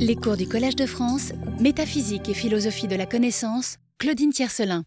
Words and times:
Les 0.00 0.14
cours 0.16 0.36
du 0.36 0.46
Collège 0.46 0.76
de 0.76 0.86
France, 0.86 1.32
Métaphysique 1.60 2.28
et 2.28 2.34
philosophie 2.34 2.86
de 2.86 2.94
la 2.94 3.06
connaissance, 3.06 3.78
Claudine 3.98 4.30
Tiercelin. 4.30 4.84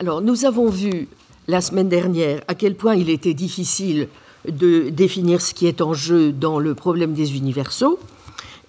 Alors, 0.00 0.22
nous 0.22 0.44
avons 0.44 0.70
vu 0.70 1.08
la 1.46 1.60
semaine 1.60 1.88
dernière 1.88 2.40
à 2.48 2.54
quel 2.54 2.74
point 2.74 2.94
il 2.94 3.10
était 3.10 3.34
difficile 3.34 4.08
de 4.48 4.88
définir 4.88 5.42
ce 5.42 5.52
qui 5.52 5.66
est 5.66 5.82
en 5.82 5.92
jeu 5.92 6.32
dans 6.32 6.58
le 6.58 6.74
problème 6.74 7.12
des 7.12 7.36
universaux 7.36 7.98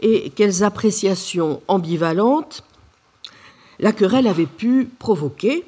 et 0.02 0.32
quelles 0.32 0.64
appréciations 0.64 1.62
ambivalentes 1.68 2.64
la 3.80 3.94
querelle 3.94 4.28
avait 4.28 4.46
pu 4.46 4.90
provoquer 5.00 5.64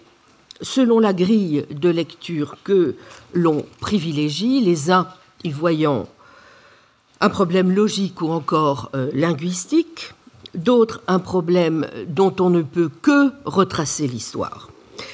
selon 0.62 1.00
la 1.00 1.14
grille 1.14 1.66
de 1.72 1.90
lecture 1.90 2.58
que 2.64 2.96
l'on 3.34 3.66
privilégie, 3.80 4.60
les 4.60 4.92
uns 4.92 5.08
y 5.44 5.52
voyant 5.52 6.08
un 7.22 7.30
problème 7.30 7.72
logique 7.72 8.22
ou 8.22 8.30
encore 8.30 8.90
euh, 8.96 9.10
linguistique, 9.14 10.14
d'autres 10.56 11.02
un 11.08 11.20
problème 11.20 11.88
dont 12.08 12.36
on 12.40 12.50
ne 12.50 12.64
peut 12.64 12.90
que 13.02 13.32
retracer 13.46 14.08
l'histoire. 14.08 14.70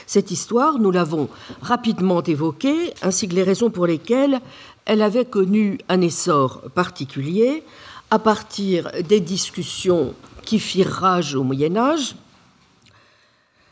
Cette 0.05 0.31
histoire, 0.31 0.79
nous 0.79 0.91
l'avons 0.91 1.29
rapidement 1.61 2.23
évoquée, 2.23 2.93
ainsi 3.01 3.27
que 3.27 3.35
les 3.35 3.43
raisons 3.43 3.69
pour 3.69 3.85
lesquelles 3.85 4.39
elle 4.85 5.01
avait 5.01 5.25
connu 5.25 5.79
un 5.89 6.01
essor 6.01 6.61
particulier 6.73 7.63
à 8.09 8.19
partir 8.19 8.89
des 9.07 9.19
discussions 9.19 10.13
qui 10.43 10.59
firent 10.59 10.89
rage 10.91 11.35
au 11.35 11.43
Moyen 11.43 11.75
Âge, 11.75 12.15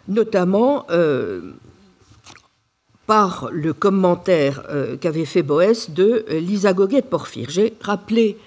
notamment 0.09 0.85
euh, 0.89 1.53
par 3.07 3.49
le 3.51 3.73
commentaire 3.73 4.63
euh, 4.69 4.97
qu'avait 4.97 5.25
fait 5.25 5.43
Boès 5.43 5.91
de 5.91 6.25
euh, 6.29 6.39
l'Isagogie 6.39 7.01
de 7.01 7.01
Porphyre. 7.01 7.49
J'ai 7.49 7.73
rappelé 7.81 8.37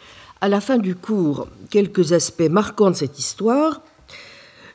à 0.40 0.48
la 0.48 0.60
fin 0.60 0.78
du 0.78 0.94
cours 0.94 1.48
quelques 1.70 2.12
aspects 2.12 2.48
marquants 2.50 2.90
de 2.90 2.96
cette 2.96 3.18
histoire, 3.18 3.80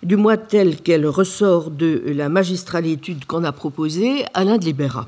du 0.02 0.16
moins 0.16 0.38
telle 0.38 0.82
qu'elle 0.82 1.08
ressort 1.08 1.72
de 1.72 2.02
la 2.08 2.30
magistrale 2.30 2.86
étude 2.86 3.26
qu'on 3.26 3.44
a 3.44 3.52
proposée 3.52 4.26
Alain 4.34 4.58
de 4.58 4.66
Libera. 4.66 5.08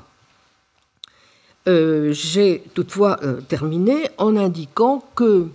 J'ai 1.67 2.63
toutefois 2.75 3.19
terminé 3.49 3.95
en 4.19 4.37
indiquant 4.37 5.03
que 5.15 5.47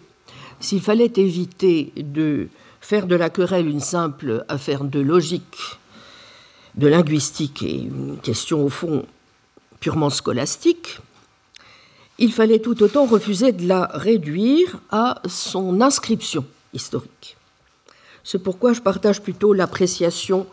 s'il 0.59 0.81
fallait 0.81 1.13
éviter 1.17 1.93
de 1.97 2.49
faire 2.81 3.07
de 3.07 3.15
la 3.15 3.31
querelle 3.31 3.69
une 3.69 3.81
simple 3.81 4.45
affaire 4.49 4.85
de 4.85 5.01
logique 5.01 5.80
de 6.81 6.89
linguistique 6.89 7.63
et 7.63 7.77
une 7.77 8.17
question 8.23 8.65
au 8.65 8.71
fond 8.71 9.05
purement 9.81 10.09
scolastique, 10.09 10.99
il 12.19 12.33
fallait 12.33 12.59
tout 12.59 12.83
autant 12.83 13.05
refuser 13.05 13.53
de 13.53 13.69
la 13.69 13.91
réduire 13.93 14.79
à 14.91 15.21
son 15.29 15.83
inscription 15.83 16.45
historique. 16.73 17.37
C'est 18.25 18.43
pourquoi 18.43 18.73
je 18.73 18.81
partage 18.81 19.21
plutôt 19.21 19.53
l'appréciation 19.53 20.47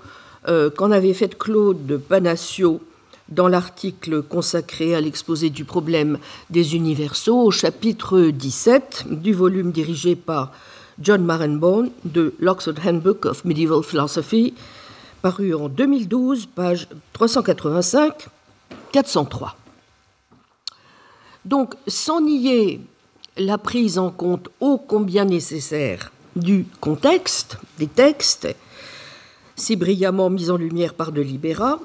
euh, 0.49 0.69
qu'en 0.69 0.91
avait 0.91 1.13
faite 1.13 1.37
Claude 1.37 1.97
Panacio 1.97 2.81
dans 3.29 3.47
l'article 3.47 4.21
consacré 4.21 4.95
à 4.95 5.01
l'exposé 5.01 5.49
du 5.49 5.63
problème 5.63 6.17
des 6.49 6.75
universaux 6.75 7.41
au 7.41 7.51
chapitre 7.51 8.19
17 8.31 9.05
du 9.11 9.33
volume 9.33 9.71
dirigé 9.71 10.17
par 10.17 10.51
John 11.01 11.23
Marenbone 11.23 11.89
de 12.03 12.33
l'Oxford 12.39 12.85
Handbook 12.85 13.25
of 13.25 13.45
Medieval 13.45 13.83
Philosophy, 13.83 14.53
paru 15.27 15.53
en 15.53 15.67
2012, 15.67 16.45
page 16.45 16.87
385-403. 17.13 19.55
Donc, 21.43 21.75
sans 21.85 22.21
nier 22.21 22.79
la 23.35 23.57
prise 23.57 23.97
en 23.97 24.09
compte 24.09 24.47
ô 24.61 24.77
combien 24.77 25.25
nécessaire 25.25 26.13
du 26.37 26.65
contexte, 26.79 27.57
des 27.77 27.87
textes, 27.87 28.47
si 29.57 29.75
brillamment 29.75 30.29
mis 30.29 30.49
en 30.49 30.55
lumière 30.55 30.93
par 30.93 31.11
de 31.11 31.19
Libera, 31.19 31.77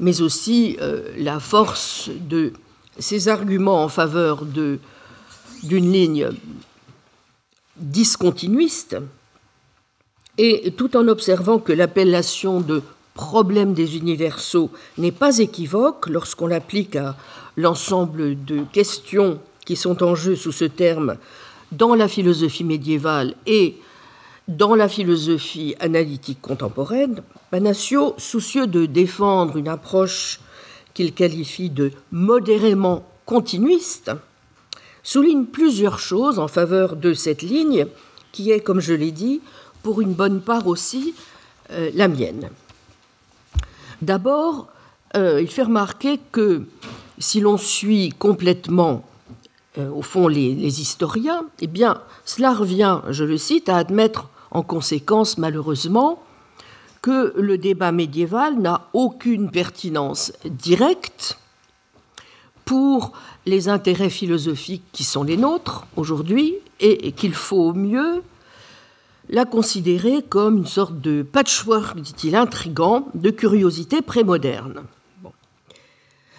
mais 0.00 0.20
aussi 0.20 0.76
euh, 0.80 1.02
la 1.18 1.38
force 1.38 2.08
de 2.08 2.52
ces 2.98 3.28
arguments 3.28 3.84
en 3.84 3.88
faveur 3.88 4.44
d'une 4.44 5.92
ligne 5.92 6.30
discontinuiste, 7.76 8.96
et 10.42 10.70
tout 10.70 10.96
en 10.96 11.06
observant 11.06 11.58
que 11.58 11.72
l'appellation 11.72 12.62
de 12.62 12.82
problème 13.12 13.74
des 13.74 13.98
universaux 13.98 14.70
n'est 14.96 15.12
pas 15.12 15.36
équivoque 15.36 16.06
lorsqu'on 16.06 16.46
l'applique 16.46 16.96
à 16.96 17.14
l'ensemble 17.58 18.42
de 18.46 18.62
questions 18.72 19.38
qui 19.66 19.76
sont 19.76 20.02
en 20.02 20.14
jeu 20.14 20.36
sous 20.36 20.52
ce 20.52 20.64
terme 20.64 21.16
dans 21.72 21.94
la 21.94 22.08
philosophie 22.08 22.64
médiévale 22.64 23.34
et 23.46 23.76
dans 24.48 24.74
la 24.74 24.88
philosophie 24.88 25.74
analytique 25.78 26.40
contemporaine, 26.40 27.22
Panacio, 27.50 28.14
soucieux 28.16 28.66
de 28.66 28.86
défendre 28.86 29.58
une 29.58 29.68
approche 29.68 30.40
qu'il 30.94 31.12
qualifie 31.12 31.68
de 31.68 31.92
modérément 32.12 33.06
continuiste, 33.26 34.10
souligne 35.02 35.44
plusieurs 35.44 35.98
choses 35.98 36.38
en 36.38 36.48
faveur 36.48 36.96
de 36.96 37.12
cette 37.12 37.42
ligne 37.42 37.86
qui 38.32 38.50
est, 38.52 38.60
comme 38.60 38.80
je 38.80 38.94
l'ai 38.94 39.10
dit, 39.10 39.42
pour 39.82 40.00
une 40.00 40.12
bonne 40.12 40.40
part 40.40 40.66
aussi 40.66 41.14
euh, 41.72 41.90
la 41.94 42.08
mienne. 42.08 42.50
D'abord, 44.02 44.68
euh, 45.16 45.40
il 45.40 45.48
fait 45.48 45.62
remarquer 45.62 46.18
que 46.32 46.66
si 47.18 47.40
l'on 47.40 47.58
suit 47.58 48.10
complètement, 48.18 49.04
euh, 49.78 49.90
au 49.90 50.02
fond, 50.02 50.26
les, 50.26 50.54
les, 50.54 50.80
historiens, 50.80 51.44
eh 51.60 51.66
bien, 51.66 52.00
cela 52.24 52.54
revient, 52.54 53.00
je 53.10 53.24
le 53.24 53.36
cite, 53.36 53.68
à 53.68 53.76
admettre 53.76 54.28
en 54.50 54.62
conséquence, 54.62 55.38
malheureusement, 55.38 56.22
que 57.02 57.32
le 57.36 57.56
débat 57.56 57.92
médiéval 57.92 58.58
n'a 58.58 58.88
aucune 58.92 59.50
pertinence 59.50 60.32
directe 60.44 61.38
pour 62.64 63.12
les 63.46 63.68
intérêts 63.68 64.10
philosophiques 64.10 64.84
qui 64.92 65.04
sont 65.04 65.22
les 65.22 65.36
nôtres 65.36 65.86
aujourd'hui 65.96 66.54
et 66.78 67.12
qu'il 67.12 67.34
faut 67.34 67.68
au 67.68 67.72
mieux 67.72 68.22
l'a 69.30 69.44
considéré 69.44 70.22
comme 70.28 70.58
une 70.58 70.66
sorte 70.66 71.00
de 71.00 71.22
patchwork, 71.22 71.98
dit-il, 72.00 72.34
intrigant, 72.34 73.08
de 73.14 73.30
curiosité 73.30 74.02
prémoderne. 74.02 74.82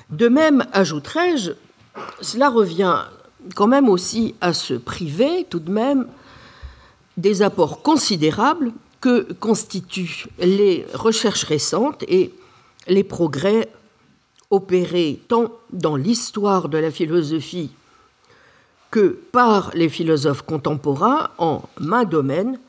De 0.09 0.27
même, 0.27 0.65
ajouterais-je, 0.73 1.51
cela 2.19 2.49
revient 2.49 2.97
quand 3.55 3.67
même 3.67 3.87
aussi 3.87 4.35
à 4.41 4.53
se 4.53 4.73
priver 4.73 5.45
tout 5.49 5.59
de 5.59 5.71
même 5.71 6.05
des 7.17 7.41
apports 7.41 7.81
considérables 7.81 8.73
que 8.99 9.33
constituent 9.33 10.27
les 10.37 10.85
recherches 10.93 11.45
récentes 11.45 12.03
et 12.07 12.33
les 12.87 13.03
progrès 13.03 13.71
opérés 14.49 15.21
tant 15.29 15.51
dans 15.71 15.95
l'histoire 15.95 16.67
de 16.67 16.77
la 16.77 16.91
philosophie 16.91 17.71
que 18.91 19.17
par 19.31 19.71
les 19.73 19.87
philosophes 19.87 20.41
contemporains 20.41 21.29
en 21.37 21.63
main 21.79 22.03
domaine 22.03 22.59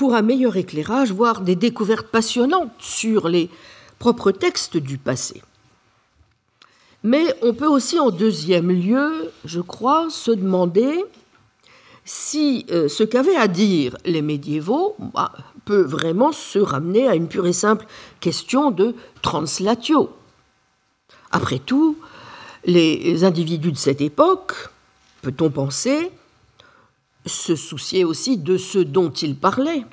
pour 0.00 0.14
un 0.14 0.22
meilleur 0.22 0.56
éclairage, 0.56 1.12
voire 1.12 1.42
des 1.42 1.56
découvertes 1.56 2.06
passionnantes 2.06 2.72
sur 2.78 3.28
les 3.28 3.50
propres 3.98 4.30
textes 4.30 4.78
du 4.78 4.96
passé. 4.96 5.42
Mais 7.02 7.26
on 7.42 7.52
peut 7.52 7.66
aussi, 7.66 8.00
en 8.00 8.08
deuxième 8.08 8.70
lieu, 8.70 9.30
je 9.44 9.60
crois, 9.60 10.08
se 10.08 10.30
demander 10.30 11.04
si 12.06 12.64
euh, 12.70 12.88
ce 12.88 13.04
qu'avaient 13.04 13.36
à 13.36 13.46
dire 13.46 13.98
les 14.06 14.22
médiévaux 14.22 14.96
bah, 15.12 15.32
peut 15.66 15.82
vraiment 15.82 16.32
se 16.32 16.58
ramener 16.58 17.06
à 17.06 17.14
une 17.14 17.28
pure 17.28 17.46
et 17.46 17.52
simple 17.52 17.84
question 18.20 18.70
de 18.70 18.94
translatio. 19.20 20.08
Après 21.30 21.58
tout, 21.58 21.98
les 22.64 23.22
individus 23.22 23.72
de 23.72 23.76
cette 23.76 24.00
époque, 24.00 24.54
peut-on 25.20 25.50
penser, 25.50 26.10
se 27.30 27.56
soucier 27.56 28.04
aussi 28.04 28.36
de 28.36 28.56
ce 28.56 28.78
dont 28.78 29.10
ils 29.10 29.36
parlaient, 29.36 29.84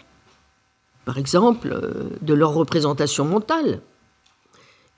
par 1.05 1.17
exemple 1.17 1.69
euh, 1.71 2.09
de 2.21 2.33
leur 2.33 2.53
représentation 2.53 3.25
mentale. 3.25 3.81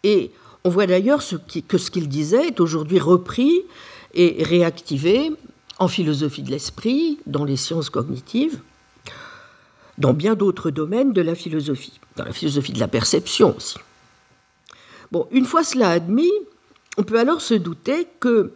Et 0.03 0.31
on 0.63 0.69
voit 0.69 0.87
d'ailleurs 0.87 1.21
que 1.67 1.77
ce 1.77 1.91
qu'ils 1.91 2.09
disaient 2.09 2.47
est 2.47 2.59
aujourd'hui 2.59 2.99
repris 2.99 3.61
et 4.13 4.43
réactivé 4.43 5.31
en 5.77 5.87
philosophie 5.87 6.43
de 6.43 6.51
l'esprit, 6.51 7.19
dans 7.25 7.45
les 7.45 7.55
sciences 7.55 7.89
cognitives, 7.89 8.59
dans 9.97 10.13
bien 10.13 10.35
d'autres 10.35 10.71
domaines 10.71 11.13
de 11.13 11.21
la 11.21 11.35
philosophie, 11.35 11.99
dans 12.15 12.25
la 12.25 12.33
philosophie 12.33 12.73
de 12.73 12.79
la 12.79 12.87
perception 12.87 13.55
aussi. 13.55 13.77
Bon, 15.11 15.27
une 15.31 15.45
fois 15.45 15.63
cela 15.63 15.89
admis, 15.89 16.31
on 16.97 17.03
peut 17.03 17.19
alors 17.19 17.41
se 17.41 17.53
douter 17.53 18.07
que 18.19 18.53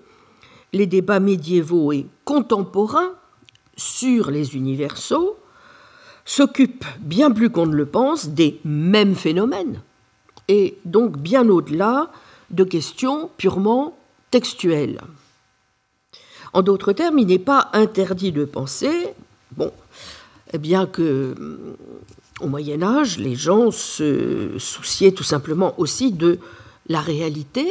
les 0.73 0.87
débats 0.87 1.19
médiévaux 1.19 1.91
et 1.91 2.07
contemporains 2.25 3.13
sur 3.75 4.31
les 4.31 4.55
universaux 4.55 5.37
s'occupe 6.25 6.85
bien 6.99 7.31
plus 7.31 7.49
qu'on 7.49 7.65
ne 7.65 7.75
le 7.75 7.85
pense 7.85 8.29
des 8.29 8.59
mêmes 8.63 9.15
phénomènes, 9.15 9.81
et 10.47 10.77
donc 10.85 11.17
bien 11.17 11.49
au-delà 11.49 12.11
de 12.49 12.63
questions 12.63 13.29
purement 13.37 13.97
textuelles. 14.31 15.01
En 16.53 16.61
d'autres 16.61 16.93
termes, 16.93 17.19
il 17.19 17.27
n'est 17.27 17.39
pas 17.39 17.69
interdit 17.73 18.31
de 18.31 18.45
penser, 18.45 19.07
bon, 19.51 19.71
eh 20.53 20.57
bien 20.57 20.85
que 20.85 21.35
au 22.39 22.47
Moyen 22.47 22.83
Âge, 22.83 23.17
les 23.17 23.35
gens 23.35 23.71
se 23.71 24.57
souciaient 24.57 25.11
tout 25.11 25.23
simplement 25.23 25.73
aussi 25.79 26.11
de 26.11 26.39
la 26.87 27.01
réalité 27.01 27.67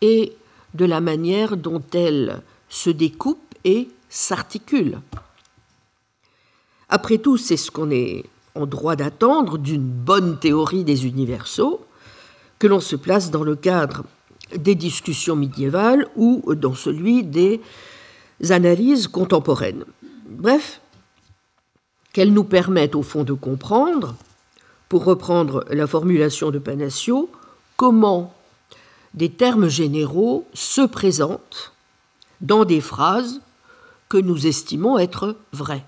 et 0.00 0.32
de 0.74 0.84
la 0.84 1.00
manière 1.00 1.56
dont 1.56 1.82
elle 1.92 2.42
se 2.68 2.90
découpe 2.90 3.38
et 3.64 3.88
s'articule. 4.12 5.00
Après 6.90 7.16
tout, 7.16 7.38
c'est 7.38 7.56
ce 7.56 7.70
qu'on 7.70 7.90
est 7.90 8.24
en 8.54 8.66
droit 8.66 8.94
d'attendre 8.94 9.56
d'une 9.56 9.88
bonne 9.88 10.38
théorie 10.38 10.84
des 10.84 11.06
universaux, 11.06 11.84
que 12.58 12.66
l'on 12.66 12.80
se 12.80 12.94
place 12.94 13.30
dans 13.30 13.42
le 13.42 13.56
cadre 13.56 14.04
des 14.54 14.74
discussions 14.74 15.34
médiévales 15.34 16.06
ou 16.14 16.54
dans 16.54 16.74
celui 16.74 17.24
des 17.24 17.62
analyses 18.50 19.08
contemporaines. 19.08 19.84
Bref, 20.28 20.82
qu'elles 22.12 22.34
nous 22.34 22.44
permettent 22.44 22.94
au 22.94 23.02
fond 23.02 23.24
de 23.24 23.32
comprendre, 23.32 24.14
pour 24.90 25.04
reprendre 25.04 25.64
la 25.70 25.86
formulation 25.86 26.50
de 26.50 26.58
Panassio, 26.58 27.30
comment 27.78 28.34
des 29.14 29.30
termes 29.30 29.68
généraux 29.68 30.46
se 30.52 30.82
présentent 30.82 31.72
dans 32.42 32.66
des 32.66 32.82
phrases 32.82 33.40
que 34.12 34.18
nous 34.18 34.46
estimons 34.46 34.98
être 34.98 35.36
vraies. 35.54 35.86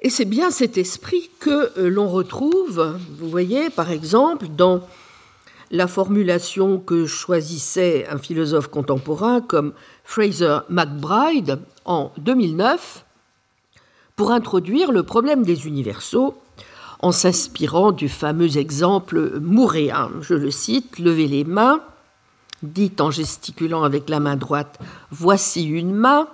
Et 0.00 0.08
c'est 0.08 0.24
bien 0.24 0.50
cet 0.50 0.78
esprit 0.78 1.28
que 1.40 1.78
l'on 1.78 2.08
retrouve, 2.08 2.98
vous 3.18 3.28
voyez, 3.28 3.68
par 3.68 3.90
exemple, 3.90 4.46
dans 4.48 4.80
la 5.70 5.88
formulation 5.88 6.78
que 6.78 7.04
choisissait 7.04 8.06
un 8.08 8.16
philosophe 8.16 8.68
contemporain 8.68 9.42
comme 9.42 9.74
Fraser 10.04 10.60
McBride 10.70 11.58
en 11.84 12.10
2009 12.16 13.04
pour 14.16 14.30
introduire 14.30 14.90
le 14.90 15.02
problème 15.02 15.42
des 15.42 15.66
universaux 15.66 16.34
en 17.00 17.12
s'inspirant 17.12 17.92
du 17.92 18.08
fameux 18.08 18.56
exemple 18.56 19.38
mouréen. 19.38 20.10
Je 20.22 20.32
le 20.32 20.50
cite, 20.50 20.98
levez 20.98 21.28
les 21.28 21.44
mains, 21.44 21.82
dit 22.72 22.92
en 23.00 23.10
gesticulant 23.10 23.82
avec 23.82 24.08
la 24.08 24.20
main 24.20 24.36
droite, 24.36 24.78
voici 25.10 25.64
une 25.64 25.94
main, 25.94 26.28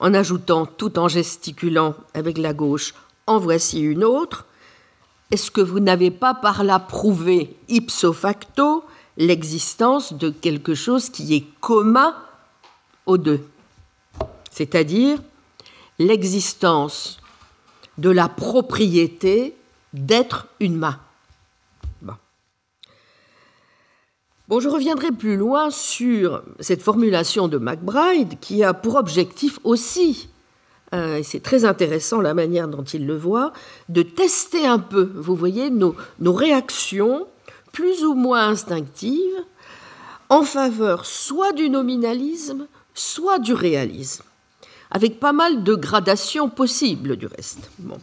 en 0.00 0.14
ajoutant 0.14 0.66
tout 0.66 0.98
en 0.98 1.08
gesticulant 1.08 1.94
avec 2.14 2.38
la 2.38 2.52
gauche, 2.52 2.94
en 3.26 3.38
voici 3.38 3.80
une 3.80 4.04
autre, 4.04 4.44
est-ce 5.30 5.50
que 5.50 5.60
vous 5.60 5.80
n'avez 5.80 6.10
pas 6.10 6.34
par 6.34 6.62
là 6.62 6.78
prouvé 6.78 7.56
ipso 7.68 8.12
facto 8.12 8.84
l'existence 9.16 10.12
de 10.12 10.30
quelque 10.30 10.74
chose 10.74 11.10
qui 11.10 11.34
est 11.34 11.46
commun 11.60 12.14
aux 13.06 13.18
deux? 13.18 13.40
C'est-à-dire 14.52 15.18
l'existence 15.98 17.18
de 17.98 18.10
la 18.10 18.28
propriété 18.28 19.56
d'être 19.92 20.46
une 20.60 20.76
main. 20.76 20.98
Bon. 24.48 24.60
je 24.60 24.68
reviendrai 24.68 25.12
plus 25.12 25.36
loin 25.36 25.70
sur 25.70 26.42
cette 26.60 26.82
formulation 26.82 27.48
de 27.48 27.58
McBride 27.58 28.38
qui 28.40 28.62
a 28.62 28.74
pour 28.74 28.96
objectif 28.96 29.58
aussi 29.64 30.28
euh, 30.94 31.16
et 31.16 31.22
c'est 31.22 31.40
très 31.40 31.64
intéressant 31.64 32.20
la 32.20 32.34
manière 32.34 32.68
dont 32.68 32.84
il 32.84 33.06
le 33.06 33.16
voit, 33.16 33.52
de 33.88 34.02
tester 34.02 34.66
un 34.66 34.78
peu, 34.78 35.10
vous 35.14 35.34
voyez, 35.34 35.70
nos, 35.70 35.96
nos 36.20 36.32
réactions 36.32 37.26
plus 37.72 38.04
ou 38.04 38.14
moins 38.14 38.48
instinctives 38.48 39.44
en 40.28 40.42
faveur 40.42 41.06
soit 41.06 41.52
du 41.52 41.68
nominalisme, 41.70 42.66
soit 42.94 43.38
du 43.38 43.52
réalisme, 43.52 44.24
avec 44.90 45.20
pas 45.20 45.32
mal 45.32 45.62
de 45.62 45.74
gradations 45.74 46.48
possibles 46.48 47.16
du 47.16 47.26
reste. 47.26 47.70
Bon. 47.78 47.98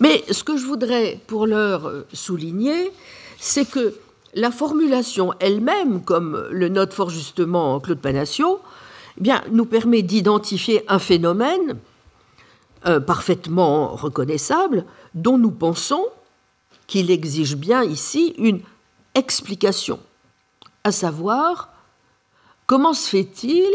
Mais 0.00 0.24
ce 0.30 0.44
que 0.44 0.56
je 0.56 0.66
voudrais 0.66 1.20
pour 1.26 1.46
l'heure 1.46 1.86
euh, 1.88 2.06
souligner, 2.12 2.90
c'est 3.38 3.68
que 3.68 3.94
la 4.34 4.50
formulation 4.50 5.32
elle-même, 5.40 6.02
comme 6.02 6.46
le 6.50 6.68
note 6.68 6.92
fort 6.92 7.10
justement 7.10 7.80
Claude 7.80 8.00
Panassio, 8.00 8.60
eh 9.24 9.30
nous 9.50 9.64
permet 9.64 10.02
d'identifier 10.02 10.84
un 10.88 10.98
phénomène 10.98 11.78
euh, 12.86 13.00
parfaitement 13.00 13.94
reconnaissable, 13.94 14.84
dont 15.14 15.38
nous 15.38 15.52
pensons 15.52 16.04
qu'il 16.86 17.10
exige 17.10 17.56
bien 17.56 17.82
ici 17.82 18.34
une 18.36 18.60
explication, 19.14 20.00
à 20.82 20.92
savoir 20.92 21.70
comment 22.66 22.92
se 22.92 23.08
fait-il 23.08 23.72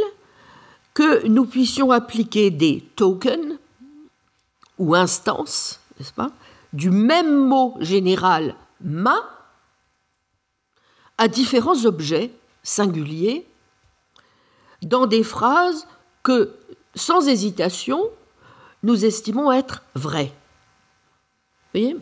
que 0.94 1.26
nous 1.28 1.46
puissions 1.46 1.92
appliquer 1.92 2.52
des 2.52 2.84
tokens 2.96 3.58
ou 4.78 4.96
instances, 4.96 5.80
n'est-ce 5.98 6.14
pas, 6.14 6.32
du 6.74 6.92
même 6.92 7.48
mot 7.48 7.76
général 7.80 8.56
main 8.82 9.24
à 11.19 11.27
différents 11.27 11.86
objets 11.86 12.31
singuliers 12.63 13.45
dans 14.81 15.06
des 15.06 15.24
phrases 15.24 15.86
que, 16.24 16.56
sans 16.95 17.27
hésitation, 17.27 18.10
nous 18.83 19.04
estimons 19.06 19.51
être 19.51 19.83
vraies. 19.95 20.31
Voyez? 21.74 21.98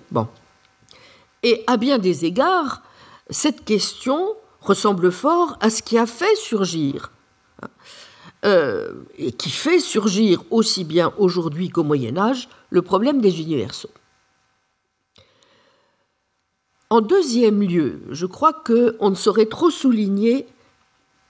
Et 1.42 1.64
à 1.66 1.78
bien 1.78 1.98
des 1.98 2.26
égards, 2.26 2.84
cette 3.32 3.66
question 3.66 4.36
ressemble 4.62 5.12
fort 5.12 5.58
à 5.62 5.72
ce 5.72 5.82
qui 5.82 5.98
a 5.98 6.06
fait 6.06 6.36
surgir, 6.36 7.12
euh, 8.46 8.94
et 9.18 9.32
qui 9.32 9.50
fait 9.50 9.80
surgir 9.80 10.44
aussi 10.52 10.84
bien 10.84 11.12
aujourd'hui 11.18 11.70
qu'au 11.70 11.84
Moyen 11.84 12.18
Âge, 12.18 12.50
le 12.70 12.84
problème 12.84 13.20
des 13.20 13.42
universaux. 13.42 13.90
En 16.90 17.02
deuxième 17.02 17.62
lieu, 17.62 18.02
je 18.12 18.26
crois 18.26 18.54
qu'on 18.54 19.10
ne 19.10 19.16
saurait 19.16 19.48
trop 19.48 19.70
souligner 19.70 20.48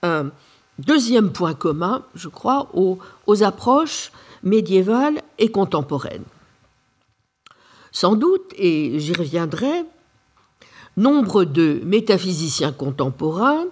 un 0.02 0.30
deuxième 0.78 1.32
point 1.32 1.54
commun, 1.54 2.04
je 2.14 2.28
crois, 2.28 2.70
aux, 2.74 2.98
approches 3.42 4.12
médiévale 4.44 5.20
et 5.38 5.50
contemporaine. 5.50 6.22
Sans 7.90 8.14
doute, 8.14 8.52
et 8.56 9.00
j'y 9.00 9.12
reviendrai, 9.12 9.84
nombre 10.96 11.44
de 11.44 11.80
métaphysiciens 11.84 12.72
contemporains 12.72 13.66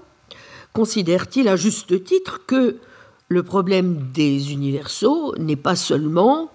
considèrent-ils 0.73 1.49
à 1.49 1.57
juste 1.57 2.03
titre 2.05 2.41
que 2.47 2.77
le 3.29 3.43
problème 3.43 4.11
des 4.13 4.53
universaux 4.53 5.35
n'est 5.39 5.57
pas 5.57 5.77
seulement, 5.77 6.51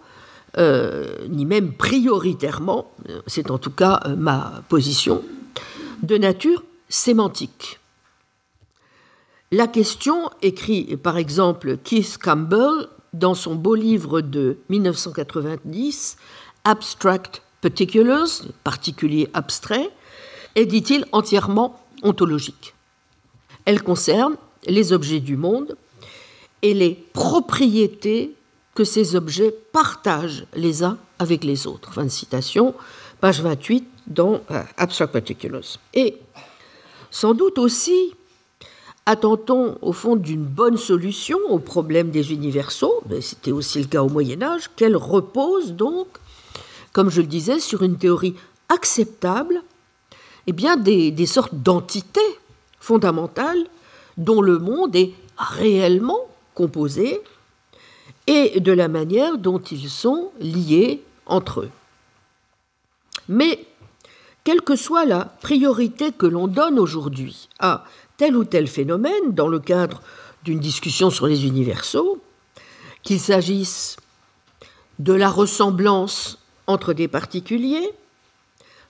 euh, 0.58 1.28
ni 1.30 1.46
même 1.46 1.74
prioritairement, 1.74 2.92
c'est 3.28 3.52
en 3.52 3.58
tout 3.58 3.72
cas 3.72 4.02
euh, 4.06 4.16
ma 4.16 4.64
position, 4.68 5.24
de 6.04 6.18
nature 6.18 6.64
sémantique. 6.90 7.80
La 9.52 9.68
question, 9.68 10.30
écrit 10.42 10.98
par 10.98 11.18
exemple 11.18 11.78
Keith 11.78 12.18
Campbell 12.18 12.88
dans 13.14 13.36
son 13.36 13.56
beau 13.56 13.76
livre 13.76 14.22
de 14.22 14.58
1990, 14.70 16.18
Abstract 16.64 17.42
Particulars, 17.62 18.28
particulier 18.64 19.30
abstrait, 19.34 19.90
est, 20.56 20.66
dit-il, 20.66 21.06
entièrement 21.12 21.80
ontologique. 22.04 22.74
Elle 23.66 23.84
concerne 23.84 24.36
les 24.66 24.94
objets 24.94 25.20
du 25.20 25.38
monde 25.38 25.76
et 26.62 26.74
les 26.74 26.96
propriétés 27.14 28.36
que 28.76 28.84
ces 28.84 29.16
objets 29.16 29.54
partagent 29.72 30.46
les 30.56 30.84
uns 30.84 30.98
avec 31.20 31.44
les 31.44 31.68
autres. 31.68 31.94
Fin 31.94 32.06
de 32.06 32.10
citation, 32.10 32.74
page 33.20 33.42
28 33.42 33.88
dans 34.08 34.42
euh, 34.52 34.64
Abstract 34.78 35.14
Particulars. 35.14 35.78
Et 35.94 36.18
sans 37.10 37.34
doute 37.34 37.58
aussi 37.58 38.14
Attend-on 39.08 39.80
au 39.82 39.94
fond 39.94 40.16
d'une 40.16 40.44
bonne 40.44 40.78
solution 40.78 41.40
au 41.50 41.58
problème 41.58 42.12
des 42.12 42.32
universaux 42.34 43.02
C'était 43.20 43.52
aussi 43.52 43.80
le 43.80 43.88
cas 43.88 44.04
au 44.04 44.10
Moyen 44.10 44.44
Âge, 44.44 44.70
qu'elle 44.76 44.96
repose 44.96 45.74
donc, 45.74 46.08
comme 46.94 47.10
je 47.10 47.22
le 47.22 47.28
disais, 47.28 47.60
sur 47.60 47.82
une 47.82 47.98
théorie 47.98 48.36
acceptable, 48.70 49.64
eh 50.46 50.54
bien 50.54 50.78
des 50.78 51.26
sortes 51.26 51.56
d'entités 51.56 52.22
fondamentales 52.80 53.66
dont 54.18 54.42
le 54.42 54.60
monde 54.60 54.96
est 54.96 55.14
réellement 55.36 56.20
composé 56.54 57.22
et 58.28 58.60
de 58.60 58.72
la 58.72 58.88
manière 58.88 59.38
dont 59.38 59.60
ils 59.60 59.90
sont 59.90 60.32
liés 60.40 61.02
entre 61.26 61.62
eux. 61.62 61.70
Mais 63.28 63.66
quelle 64.44 64.62
que 64.62 64.76
soit 64.76 65.06
la 65.06 65.26
priorité 65.42 66.12
que 66.12 66.26
l'on 66.26 66.48
donne 66.48 66.80
aujourd'hui 66.80 67.50
à 67.60 67.86
tel 68.18 68.36
ou 68.36 68.44
tel 68.44 68.68
phénomène 68.68 69.32
dans 69.32 69.48
le 69.48 69.60
cadre 69.60 70.02
d'une 70.44 70.60
discussion 70.60 71.10
sur 71.10 71.28
les 71.28 71.46
universaux, 71.46 72.22
qu'il 73.04 73.20
s'agisse 73.20 73.98
de 75.00 75.14
la 75.14 75.30
ressemblance 75.30 76.38
entre 76.68 76.94
des 76.94 77.08
particuliers, 77.08 77.90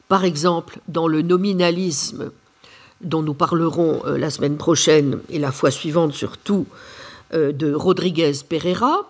par 0.07 0.25
exemple 0.25 0.79
dans 0.87 1.07
le 1.07 1.21
nominalisme 1.21 2.31
dont 3.01 3.21
nous 3.21 3.33
parlerons 3.33 4.01
euh, 4.05 4.17
la 4.17 4.29
semaine 4.29 4.57
prochaine 4.57 5.19
et 5.29 5.39
la 5.39 5.51
fois 5.51 5.71
suivante 5.71 6.13
surtout 6.13 6.67
euh, 7.33 7.51
de 7.51 7.73
Rodriguez 7.73 8.33
Pereira, 8.47 9.07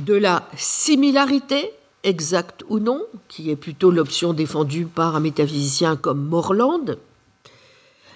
de 0.00 0.14
la 0.14 0.48
similarité, 0.56 1.72
exacte 2.02 2.64
ou 2.68 2.78
non, 2.78 3.04
qui 3.28 3.50
est 3.50 3.56
plutôt 3.56 3.90
l'option 3.90 4.32
défendue 4.32 4.86
par 4.86 5.16
un 5.16 5.20
métaphysicien 5.20 5.96
comme 5.96 6.24
Morland, 6.24 6.96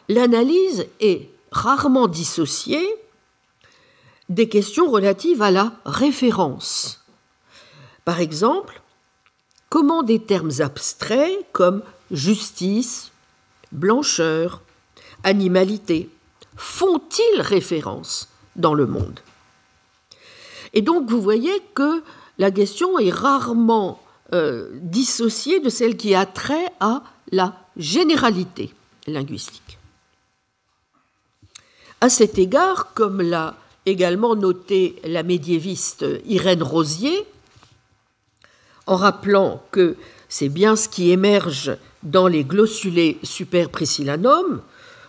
l'analyse 0.08 0.86
est 1.00 1.30
rarement 1.50 2.08
dissociée 2.08 2.86
des 4.28 4.48
questions 4.48 4.90
relatives 4.90 5.40
à 5.42 5.50
la 5.50 5.72
référence. 5.84 7.04
Par 8.04 8.20
exemple, 8.20 8.82
comment 9.70 10.02
des 10.02 10.20
termes 10.20 10.52
abstraits 10.60 11.46
comme 11.52 11.82
justice, 12.10 13.10
blancheur, 13.72 14.62
animalité 15.24 16.10
font-ils 16.56 17.40
référence 17.40 18.28
dans 18.56 18.74
le 18.74 18.86
monde? 18.86 19.20
Et 20.74 20.82
donc 20.82 21.08
vous 21.08 21.20
voyez 21.20 21.62
que 21.74 22.02
la 22.38 22.50
question 22.50 22.98
est 22.98 23.10
rarement 23.10 24.00
euh, 24.32 24.68
dissociée 24.74 25.60
de 25.60 25.68
celle 25.68 25.96
qui 25.96 26.14
a 26.14 26.26
trait 26.26 26.66
à 26.80 27.02
la 27.32 27.54
généralité 27.76 28.72
linguistique. 29.06 29.78
À 32.00 32.08
cet 32.08 32.38
égard, 32.38 32.92
comme 32.94 33.20
l'a 33.22 33.56
également 33.86 34.36
noté 34.36 34.96
la 35.04 35.22
médiéviste 35.22 36.04
Irène 36.26 36.62
Rosier, 36.62 37.24
en 38.86 38.96
rappelant 38.96 39.62
que 39.70 39.96
c'est 40.28 40.48
bien 40.48 40.76
ce 40.76 40.88
qui 40.88 41.10
émerge 41.10 41.76
dans 42.02 42.28
les 42.28 42.44
glossulés 42.44 43.18
super 43.22 43.68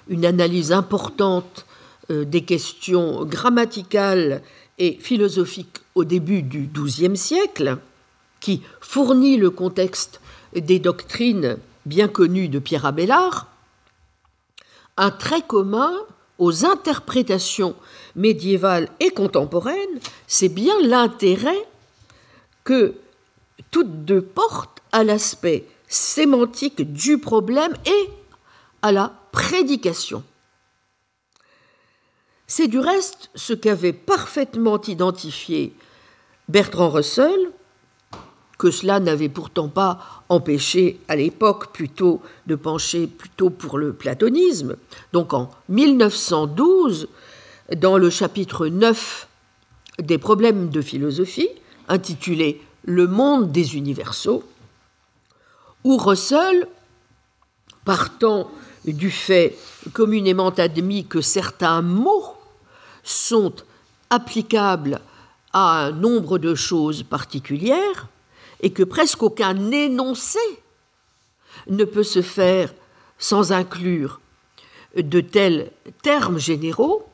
une 0.07 0.25
analyse 0.25 0.71
importante 0.71 1.65
euh, 2.09 2.25
des 2.25 2.41
questions 2.41 3.25
grammaticales 3.25 4.41
et 4.79 4.97
philosophiques 4.99 5.81
au 5.95 6.03
début 6.03 6.41
du 6.41 6.69
XIIe 6.73 7.17
siècle, 7.17 7.77
qui 8.39 8.61
fournit 8.79 9.37
le 9.37 9.49
contexte 9.49 10.21
des 10.55 10.79
doctrines 10.79 11.57
bien 11.85 12.07
connues 12.07 12.49
de 12.49 12.59
Pierre 12.59 12.85
Abélard, 12.85 13.47
un 14.97 15.11
trait 15.11 15.41
commun 15.41 15.93
aux 16.37 16.65
interprétations 16.65 17.75
médiévales 18.15 18.89
et 18.99 19.11
contemporaines, 19.11 19.99
c'est 20.27 20.49
bien 20.49 20.75
l'intérêt 20.81 21.67
que 22.63 22.95
toutes 23.71 24.05
deux 24.05 24.21
portent 24.21 24.81
à 24.91 25.03
l'aspect 25.03 25.65
sémantique 25.87 26.93
du 26.93 27.17
problème 27.17 27.73
et 27.85 28.09
à 28.81 28.91
la 28.91 29.11
prédication. 29.31 30.23
C'est 32.51 32.67
du 32.67 32.79
reste 32.79 33.29
ce 33.35 33.53
qu'avait 33.53 33.93
parfaitement 33.93 34.81
identifié 34.81 35.71
Bertrand 36.47 36.89
Russell, 36.89 37.51
que 38.57 38.71
cela 38.71 38.99
n'avait 38.99 39.29
pourtant 39.29 39.69
pas 39.69 40.23
empêché 40.29 40.99
à 41.07 41.15
l'époque 41.15 41.71
plutôt 41.71 42.23
de 42.47 42.55
pencher 42.55 43.05
plutôt 43.05 43.51
pour 43.51 43.77
le 43.77 43.93
platonisme. 43.93 44.77
Donc 45.13 45.35
en 45.35 45.51
1912, 45.69 47.07
dans 47.77 47.99
le 47.99 48.09
chapitre 48.09 48.65
9 48.65 49.27
des 49.99 50.17
problèmes 50.17 50.69
de 50.69 50.81
philosophie, 50.81 51.49
intitulé 51.87 52.63
Le 52.83 53.05
monde 53.05 53.51
des 53.51 53.75
universaux, 53.75 54.43
où 55.83 55.97
Russell, 55.97 56.67
partant 57.85 58.49
du 58.85 59.11
fait 59.11 59.55
communément 59.93 60.49
admis 60.49 61.05
que 61.05 61.21
certains 61.21 61.83
mots 61.83 62.38
sont 63.03 63.53
applicables 64.09 65.01
à 65.53 65.85
un 65.85 65.91
nombre 65.91 66.37
de 66.37 66.55
choses 66.55 67.03
particulières 67.03 68.07
et 68.61 68.71
que 68.71 68.83
presque 68.83 69.23
aucun 69.23 69.71
énoncé 69.71 70.39
ne 71.67 71.83
peut 71.83 72.03
se 72.03 72.21
faire 72.21 72.73
sans 73.17 73.51
inclure 73.51 74.19
de 74.95 75.21
tels 75.21 75.71
termes 76.01 76.39
généraux, 76.39 77.07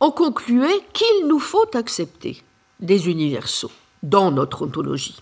en 0.00 0.10
concluait 0.10 0.80
qu'il 0.92 1.26
nous 1.26 1.38
faut 1.38 1.68
accepter 1.74 2.42
des 2.80 3.08
universaux 3.08 3.70
dans 4.02 4.30
notre 4.30 4.62
ontologie. 4.62 5.20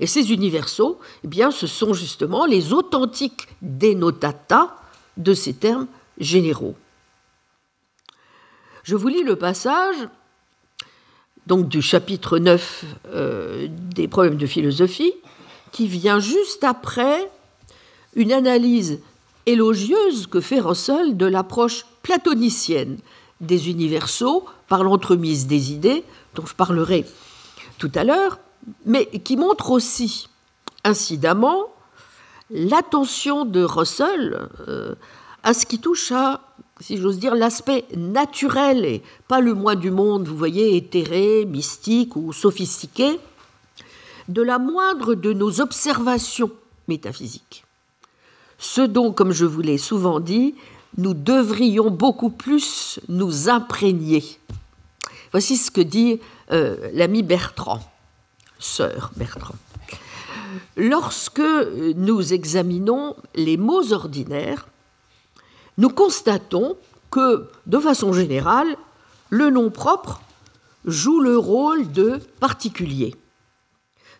Et 0.00 0.06
ces 0.06 0.32
universaux, 0.32 0.98
eh 1.22 1.28
bien, 1.28 1.50
ce 1.50 1.66
sont 1.66 1.94
justement 1.94 2.46
les 2.46 2.72
authentiques 2.72 3.48
dénotata 3.60 4.76
de 5.16 5.34
ces 5.34 5.54
termes 5.54 5.86
généraux. 6.18 6.74
Je 8.82 8.96
vous 8.96 9.08
lis 9.08 9.22
le 9.22 9.36
passage 9.36 10.08
donc 11.46 11.68
du 11.68 11.82
chapitre 11.82 12.38
9 12.38 12.84
euh, 13.06 13.68
des 13.70 14.08
problèmes 14.08 14.36
de 14.36 14.46
philosophie, 14.46 15.12
qui 15.72 15.86
vient 15.86 16.20
juste 16.20 16.64
après 16.64 17.30
une 18.14 18.32
analyse 18.32 19.00
élogieuse 19.46 20.26
que 20.26 20.40
fait 20.40 20.60
Russell 20.60 21.16
de 21.16 21.26
l'approche 21.26 21.86
platonicienne 22.02 22.98
des 23.40 23.70
universaux 23.70 24.44
par 24.68 24.84
l'entremise 24.84 25.46
des 25.46 25.72
idées, 25.72 26.04
dont 26.34 26.46
je 26.46 26.54
parlerai 26.54 27.04
tout 27.78 27.90
à 27.94 28.04
l'heure, 28.04 28.38
mais 28.86 29.06
qui 29.06 29.36
montre 29.36 29.70
aussi, 29.70 30.28
incidemment, 30.84 31.72
l'attention 32.50 33.44
de 33.44 33.64
Russell 33.64 34.48
euh, 34.68 34.94
à 35.42 35.54
ce 35.54 35.66
qui 35.66 35.80
touche 35.80 36.12
à, 36.12 36.40
si 36.82 36.98
j'ose 36.98 37.18
dire, 37.18 37.34
l'aspect 37.34 37.84
naturel 37.96 38.84
et 38.84 39.02
pas 39.28 39.40
le 39.40 39.54
moins 39.54 39.76
du 39.76 39.90
monde, 39.90 40.28
vous 40.28 40.36
voyez, 40.36 40.76
éthéré, 40.76 41.46
mystique 41.46 42.16
ou 42.16 42.32
sophistiqué, 42.32 43.18
de 44.28 44.42
la 44.42 44.58
moindre 44.58 45.14
de 45.14 45.32
nos 45.32 45.60
observations 45.60 46.50
métaphysiques. 46.88 47.64
Ce 48.58 48.80
dont, 48.82 49.12
comme 49.12 49.32
je 49.32 49.46
vous 49.46 49.60
l'ai 49.60 49.78
souvent 49.78 50.20
dit, 50.20 50.54
nous 50.98 51.14
devrions 51.14 51.90
beaucoup 51.90 52.30
plus 52.30 53.00
nous 53.08 53.48
imprégner. 53.48 54.24
Voici 55.30 55.56
ce 55.56 55.70
que 55.70 55.80
dit 55.80 56.20
euh, 56.50 56.90
l'ami 56.92 57.22
Bertrand 57.22 57.80
sœur 58.62 59.12
Bertrand. 59.16 59.54
Lorsque 60.76 61.42
nous 61.96 62.32
examinons 62.32 63.16
les 63.34 63.56
mots 63.56 63.92
ordinaires, 63.92 64.68
nous 65.82 65.88
constatons 65.88 66.76
que, 67.10 67.50
de 67.66 67.78
façon 67.80 68.12
générale, 68.12 68.76
le 69.30 69.50
nom 69.50 69.68
propre 69.68 70.22
joue 70.84 71.18
le 71.18 71.36
rôle 71.36 71.90
de 71.90 72.20
particulier, 72.38 73.16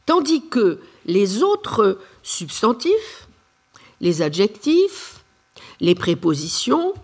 tandis 0.05 0.49
que 0.49 0.81
les 1.07 1.45
autres 1.45 2.01
substantifs, 2.25 3.29
les 4.01 4.23
adjectifs, 4.23 5.23
les 5.79 5.95
prépositions 5.95 6.95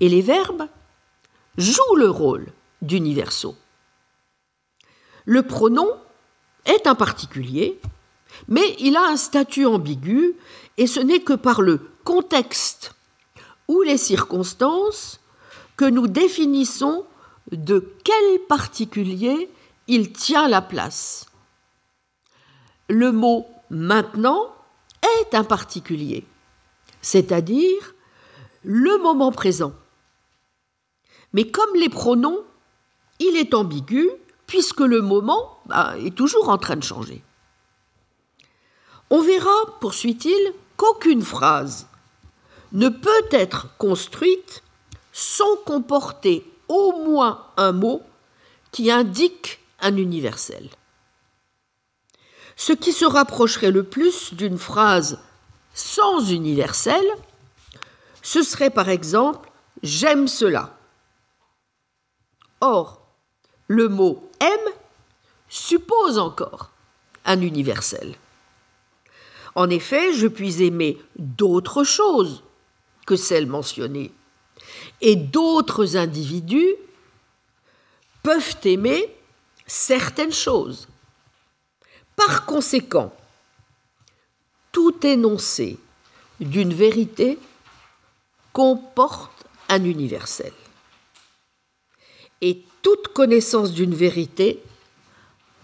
et 0.00 0.08
les 0.08 0.22
verbes 0.22 0.66
jouent 1.56 1.94
le 1.94 2.10
rôle 2.10 2.48
d'universaux. 2.82 3.54
Le 5.24 5.44
pronom 5.44 5.88
est 6.64 6.88
un 6.88 6.96
particulier, 6.96 7.80
mais 8.48 8.74
il 8.80 8.96
a 8.96 9.04
un 9.04 9.16
statut 9.16 9.66
ambigu 9.66 10.34
et 10.78 10.88
ce 10.88 10.98
n'est 10.98 11.20
que 11.20 11.34
par 11.34 11.62
le 11.62 11.92
contexte 12.02 12.96
ou 13.70 13.82
les 13.82 13.98
circonstances 13.98 15.20
que 15.76 15.84
nous 15.84 16.08
définissons 16.08 17.06
de 17.52 17.94
quel 18.02 18.40
particulier 18.48 19.48
il 19.86 20.12
tient 20.12 20.48
la 20.48 20.60
place. 20.60 21.26
Le 22.88 23.12
mot 23.12 23.46
maintenant 23.70 24.52
est 25.20 25.36
un 25.36 25.44
particulier, 25.44 26.26
c'est-à-dire 27.00 27.94
le 28.64 28.98
moment 28.98 29.30
présent. 29.30 29.72
Mais 31.32 31.48
comme 31.48 31.76
les 31.76 31.88
pronoms, 31.88 32.42
il 33.20 33.36
est 33.36 33.54
ambigu 33.54 34.10
puisque 34.48 34.80
le 34.80 35.00
moment 35.00 35.60
bah, 35.66 35.94
est 35.96 36.16
toujours 36.16 36.48
en 36.48 36.58
train 36.58 36.74
de 36.74 36.82
changer. 36.82 37.22
On 39.10 39.22
verra, 39.22 39.78
poursuit-il, 39.80 40.54
qu'aucune 40.76 41.22
phrase 41.22 41.86
ne 42.72 42.88
peut 42.88 43.28
être 43.30 43.76
construite 43.78 44.62
sans 45.12 45.56
comporter 45.66 46.44
au 46.68 47.04
moins 47.04 47.46
un 47.56 47.72
mot 47.72 48.02
qui 48.70 48.90
indique 48.90 49.60
un 49.80 49.96
universel. 49.96 50.68
Ce 52.56 52.72
qui 52.72 52.92
se 52.92 53.04
rapprocherait 53.04 53.70
le 53.70 53.82
plus 53.82 54.34
d'une 54.34 54.58
phrase 54.58 55.18
sans 55.74 56.30
universel, 56.30 57.04
ce 58.22 58.42
serait 58.42 58.70
par 58.70 58.88
exemple 58.88 59.50
j'aime 59.82 60.28
cela. 60.28 60.76
Or, 62.60 63.00
le 63.66 63.88
mot 63.88 64.30
aime 64.40 64.72
suppose 65.48 66.18
encore 66.18 66.70
un 67.24 67.40
universel. 67.40 68.14
En 69.54 69.68
effet, 69.70 70.12
je 70.12 70.28
puis 70.28 70.62
aimer 70.62 71.00
d'autres 71.16 71.84
choses 71.84 72.44
que 73.06 73.16
celles 73.16 73.46
mentionnées, 73.46 74.12
et 75.00 75.16
d'autres 75.16 75.96
individus 75.96 76.74
peuvent 78.22 78.56
aimer 78.64 79.14
certaines 79.66 80.32
choses. 80.32 80.88
Par 82.16 82.44
conséquent, 82.44 83.14
tout 84.72 85.06
énoncé 85.06 85.78
d'une 86.38 86.74
vérité 86.74 87.38
comporte 88.52 89.44
un 89.68 89.84
universel. 89.84 90.52
Et 92.40 92.62
toute 92.82 93.08
connaissance 93.08 93.72
d'une 93.72 93.94
vérité 93.94 94.62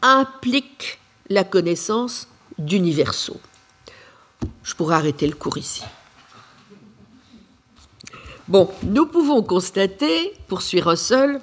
implique 0.03 0.99
la 1.29 1.45
connaissance 1.45 2.29
d'universaux. 2.59 3.41
Je 4.63 4.75
pourrais 4.75 4.97
arrêter 4.97 5.27
le 5.27 5.35
cours 5.35 5.59
ici. 5.59 5.83
Bon, 8.49 8.71
nous 8.85 9.07
pouvons 9.07 9.43
constater, 9.43 10.33
poursuit 10.47 10.81
Russell, 10.81 11.41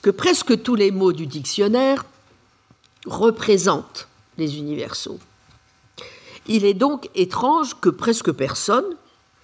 que 0.00 0.08
presque 0.08 0.62
tous 0.62 0.74
les 0.74 0.90
mots 0.90 1.12
du 1.12 1.26
dictionnaire 1.26 2.06
représentent 3.04 4.08
les 4.38 4.56
universaux. 4.56 5.18
Il 6.46 6.64
est 6.64 6.74
donc 6.74 7.10
étrange 7.14 7.78
que 7.78 7.90
presque 7.90 8.32
personne, 8.32 8.96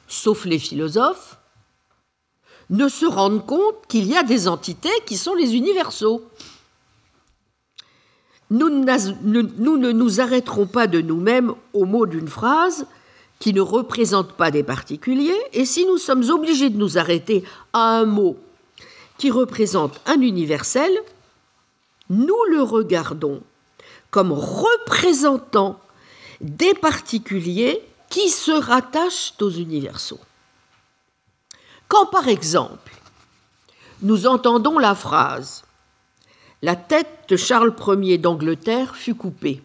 sauf 0.08 0.46
les 0.46 0.58
philosophes, 0.58 1.36
ne 2.70 2.88
se 2.88 3.04
rende 3.04 3.44
compte 3.44 3.86
qu'il 3.86 4.06
y 4.06 4.16
a 4.16 4.22
des 4.22 4.48
entités 4.48 4.88
qui 5.04 5.18
sont 5.18 5.34
les 5.34 5.54
universaux. 5.54 6.22
Nous, 8.48 8.70
ne 8.70 9.92
nous 9.92 10.20
arrêterons 10.20 10.66
pas 10.66 10.86
de 10.86 11.02
nous-mêmes 11.02 11.52
au 11.74 11.84
mot 11.84 12.06
d'une 12.06 12.28
phrase 12.28 12.86
qui 13.40 13.52
ne 13.54 13.60
représente 13.60 14.34
pas 14.34 14.52
des 14.52 14.62
particuliers, 14.62 15.40
et 15.52 15.64
si 15.64 15.84
nous 15.86 15.98
sommes 15.98 16.28
obligés 16.30 16.70
de 16.70 16.76
nous 16.76 16.98
arrêter 16.98 17.42
à 17.72 17.98
un 17.98 18.04
mot 18.04 18.36
qui 19.18 19.30
représente 19.30 20.00
un 20.06 20.20
universel, 20.20 20.92
nous 22.10 22.44
le 22.50 22.62
regardons 22.62 23.42
comme 24.10 24.32
représentant 24.32 25.80
des 26.40 26.74
particuliers 26.74 27.82
qui 28.08 28.28
se 28.28 28.50
rattachent 28.50 29.34
aux 29.40 29.50
universaux. 29.50 30.20
Quand 31.88 32.06
par 32.06 32.28
exemple 32.28 32.92
nous 34.02 34.26
entendons 34.26 34.78
la 34.78 34.94
phrase 34.94 35.64
La 36.62 36.76
tête 36.76 37.24
de 37.28 37.36
Charles 37.36 37.74
Ier 38.02 38.18
d'Angleterre 38.18 38.96
fut 38.96 39.14
coupée, 39.14 39.62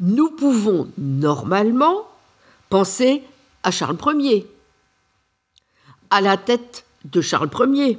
nous 0.00 0.30
pouvons 0.30 0.88
normalement 0.98 2.06
penser 2.68 3.22
à 3.62 3.70
Charles 3.70 3.98
Ier, 4.18 4.46
à 6.10 6.20
la 6.20 6.36
tête 6.36 6.84
de 7.04 7.20
Charles 7.20 7.50
Ier 7.74 7.98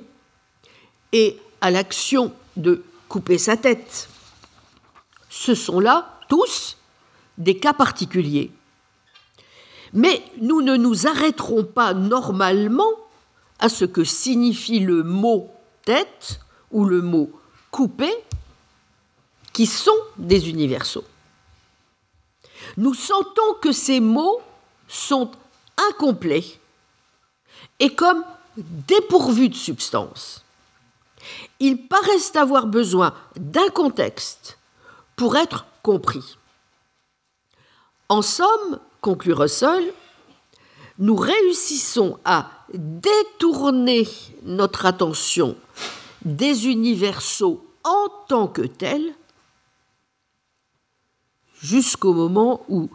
et 1.11 1.37
à 1.61 1.71
l'action 1.71 2.33
de 2.55 2.83
couper 3.09 3.37
sa 3.37 3.57
tête. 3.57 4.09
Ce 5.29 5.55
sont 5.55 5.79
là 5.79 6.19
tous 6.29 6.77
des 7.37 7.57
cas 7.57 7.73
particuliers. 7.73 8.51
Mais 9.93 10.21
nous 10.41 10.61
ne 10.61 10.75
nous 10.75 11.07
arrêterons 11.07 11.63
pas 11.63 11.93
normalement 11.93 12.91
à 13.59 13.69
ce 13.69 13.85
que 13.85 14.03
signifie 14.03 14.79
le 14.79 15.03
mot 15.03 15.49
tête 15.85 16.39
ou 16.71 16.85
le 16.85 17.01
mot 17.01 17.31
couper, 17.71 18.13
qui 19.53 19.65
sont 19.65 19.97
des 20.17 20.49
universaux. 20.49 21.03
Nous 22.77 22.93
sentons 22.93 23.55
que 23.61 23.71
ces 23.71 23.99
mots 23.99 24.41
sont 24.87 25.31
incomplets 25.89 26.59
et 27.79 27.93
comme 27.93 28.23
dépourvus 28.55 29.49
de 29.49 29.55
substance. 29.55 30.43
Ils 31.59 31.87
paraissent 31.87 32.35
avoir 32.35 32.67
besoin 32.67 33.13
d'un 33.35 33.69
contexte 33.69 34.57
pour 35.15 35.35
être 35.35 35.65
compris. 35.81 36.37
En 38.09 38.21
somme, 38.21 38.79
conclut 39.01 39.33
Russell, 39.33 39.93
nous 40.99 41.15
réussissons 41.15 42.19
à 42.25 42.49
détourner 42.73 44.07
notre 44.43 44.85
attention 44.85 45.55
des 46.23 46.67
universaux 46.67 47.65
en 47.83 48.07
tant 48.27 48.47
que 48.47 48.61
tels 48.61 49.13
jusqu'au 51.67 52.13
moment 52.13 52.61
où 52.69 52.89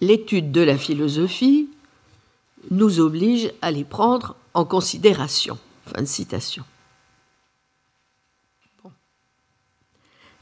l'étude 0.00 0.50
de 0.50 0.60
la 0.60 0.76
philosophie 0.76 1.68
nous 2.70 2.98
oblige 2.98 3.52
à 3.62 3.70
les 3.70 3.84
prendre 3.84 4.34
en 4.54 4.64
considération. 4.64 5.58
Fin 5.86 6.02
de 6.02 6.06
citation. 6.06 6.64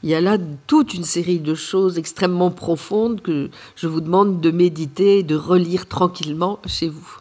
Il 0.03 0.09
y 0.09 0.15
a 0.15 0.21
là 0.21 0.37
toute 0.67 0.93
une 0.93 1.03
série 1.03 1.39
de 1.39 1.55
choses 1.55 1.97
extrêmement 1.97 2.51
profondes 2.51 3.21
que 3.21 3.49
je 3.75 3.87
vous 3.87 4.01
demande 4.01 4.41
de 4.41 4.51
méditer, 4.51 5.23
de 5.23 5.35
relire 5.35 5.87
tranquillement 5.87 6.59
chez 6.65 6.89
vous. 6.89 7.17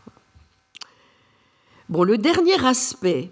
Bon, 1.88 2.04
le 2.04 2.18
dernier 2.18 2.64
aspect 2.64 3.30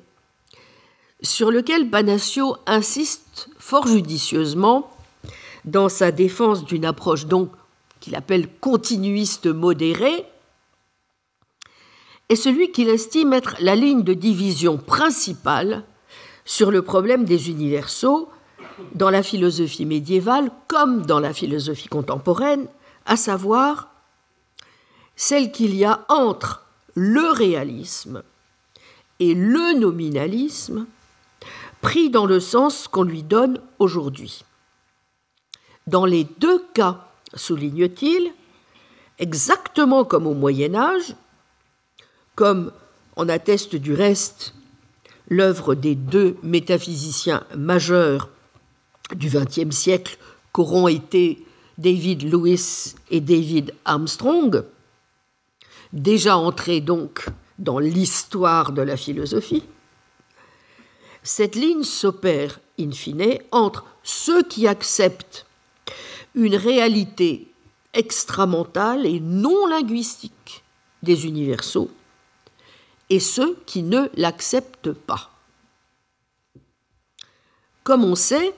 sur 1.23 1.51
lequel 1.51 1.91
Panacio 1.91 2.57
insiste 2.67 3.49
fort 3.59 3.87
judicieusement 3.87 4.94
dans 5.65 5.89
sa 5.89 6.13
défense 6.13 6.65
d'une 6.65 6.85
approche 6.85 7.27
donc 7.27 7.51
qu'il 8.01 8.15
appelle 8.15 8.49
continuiste 8.61 9.47
modérée, 9.47 10.27
est 12.29 12.37
celui 12.37 12.71
qu'il 12.71 12.89
estime 12.89 13.33
être 13.33 13.57
la 13.61 13.75
ligne 13.75 14.03
de 14.03 14.15
division 14.15 14.77
principale 14.79 15.85
sur 16.45 16.71
le 16.71 16.83
problème 16.83 17.25
des 17.25 17.51
universaux 17.51 18.29
dans 18.95 19.11
la 19.11 19.23
philosophie 19.23 19.87
médiévale 19.87 20.51
comme 20.69 21.07
dans 21.07 21.21
la 21.21 21.33
philosophie 21.33 21.89
contemporaine, 21.89 22.67
à 23.07 23.17
savoir 23.17 23.89
celle 25.17 25.53
qu'il 25.53 25.75
y 25.75 25.85
a 25.85 26.05
entre 26.09 26.65
le 26.95 27.31
réalisme 27.31 28.23
et 29.21 29.35
le 29.35 29.79
nominalisme, 29.79 30.87
pris 31.81 32.11
dans 32.11 32.27
le 32.27 32.41
sens 32.41 32.89
qu'on 32.89 33.03
lui 33.03 33.23
donne 33.23 33.61
aujourd'hui. 33.79 34.45
Dans 35.87 36.07
les 36.07 36.25
deux 36.25 36.65
cas, 36.73 37.07
souligne-t-il, 37.35 38.33
exactement 39.19 40.05
comme 40.05 40.27
au 40.27 40.35
Moyen 40.35 40.75
Âge, 40.75 41.15
comme 42.35 42.73
en 43.17 43.29
atteste 43.29 43.77
du 43.77 43.95
reste 43.95 44.55
l'œuvre 45.29 45.75
des 45.75 45.95
deux 45.95 46.37
métaphysiciens 46.43 47.45
majeurs 47.57 48.31
du 49.15 49.29
XXe 49.29 49.75
siècle 49.75 50.19
qu'auront 50.53 50.89
été 50.89 51.45
David 51.79 52.31
Lewis 52.31 52.95
et 53.11 53.21
David 53.21 53.75
Armstrong, 53.85 54.65
déjà 55.93 56.37
entrés 56.37 56.81
donc 56.81 57.27
dans 57.59 57.79
l'histoire 57.79 58.73
de 58.73 58.83
la 58.83 58.97
philosophie, 58.97 59.65
cette 61.23 61.57
ligne 61.57 61.85
s'opère 61.85 62.61
in 62.79 62.91
fine 62.91 63.39
entre 63.51 63.85
ceux 64.03 64.43
qui 64.43 64.67
acceptent 64.67 65.47
une 66.35 66.57
réalité 66.57 67.49
extramentale 67.93 69.07
et 69.07 69.21
non 69.21 69.67
linguistique 69.67 70.65
des 71.03 71.27
universaux 71.27 71.91
et 73.11 73.21
ceux 73.21 73.57
qui 73.67 73.83
ne 73.83 74.09
l'acceptent 74.17 74.93
pas. 74.93 75.31
Comme 77.83 78.05
on 78.05 78.15
sait, 78.15 78.55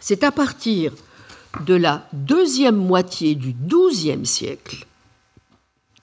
c'est 0.00 0.24
à 0.24 0.32
partir 0.32 0.92
de 1.66 1.74
la 1.74 2.08
deuxième 2.12 2.76
moitié 2.76 3.34
du 3.34 3.54
XIIe 3.54 4.26
siècle 4.26 4.86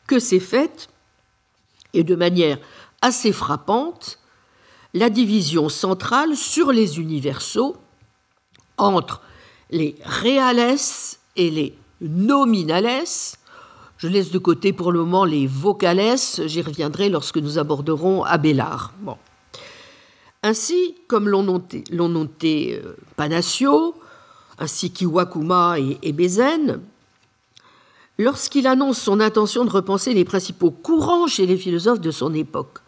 que 0.08 0.20
s'est 0.20 0.40
faite, 0.40 0.90
et 1.94 2.04
de 2.04 2.16
manière 2.16 2.58
assez 3.02 3.34
frappante, 3.34 4.20
la 4.94 5.10
division 5.10 5.70
centrale 5.70 6.36
sur 6.36 6.72
les 6.72 7.00
universaux 7.00 7.78
entre 8.78 9.22
les 9.72 9.96
réales 10.04 10.78
et 11.36 11.50
les 11.50 11.78
nominales. 12.02 13.06
Je 13.98 14.08
laisse 14.08 14.32
de 14.32 14.40
côté 14.40 14.74
pour 14.74 14.92
le 14.92 15.00
moment 15.00 15.26
les 15.26 15.48
vocales, 15.48 16.18
j'y 16.46 16.62
reviendrai 16.62 17.10
lorsque 17.10 17.38
nous 17.38 17.58
aborderons 17.58 18.24
Abélard. 18.24 18.94
Ainsi, 20.44 20.96
comme 21.08 21.30
l'ont 21.30 21.44
noté, 21.44 21.84
noté 21.92 22.82
euh, 22.84 22.96
Panacio, 23.16 23.94
ainsi 24.58 24.92
qu'Iwakuma 24.92 25.78
et, 25.80 26.00
et 26.02 26.16
lorsqu'il 28.18 28.66
annonce 28.66 29.00
son 29.00 29.20
intention 29.20 29.66
de 29.66 29.70
repenser 29.70 30.14
les 30.14 30.26
principaux 30.26 30.72
courants 30.72 31.28
chez 31.28 31.46
les 31.46 31.58
philosophes 31.58 32.02
de 32.02 32.12
son 32.12 32.34
époque. 32.34 32.80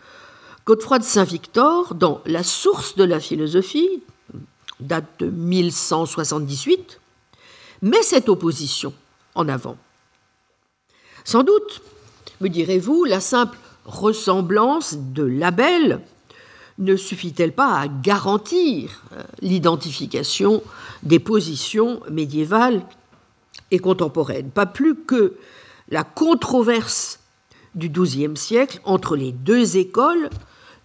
Godefroy 0.65 1.00
de 1.00 1.04
Saint-Victor, 1.04 1.93
dans 1.93 2.22
La 2.26 2.41
source 2.41 2.96
de 2.96 3.04
la 3.04 3.19
philosophie, 3.19 4.02
date 4.84 5.19
de 5.19 5.30
1178, 5.30 7.00
met 7.82 8.04
cette 8.04 8.30
opposition 8.30 8.93
en 9.36 9.48
avant. 9.50 9.78
Sans 11.24 11.43
doute, 11.43 11.82
me 12.41 12.50
direz-vous, 12.50 13.06
la 13.06 13.19
simple 13.19 13.58
ressemblance 13.86 14.96
de 14.98 15.24
labels 15.24 16.02
ne 16.80 16.96
suffit-elle 16.96 17.54
pas 17.54 17.80
à 17.80 17.88
garantir 17.88 19.04
euh, 19.13 19.24
l'identification 19.41 20.63
des 21.04 21.19
positions 21.19 22.02
médiévales 22.10 22.84
et 23.72 23.80
contemporaines? 23.80 24.50
Pas 24.50 24.65
plus 24.65 24.96
que 24.96 25.36
la 25.89 26.04
controverse 26.04 27.19
du 27.76 27.89
XIIe 27.89 28.38
siècle 28.38 28.80
entre 28.86 29.15
les 29.15 29.32
deux 29.32 29.78
écoles 29.78 30.30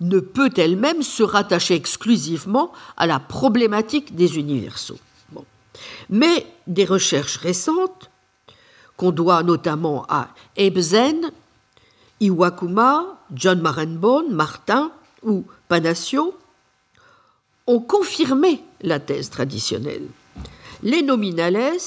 ne 0.00 0.20
peut 0.20 0.50
elle-même 0.56 1.02
se 1.02 1.22
rattacher 1.22 1.74
exclusivement 1.74 2.72
à 2.96 3.06
la 3.06 3.18
problématique 3.18 4.14
des 4.14 4.38
universaux. 4.38 4.98
Mais 6.10 6.46
des 6.66 6.84
recherches 6.84 7.36
récentes, 7.36 8.10
qu'on 8.96 9.12
doit 9.12 9.42
notamment 9.42 10.04
à 10.08 10.28
Ebsen, 10.56 11.30
Iwakuma, 12.20 13.18
John 13.32 13.60
Marenbone, 13.60 14.32
Martin 14.32 14.90
ou 15.22 15.44
Panacio, 15.68 16.36
ont 17.66 17.80
confirmé 17.80 18.62
la 18.80 18.98
thèse 18.98 19.30
traditionnelle. 19.30 20.08
Les 20.82 21.02
nominales, 21.02 21.78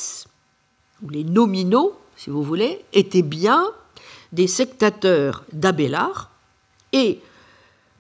ou 1.04 1.10
les 1.10 1.24
nominaux, 1.24 1.98
si 2.16 2.30
vous 2.30 2.44
voulez, 2.44 2.86
étaient 2.94 3.24
bien 3.24 3.66
des 4.32 4.48
sectateurs 4.48 5.44
d'Abélard, 5.52 6.30
et 6.94 7.20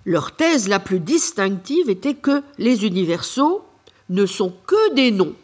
leur 0.05 0.35
thèse 0.35 0.67
la 0.67 0.79
plus 0.79 0.99
distinctive 0.99 1.89
était 1.89 2.15
que 2.15 2.43
les 2.57 2.85
universaux 2.85 3.63
ne 4.09 4.25
sont 4.25 4.53
que 4.65 4.93
des 4.93 5.11
noms, 5.11 5.35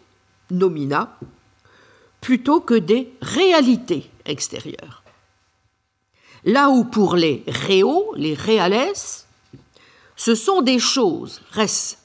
nomina, 0.52 1.18
plutôt 2.22 2.60
que 2.60 2.74
des 2.74 3.14
réalités 3.22 4.10
extérieures. 4.26 5.04
Là 6.44 6.70
où 6.70 6.84
pour 6.84 7.16
les 7.16 7.44
réaux, 7.48 8.14
les 8.16 8.34
réales, 8.34 8.94
ce 10.16 10.36
sont 10.36 10.62
des 10.62 10.80
choses, 10.80 11.42
res. 11.52 11.98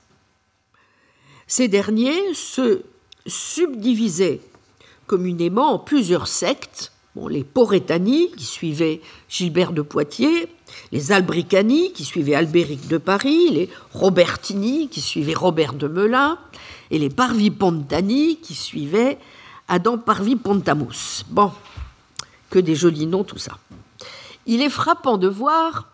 Ces 1.46 1.68
derniers 1.68 2.34
se 2.34 2.82
subdivisaient 3.26 4.40
communément 5.06 5.74
en 5.74 5.78
plusieurs 5.78 6.28
sectes, 6.28 6.92
les 7.28 7.44
Poretani, 7.44 8.30
qui 8.32 8.44
suivaient 8.44 9.00
Gilbert 9.28 9.72
de 9.72 9.82
Poitiers, 9.82 10.48
les 10.92 11.12
Albricani, 11.12 11.92
qui 11.92 12.04
suivaient 12.04 12.34
Albéric 12.34 12.88
de 12.88 12.98
Paris, 12.98 13.50
les 13.50 13.70
Robertini, 13.92 14.88
qui 14.88 15.00
suivaient 15.00 15.34
Robert 15.34 15.74
de 15.74 15.88
Melun, 15.88 16.38
et 16.90 16.98
les 16.98 17.10
Parvipontani, 17.10 18.38
qui 18.38 18.54
suivaient 18.54 19.18
Adam 19.68 19.98
Parvipontamus. 19.98 21.24
Bon, 21.28 21.52
que 22.50 22.58
des 22.58 22.74
jolis 22.74 23.06
noms 23.06 23.24
tout 23.24 23.38
ça. 23.38 23.58
Il 24.46 24.60
est 24.60 24.70
frappant 24.70 25.18
de 25.18 25.28
voir 25.28 25.88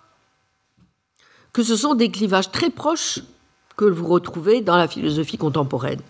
que 1.52 1.62
ce 1.62 1.76
sont 1.76 1.94
des 1.94 2.10
clivages 2.10 2.50
très 2.50 2.70
proches 2.70 3.20
que 3.76 3.84
vous 3.84 4.06
retrouvez 4.06 4.60
dans 4.60 4.76
la 4.76 4.88
philosophie 4.88 5.38
contemporaine, 5.38 6.00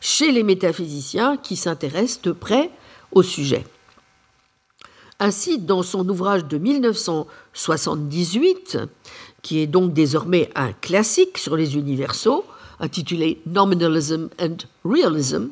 chez 0.00 0.32
les 0.32 0.42
métaphysiciens 0.42 1.36
qui 1.36 1.56
s'intéressent 1.56 2.22
de 2.22 2.32
près 2.32 2.70
au 3.12 3.22
sujet. 3.22 3.64
Ainsi, 5.24 5.60
dans 5.60 5.84
son 5.84 6.08
ouvrage 6.08 6.46
de 6.46 6.58
1978, 6.58 8.78
qui 9.40 9.60
est 9.60 9.68
donc 9.68 9.92
désormais 9.92 10.50
un 10.56 10.72
classique 10.72 11.38
sur 11.38 11.54
les 11.54 11.76
universaux, 11.76 12.44
intitulé 12.80 13.40
Nominalism 13.46 14.30
and 14.40 14.56
Realism, 14.84 15.46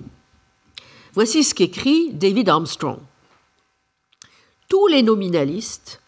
voici 1.14 1.44
ce 1.44 1.54
qu'écrit 1.54 2.12
David 2.12 2.48
Armstrong. 2.48 2.98
Tous 4.68 4.88
les 4.88 5.04
nominalistes 5.04 6.00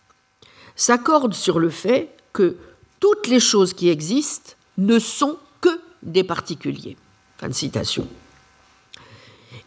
s'accordent 0.74 1.32
sur 1.32 1.60
le 1.60 1.70
fait 1.70 2.16
que 2.32 2.56
toutes 2.98 3.28
les 3.28 3.38
choses 3.38 3.74
qui 3.74 3.90
existent 3.90 4.54
ne 4.76 4.98
sont 4.98 5.38
que 5.60 5.80
des 6.02 6.24
particuliers. 6.24 6.96
Fin 7.38 7.46
de 7.46 7.54
citation. 7.54 8.08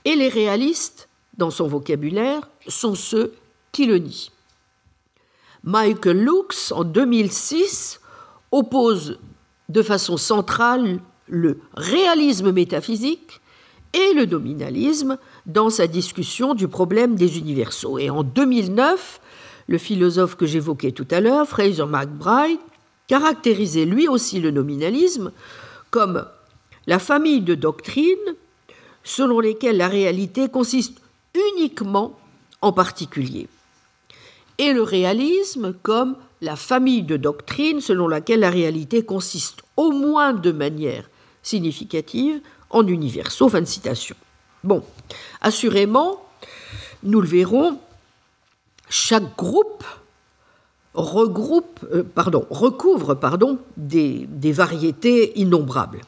Et 0.04 0.18
les 0.18 0.28
réalistes, 0.28 1.08
dans 1.38 1.50
son 1.50 1.70
vocabulaire, 1.70 2.50
sont 2.68 2.96
ceux 2.96 3.34
Michael 5.64 6.24
Lux, 6.24 6.72
en 6.72 6.84
2006, 6.84 8.00
oppose 8.52 9.20
de 9.70 9.82
façon 9.82 10.18
centrale 10.18 11.00
le 11.28 11.60
réalisme 11.76 12.52
métaphysique 12.52 13.42
et 13.94 14.14
le 14.14 14.26
nominalisme 14.26 15.18
dans 15.46 15.70
sa 15.70 15.88
discussion 15.88 16.54
du 16.54 16.68
problème 16.68 17.16
des 17.16 17.40
universaux. 17.40 17.98
Et 17.98 18.10
en 18.10 18.24
2009, 18.24 19.20
le 19.68 19.78
philosophe 19.78 20.36
que 20.36 20.46
j'évoquais 20.46 20.92
tout 20.92 21.08
à 21.12 21.22
l'heure, 21.22 21.48
Fraser 21.48 21.86
McBride, 21.86 22.60
caractérisait 23.08 23.86
lui 23.86 24.08
aussi 24.08 24.40
le 24.40 24.52
nominalisme 24.52 25.32
comme 25.92 26.26
la 26.88 27.00
famille 27.00 27.42
de 27.42 27.56
doctrines 27.56 28.36
selon 29.04 29.40
lesquelles 29.40 29.78
la 29.78 29.88
réalité 29.88 30.50
consiste 30.50 31.00
uniquement 31.34 32.18
en 32.62 32.72
particulier, 32.74 33.48
et 34.58 34.74
le 34.74 34.84
réalisme 34.84 35.74
comme 35.82 36.16
la 36.42 36.56
famille 36.56 37.04
de 37.04 37.18
doctrines 37.18 37.82
selon 37.82 38.08
laquelle 38.08 38.42
la 38.42 38.50
réalité 38.50 39.04
consiste 39.04 39.64
au 39.78 39.92
moins 39.92 40.34
de 40.34 40.52
manière 40.52 41.10
significative 41.44 42.42
en 42.70 42.88
universaux. 42.88 43.50
Fin 43.50 43.62
de 43.62 43.66
citation. 43.66 44.16
Bon, 44.64 44.84
assurément, 45.42 46.22
nous 47.04 47.22
le 47.22 47.28
verrons, 47.28 47.80
chaque 48.90 49.36
groupe 49.36 49.84
regroupe, 50.96 51.80
euh, 51.94 52.04
recouvre 52.50 53.20
des, 53.78 54.52
variétés 54.52 55.40
innombrables. 55.40 56.02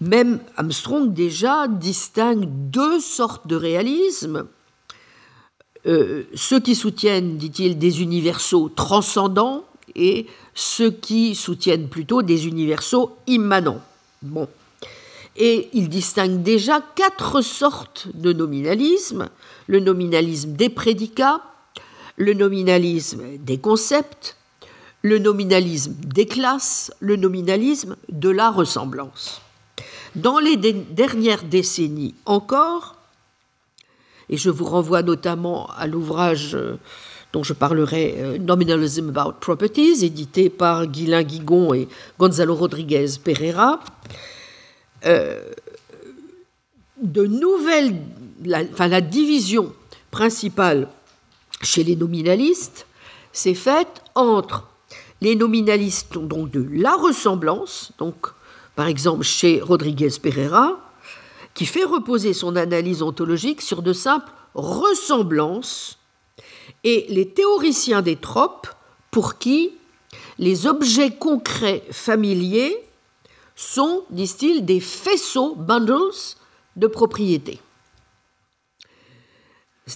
Même 0.00 0.40
Armstrong 0.56 1.12
déjà 1.12 1.68
distingue 1.68 2.44
deux 2.48 2.98
sortes 2.98 3.46
de 3.46 3.54
réalisme. 3.54 4.46
Euh, 5.86 6.24
ceux 6.34 6.60
qui 6.60 6.74
soutiennent, 6.74 7.36
dit-il, 7.36 7.78
des 7.78 8.02
universaux 8.02 8.70
transcendants 8.74 9.64
et 9.94 10.26
ceux 10.54 10.90
qui 10.90 11.34
soutiennent 11.34 11.88
plutôt 11.88 12.22
des 12.22 12.46
universaux 12.46 13.16
immanents. 13.26 13.80
Bon. 14.22 14.48
Et 15.36 15.68
il 15.72 15.88
distingue 15.88 16.42
déjà 16.42 16.80
quatre 16.94 17.40
sortes 17.40 18.08
de 18.14 18.32
nominalisme 18.32 19.28
le 19.66 19.80
nominalisme 19.80 20.52
des 20.52 20.68
prédicats, 20.68 21.40
le 22.16 22.34
nominalisme 22.34 23.22
des 23.38 23.58
concepts, 23.58 24.36
le 25.02 25.18
nominalisme 25.18 25.94
des 25.94 26.26
classes, 26.26 26.92
le 27.00 27.16
nominalisme 27.16 27.96
de 28.10 28.30
la 28.30 28.50
ressemblance. 28.50 29.40
Dans 30.14 30.38
les 30.38 30.56
dernières 30.56 31.44
décennies 31.44 32.14
encore, 32.26 32.96
et 34.32 34.38
je 34.38 34.48
vous 34.48 34.64
renvoie 34.64 35.02
notamment 35.02 35.68
à 35.76 35.86
l'ouvrage 35.86 36.54
euh, 36.54 36.78
dont 37.34 37.42
je 37.44 37.52
parlerai, 37.52 38.14
euh, 38.16 38.38
Nominalism 38.38 39.10
About 39.10 39.34
Properties, 39.40 40.04
édité 40.04 40.48
par 40.48 40.86
Guylain 40.86 41.22
Guigon 41.22 41.74
et 41.74 41.86
Gonzalo 42.18 42.54
Rodriguez 42.54 43.06
Pereira, 43.22 43.80
euh, 45.04 45.42
de 47.02 47.28
la 48.44 49.00
division 49.02 49.72
principale 50.10 50.88
chez 51.60 51.84
les 51.84 51.96
nominalistes 51.96 52.86
s'est 53.32 53.54
faite 53.54 54.02
entre 54.14 54.66
les 55.20 55.36
nominalistes 55.36 56.16
donc 56.16 56.50
de 56.50 56.66
la 56.72 56.94
ressemblance, 56.94 57.92
donc 57.98 58.28
par 58.76 58.86
exemple 58.86 59.24
chez 59.24 59.60
Rodriguez 59.60 60.10
Pereira, 60.22 60.78
qui 61.54 61.66
fait 61.66 61.84
reposer 61.84 62.32
son 62.32 62.56
analyse 62.56 63.02
ontologique 63.02 63.60
sur 63.60 63.82
de 63.82 63.92
simples 63.92 64.32
ressemblances, 64.54 65.98
et 66.84 67.06
les 67.08 67.28
théoriciens 67.28 68.02
des 68.02 68.16
tropes, 68.16 68.68
pour 69.10 69.38
qui 69.38 69.72
les 70.38 70.66
objets 70.66 71.10
concrets 71.10 71.84
familiers 71.90 72.76
sont, 73.54 74.04
disent-ils, 74.10 74.64
des 74.64 74.80
faisceaux, 74.80 75.54
bundles, 75.54 76.12
de 76.76 76.86
propriétés. 76.86 77.60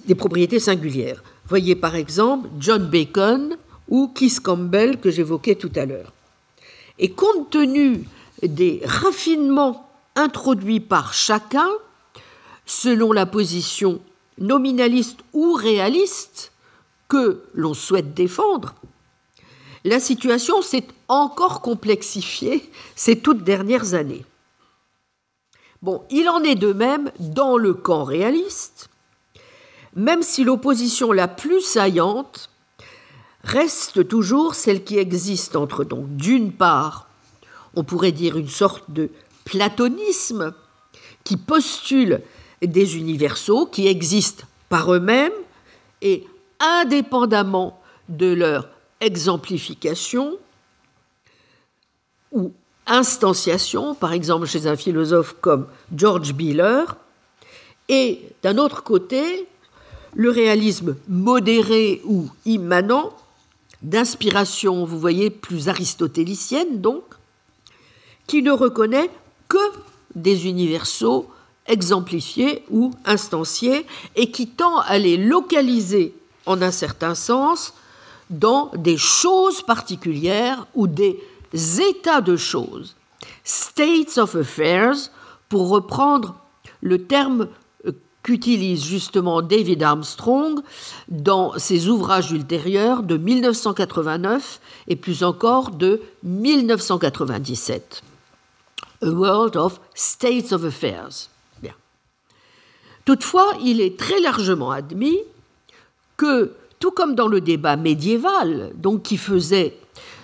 Des 0.05 0.14
propriétés 0.14 0.61
singulières. 0.61 1.23
Voyez 1.49 1.75
par 1.75 1.95
exemple 1.95 2.49
John 2.59 2.88
Bacon 2.88 3.57
ou 3.88 4.09
Keith 4.09 4.40
Campbell 4.40 4.99
que 5.01 5.11
j'évoquais 5.11 5.55
tout 5.55 5.73
à 5.75 5.87
l'heure. 5.87 6.12
Et 6.99 7.11
compte 7.11 7.51
tenu 7.51 8.05
des 8.42 8.83
raffinements 8.85 9.86
introduits 10.16 10.81
par 10.81 11.14
chacun, 11.14 11.68
selon 12.64 13.12
la 13.12 13.26
position 13.26 14.00
nominaliste 14.38 15.20
ou 15.33 15.52
réaliste 15.52 16.52
que 17.09 17.44
l'on 17.55 17.74
souhaite 17.74 18.14
défendre, 18.14 18.74
la 19.85 20.00
situation 20.00 20.62
s'est 20.62 20.87
encore 21.09 21.61
complexifiée 21.61 22.68
ces 22.96 23.20
toutes 23.20 23.44
dernières 23.44 23.94
années. 23.94 24.24
Bon, 25.83 26.02
il 26.11 26.29
en 26.29 26.42
est 26.42 26.57
de 26.57 26.72
même 26.72 27.12
dans 27.20 27.57
le 27.57 27.72
camp 27.72 28.02
réaliste, 28.02 28.88
même 29.94 30.22
si 30.22 30.42
l'opposition 30.42 31.12
la 31.12 31.29
plus 31.29 31.61
saillante 31.61 32.50
reste 33.44 34.09
toujours 34.09 34.57
celle 34.57 34.83
qui 34.83 34.98
existe 34.98 35.55
entre, 35.55 35.85
donc, 35.85 36.16
d'une 36.16 36.50
part, 36.50 37.09
on 37.76 37.85
pourrait 37.85 38.12
dire 38.12 38.37
une 38.37 38.48
sorte 38.48 38.90
de 38.90 39.11
platonisme 39.47 40.53
qui 41.25 41.39
postule 41.39 42.21
des 42.61 42.99
universaux 42.99 43.65
qui 43.67 43.87
existent 43.87 44.45
par 44.69 44.93
eux-mêmes 44.93 45.33
et 46.03 46.27
indépendamment 46.61 47.81
de 48.09 48.33
leur 48.35 48.69
exemplification 49.01 50.37
ou 52.33 52.53
instantiation, 52.87 53.95
par 53.95 54.13
exemple 54.13 54.47
chez 54.47 54.67
un 54.67 54.77
philosophe 54.77 55.37
comme 55.41 55.67
George 55.95 56.35
Biller, 56.35 56.85
et 57.89 58.23
d'un 58.43 58.59
autre 58.59 58.83
côté, 58.83 59.47
le 60.15 60.31
réalisme 60.31 60.97
modéré 61.09 62.01
ou 62.05 62.29
immanent, 62.45 63.15
d'inspiration, 63.83 64.85
vous 64.85 64.99
voyez, 64.99 65.31
plus 65.31 65.69
aristotélicienne 65.69 66.81
donc, 66.81 67.05
qui 68.27 68.43
ne 68.43 68.51
reconnaît 68.51 69.11
que 69.49 69.59
des 70.15 70.47
universaux 70.47 71.29
exemplifiés 71.67 72.65
ou 72.71 72.93
instanciés 73.05 73.87
et 74.15 74.31
qui 74.31 74.49
tend 74.49 74.79
à 74.81 74.99
les 74.99 75.17
localiser 75.17 76.15
en 76.47 76.63
un 76.63 76.71
certain 76.71 77.15
sens 77.15 77.75
dans 78.31 78.71
des 78.77 78.97
choses 78.97 79.63
particulières 79.63 80.67
ou 80.75 80.87
des 80.87 81.21
états 81.53 82.21
de 82.21 82.37
choses, 82.37 82.97
states 83.45 84.19
of 84.19 84.37
affairs, 84.37 84.97
pour 85.49 85.69
reprendre 85.69 86.37
le 86.81 87.05
terme 87.07 87.49
euh, 87.87 87.93
qu'utilise 88.23 88.85
justement 88.85 89.43
David 89.43 89.83
Armstrong 89.83 90.61
dans 91.09 91.57
ses 91.59 91.89
ouvrages 91.89 92.33
ultérieurs 92.33 93.03
de 93.03 93.17
1989 93.17 94.61
et 94.89 94.97
plus 94.97 95.23
encore 95.23 95.71
de 95.71 96.03
1997. 96.25 98.03
A 99.03 99.09
World 99.09 99.57
of 99.57 99.81
States 99.95 100.53
of 100.53 100.65
Affairs. 100.65 101.29
Bien. 101.63 101.75
Toutefois, 103.05 103.53
il 103.63 103.81
est 103.81 103.99
très 103.99 104.21
largement 104.21 104.71
admis 104.71 105.19
que, 106.17 106.53
tout 106.79 106.91
comme 106.91 107.15
dans 107.15 107.29
le 107.29 107.41
débat 107.41 107.77
médiéval, 107.77 108.73
donc 108.77 109.03
qui 109.03 109.17
faisait 109.17 109.79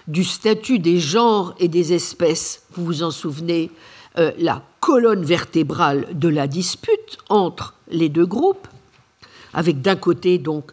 du 0.08 0.24
statut 0.24 0.78
des 0.78 0.98
genres 0.98 1.54
et 1.58 1.68
des 1.68 1.92
espèces, 1.92 2.64
vous 2.72 2.84
vous 2.84 3.02
en 3.02 3.10
souvenez, 3.10 3.70
euh, 4.18 4.32
la 4.38 4.62
colonne 4.80 5.24
vertébrale 5.24 6.06
de 6.12 6.28
la 6.28 6.46
dispute 6.46 7.18
entre 7.28 7.74
les 7.88 8.08
deux 8.08 8.26
groupes, 8.26 8.68
avec 9.54 9.80
d'un 9.80 9.96
côté 9.96 10.38
donc 10.38 10.72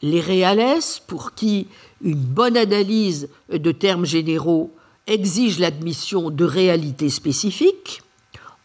les 0.00 0.20
réales, 0.20 0.80
pour 1.06 1.34
qui 1.34 1.66
une 2.02 2.14
bonne 2.14 2.56
analyse 2.56 3.28
de 3.50 3.72
termes 3.72 4.06
généraux 4.06 4.72
exige 5.08 5.58
l'admission 5.58 6.30
de 6.30 6.44
réalités 6.44 7.10
spécifiques, 7.10 8.02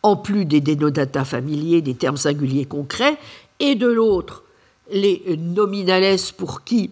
en 0.03 0.15
plus 0.15 0.45
des 0.45 0.61
dénodata 0.61 1.25
familiers, 1.25 1.81
des 1.81 1.95
termes 1.95 2.17
singuliers 2.17 2.65
concrets, 2.65 3.17
et 3.59 3.75
de 3.75 3.87
l'autre 3.87 4.43
les 4.91 5.37
nominales 5.37 6.17
pour 6.37 6.63
qui 6.63 6.91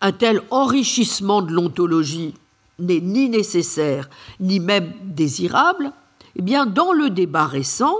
un 0.00 0.12
tel 0.12 0.42
enrichissement 0.50 1.42
de 1.42 1.52
l'ontologie 1.52 2.34
n'est 2.78 3.00
ni 3.00 3.28
nécessaire 3.28 4.08
ni 4.40 4.60
même 4.60 4.92
désirable, 5.02 5.92
eh 6.36 6.42
bien, 6.42 6.66
dans 6.66 6.92
le 6.92 7.10
débat 7.10 7.46
récent, 7.46 7.96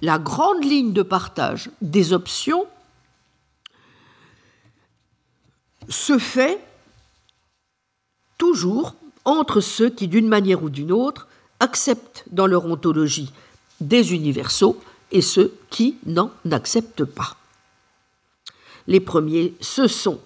la 0.00 0.18
grande 0.18 0.64
ligne 0.64 0.92
de 0.92 1.02
partage 1.02 1.70
des 1.82 2.12
options 2.12 2.64
se 5.88 6.18
fait 6.18 6.58
toujours 8.38 8.96
entre 9.24 9.60
ceux 9.60 9.90
qui, 9.90 10.08
d'une 10.08 10.28
manière 10.28 10.62
ou 10.62 10.70
d'une 10.70 10.92
autre, 10.92 11.28
acceptent 11.60 12.24
dans 12.30 12.46
leur 12.46 12.66
ontologie 12.66 13.32
des 13.80 14.14
universaux 14.14 14.80
et 15.12 15.22
ceux 15.22 15.54
qui 15.70 15.96
n'en 16.06 16.30
acceptent 16.50 17.04
pas. 17.04 17.36
Les 18.86 19.00
premiers, 19.00 19.54
ce 19.60 19.86
sont 19.86 20.20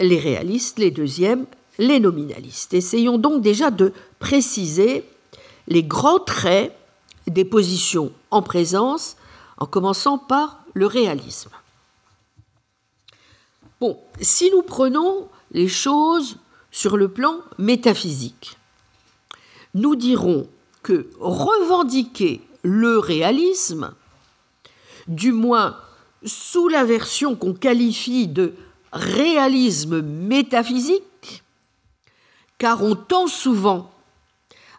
les 0.00 0.18
réalistes, 0.18 0.78
les 0.78 0.90
deuxièmes, 0.90 1.46
les 1.78 2.00
nominalistes. 2.00 2.74
Essayons 2.74 3.18
donc 3.18 3.42
déjà 3.42 3.70
de 3.70 3.92
préciser 4.18 5.04
les 5.66 5.82
grands 5.82 6.20
traits 6.20 6.76
des 7.26 7.44
positions 7.44 8.12
en 8.30 8.42
présence, 8.42 9.16
en 9.58 9.66
commençant 9.66 10.18
par 10.18 10.60
le 10.74 10.86
réalisme. 10.86 11.50
Bon, 13.80 13.98
si 14.20 14.50
nous 14.50 14.62
prenons 14.62 15.28
les 15.52 15.68
choses 15.68 16.36
sur 16.74 16.96
le 16.96 17.06
plan 17.06 17.36
métaphysique, 17.56 18.58
nous 19.74 19.94
dirons 19.94 20.48
que 20.82 21.08
revendiquer 21.20 22.40
le 22.64 22.98
réalisme, 22.98 23.94
du 25.06 25.30
moins 25.30 25.76
sous 26.24 26.66
la 26.66 26.84
version 26.84 27.36
qu'on 27.36 27.54
qualifie 27.54 28.26
de 28.26 28.54
réalisme 28.92 30.02
métaphysique, 30.02 31.44
car 32.58 32.82
on 32.82 32.96
tend 32.96 33.28
souvent 33.28 33.92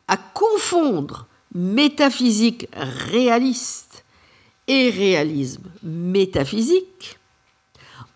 à 0.10 0.18
confondre 0.18 1.28
métaphysique 1.54 2.68
réaliste 2.74 4.04
et 4.68 4.90
réalisme 4.90 5.72
métaphysique 5.82 7.20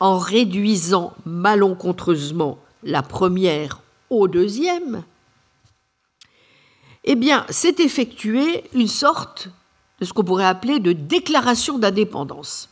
en 0.02 0.18
réduisant 0.18 1.14
malencontreusement 1.26 2.60
la 2.84 3.02
première 3.02 3.82
au 4.10 4.28
deuxième, 4.28 5.04
eh 7.04 7.16
bien, 7.16 7.46
c'est 7.50 7.80
effectué 7.80 8.64
une 8.74 8.88
sorte 8.88 9.50
de 10.00 10.06
ce 10.06 10.14
qu'on 10.14 10.24
pourrait 10.24 10.46
appeler 10.46 10.80
de 10.80 10.94
déclaration 10.94 11.78
d'indépendance. 11.78 12.70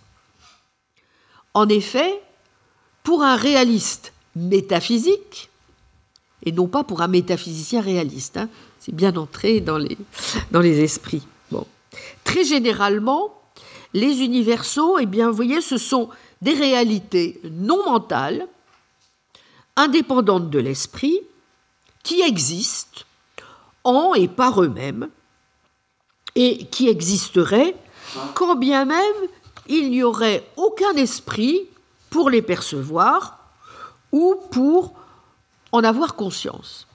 En 1.53 1.67
effet, 1.69 2.21
pour 3.03 3.23
un 3.23 3.35
réaliste 3.35 4.13
métaphysique, 4.35 5.49
et 6.43 6.51
non 6.51 6.67
pas 6.67 6.83
pour 6.83 7.01
un 7.01 7.07
métaphysicien 7.07 7.81
réaliste. 7.81 8.37
Hein. 8.37 8.49
C'est 8.79 8.93
bien 8.93 9.15
entré 9.15 9.59
dans 9.59 9.77
les, 9.77 9.97
dans 10.51 10.61
les 10.61 10.81
esprits. 10.81 11.27
Bon. 11.51 11.65
Très 12.23 12.43
généralement, 12.43 13.33
les 13.93 14.21
universaux, 14.21 14.97
eh 14.99 15.05
bien, 15.05 15.29
vous 15.29 15.35
voyez, 15.35 15.61
ce 15.61 15.77
sont 15.77 16.09
des 16.41 16.53
réalités 16.53 17.41
non 17.51 17.83
mentales, 17.85 18.47
indépendantes 19.77 20.49
de 20.49 20.59
l'esprit, 20.59 21.21
qui 22.03 22.21
existent 22.21 23.03
en 23.85 24.13
et 24.13 24.27
par 24.27 24.61
eux-mêmes, 24.61 25.09
et 26.35 26.65
qui 26.65 26.89
existeraient 26.89 27.75
quand 28.35 28.55
bien 28.55 28.85
même 28.85 29.15
il 29.67 29.91
n'y 29.91 30.03
aurait 30.03 30.47
aucun 30.55 30.93
esprit 30.93 31.67
pour 32.09 32.29
les 32.29 32.41
percevoir 32.41 33.37
ou 34.11 34.35
pour 34.51 34.93
en 35.71 35.83
avoir 35.83 36.15
conscience. 36.15 36.87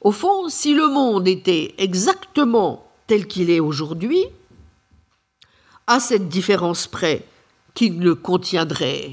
Au 0.00 0.12
fond, 0.12 0.48
si 0.48 0.74
le 0.74 0.88
monde 0.88 1.28
était 1.28 1.74
exactement 1.78 2.86
tel 3.06 3.26
qu'il 3.26 3.50
est 3.50 3.60
aujourd'hui, 3.60 4.24
à 5.86 6.00
cette 6.00 6.28
différence 6.28 6.86
près 6.86 7.26
qu'il 7.74 7.98
ne 7.98 8.12
contiendrait 8.12 9.12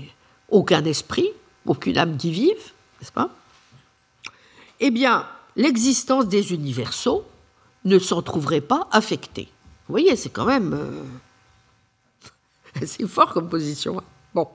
aucun 0.49 0.86
esprit, 0.86 1.30
aucune 1.65 1.97
âme 1.97 2.17
qui 2.17 2.32
vive, 2.32 2.71
n'est-ce 3.00 3.12
pas? 3.12 3.30
Eh 4.80 4.91
bien, 4.91 5.28
l'existence 5.56 6.28
des 6.28 6.54
universaux 6.54 7.24
ne 7.86 8.00
s'en 8.00 8.21
trouverait 8.21 8.62
pas 8.62 8.88
affectée. 8.91 9.47
Vous 9.88 9.93
voyez, 9.93 10.15
c'est 10.15 10.30
quand 10.30 10.45
même 10.45 10.74
euh, 10.74 11.04
assez 12.82 13.08
fort 13.08 13.34
comme 13.34 13.50
position. 13.50 14.00
Hein. 14.00 14.04
bon. 14.34 14.47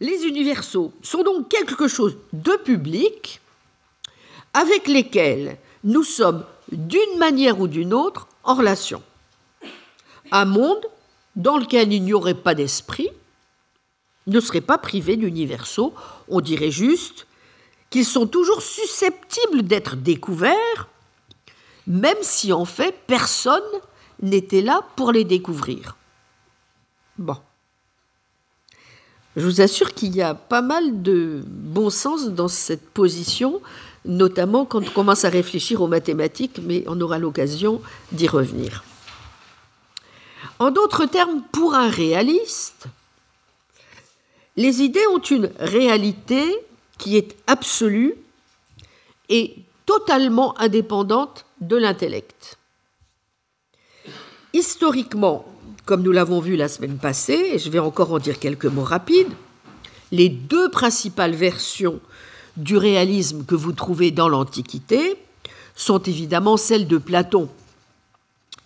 Les 0.00 0.24
universaux 0.24 0.92
sont 1.02 1.24
donc 1.24 1.48
quelque 1.48 1.88
chose 1.88 2.16
de 2.32 2.56
public 2.64 3.40
avec 4.54 4.86
lesquels 4.86 5.58
nous 5.82 6.04
sommes 6.04 6.44
d'une 6.70 7.18
manière 7.18 7.60
ou 7.60 7.66
d'une 7.66 7.92
autre 7.92 8.28
en 8.44 8.54
relation. 8.54 9.02
Un 10.30 10.44
monde 10.44 10.86
dans 11.34 11.56
lequel 11.56 11.92
il 11.92 12.02
n'y 12.02 12.12
aurait 12.12 12.34
pas 12.34 12.54
d'esprit 12.54 13.08
ne 14.28 14.40
serait 14.40 14.60
pas 14.60 14.78
privé 14.78 15.16
d'universaux, 15.16 15.94
on 16.28 16.40
dirait 16.40 16.70
juste 16.70 17.26
qu'ils 17.90 18.04
sont 18.04 18.26
toujours 18.26 18.62
susceptibles 18.62 19.62
d'être 19.62 19.96
découverts, 19.96 20.88
même 21.86 22.18
si 22.20 22.52
en 22.52 22.64
fait 22.64 22.94
personne 23.06 23.62
n'était 24.22 24.60
là 24.60 24.82
pour 24.96 25.12
les 25.12 25.24
découvrir. 25.24 25.96
Bon. 27.16 27.36
Je 29.36 29.44
vous 29.44 29.60
assure 29.60 29.94
qu'il 29.94 30.14
y 30.16 30.22
a 30.22 30.34
pas 30.34 30.62
mal 30.62 31.02
de 31.02 31.42
bon 31.46 31.90
sens 31.90 32.28
dans 32.28 32.48
cette 32.48 32.90
position, 32.90 33.60
notamment 34.04 34.64
quand 34.64 34.86
on 34.86 34.90
commence 34.90 35.24
à 35.24 35.28
réfléchir 35.28 35.80
aux 35.80 35.86
mathématiques, 35.86 36.60
mais 36.62 36.84
on 36.86 37.00
aura 37.00 37.18
l'occasion 37.18 37.80
d'y 38.12 38.26
revenir. 38.26 38.84
En 40.58 40.70
d'autres 40.70 41.06
termes, 41.06 41.42
pour 41.52 41.74
un 41.74 41.88
réaliste, 41.88 42.88
les 44.58 44.82
idées 44.82 45.06
ont 45.14 45.20
une 45.20 45.52
réalité 45.60 46.44
qui 46.98 47.16
est 47.16 47.36
absolue 47.46 48.16
et 49.28 49.54
totalement 49.86 50.58
indépendante 50.58 51.46
de 51.60 51.76
l'intellect. 51.76 52.58
Historiquement, 54.52 55.44
comme 55.84 56.02
nous 56.02 56.10
l'avons 56.10 56.40
vu 56.40 56.56
la 56.56 56.66
semaine 56.66 56.98
passée, 56.98 57.50
et 57.52 57.58
je 57.60 57.70
vais 57.70 57.78
encore 57.78 58.12
en 58.12 58.18
dire 58.18 58.40
quelques 58.40 58.64
mots 58.64 58.82
rapides, 58.82 59.32
les 60.10 60.28
deux 60.28 60.68
principales 60.70 61.36
versions 61.36 62.00
du 62.56 62.76
réalisme 62.76 63.44
que 63.44 63.54
vous 63.54 63.72
trouvez 63.72 64.10
dans 64.10 64.28
l'Antiquité 64.28 65.18
sont 65.76 66.00
évidemment 66.00 66.56
celles 66.56 66.88
de 66.88 66.98
Platon 66.98 67.48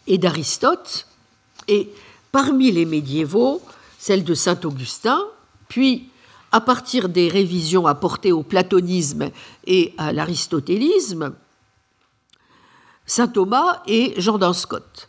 et 0.06 0.16
d'Aristote, 0.16 1.06
et 1.68 1.90
parmi 2.32 2.72
les 2.72 2.86
médiévaux, 2.86 3.60
celle 3.98 4.24
de 4.24 4.32
Saint 4.32 4.58
Augustin, 4.64 5.22
puis 5.72 6.10
à 6.50 6.60
partir 6.60 7.08
des 7.08 7.28
révisions 7.28 7.86
apportées 7.86 8.30
au 8.30 8.42
platonisme 8.42 9.30
et 9.66 9.94
à 9.96 10.12
l'aristotélisme, 10.12 11.34
Saint 13.06 13.28
Thomas 13.28 13.80
et 13.86 14.12
Jean 14.18 14.36
d'Anscott. 14.36 15.08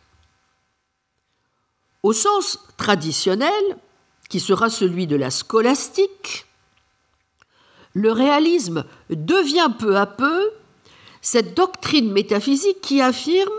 Au 2.01 2.13
sens 2.13 2.59
traditionnel, 2.77 3.51
qui 4.29 4.39
sera 4.39 4.69
celui 4.69 5.05
de 5.05 5.17
la 5.17 5.31
scolastique, 5.31 6.45
le 7.91 8.13
réalisme 8.13 8.85
devient 9.09 9.69
peu 9.77 9.97
à 9.97 10.05
peu 10.05 10.49
cette 11.21 11.57
doctrine 11.57 12.09
métaphysique 12.09 12.79
qui 12.79 13.01
affirme 13.01 13.51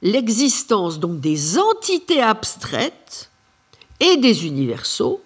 l'existence 0.00 1.00
donc 1.00 1.18
des 1.18 1.58
entités 1.58 2.22
abstraites 2.22 3.32
et 3.98 4.16
des 4.16 4.46
universaux 4.46 5.20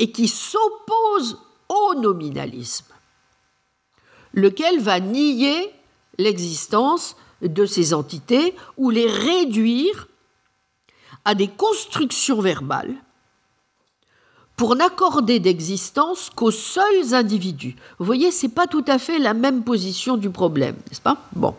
et 0.00 0.10
qui 0.10 0.26
s'oppose 0.26 1.38
au 1.68 1.94
nominalisme, 1.94 2.86
lequel 4.32 4.80
va 4.80 4.98
nier 4.98 5.70
l'existence 6.18 7.16
de 7.42 7.66
ces 7.66 7.94
entités 7.94 8.56
ou 8.78 8.90
les 8.90 9.06
réduire 9.06 10.08
à 11.24 11.34
des 11.34 11.48
constructions 11.48 12.40
verbales 12.40 12.94
pour 14.56 14.74
n'accorder 14.74 15.38
d'existence 15.38 16.30
qu'aux 16.30 16.50
seuls 16.50 17.14
individus. 17.14 17.76
Vous 17.98 18.06
voyez, 18.06 18.30
ce 18.30 18.46
n'est 18.46 18.52
pas 18.52 18.66
tout 18.66 18.84
à 18.88 18.98
fait 18.98 19.18
la 19.18 19.34
même 19.34 19.64
position 19.64 20.16
du 20.16 20.30
problème, 20.30 20.76
n'est-ce 20.88 21.00
pas? 21.00 21.18
Bon. 21.32 21.54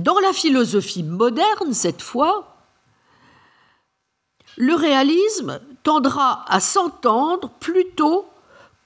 Dans 0.00 0.18
la 0.18 0.32
philosophie 0.32 1.02
moderne, 1.04 1.72
cette 1.72 2.02
fois, 2.02 2.56
le 4.56 4.74
réalisme 4.74 5.60
tendra 5.82 6.44
à 6.48 6.60
s'entendre 6.60 7.50
plutôt 7.60 8.26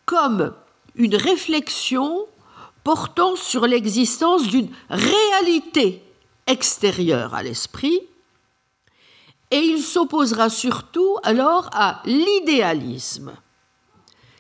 comme 0.07 0.55
une 0.95 1.17
réflexion 1.17 2.27
portant 2.83 3.37
sur 3.37 3.67
l'existence 3.67 4.45
d'une 4.45 4.71
réalité 4.91 6.03
extérieure 6.47 7.35
à 7.35 7.43
l'esprit 7.43 8.01
et 9.55 9.59
il 9.61 9.83
s'opposera 9.83 10.51
surtout 10.51 11.17
alors 11.23 11.71
à 11.73 12.03
l'idéalisme, 12.07 13.37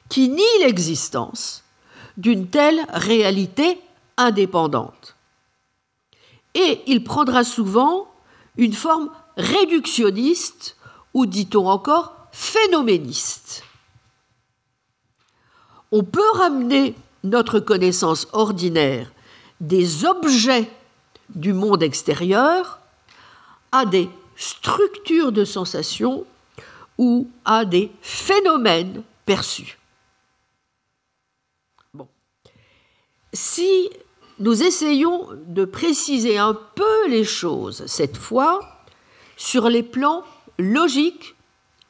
qui 0.08 0.28
nie 0.28 0.58
l'existence 0.60 1.62
d'une 2.16 2.48
telle 2.48 2.84
réalité 2.92 3.80
indépendante. 4.16 5.16
Et 6.54 6.82
il 6.88 7.04
prendra 7.04 7.44
souvent 7.44 8.08
une 8.56 8.72
forme 8.72 9.10
réductionniste, 9.36 10.76
ou 11.12 11.26
dit-on 11.26 11.68
encore 11.68 12.23
phénoméniste. 12.35 13.62
On 15.92 16.03
peut 16.03 16.31
ramener 16.35 16.97
notre 17.23 17.61
connaissance 17.61 18.27
ordinaire 18.33 19.12
des 19.61 20.05
objets 20.05 20.68
du 21.29 21.53
monde 21.53 21.85
extérieur 21.85 22.81
à 23.70 23.87
des 23.87 24.11
structure 24.37 25.31
de 25.31 25.44
sensation 25.44 26.27
ou 26.99 27.29
à 27.44 27.64
des 27.64 27.92
phénomènes 28.03 29.05
perçus. 29.25 29.79
Si 33.33 33.90
nous 34.40 34.64
essayons 34.64 35.29
de 35.47 35.64
préciser 35.64 36.37
un 36.37 36.55
peu 36.55 37.09
les 37.09 37.25
choses 37.25 37.87
cette 37.87 38.16
fois 38.16 38.61
sur 39.37 39.68
les 39.68 39.85
plans 39.85 40.25
logiques 40.59 41.34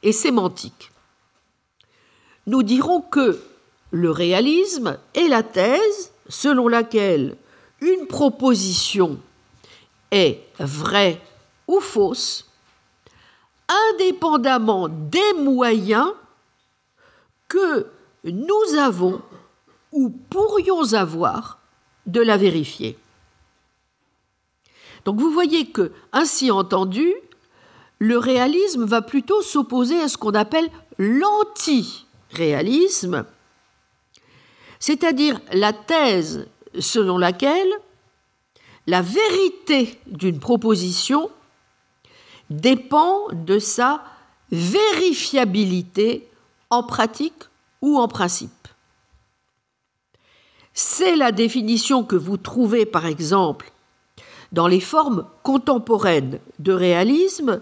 et 0.05 0.13
sémantiques, 0.13 0.91
nous 2.47 2.63
dirons 2.63 3.01
que 3.01 3.41
le 3.91 4.11
réalisme 4.11 4.97
est 5.15 5.27
la 5.27 5.43
thèse 5.43 6.13
selon 6.29 6.67
laquelle 6.67 7.35
une 7.81 8.05
proposition 8.07 9.19
est 10.11 10.43
vraie 10.59 11.19
ou 11.67 11.79
fausse, 11.79 12.49
indépendamment 13.91 14.87
des 14.89 15.33
moyens 15.33 16.11
que 17.47 17.87
nous 18.23 18.77
avons 18.77 19.21
ou 19.91 20.09
pourrions 20.09 20.93
avoir 20.93 21.59
de 22.05 22.21
la 22.21 22.37
vérifier. 22.37 22.97
Donc 25.03 25.19
vous 25.19 25.31
voyez 25.31 25.71
que, 25.71 25.91
ainsi 26.11 26.51
entendu, 26.51 27.11
le 27.99 28.17
réalisme 28.17 28.85
va 28.85 29.01
plutôt 29.01 29.41
s'opposer 29.41 29.99
à 30.01 30.07
ce 30.07 30.17
qu'on 30.17 30.33
appelle 30.33 30.69
l'anti-réalisme, 30.97 33.25
c'est-à-dire 34.79 35.41
la 35.53 35.73
thèse 35.73 36.47
selon 36.79 37.17
laquelle 37.17 37.73
la 38.87 39.01
vérité 39.01 39.99
d'une 40.07 40.39
proposition 40.39 41.29
dépend 42.49 43.27
de 43.31 43.59
sa 43.59 44.03
vérifiabilité 44.51 46.29
en 46.69 46.83
pratique 46.83 47.43
ou 47.81 47.97
en 47.97 48.07
principe. 48.07 48.51
C'est 50.73 51.15
la 51.15 51.31
définition 51.31 52.03
que 52.03 52.15
vous 52.15 52.37
trouvez 52.37 52.85
par 52.85 53.05
exemple 53.05 53.71
dans 54.51 54.67
les 54.67 54.79
formes 54.79 55.27
contemporaines 55.43 56.39
de 56.59 56.73
réalisme, 56.73 57.61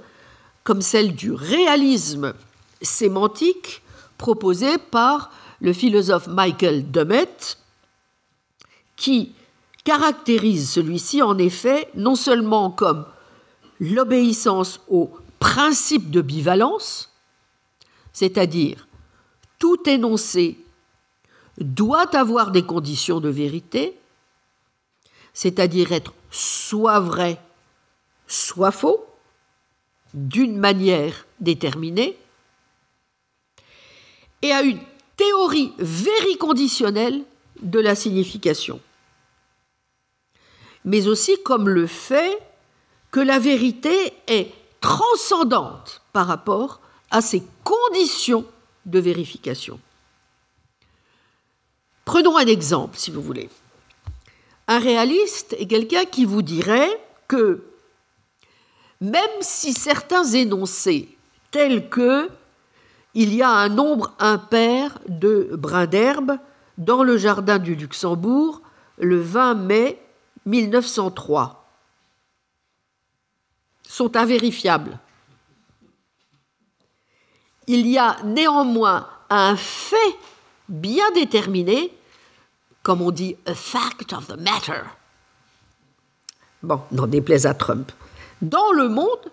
comme 0.63 0.81
celle 0.81 1.15
du 1.15 1.31
réalisme 1.31 2.33
sémantique 2.81 3.81
proposée 4.17 4.77
par 4.77 5.31
le 5.59 5.73
philosophe 5.73 6.27
Michael 6.27 6.91
Demet, 6.91 7.57
qui 8.95 9.33
caractérise 9.83 10.69
celui-ci 10.69 11.21
en 11.21 11.37
effet 11.37 11.89
non 11.95 12.15
seulement 12.15 12.69
comme 12.69 13.05
l'obéissance 13.79 14.79
au 14.87 15.11
principe 15.39 16.09
de 16.09 16.21
bivalence, 16.21 17.11
c'est-à-dire 18.13 18.87
tout 19.59 19.89
énoncé 19.89 20.57
doit 21.57 22.15
avoir 22.15 22.51
des 22.51 22.63
conditions 22.63 23.19
de 23.19 23.29
vérité, 23.29 23.97
c'est-à-dire 25.33 25.91
être 25.91 26.13
soit 26.31 26.99
vrai, 26.99 27.39
soit 28.27 28.71
faux, 28.71 29.05
d'une 30.13 30.57
manière 30.57 31.25
déterminée, 31.39 32.17
et 34.41 34.51
à 34.51 34.61
une 34.61 34.79
théorie 35.15 35.73
vériconditionnelle 35.77 37.23
de 37.61 37.79
la 37.79 37.95
signification, 37.95 38.79
mais 40.85 41.07
aussi 41.07 41.41
comme 41.43 41.69
le 41.69 41.87
fait 41.87 42.39
que 43.11 43.19
la 43.19 43.39
vérité 43.39 44.13
est 44.27 44.51
transcendante 44.81 46.01
par 46.11 46.27
rapport 46.27 46.81
à 47.09 47.21
ses 47.21 47.43
conditions 47.63 48.45
de 48.85 48.99
vérification. 48.99 49.79
Prenons 52.05 52.37
un 52.37 52.47
exemple, 52.47 52.97
si 52.97 53.11
vous 53.11 53.21
voulez. 53.21 53.49
Un 54.67 54.79
réaliste 54.79 55.55
est 55.57 55.67
quelqu'un 55.67 56.05
qui 56.05 56.25
vous 56.25 56.41
dirait 56.41 56.99
que 57.27 57.63
même 59.03 59.41
si 59.41 59.73
certains 59.73 60.23
énoncés, 60.23 61.09
tels 61.51 61.89
que 61.89 62.29
il 63.13 63.35
y 63.35 63.41
a 63.43 63.49
un 63.49 63.67
nombre 63.67 64.13
impair 64.17 64.97
de 65.09 65.49
brins 65.51 65.87
d'herbe 65.87 66.37
dans 66.77 67.03
le 67.03 67.17
jardin 67.17 67.59
du 67.59 67.75
Luxembourg 67.75 68.61
le 68.97 69.19
20 69.19 69.55
mai 69.55 70.01
1903, 70.45 71.67
sont 73.85 74.15
invérifiables. 74.15 74.97
Il 77.67 77.85
y 77.87 77.97
a 77.97 78.15
néanmoins 78.23 79.09
un 79.29 79.57
fait 79.57 80.17
bien 80.69 81.11
déterminé, 81.11 81.93
comme 82.81 83.01
on 83.01 83.11
dit, 83.11 83.35
a 83.45 83.53
fact 83.53 84.13
of 84.13 84.27
the 84.27 84.37
matter. 84.39 84.83
Bon, 86.61 86.81
n'en 86.91 87.07
déplaise 87.07 87.45
à 87.45 87.53
Trump. 87.53 87.91
Dans 88.43 88.71
le 88.73 88.89
monde, 88.89 89.31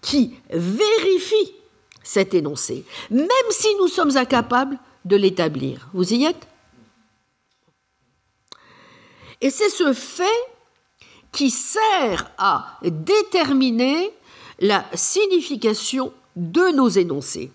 qui 0.00 0.34
vérifie 0.50 1.54
cet 2.02 2.34
énoncé, 2.34 2.84
même 3.10 3.28
si 3.50 3.68
nous 3.76 3.88
sommes 3.88 4.16
incapables 4.16 4.78
de 5.04 5.16
l'établir. 5.16 5.88
Vous 5.92 6.14
y 6.14 6.24
êtes? 6.24 6.48
Et 9.40 9.50
c'est 9.50 9.68
ce 9.68 9.92
fait 9.92 10.24
qui 11.30 11.50
sert 11.50 12.30
à 12.38 12.78
déterminer 12.82 14.12
la 14.60 14.86
signification 14.94 16.12
de 16.36 16.72
nos 16.72 16.88
énoncés. 16.88 17.50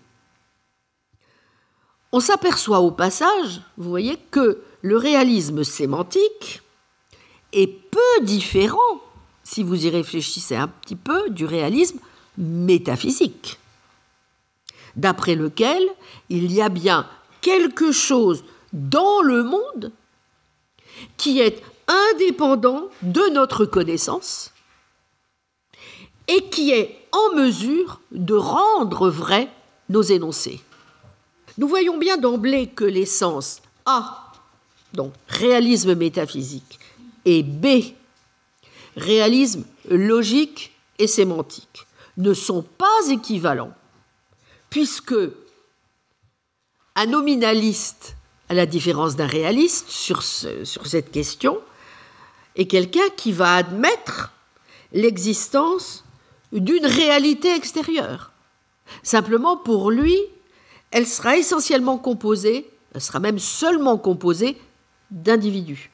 On 2.12 2.20
s'aperçoit 2.20 2.80
au 2.80 2.92
passage, 2.92 3.62
vous 3.76 3.88
voyez, 3.88 4.16
que 4.30 4.62
le 4.82 4.96
réalisme 4.96 5.64
sémantique 5.64 6.62
est 7.52 7.66
peu 7.66 8.20
différent, 8.22 9.01
si 9.52 9.62
vous 9.62 9.84
y 9.84 9.90
réfléchissez 9.90 10.56
un 10.56 10.66
petit 10.66 10.96
peu, 10.96 11.28
du 11.28 11.44
réalisme 11.44 11.98
métaphysique, 12.38 13.58
d'après 14.96 15.34
lequel 15.34 15.82
il 16.30 16.50
y 16.50 16.62
a 16.62 16.70
bien 16.70 17.06
quelque 17.42 17.92
chose 17.92 18.44
dans 18.72 19.20
le 19.20 19.42
monde 19.42 19.92
qui 21.18 21.40
est 21.40 21.62
indépendant 21.86 22.88
de 23.02 23.20
notre 23.34 23.66
connaissance 23.66 24.52
et 26.28 26.48
qui 26.48 26.70
est 26.70 27.06
en 27.12 27.36
mesure 27.36 28.00
de 28.10 28.34
rendre 28.34 29.10
vrai 29.10 29.50
nos 29.90 30.00
énoncés. 30.00 30.60
Nous 31.58 31.68
voyons 31.68 31.98
bien 31.98 32.16
d'emblée 32.16 32.68
que 32.68 32.84
l'essence 32.84 33.60
A, 33.84 34.32
donc 34.94 35.12
réalisme 35.28 35.94
métaphysique, 35.94 36.78
et 37.26 37.42
B, 37.42 37.92
réalisme 38.96 39.64
logique 39.88 40.72
et 40.98 41.06
sémantique, 41.06 41.86
ne 42.16 42.34
sont 42.34 42.62
pas 42.62 43.08
équivalents, 43.08 43.72
puisque 44.70 45.14
un 46.94 47.06
nominaliste, 47.06 48.16
à 48.48 48.54
la 48.54 48.66
différence 48.66 49.16
d'un 49.16 49.26
réaliste 49.26 49.88
sur, 49.88 50.22
cette 50.22 51.10
question, 51.10 51.60
est 52.54 52.66
quelqu'un 52.66 53.08
qui 53.16 53.32
va 53.32 53.56
admettre 53.56 54.32
l'existence 54.92 56.04
d'une 56.52 56.84
réalité 56.84 57.54
extérieure. 57.54 58.32
Simplement, 59.02 59.56
pour 59.56 59.90
lui, 59.90 60.18
elle 60.90 61.06
sera 61.06 61.38
essentiellement 61.38 61.96
composée, 61.96 62.68
elle 62.94 63.00
sera 63.00 63.20
même 63.20 63.38
seulement 63.38 63.96
composée 63.96 64.58
d'individus. 65.10 65.90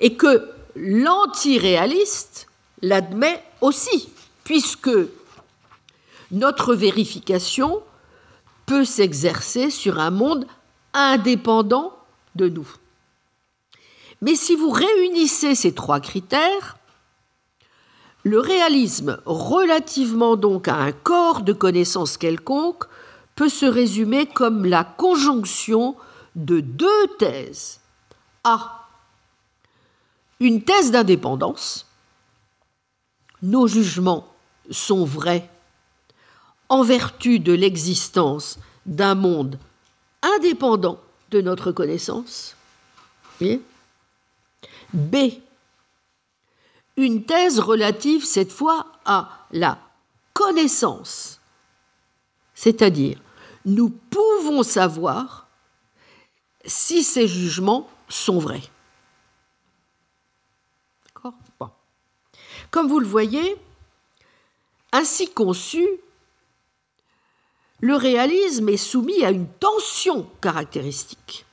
Et 0.00 0.16
que 0.16 0.50
l'antiréaliste 0.80 2.46
l'admet 2.82 3.42
aussi, 3.60 4.08
puisque 4.44 4.90
notre 6.30 6.74
vérification 6.74 7.82
peut 8.66 8.84
s'exercer 8.84 9.70
sur 9.70 9.98
un 9.98 10.10
monde 10.10 10.46
indépendant 10.92 11.92
de 12.34 12.48
nous. 12.48 12.68
Mais 14.20 14.34
si 14.34 14.54
vous 14.54 14.70
réunissez 14.70 15.54
ces 15.54 15.72
trois 15.72 16.00
critères, 16.00 16.76
le 18.24 18.40
réalisme 18.40 19.20
relativement 19.24 20.36
donc 20.36 20.68
à 20.68 20.76
un 20.76 20.92
corps 20.92 21.42
de 21.42 21.52
connaissances 21.52 22.16
quelconque 22.16 22.84
peut 23.36 23.48
se 23.48 23.66
résumer 23.66 24.26
comme 24.26 24.64
la 24.64 24.84
conjonction 24.84 25.96
de 26.34 26.60
deux 26.60 27.06
thèses. 27.18 27.80
Une 30.40 30.62
thèse 30.62 30.90
d'indépendance. 30.90 31.86
Nos 33.42 33.66
jugements 33.66 34.32
sont 34.70 35.04
vrais 35.04 35.48
en 36.68 36.82
vertu 36.82 37.38
de 37.38 37.52
l'existence 37.52 38.58
d'un 38.86 39.14
monde 39.14 39.58
indépendant 40.22 41.00
de 41.30 41.40
notre 41.40 41.72
connaissance. 41.72 42.56
B 44.92 45.40
une 46.98 47.24
thèse 47.24 47.60
relative 47.60 48.24
cette 48.24 48.52
fois 48.52 48.86
à 49.04 49.46
la 49.52 49.78
connaissance. 50.34 51.40
C'est-à-dire, 52.54 53.20
nous 53.64 53.88
pouvons 53.88 54.64
savoir 54.64 55.46
si 56.64 57.04
ces 57.04 57.28
jugements 57.28 57.88
sont 58.08 58.40
vrais. 58.40 58.62
D'accord 61.06 61.34
Comme 62.70 62.88
vous 62.88 63.00
le 63.00 63.06
voyez, 63.06 63.56
ainsi 64.92 65.30
conçu, 65.30 65.86
le 67.80 67.94
réalisme 67.94 68.68
est 68.68 68.76
soumis 68.76 69.24
à 69.24 69.30
une 69.30 69.48
tension 69.48 70.28
caractéristique. 70.40 71.46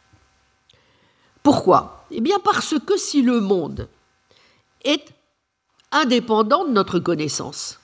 Pourquoi? 1.44 2.06
Eh 2.12 2.22
bien 2.22 2.40
parce 2.40 2.76
que 2.80 2.98
si 2.98 3.22
le 3.22 3.40
monde 3.40 3.88
est 4.84 5.14
indépendant 5.92 6.66
de 6.66 6.72
notre 6.72 7.00
connaissance. 7.00 7.80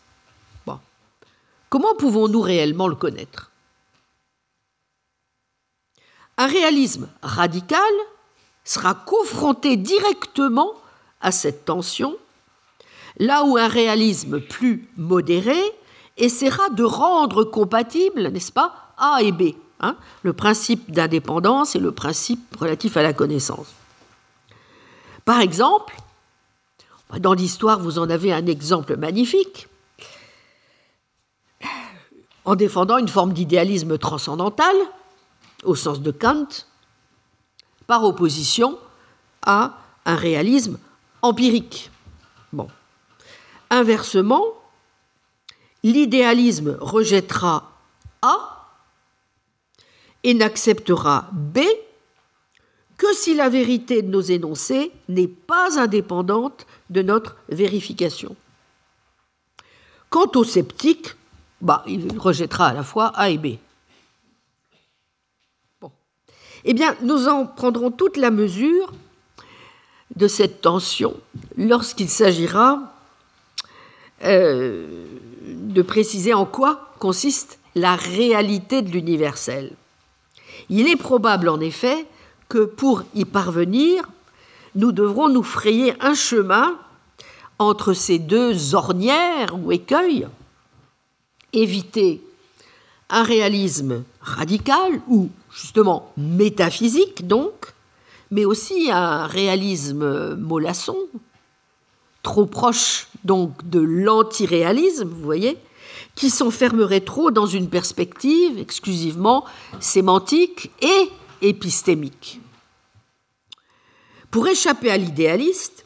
Comment 1.71 1.95
pouvons-nous 1.95 2.41
réellement 2.41 2.89
le 2.89 2.95
connaître? 2.95 3.49
Un 6.35 6.47
réalisme 6.47 7.07
radical 7.21 7.93
sera 8.65 8.93
confronté 8.93 9.77
directement 9.77 10.73
à 11.21 11.31
cette 11.31 11.63
tension, 11.63 12.17
là 13.17 13.43
où 13.43 13.57
un 13.57 13.67
réalisme 13.67 14.39
plus 14.39 14.87
modéré 14.97 15.59
essaiera 16.17 16.69
de 16.69 16.83
rendre 16.83 17.43
compatibles, 17.43 18.29
n'est-ce 18.29 18.51
pas, 18.51 18.93
A 18.97 19.19
et 19.21 19.31
B, 19.31 19.53
hein, 19.79 19.95
le 20.23 20.33
principe 20.33 20.91
d'indépendance 20.91 21.75
et 21.75 21.79
le 21.79 21.91
principe 21.91 22.55
relatif 22.59 22.97
à 22.97 23.03
la 23.03 23.13
connaissance. 23.13 23.73
Par 25.25 25.41
exemple, 25.41 25.95
dans 27.19 27.33
l'histoire, 27.33 27.79
vous 27.79 27.99
en 27.99 28.09
avez 28.09 28.33
un 28.33 28.45
exemple 28.45 28.97
magnifique. 28.97 29.67
En 32.43 32.55
défendant 32.55 32.97
une 32.97 33.07
forme 33.07 33.33
d'idéalisme 33.33 33.97
transcendantal, 33.97 34.75
au 35.63 35.75
sens 35.75 36.01
de 36.01 36.11
Kant, 36.11 36.47
par 37.85 38.03
opposition 38.03 38.79
à 39.43 39.77
un 40.05 40.15
réalisme 40.15 40.79
empirique. 41.21 41.91
Bon. 42.51 42.67
Inversement, 43.73 44.43
l'idéalisme 45.81 46.77
rejettera 46.81 47.71
A 48.21 48.67
et 50.23 50.33
n'acceptera 50.33 51.29
B 51.31 51.59
que 52.97 53.13
si 53.13 53.33
la 53.33 53.47
vérité 53.47 54.01
de 54.01 54.09
nos 54.09 54.19
énoncés 54.19 54.91
n'est 55.07 55.29
pas 55.29 55.79
indépendante 55.79 56.67
de 56.89 57.01
notre 57.01 57.37
vérification. 57.47 58.35
Quant 60.09 60.29
au 60.35 60.43
sceptique, 60.43 61.15
bah, 61.61 61.81
il 61.87 62.19
rejettera 62.19 62.67
à 62.67 62.73
la 62.73 62.83
fois 62.83 63.07
A 63.15 63.29
et 63.29 63.37
B. 63.37 63.55
Eh 66.65 66.73
bien, 66.73 66.93
nous 67.01 67.29
en 67.29 67.45
prendrons 67.45 67.89
toute 67.89 68.17
la 68.17 68.31
mesure 68.31 68.91
de 70.17 70.27
cette 70.27 70.59
tension 70.59 71.15
lorsqu'il 71.55 72.09
s'agira 72.09 72.93
euh, 74.23 74.87
de 75.45 75.81
préciser 75.81 76.33
en 76.33 76.45
quoi 76.45 76.93
consiste 76.99 77.59
la 77.75 77.95
réalité 77.95 78.81
de 78.81 78.89
l'universel. 78.91 79.71
Il 80.69 80.87
est 80.87 80.95
probable 80.95 81.49
en 81.49 81.59
effet 81.59 82.05
que 82.49 82.65
pour 82.65 83.03
y 83.15 83.25
parvenir, 83.25 84.07
nous 84.75 84.91
devrons 84.91 85.29
nous 85.29 85.43
frayer 85.43 85.93
un 86.01 86.13
chemin 86.13 86.77
entre 87.59 87.93
ces 87.93 88.19
deux 88.19 88.75
ornières 88.75 89.55
ou 89.61 89.71
écueils, 89.71 90.27
éviter 91.53 92.21
un 93.09 93.23
réalisme 93.23 94.03
radical 94.21 95.01
ou 95.07 95.29
justement 95.51 96.11
métaphysique 96.17 97.27
donc, 97.27 97.73
mais 98.31 98.45
aussi 98.45 98.89
un 98.91 99.27
réalisme 99.27 100.35
mollasson, 100.35 100.97
trop 102.23 102.45
proche 102.45 103.07
donc 103.23 103.67
de 103.69 103.79
l'antiréalisme, 103.79 105.07
vous 105.09 105.21
voyez, 105.21 105.57
qui 106.15 106.29
s'enfermerait 106.29 107.01
trop 107.01 107.31
dans 107.31 107.45
une 107.45 107.69
perspective 107.69 108.57
exclusivement 108.59 109.45
sémantique 109.79 110.71
et 110.81 111.09
épistémique. 111.41 112.41
Pour 114.29 114.47
échapper 114.47 114.91
à 114.91 114.97
l'idéaliste, 114.97 115.85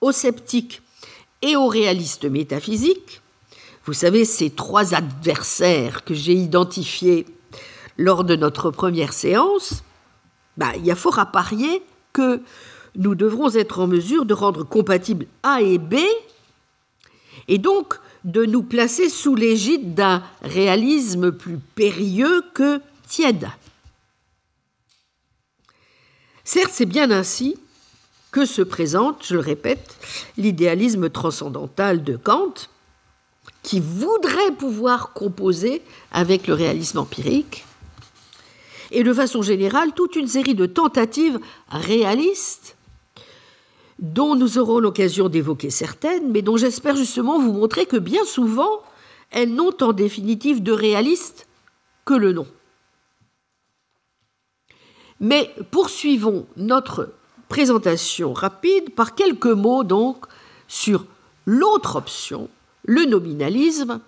au 0.00 0.12
sceptique 0.12 0.82
et 1.42 1.56
au 1.56 1.68
réaliste 1.68 2.24
métaphysique, 2.24 3.20
vous 3.84 3.92
savez, 3.92 4.24
ces 4.24 4.50
trois 4.50 4.94
adversaires 4.94 6.04
que 6.04 6.14
j'ai 6.14 6.34
identifiés 6.34 7.26
lors 7.96 8.24
de 8.24 8.36
notre 8.36 8.70
première 8.70 9.12
séance, 9.12 9.82
bah, 10.56 10.72
il 10.76 10.84
y 10.84 10.90
a 10.90 10.96
fort 10.96 11.18
à 11.18 11.26
parier 11.26 11.82
que 12.12 12.42
nous 12.96 13.14
devrons 13.14 13.50
être 13.54 13.80
en 13.80 13.86
mesure 13.86 14.24
de 14.24 14.34
rendre 14.34 14.64
compatibles 14.64 15.26
A 15.42 15.62
et 15.62 15.78
B, 15.78 15.96
et 17.48 17.58
donc 17.58 17.98
de 18.24 18.44
nous 18.44 18.62
placer 18.62 19.08
sous 19.08 19.34
l'égide 19.34 19.94
d'un 19.94 20.22
réalisme 20.42 21.32
plus 21.32 21.58
périlleux 21.74 22.42
que 22.54 22.80
tiède. 23.08 23.48
Certes, 26.44 26.72
c'est 26.72 26.86
bien 26.86 27.10
ainsi, 27.10 27.56
que 28.30 28.44
se 28.44 28.62
présente, 28.62 29.24
je 29.26 29.34
le 29.34 29.40
répète, 29.40 29.96
l'idéalisme 30.36 31.10
transcendantal 31.10 32.04
de 32.04 32.16
Kant, 32.16 32.54
qui 33.62 33.80
voudrait 33.80 34.52
pouvoir 34.52 35.12
composer 35.12 35.82
avec 36.12 36.46
le 36.46 36.54
réalisme 36.54 36.98
empirique, 36.98 37.64
et 38.90 39.04
de 39.04 39.12
façon 39.12 39.42
générale 39.42 39.92
toute 39.92 40.16
une 40.16 40.26
série 40.26 40.54
de 40.54 40.66
tentatives 40.66 41.38
réalistes 41.68 42.76
dont 44.00 44.34
nous 44.34 44.58
aurons 44.58 44.78
l'occasion 44.78 45.28
d'évoquer 45.28 45.70
certaines, 45.70 46.30
mais 46.30 46.42
dont 46.42 46.56
j'espère 46.56 46.96
justement 46.96 47.38
vous 47.38 47.52
montrer 47.52 47.86
que 47.86 47.98
bien 47.98 48.24
souvent, 48.24 48.82
elles 49.30 49.54
n'ont 49.54 49.76
en 49.82 49.92
définitive 49.92 50.62
de 50.62 50.72
réaliste 50.72 51.46
que 52.04 52.14
le 52.14 52.32
nom. 52.32 52.46
Mais 55.20 55.54
poursuivons 55.70 56.46
notre 56.56 57.12
présentation 57.48 58.32
rapide 58.32 58.94
par 58.94 59.14
quelques 59.14 59.46
mots 59.46 59.84
donc 59.84 60.24
sur 60.66 61.04
l'autre 61.44 61.96
option, 61.96 62.48
le 62.84 63.04
nominalisme, 63.04 64.00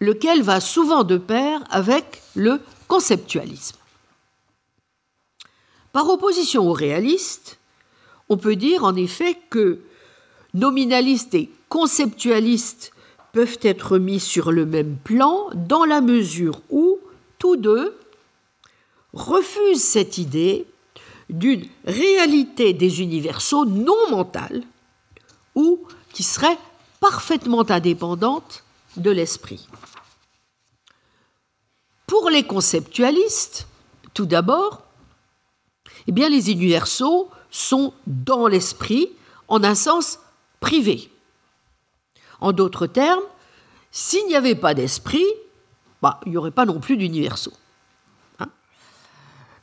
lequel 0.00 0.42
va 0.42 0.60
souvent 0.60 1.02
de 1.02 1.16
pair 1.16 1.64
avec 1.70 2.22
le 2.36 2.60
conceptualisme. 2.86 3.76
Par 5.92 6.08
opposition 6.08 6.68
au 6.68 6.72
réaliste, 6.72 7.58
on 8.32 8.38
peut 8.38 8.56
dire 8.56 8.84
en 8.84 8.96
effet 8.96 9.36
que 9.50 9.80
nominalistes 10.54 11.34
et 11.34 11.50
conceptualistes 11.68 12.92
peuvent 13.32 13.58
être 13.60 13.98
mis 13.98 14.20
sur 14.20 14.52
le 14.52 14.64
même 14.64 14.96
plan 14.96 15.50
dans 15.54 15.84
la 15.84 16.00
mesure 16.00 16.62
où 16.70 16.98
tous 17.38 17.56
deux 17.56 17.94
refusent 19.12 19.84
cette 19.84 20.16
idée 20.16 20.66
d'une 21.28 21.68
réalité 21.84 22.72
des 22.72 23.02
universaux 23.02 23.66
non 23.66 24.10
mentale 24.10 24.62
ou 25.54 25.80
qui 26.14 26.22
serait 26.22 26.58
parfaitement 27.00 27.70
indépendante 27.70 28.64
de 28.96 29.10
l'esprit. 29.10 29.68
Pour 32.06 32.30
les 32.30 32.44
conceptualistes, 32.44 33.66
tout 34.14 34.26
d'abord, 34.26 34.84
eh 36.06 36.12
bien, 36.12 36.30
les 36.30 36.50
universaux 36.50 37.28
sont 37.52 37.94
dans 38.08 38.48
l'esprit 38.48 39.10
en 39.46 39.62
un 39.62 39.76
sens 39.76 40.18
privé. 40.58 41.10
En 42.40 42.50
d'autres 42.50 42.88
termes, 42.88 43.22
s'il 43.92 44.26
n'y 44.26 44.34
avait 44.34 44.56
pas 44.56 44.74
d'esprit, 44.74 45.26
bah, 46.00 46.18
il 46.26 46.32
n'y 46.32 46.38
aurait 46.38 46.50
pas 46.50 46.64
non 46.64 46.80
plus 46.80 46.96
d'universaux. 46.96 47.52
Hein. 48.40 48.48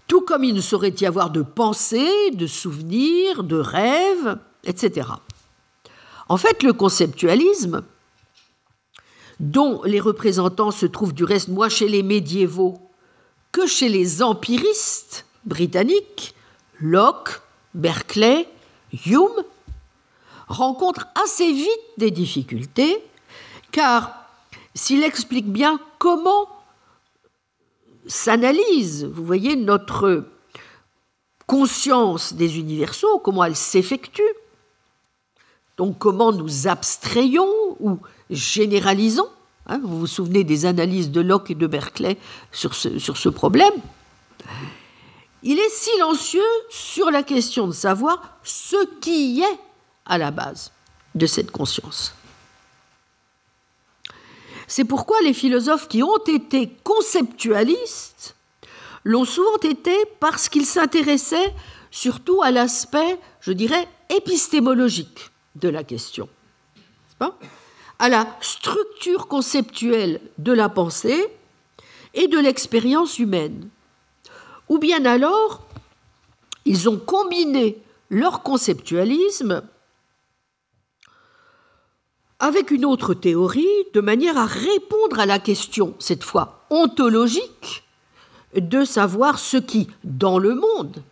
Tout 0.07 0.21
comme 0.21 0.45
il 0.45 0.53
ne 0.53 0.61
saurait 0.61 0.93
y 1.01 1.05
avoir 1.05 1.31
de 1.31 1.41
pensée, 1.41 2.31
de 2.31 2.47
souvenirs, 2.47 3.43
de 3.43 3.57
rêves, 3.57 4.37
etc. 4.63 5.09
En 6.29 6.37
fait, 6.37 6.63
le 6.63 6.73
conceptualisme, 6.73 7.83
dont 9.39 9.81
les 9.83 9.99
représentants 9.99 10.71
se 10.71 10.85
trouvent 10.85 11.13
du 11.13 11.23
reste 11.23 11.47
moins 11.47 11.69
chez 11.69 11.87
les 11.87 12.03
médiévaux 12.03 12.77
que 13.51 13.65
chez 13.65 13.89
les 13.89 14.21
empiristes 14.21 15.25
britanniques, 15.45 16.35
Locke, 16.79 17.41
Berkeley, 17.73 18.47
Hume, 19.05 19.43
rencontre 20.47 21.07
assez 21.23 21.51
vite 21.51 21.67
des 21.97 22.11
difficultés, 22.11 22.97
car 23.71 24.25
s'il 24.73 25.03
explique 25.03 25.51
bien 25.51 25.79
comment 25.99 26.47
s'analyse, 28.07 29.05
vous 29.05 29.23
voyez, 29.23 29.55
notre 29.55 30.25
conscience 31.45 32.33
des 32.33 32.57
universaux, 32.57 33.19
comment 33.19 33.43
elle 33.43 33.55
s'effectue, 33.55 34.21
donc 35.77 35.97
comment 35.97 36.31
nous 36.31 36.67
abstrayons 36.67 37.51
ou 37.79 37.99
généralisons. 38.29 39.29
Hein, 39.67 39.79
vous 39.83 39.99
vous 39.99 40.07
souvenez 40.07 40.43
des 40.43 40.65
analyses 40.65 41.11
de 41.11 41.21
Locke 41.21 41.51
et 41.51 41.55
de 41.55 41.67
Berkeley 41.67 42.17
sur 42.51 42.73
ce 42.75 43.29
problème. 43.29 43.73
Il 45.43 45.57
est 45.57 45.69
silencieux 45.69 46.41
sur 46.69 47.11
la 47.11 47.23
question 47.23 47.67
de 47.67 47.73
savoir 47.73 48.37
ce 48.43 48.75
qui 48.99 49.41
est 49.41 49.59
à 50.05 50.17
la 50.17 50.31
base 50.31 50.71
de 51.15 51.25
cette 51.25 51.51
conscience. 51.51 52.13
C'est 54.67 54.85
pourquoi 54.85 55.19
les 55.21 55.33
philosophes 55.33 55.87
qui 55.87 56.03
ont 56.03 56.23
été 56.27 56.69
conceptualistes 56.83 58.35
l'ont 59.03 59.25
souvent 59.25 59.57
été 59.63 59.95
parce 60.19 60.49
qu'ils 60.49 60.65
s'intéressaient 60.65 61.53
surtout 61.89 62.41
à 62.43 62.51
l'aspect, 62.51 63.19
je 63.41 63.51
dirais, 63.51 63.87
épistémologique 64.15 65.31
de 65.55 65.69
la 65.69 65.83
question, 65.83 66.29
à 67.97 68.09
la 68.09 68.27
structure 68.41 69.27
conceptuelle 69.27 70.21
de 70.37 70.51
la 70.51 70.69
pensée 70.69 71.27
et 72.13 72.27
de 72.27 72.37
l'expérience 72.37 73.19
humaine. 73.19 73.69
Ou 74.69 74.77
bien 74.77 75.03
alors, 75.05 75.63
ils 76.65 76.87
ont 76.87 76.97
combiné 76.97 77.81
leur 78.09 78.43
conceptualisme 78.43 79.63
avec 82.39 82.71
une 82.71 82.85
autre 82.85 83.13
théorie 83.13 83.67
de 83.93 84.01
manière 84.01 84.37
à 84.37 84.45
répondre 84.45 85.19
à 85.19 85.25
la 85.25 85.39
question, 85.39 85.93
cette 85.99 86.23
fois 86.23 86.65
ontologique, 86.69 87.83
de 88.55 88.85
savoir 88.85 89.39
ce 89.39 89.57
qui, 89.57 89.87
dans 90.03 90.39
le 90.39 90.55
monde, 90.55 91.03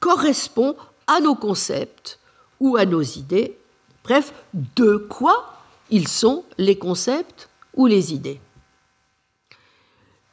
correspond 0.00 0.76
à 1.06 1.20
nos 1.20 1.34
concepts 1.34 2.18
ou 2.60 2.76
à 2.76 2.86
nos 2.86 3.02
idées, 3.02 3.58
bref, 4.04 4.32
de 4.54 4.96
quoi 4.96 5.54
ils 5.90 6.08
sont 6.08 6.44
les 6.56 6.78
concepts 6.78 7.48
ou 7.74 7.86
les 7.86 8.14
idées. 8.14 8.40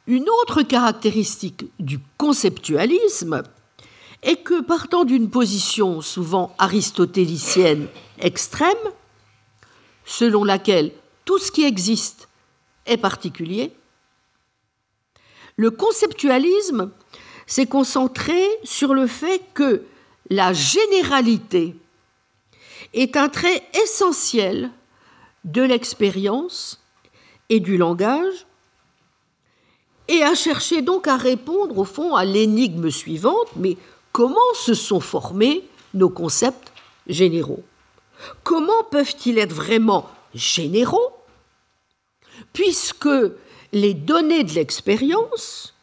Une 0.06 0.28
autre 0.42 0.62
caractéristique 0.62 1.64
du 1.80 1.98
conceptualisme 2.16 3.42
est 4.22 4.36
que 4.36 4.60
partant 4.60 5.04
d'une 5.04 5.30
position 5.30 6.00
souvent 6.00 6.54
aristotélicienne 6.58 7.88
extrême, 8.20 8.76
selon 10.04 10.44
laquelle 10.44 10.92
tout 11.24 11.38
ce 11.38 11.50
qui 11.50 11.64
existe 11.64 12.28
est 12.86 12.96
particulier, 12.96 13.72
le 15.56 15.70
conceptualisme 15.70 16.92
s'est 17.46 17.66
concentré 17.66 18.40
sur 18.62 18.94
le 18.94 19.06
fait 19.06 19.42
que 19.54 19.82
la 20.30 20.52
généralité 20.52 21.74
est 22.94 23.16
un 23.16 23.28
trait 23.28 23.62
essentiel 23.82 24.70
de 25.44 25.62
l'expérience 25.62 26.80
et 27.48 27.60
du 27.60 27.76
langage, 27.76 28.45
et 30.08 30.22
a 30.22 30.34
cherché 30.34 30.82
donc 30.82 31.08
à 31.08 31.16
répondre 31.16 31.78
au 31.78 31.84
fond 31.84 32.14
à 32.14 32.24
l'énigme 32.24 32.90
suivante, 32.90 33.48
mais 33.56 33.76
comment 34.12 34.36
se 34.54 34.74
sont 34.74 35.00
formés 35.00 35.64
nos 35.94 36.10
concepts 36.10 36.72
généraux? 37.06 37.64
Comment 38.44 38.84
peuvent-ils 38.90 39.38
être 39.38 39.52
vraiment 39.52 40.08
généraux? 40.34 41.12
Puisque 42.52 43.08
les 43.72 43.94
données 43.94 44.44
de 44.44 44.52
l'expérience 44.52 45.74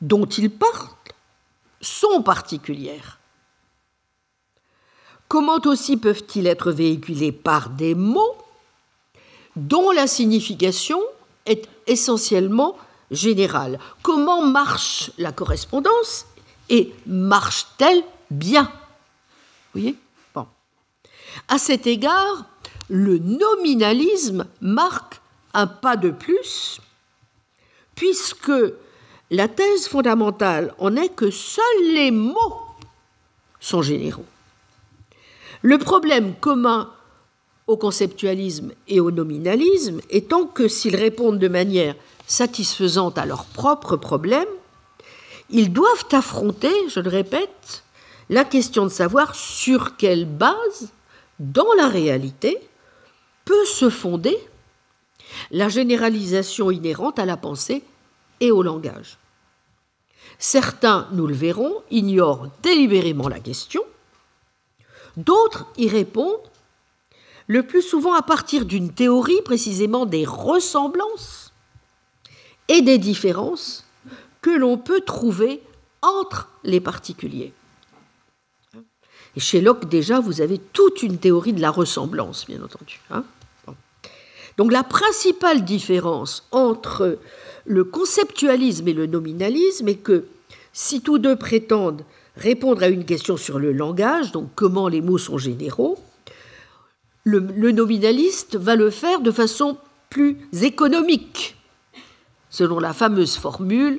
dont 0.00 0.26
ils 0.26 0.50
parlent 0.50 0.88
sont 1.80 2.22
particulières. 2.22 3.18
Comment 5.28 5.58
aussi 5.64 5.96
peuvent-ils 5.96 6.46
être 6.46 6.70
véhiculés 6.70 7.32
par 7.32 7.70
des 7.70 7.94
mots 7.94 8.36
dont 9.56 9.90
la 9.90 10.06
signification 10.06 11.00
est 11.46 11.68
essentiellement 11.86 12.76
générale 13.14 13.78
Comment 14.02 14.42
marche 14.42 15.10
la 15.18 15.32
correspondance 15.32 16.26
et 16.68 16.92
marche-t-elle 17.06 18.02
bien? 18.30 18.64
Vous 19.72 19.80
voyez? 19.80 19.96
Bon. 20.34 20.46
À 21.48 21.58
cet 21.58 21.86
égard, 21.86 22.46
le 22.88 23.18
nominalisme 23.18 24.46
marque 24.60 25.20
un 25.52 25.66
pas 25.66 25.96
de 25.96 26.10
plus, 26.10 26.80
puisque 27.94 28.52
la 29.30 29.48
thèse 29.48 29.88
fondamentale 29.88 30.74
en 30.78 30.96
est 30.96 31.14
que 31.14 31.30
seuls 31.30 31.92
les 31.94 32.10
mots 32.10 32.60
sont 33.60 33.82
généraux. 33.82 34.26
Le 35.62 35.78
problème 35.78 36.34
commun 36.34 36.90
au 37.66 37.76
conceptualisme 37.76 38.72
et 38.88 39.00
au 39.00 39.10
nominalisme 39.10 40.00
étant 40.10 40.44
que 40.44 40.68
s'ils 40.68 40.96
répondent 40.96 41.38
de 41.38 41.48
manière 41.48 41.94
satisfaisante 42.26 43.18
à 43.18 43.26
leurs 43.26 43.46
propres 43.46 43.96
problèmes, 43.96 44.48
ils 45.50 45.72
doivent 45.72 46.06
affronter, 46.12 46.72
je 46.88 47.00
le 47.00 47.10
répète, 47.10 47.84
la 48.30 48.44
question 48.44 48.84
de 48.84 48.90
savoir 48.90 49.34
sur 49.34 49.96
quelle 49.96 50.24
base, 50.24 50.88
dans 51.38 51.72
la 51.76 51.88
réalité, 51.88 52.58
peut 53.44 53.64
se 53.66 53.90
fonder 53.90 54.38
la 55.50 55.68
généralisation 55.68 56.70
inhérente 56.70 57.18
à 57.18 57.26
la 57.26 57.36
pensée 57.36 57.82
et 58.40 58.50
au 58.50 58.62
langage. 58.62 59.18
Certains, 60.38 61.08
nous 61.12 61.26
le 61.26 61.34
verrons, 61.34 61.82
ignorent 61.90 62.48
délibérément 62.62 63.28
la 63.28 63.40
question, 63.40 63.82
D'autres 65.16 65.66
y 65.76 65.88
répondent 65.88 66.50
le 67.46 67.64
plus 67.66 67.82
souvent 67.82 68.14
à 68.14 68.22
partir 68.22 68.64
d'une 68.64 68.92
théorie 68.92 69.42
précisément 69.44 70.06
des 70.06 70.24
ressemblances 70.24 71.43
et 72.68 72.82
des 72.82 72.98
différences 72.98 73.84
que 74.42 74.50
l'on 74.50 74.76
peut 74.76 75.00
trouver 75.00 75.62
entre 76.02 76.48
les 76.64 76.80
particuliers. 76.80 77.52
Et 79.36 79.40
chez 79.40 79.60
Locke, 79.60 79.88
déjà, 79.88 80.20
vous 80.20 80.40
avez 80.40 80.58
toute 80.58 81.02
une 81.02 81.18
théorie 81.18 81.52
de 81.52 81.60
la 81.60 81.70
ressemblance, 81.70 82.46
bien 82.46 82.62
entendu. 82.62 83.00
Hein. 83.10 83.24
Donc 84.56 84.70
la 84.70 84.84
principale 84.84 85.64
différence 85.64 86.46
entre 86.52 87.18
le 87.66 87.84
conceptualisme 87.84 88.86
et 88.88 88.92
le 88.92 89.06
nominalisme 89.06 89.88
est 89.88 89.96
que 89.96 90.26
si 90.72 91.00
tous 91.00 91.18
deux 91.18 91.36
prétendent 91.36 92.04
répondre 92.36 92.82
à 92.82 92.88
une 92.88 93.04
question 93.04 93.36
sur 93.36 93.58
le 93.58 93.72
langage, 93.72 94.32
donc 94.32 94.50
comment 94.54 94.88
les 94.88 95.00
mots 95.00 95.18
sont 95.18 95.38
généraux, 95.38 95.98
le, 97.24 97.40
nominaliste 97.70 98.56
va 98.56 98.76
le 98.76 98.90
faire 98.90 99.20
de 99.20 99.30
façon 99.30 99.78
plus 100.10 100.36
économique, 100.62 101.56
selon 102.54 102.78
la 102.78 102.92
fameuse 102.92 103.36
formule 103.36 103.98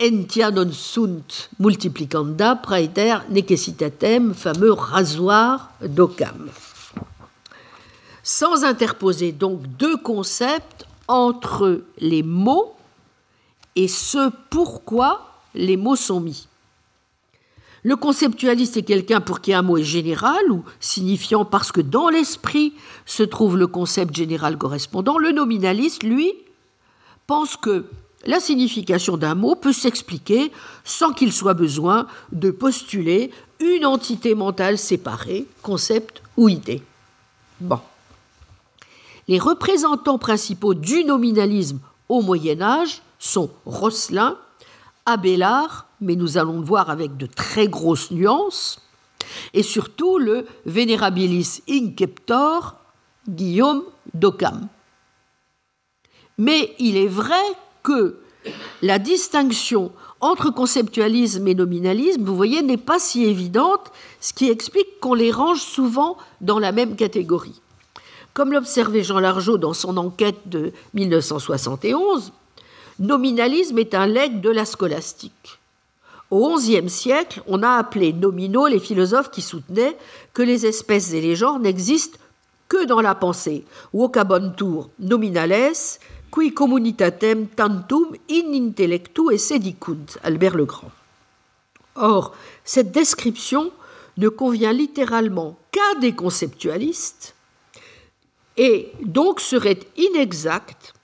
entia 0.00 0.52
non 0.54 0.70
sunt 0.72 1.48
multiplicanda 1.58 2.54
praeter 2.54 3.24
necessitatem, 3.30 4.32
fameux 4.32 4.72
rasoir 4.72 5.72
d'Occam. 5.82 6.48
Sans 8.22 8.62
interposer 8.62 9.32
donc 9.32 9.66
deux 9.76 9.96
concepts 9.96 10.86
entre 11.08 11.82
les 11.98 12.22
mots 12.22 12.76
et 13.74 13.88
ce 13.88 14.30
pourquoi 14.50 15.42
les 15.54 15.76
mots 15.76 15.96
sont 15.96 16.20
mis. 16.20 16.46
Le 17.82 17.96
conceptualiste 17.96 18.76
est 18.76 18.82
quelqu'un 18.82 19.20
pour 19.20 19.40
qui 19.40 19.52
un 19.52 19.62
mot 19.62 19.78
est 19.78 19.82
général 19.82 20.52
ou 20.52 20.62
signifiant 20.78 21.44
parce 21.44 21.72
que 21.72 21.80
dans 21.80 22.08
l'esprit 22.08 22.74
se 23.04 23.24
trouve 23.24 23.56
le 23.56 23.66
concept 23.66 24.14
général 24.14 24.58
correspondant. 24.58 25.18
Le 25.18 25.32
nominaliste, 25.32 26.04
lui, 26.04 26.34
pense 27.30 27.56
que 27.56 27.84
la 28.26 28.40
signification 28.40 29.16
d'un 29.16 29.36
mot 29.36 29.54
peut 29.54 29.72
s'expliquer 29.72 30.50
sans 30.82 31.12
qu'il 31.12 31.32
soit 31.32 31.54
besoin 31.54 32.08
de 32.32 32.50
postuler 32.50 33.30
une 33.60 33.86
entité 33.86 34.34
mentale 34.34 34.76
séparée, 34.76 35.46
concept 35.62 36.24
ou 36.36 36.48
idée. 36.48 36.82
Les 39.28 39.38
représentants 39.38 40.18
principaux 40.18 40.74
du 40.74 41.04
nominalisme 41.04 41.78
au 42.08 42.20
Moyen 42.20 42.60
Âge 42.62 43.00
sont 43.20 43.50
Rosselin, 43.64 44.36
Abélard, 45.06 45.86
mais 46.00 46.16
nous 46.16 46.36
allons 46.36 46.58
le 46.58 46.66
voir 46.66 46.90
avec 46.90 47.16
de 47.16 47.26
très 47.26 47.68
grosses 47.68 48.10
nuances, 48.10 48.80
et 49.54 49.62
surtout 49.62 50.18
le 50.18 50.48
Venerabilis 50.66 51.62
Inceptor 51.68 52.74
Guillaume 53.28 53.84
d'Occam. 54.14 54.68
Mais 56.40 56.74
il 56.78 56.96
est 56.96 57.06
vrai 57.06 57.34
que 57.82 58.16
la 58.80 58.98
distinction 58.98 59.92
entre 60.22 60.48
conceptualisme 60.48 61.46
et 61.46 61.54
nominalisme, 61.54 62.24
vous 62.24 62.34
voyez, 62.34 62.62
n'est 62.62 62.78
pas 62.78 62.98
si 62.98 63.26
évidente, 63.26 63.92
ce 64.20 64.32
qui 64.32 64.48
explique 64.48 65.00
qu'on 65.00 65.12
les 65.12 65.30
range 65.30 65.60
souvent 65.60 66.16
dans 66.40 66.58
la 66.58 66.72
même 66.72 66.96
catégorie. 66.96 67.60
Comme 68.32 68.54
l'observait 68.54 69.02
Jean 69.02 69.18
Largeau 69.18 69.58
dans 69.58 69.74
son 69.74 69.98
enquête 69.98 70.48
de 70.48 70.72
1971, 70.94 72.32
nominalisme 73.00 73.78
est 73.78 73.94
un 73.94 74.06
legs 74.06 74.40
de 74.40 74.48
la 74.48 74.64
scolastique. 74.64 75.58
Au 76.30 76.56
XIe 76.56 76.88
siècle, 76.88 77.42
on 77.48 77.62
a 77.62 77.72
appelé 77.72 78.14
nominaux 78.14 78.66
les 78.66 78.80
philosophes 78.80 79.30
qui 79.30 79.42
soutenaient 79.42 79.96
que 80.32 80.40
les 80.40 80.64
espèces 80.64 81.12
et 81.12 81.20
les 81.20 81.36
genres 81.36 81.58
n'existent 81.58 82.18
que 82.66 82.86
dans 82.86 83.02
la 83.02 83.14
pensée. 83.14 83.66
Vocabontur 83.92 84.88
nominales, 85.00 85.74
qui 86.30 86.52
communitatem 86.54 87.48
tantum 87.48 88.14
in 88.30 88.54
intellectu 88.54 89.32
esse 89.32 89.58
dicunt, 89.58 90.18
Albert 90.22 90.56
le 90.56 90.64
Grand. 90.64 90.90
Or, 91.96 92.34
cette 92.64 92.92
description 92.92 93.72
ne 94.16 94.28
convient 94.28 94.72
littéralement 94.72 95.58
qu'à 95.72 96.00
des 96.00 96.12
conceptualistes 96.12 97.34
et 98.56 98.92
donc 99.02 99.40
serait 99.40 99.80
inexacte 99.96 100.94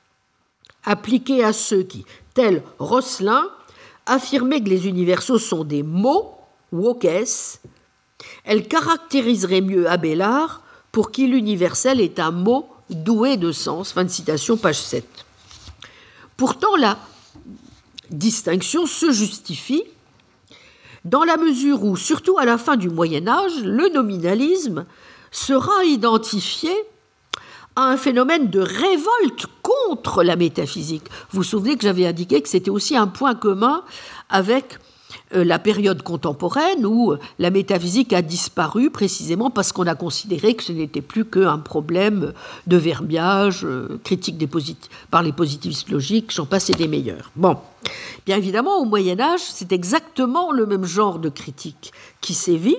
appliquée 0.84 1.42
à 1.42 1.52
ceux 1.52 1.82
qui, 1.82 2.04
tel 2.34 2.62
Rosselin, 2.78 3.48
affirmaient 4.06 4.62
que 4.62 4.68
les 4.68 4.86
universaux 4.86 5.38
sont 5.38 5.64
des 5.64 5.82
mots, 5.82 6.34
wokes, 6.70 7.58
elle 8.44 8.68
caractériserait 8.68 9.60
mieux 9.60 9.88
Abélard, 9.88 10.62
pour 10.92 11.10
qui 11.10 11.26
l'universel 11.26 12.00
est 12.00 12.20
un 12.20 12.30
mot 12.30 12.68
doué 12.90 13.36
de 13.36 13.52
sens. 13.52 13.92
Fin 13.92 14.04
de 14.04 14.10
citation, 14.10 14.56
page 14.56 14.80
7. 14.80 15.04
Pourtant, 16.36 16.76
la 16.76 16.98
distinction 18.10 18.86
se 18.86 19.10
justifie 19.12 19.84
dans 21.04 21.24
la 21.24 21.36
mesure 21.36 21.84
où, 21.84 21.96
surtout 21.96 22.38
à 22.38 22.44
la 22.44 22.58
fin 22.58 22.76
du 22.76 22.88
Moyen 22.88 23.28
Âge, 23.28 23.62
le 23.62 23.88
nominalisme 23.88 24.86
sera 25.30 25.84
identifié 25.84 26.72
à 27.76 27.84
un 27.84 27.96
phénomène 27.96 28.48
de 28.48 28.60
révolte 28.60 29.46
contre 29.62 30.22
la 30.22 30.34
métaphysique. 30.34 31.04
Vous 31.30 31.38
vous 31.38 31.44
souvenez 31.44 31.76
que 31.76 31.82
j'avais 31.82 32.06
indiqué 32.06 32.40
que 32.42 32.48
c'était 32.48 32.70
aussi 32.70 32.96
un 32.96 33.06
point 33.06 33.34
commun 33.34 33.84
avec 34.28 34.78
la 35.32 35.58
période 35.58 36.02
contemporaine 36.02 36.86
où 36.86 37.14
la 37.38 37.50
métaphysique 37.50 38.12
a 38.12 38.22
disparu 38.22 38.90
précisément 38.90 39.50
parce 39.50 39.72
qu'on 39.72 39.86
a 39.86 39.94
considéré 39.94 40.54
que 40.54 40.62
ce 40.62 40.72
n'était 40.72 41.00
plus 41.00 41.24
qu'un 41.24 41.58
problème 41.58 42.32
de 42.66 42.76
verbiage, 42.76 43.64
euh, 43.64 44.00
critique 44.04 44.36
par 45.10 45.22
les 45.22 45.32
positivistes 45.32 45.90
logiques, 45.90 46.32
j'en 46.32 46.46
passe 46.46 46.70
et 46.70 46.74
des 46.74 46.88
meilleurs. 46.88 47.32
Bon, 47.34 47.56
bien 48.24 48.36
évidemment, 48.36 48.78
au 48.78 48.84
Moyen 48.84 49.18
Âge, 49.18 49.40
c'est 49.40 49.72
exactement 49.72 50.52
le 50.52 50.66
même 50.66 50.84
genre 50.84 51.18
de 51.18 51.28
critique 51.28 51.92
qui 52.20 52.34
sévit, 52.34 52.78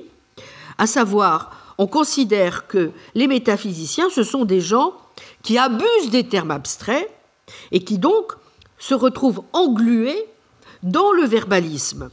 à 0.77 0.87
savoir 0.87 1.51
on 1.77 1.87
considère 1.87 2.67
que 2.67 2.91
les 3.13 3.27
métaphysiciens, 3.27 4.09
ce 4.09 4.23
sont 4.23 4.45
des 4.45 4.61
gens 4.61 4.93
qui 5.43 5.57
abusent 5.57 6.09
des 6.11 6.27
termes 6.27 6.51
abstraits 6.51 7.09
et 7.71 7.83
qui 7.83 7.97
donc 7.97 8.33
se 8.79 8.93
retrouvent 8.93 9.43
englués 9.53 10.25
dans 10.83 11.11
le 11.11 11.25
verbalisme. 11.25 12.09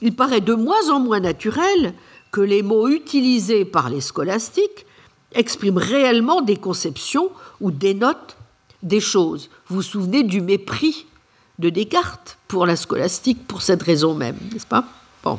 Il 0.00 0.14
paraît 0.14 0.40
de 0.40 0.54
moins 0.54 0.90
en 0.90 1.00
moins 1.00 1.20
naturel 1.20 1.94
que 2.32 2.40
les 2.40 2.62
mots 2.62 2.88
utilisés 2.88 3.64
par 3.64 3.90
les 3.90 4.00
scolastiques 4.00 4.86
expriment 5.32 5.78
réellement 5.78 6.42
des 6.42 6.56
conceptions 6.56 7.30
ou 7.60 7.70
dénotent 7.70 8.36
des 8.82 9.00
choses. 9.00 9.50
Vous 9.68 9.76
vous 9.76 9.82
souvenez 9.82 10.22
du 10.22 10.40
mépris 10.40 11.06
de 11.58 11.68
Descartes 11.68 12.38
pour 12.48 12.66
la 12.66 12.76
scolastique 12.76 13.46
pour 13.46 13.62
cette 13.62 13.82
raison 13.82 14.14
même, 14.14 14.36
n'est-ce 14.52 14.66
pas? 14.66 14.84
Bon. 15.22 15.38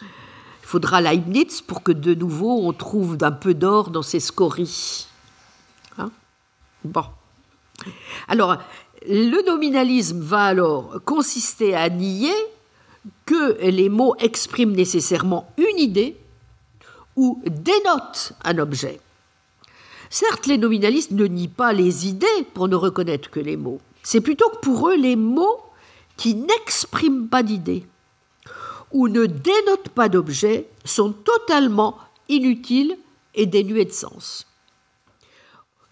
Il 0.00 0.70
faudra 0.70 1.00
Leibniz 1.00 1.62
pour 1.62 1.82
que 1.82 1.92
de 1.92 2.14
nouveau 2.14 2.60
on 2.66 2.72
trouve 2.72 3.16
un 3.22 3.32
peu 3.32 3.54
d'or 3.54 3.90
dans 3.90 4.02
ces 4.02 4.20
scories. 4.20 5.06
Hein? 5.96 6.10
Bon. 6.84 7.04
Alors, 8.28 8.58
le 9.06 9.46
nominalisme 9.46 10.20
va 10.20 10.44
alors 10.44 11.00
consister 11.06 11.74
à 11.74 11.88
nier 11.88 12.34
que 13.26 13.60
les 13.62 13.88
mots 13.88 14.14
expriment 14.18 14.74
nécessairement 14.74 15.50
une 15.56 15.78
idée 15.78 16.16
ou 17.16 17.42
dénotent 17.46 18.32
un 18.44 18.58
objet. 18.58 19.00
Certes, 20.10 20.46
les 20.46 20.58
nominalistes 20.58 21.10
ne 21.10 21.26
nient 21.26 21.48
pas 21.48 21.72
les 21.72 22.08
idées 22.08 22.26
pour 22.54 22.68
ne 22.68 22.76
reconnaître 22.76 23.30
que 23.30 23.40
les 23.40 23.56
mots. 23.56 23.80
C'est 24.02 24.20
plutôt 24.20 24.48
que 24.48 24.58
pour 24.58 24.88
eux 24.88 24.96
les 24.96 25.16
mots 25.16 25.60
qui 26.16 26.34
n'expriment 26.34 27.28
pas 27.28 27.42
d'idées 27.42 27.84
ou 28.92 29.08
ne 29.08 29.26
dénotent 29.26 29.90
pas 29.90 30.08
d'objet 30.08 30.66
sont 30.84 31.12
totalement 31.12 31.98
inutiles 32.28 32.96
et 33.34 33.46
dénués 33.46 33.84
de 33.84 33.92
sens. 33.92 34.46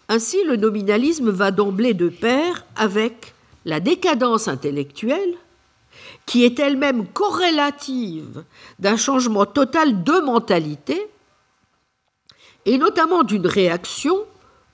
Ainsi, 0.09 0.43
le 0.45 0.55
nominalisme 0.55 1.29
va 1.29 1.51
d'emblée 1.51 1.93
de 1.93 2.09
pair 2.09 2.65
avec 2.75 3.33
la 3.65 3.79
décadence 3.79 4.47
intellectuelle, 4.47 5.35
qui 6.27 6.43
est 6.43 6.59
elle-même 6.59 7.07
corrélative 7.07 8.43
d'un 8.79 8.97
changement 8.97 9.45
total 9.45 10.03
de 10.03 10.19
mentalité, 10.19 11.09
et 12.65 12.77
notamment 12.77 13.23
d'une 13.23 13.47
réaction 13.47 14.17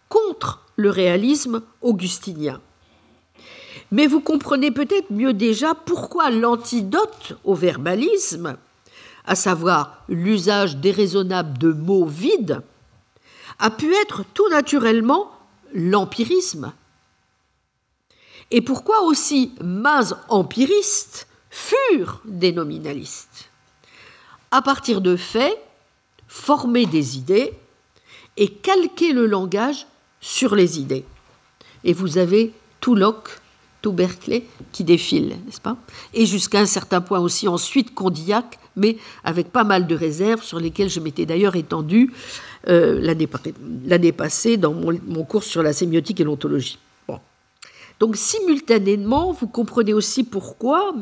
contre 0.09 0.63
le 0.75 0.89
réalisme 0.89 1.61
augustinien. 1.81 2.59
Mais 3.91 4.07
vous 4.07 4.19
comprenez 4.19 4.71
peut-être 4.71 5.11
mieux 5.11 5.33
déjà 5.33 5.75
pourquoi 5.75 6.31
l'antidote 6.31 7.37
au 7.43 7.53
verbalisme, 7.53 8.57
à 9.25 9.35
savoir 9.35 10.03
l'usage 10.09 10.77
déraisonnable 10.77 11.59
de 11.59 11.71
mots 11.71 12.07
vides, 12.07 12.61
a 13.59 13.69
pu 13.69 13.93
être 13.93 14.23
tout 14.33 14.49
naturellement 14.49 15.31
l'empirisme. 15.71 16.73
Et 18.49 18.61
pourquoi 18.61 19.03
aussi 19.03 19.53
mains 19.61 20.09
empiristes 20.29 21.27
furent 21.53 22.19
des 22.25 22.51
nominalistes. 22.51 23.49
À 24.49 24.63
partir 24.63 25.01
de 25.01 25.15
faits, 25.15 25.55
former 26.27 26.87
des 26.87 27.15
idées 27.15 27.53
et 28.37 28.49
calquer 28.49 29.13
le 29.13 29.27
langage 29.27 29.85
sur 30.19 30.55
les 30.55 30.79
idées. 30.79 31.05
Et 31.83 31.93
vous 31.93 32.17
avez 32.17 32.53
tout 32.79 32.95
Locke, 32.95 33.39
tout 33.83 33.91
Berkeley 33.91 34.45
qui 34.71 34.83
défile, 34.83 35.37
n'est-ce 35.45 35.61
pas? 35.61 35.77
Et 36.15 36.25
jusqu'à 36.25 36.59
un 36.59 36.65
certain 36.65 37.01
point 37.01 37.19
aussi 37.19 37.47
ensuite 37.47 37.93
Condillac, 37.93 38.57
mais 38.75 38.97
avec 39.23 39.51
pas 39.51 39.63
mal 39.63 39.85
de 39.85 39.95
réserves 39.95 40.41
sur 40.41 40.59
lesquelles 40.59 40.89
je 40.89 41.01
m'étais 41.01 41.27
d'ailleurs 41.27 41.55
étendu 41.55 42.11
euh, 42.67 42.99
l'année 42.99 44.11
passée 44.11 44.57
dans 44.57 44.73
mon, 44.73 45.23
cours 45.23 45.43
sur 45.43 45.61
la 45.61 45.73
sémiotique 45.73 46.19
et 46.19 46.23
l'ontologie. 46.23 46.79
Donc 47.99 48.15
simultanément, 48.17 49.31
vous 49.31 49.47
comprenez 49.47 49.93
aussi 49.93 50.23
pourquoi, 50.23 50.95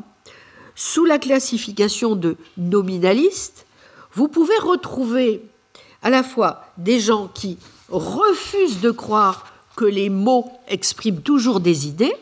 sous 0.75 1.05
la 1.05 1.19
classification 1.19 2.15
de 2.15 2.37
nominaliste, 2.57 3.65
vous 4.13 4.27
pouvez 4.27 4.57
retrouver 4.57 5.43
à 6.01 6.09
la 6.09 6.23
fois 6.23 6.65
des 6.77 6.99
gens 6.99 7.27
qui 7.27 7.57
refusent 7.89 8.81
de 8.81 8.91
croire 8.91 9.45
que 9.75 9.85
les 9.85 10.09
mots 10.09 10.51
expriment 10.67 11.21
toujours 11.21 11.59
des 11.59 11.87
idées 11.87 12.13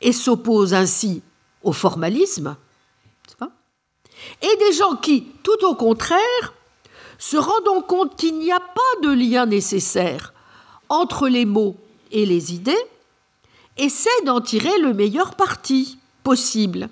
et 0.00 0.12
s'opposent 0.12 0.74
ainsi 0.74 1.22
au 1.62 1.72
formalisme, 1.72 2.56
et 4.42 4.56
des 4.56 4.72
gens 4.72 4.96
qui, 4.96 5.26
tout 5.42 5.64
au 5.64 5.74
contraire, 5.74 6.54
se 7.18 7.36
rendant 7.36 7.82
compte 7.82 8.16
qu'il 8.16 8.38
n'y 8.38 8.52
a 8.52 8.60
pas 8.60 9.00
de 9.02 9.10
lien 9.10 9.46
nécessaire 9.46 10.32
entre 10.88 11.28
les 11.28 11.44
mots 11.44 11.76
et 12.10 12.26
les 12.26 12.54
idées, 12.54 12.84
essaient 13.76 14.24
d'en 14.24 14.40
tirer 14.40 14.78
le 14.78 14.92
meilleur 14.92 15.34
parti 15.34 15.98
possible 16.22 16.88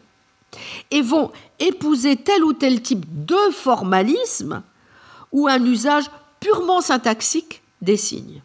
et 0.91 1.03
vont 1.03 1.31
épouser 1.59 2.17
tel 2.17 2.45
ou 2.45 2.53
tel 2.53 2.83
type 2.83 3.25
de 3.25 3.39
formalisme 3.53 4.63
ou 5.33 5.49
un 5.49 5.65
usage 5.65 6.11
purement 6.41 6.81
syntaxique 6.81 7.63
des 7.81 7.97
signes. 7.97 8.43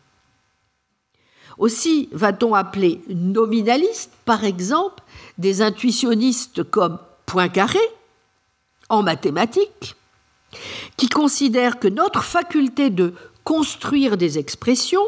Aussi 1.57 2.09
va-t-on 2.11 2.53
appeler 2.53 3.01
nominaliste, 3.09 4.11
par 4.25 4.43
exemple, 4.43 5.03
des 5.37 5.61
intuitionnistes 5.61 6.63
comme 6.63 6.99
Poincaré 7.25 7.79
en 8.89 9.03
mathématiques, 9.03 9.95
qui 10.95 11.09
considèrent 11.09 11.79
que 11.79 11.89
notre 11.89 12.23
faculté 12.23 12.89
de 12.89 13.13
construire 13.43 14.17
des 14.17 14.37
expressions, 14.37 15.05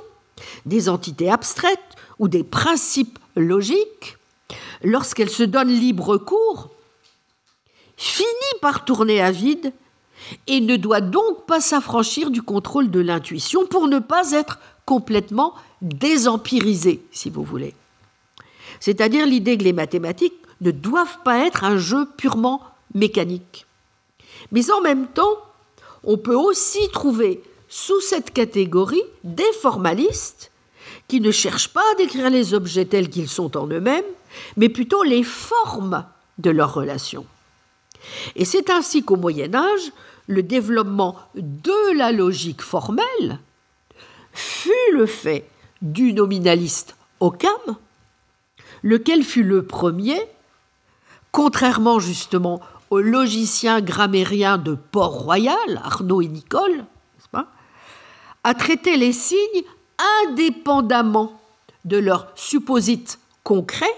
des 0.65 0.89
entités 0.89 1.29
abstraites 1.29 1.79
ou 2.17 2.27
des 2.27 2.43
principes 2.43 3.19
logiques, 3.35 4.17
lorsqu'elle 4.83 5.29
se 5.29 5.43
donne 5.43 5.69
libre 5.69 6.17
cours, 6.17 6.71
finit 7.99 8.59
par 8.61 8.85
tourner 8.85 9.21
à 9.21 9.29
vide 9.29 9.73
et 10.47 10.61
ne 10.61 10.77
doit 10.77 11.01
donc 11.01 11.45
pas 11.45 11.59
s'affranchir 11.59 12.31
du 12.31 12.41
contrôle 12.41 12.89
de 12.89 13.01
l'intuition 13.01 13.67
pour 13.67 13.87
ne 13.87 13.99
pas 13.99 14.31
être 14.31 14.57
complètement 14.85 15.53
désempirisé, 15.81 17.03
si 17.11 17.29
vous 17.29 17.43
voulez. 17.43 17.75
C'est-à-dire 18.79 19.25
l'idée 19.25 19.57
que 19.57 19.65
les 19.65 19.73
mathématiques 19.73 20.33
ne 20.61 20.71
doivent 20.71 21.19
pas 21.25 21.45
être 21.45 21.65
un 21.65 21.77
jeu 21.77 22.07
purement 22.17 22.61
mécanique. 22.93 23.65
Mais 24.53 24.71
en 24.71 24.79
même 24.79 25.07
temps, 25.07 25.37
on 26.05 26.17
peut 26.17 26.35
aussi 26.35 26.79
trouver 26.93 27.43
sous 27.67 27.99
cette 27.99 28.31
catégorie 28.31 29.03
des 29.25 29.51
formalistes 29.61 30.51
qui 31.09 31.19
ne 31.19 31.31
cherchent 31.31 31.73
pas 31.73 31.83
à 31.91 31.95
décrire 31.95 32.29
les 32.29 32.53
objets 32.53 32.85
tels 32.85 33.09
qu'ils 33.09 33.27
sont 33.27 33.57
en 33.57 33.67
eux-mêmes, 33.67 34.05
mais 34.55 34.69
plutôt 34.69 35.03
les 35.03 35.23
formes 35.23 36.05
de 36.37 36.49
leurs 36.49 36.73
relations. 36.73 37.25
Et 38.35 38.45
c'est 38.45 38.69
ainsi 38.69 39.03
qu'au 39.03 39.15
Moyen 39.15 39.53
Âge, 39.55 39.91
le 40.27 40.43
développement 40.43 41.17
de 41.35 41.97
la 41.97 42.11
logique 42.11 42.61
formelle 42.61 43.39
fut 44.31 44.93
le 44.93 45.05
fait 45.05 45.49
du 45.81 46.13
nominaliste 46.13 46.95
Occam, 47.19 47.77
lequel 48.83 49.23
fut 49.23 49.43
le 49.43 49.65
premier, 49.65 50.19
contrairement 51.31 51.99
justement 51.99 52.61
au 52.89 52.99
logicien 52.99 53.81
grammairien 53.81 54.57
de 54.57 54.75
Port-Royal, 54.75 55.81
Arnaud 55.83 56.21
et 56.21 56.27
Nicole, 56.27 56.85
à 58.43 58.53
traiter 58.53 58.97
les 58.97 59.13
signes 59.13 59.63
indépendamment 60.27 61.39
de 61.85 61.97
leur 61.97 62.27
supposite 62.35 63.19
concret 63.43 63.93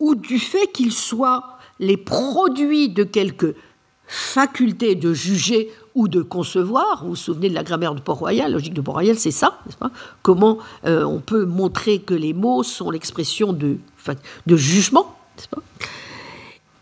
ou 0.00 0.14
du 0.14 0.38
fait 0.38 0.66
qu'ils 0.72 0.92
soient 0.92 1.51
les 1.78 1.96
produits 1.96 2.88
de 2.88 3.04
quelque 3.04 3.54
faculté 4.06 4.94
de 4.94 5.14
juger 5.14 5.70
ou 5.94 6.08
de 6.08 6.22
concevoir. 6.22 7.02
Vous 7.02 7.10
vous 7.10 7.16
souvenez 7.16 7.48
de 7.48 7.54
la 7.54 7.62
grammaire 7.62 7.94
de 7.94 8.00
Port-Royal, 8.00 8.50
la 8.50 8.58
logique 8.58 8.74
de 8.74 8.80
Port-Royal, 8.80 9.18
c'est 9.18 9.30
ça, 9.30 9.58
n'est-ce 9.66 9.78
pas? 9.78 9.90
Comment 10.22 10.58
euh, 10.84 11.04
on 11.04 11.20
peut 11.20 11.44
montrer 11.44 12.00
que 12.00 12.14
les 12.14 12.34
mots 12.34 12.62
sont 12.62 12.90
l'expression 12.90 13.52
de, 13.52 13.78
de 14.46 14.56
jugement, 14.56 15.16
n'est-ce 15.36 15.48
pas? 15.48 15.62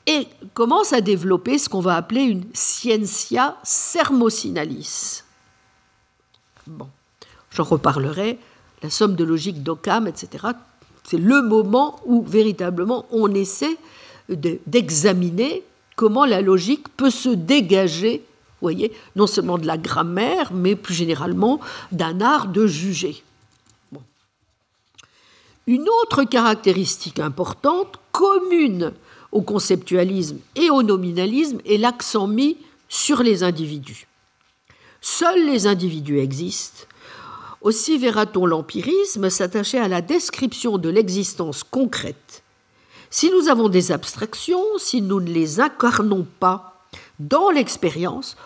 Et 0.07 0.27
commence 0.55 0.93
à 0.93 1.01
développer 1.01 1.59
ce 1.59 1.69
qu'on 1.69 1.81
va 1.81 1.95
appeler 1.95 2.23
une 2.23 2.45
scientia 2.53 3.57
sermosinalis. 3.63 5.23
Bon, 6.67 6.89
j'en 7.51 7.65
reparlerai, 7.65 8.39
la 8.83 8.91
somme 8.91 9.15
de 9.15 9.25
logique 9.25 9.63
d'Occam, 9.63 10.09
etc. 10.09 10.49
C'est 11.05 11.19
le 11.19 11.43
moment 11.43 12.01
où 12.07 12.23
véritablement 12.23 13.07
on 13.13 13.33
essaie 13.35 13.77
d'examiner 14.35 15.63
comment 15.97 16.25
la 16.25 16.41
logique 16.41 16.89
peut 16.97 17.11
se 17.11 17.29
dégager, 17.29 18.25
voyez, 18.61 18.93
non 19.17 19.27
seulement 19.27 19.59
de 19.59 19.67
la 19.67 19.77
grammaire, 19.77 20.53
mais 20.53 20.77
plus 20.77 20.95
généralement 20.95 21.61
d'un 21.93 22.21
art 22.21 22.49
de 22.49 22.67
juger. 22.67 23.23
Une 25.67 25.87
autre 26.03 26.25
caractéristique 26.25 27.19
importante, 27.19 27.99
commune 28.13 28.93
au 29.31 29.43
conceptualisme 29.43 30.39
et 30.57 30.71
au 30.71 30.83
nominalisme, 30.83 31.59
est 31.67 31.77
l'accent 31.77 32.27
mis 32.27 32.57
sur 32.89 33.23
les 33.23 33.43
individus. 33.43 34.07
Seuls 35.01 35.47
les 35.47 35.67
individus 35.67 36.19
existent. 36.19 36.87
Aussi 37.63 37.99
verra-t-on 37.99 38.47
l'empirisme 38.47 39.29
s'attacher 39.31 39.79
à 39.79 39.89
la 39.89 40.01
description 40.01 40.79
de 40.79 40.89
l'existence 40.89 41.63
concrète 41.63 42.30
si 43.11 43.31
nous 43.31 43.49
avons 43.49 43.69
des 43.69 43.93
abstractions, 43.93 44.63
si 44.79 45.03
nous 45.03 45.21
ne 45.21 45.31
les 45.31 45.61
incarnons 45.61 46.27
pas 46.39 46.87
dans 47.19 47.51
l'expérience, 47.51 48.37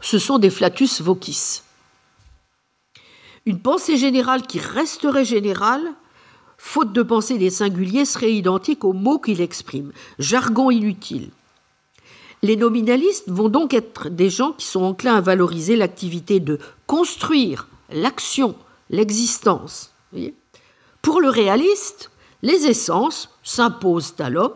ce 0.00 0.18
sont 0.18 0.38
des 0.38 0.50
flatus 0.50 1.02
vocis. 1.02 1.62
Une 3.46 3.60
pensée 3.60 3.96
générale 3.96 4.46
qui 4.46 4.58
resterait 4.58 5.24
générale, 5.24 5.82
faute 6.56 6.92
de 6.92 7.02
penser 7.02 7.38
des 7.38 7.50
singuliers, 7.50 8.04
serait 8.04 8.32
identique 8.32 8.84
aux 8.84 8.92
mots 8.92 9.18
qu'il 9.18 9.40
exprime. 9.40 9.92
Jargon 10.18 10.70
inutile. 10.70 11.30
Les 12.42 12.56
nominalistes 12.56 13.28
vont 13.28 13.50
donc 13.50 13.74
être 13.74 14.08
des 14.08 14.30
gens 14.30 14.52
qui 14.52 14.66
sont 14.66 14.82
enclins 14.82 15.16
à 15.16 15.20
valoriser 15.20 15.76
l'activité 15.76 16.40
de 16.40 16.58
construire 16.86 17.68
l'action, 17.90 18.56
l'existence. 18.88 19.92
Pour 21.02 21.20
le 21.20 21.28
réaliste, 21.28 22.09
les 22.42 22.66
essences 22.66 23.28
s'imposent 23.42 24.14
à 24.18 24.30
l'homme 24.30 24.54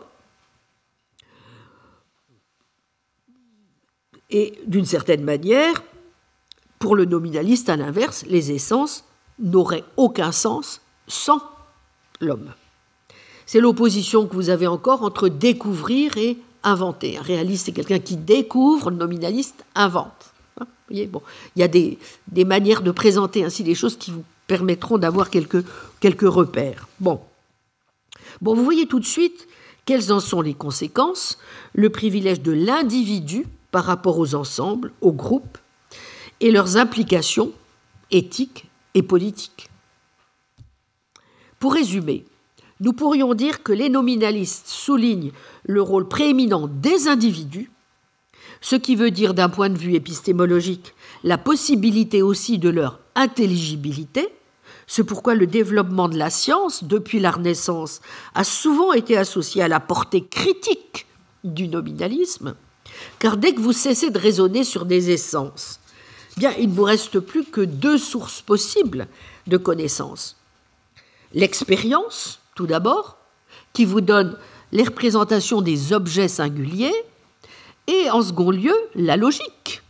et 4.31 4.53
d'une 4.67 4.87
certaine 4.87 5.23
manière, 5.23 5.83
pour 6.79 6.97
le 6.97 7.05
nominaliste, 7.05 7.69
à 7.69 7.77
l'inverse, 7.77 8.25
les 8.27 8.51
essences 8.53 9.05
n'auraient 9.39 9.85
aucun 9.97 10.33
sens 10.33 10.81
sans 11.07 11.41
l'homme. 12.21 12.53
C'est 13.47 13.61
l'opposition 13.61 14.27
que 14.27 14.35
vous 14.35 14.51
avez 14.51 14.67
encore 14.67 15.03
entre 15.03 15.29
découvrir 15.29 16.17
et 16.17 16.39
inventer. 16.63 17.19
Un 17.19 17.23
réaliste, 17.23 17.67
c'est 17.67 17.73
quelqu'un 17.73 18.01
qui 18.01 18.17
découvre, 18.17 18.91
le 18.91 18.97
nominaliste 18.97 19.65
invente. 19.75 20.33
Hein, 20.61 20.67
il 20.91 21.09
y 21.57 21.63
a 21.63 21.69
des, 21.69 21.99
manières 22.45 22.83
de 22.83 22.91
présenter 22.91 23.45
ainsi 23.45 23.63
les 23.63 23.75
choses 23.75 23.97
qui 23.97 24.11
vous 24.11 24.25
permettront 24.47 24.99
d'avoir 24.99 25.31
quelques, 25.31 25.65
repères. 26.03 26.89
Vous 28.41 28.65
voyez 28.65 28.87
tout 28.87 29.01
de 29.01 29.05
suite 29.05 29.49
quelles 29.85 30.13
en 30.13 30.21
sont 30.21 30.41
les 30.41 30.55
conséquences, 30.55 31.39
le 31.75 31.91
privilège 31.91 32.41
de 32.41 32.53
l'individu 32.53 33.47
par 33.71 33.85
rapport 33.85 34.19
aux 34.19 34.35
ensembles, 34.35 34.93
aux 35.01 35.13
groupes, 35.13 35.59
et 36.41 36.51
leurs 36.51 36.77
implications 36.77 37.53
éthiques 38.11 38.67
et 38.95 39.03
politiques. 39.03 39.69
Pour 41.59 41.75
résumer, 41.75 42.25
nous 42.81 42.93
pourrions 42.93 43.35
dire 43.35 43.63
que 43.63 43.73
les 43.73 43.89
nominalistes 43.89 44.69
soulignent 44.69 45.33
le 45.65 45.81
rôle 45.81 46.09
prééminent 46.09 46.69
des 46.69 47.09
individus, 47.09 47.71
ce 48.61 48.77
qui 48.77 48.97
veut 48.97 49.11
dire 49.11 49.35
d'un 49.35 49.49
point 49.49 49.71
de 49.71 49.79
vue 49.79 49.95
épistémologique 49.95 50.95
la 51.23 51.39
possibilité 51.39 52.23
aussi 52.23 52.59
de 52.59 52.69
leur 52.69 53.01
intelligibilité, 53.15 54.29
c'est 54.87 55.05
pourquoi 55.05 55.35
le 55.35 55.47
développement 55.47 56.09
de 56.09 56.19
la 56.19 56.31
science, 56.31 56.85
depuis 56.85 57.21
la 57.21 57.31
Renaissance, 57.31 58.01
a 58.35 58.45
souvent 58.45 58.93
été 58.93 59.17
associé 59.17 59.63
à 59.63 59.69
la 59.69 59.81
portée 59.81 60.25
critique 60.25 61.07
du 61.43 61.69
nominalisme, 61.69 62.55
Car 63.19 63.37
dès 63.37 63.55
que 63.55 63.61
vous 63.61 63.73
cessez 63.73 64.11
de 64.11 64.19
raisonner 64.19 64.65
sur 64.65 64.85
des 64.85 65.11
essences, 65.11 65.81
bien, 66.37 66.53
il 66.59 66.71
ne 66.71 66.75
vous 66.75 66.85
reste 66.85 67.21
plus 67.21 67.45
que 67.45 67.61
deux 67.61 67.99
sources 67.99 68.43
possibles 68.43 69.09
de 69.47 69.57
connaissances. 69.57 70.37
L'expérience, 71.33 72.41
tout 72.55 72.67
d'abord, 72.67 73.19
qui 73.73 73.85
vous 73.85 74.01
donne 74.01 74.39
les 74.73 74.85
représentations 74.85 75.61
des 75.61 75.93
objets 75.93 76.29
singuliers, 76.29 76.95
et 77.87 78.11
en 78.11 78.23
second 78.23 78.51
lieu, 78.51 78.75
la 78.95 79.17
logique, 79.17 79.83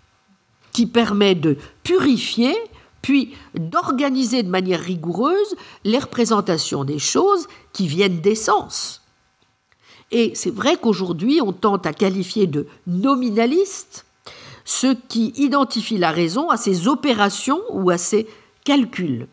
qui 0.72 0.86
permet 0.86 1.34
de 1.34 1.57
purifier 1.84 2.57
puis 3.05 3.35
d'organiser 3.55 4.43
de 4.43 4.49
manière 4.49 4.81
rigoureuse 4.81 5.57
les 5.85 5.99
représentations 5.99 6.85
des 6.85 6.99
choses 6.99 7.49
qui 7.75 7.87
viennent 7.87 8.23
des 8.23 8.35
sens. 8.35 9.03
Et 10.11 10.33
c'est 10.35 10.51
vrai 10.51 10.79
qu'aujourd'hui, 10.81 11.43
on 11.43 11.53
tente 11.53 11.85
à 11.85 11.93
qualifier 11.93 12.47
de 12.47 12.67
nominaliste 12.87 14.07
ce 14.65 14.95
qui 14.95 15.35
identifie 15.37 15.99
la 15.99 16.13
raison 16.13 16.49
à 16.49 16.57
ses 16.57 16.89
opérations 16.89 17.61
ou 17.69 17.91
à 17.91 17.99
ses 17.99 18.27
calculs. 18.65 19.27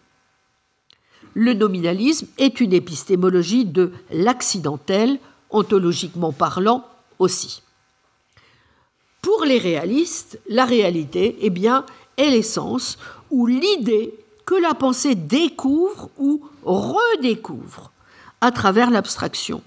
Le 1.33 1.53
nominalisme 1.53 2.27
est 2.37 2.59
une 2.59 2.73
épistémologie 2.73 3.63
de 3.63 3.93
l'accidentel, 4.11 5.17
ontologiquement 5.49 6.33
parlant 6.33 6.85
aussi. 7.19 7.63
Pour 9.21 9.45
les 9.45 9.59
réalistes, 9.59 10.41
la 10.49 10.65
réalité 10.65 11.37
eh 11.39 11.49
bien, 11.49 11.85
est 12.17 12.31
l'essence 12.31 12.97
ou 13.31 13.47
l'idée 13.47 14.13
que 14.45 14.55
la 14.55 14.73
pensée 14.73 15.15
découvre 15.15 16.09
ou 16.19 16.41
redécouvre 16.63 17.91
à 18.41 18.51
travers 18.51 18.91
l'abstraction. 18.91 19.61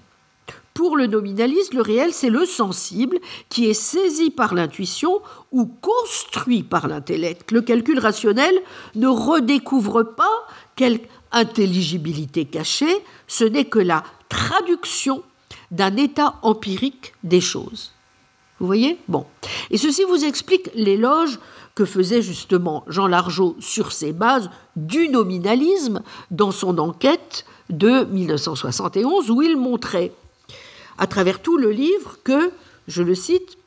Pour 0.73 0.97
le 0.97 1.07
nominaliste, 1.07 1.73
le 1.73 1.81
réel, 1.81 2.13
c'est 2.13 2.29
le 2.29 2.45
sensible 2.45 3.17
qui 3.47 3.69
est 3.69 3.73
saisi 3.73 4.29
par 4.29 4.53
l'intuition 4.53 5.21
ou 5.53 5.65
construit 5.65 6.63
par 6.63 6.89
l'intellect. 6.89 7.51
Le 7.51 7.61
calcul 7.61 7.97
rationnel 7.97 8.53
ne 8.95 9.07
redécouvre 9.07 10.03
pas 10.03 10.47
quelque 10.75 11.07
intelligibilité 11.35 12.45
cachée, 12.45 13.03
ce 13.27 13.43
n'est 13.43 13.65
que 13.65 13.79
la 13.79 14.03
traduction 14.29 15.21
d'un 15.69 15.97
état 15.97 16.35
empirique 16.41 17.13
des 17.23 17.41
choses. 17.41 17.91
Vous 18.59 18.65
voyez? 18.65 18.97
Bon. 19.09 19.25
Et 19.69 19.77
ceci 19.77 20.03
vous 20.05 20.23
explique 20.23 20.69
l'éloge 20.73 21.37
que 21.75 21.85
faisait 21.85 22.21
justement 22.21 22.85
Jean 22.87 23.07
Largeau 23.07 23.57
sur 23.59 23.91
ces 23.91 24.13
bases 24.13 24.49
du 24.77 25.09
nominalisme 25.09 26.01
dans 26.31 26.51
son 26.51 26.77
enquête 26.77 27.45
de 27.69 28.05
1971 28.05 29.29
où 29.29 29.41
il 29.41 29.57
montrait 29.57 30.13
à 30.97 31.05
travers 31.05 31.41
tout 31.41 31.57
le 31.57 31.71
livre 31.71 32.17
que, 32.23 32.51
je 32.87 33.03
le 33.03 33.13
cite, 33.13 33.57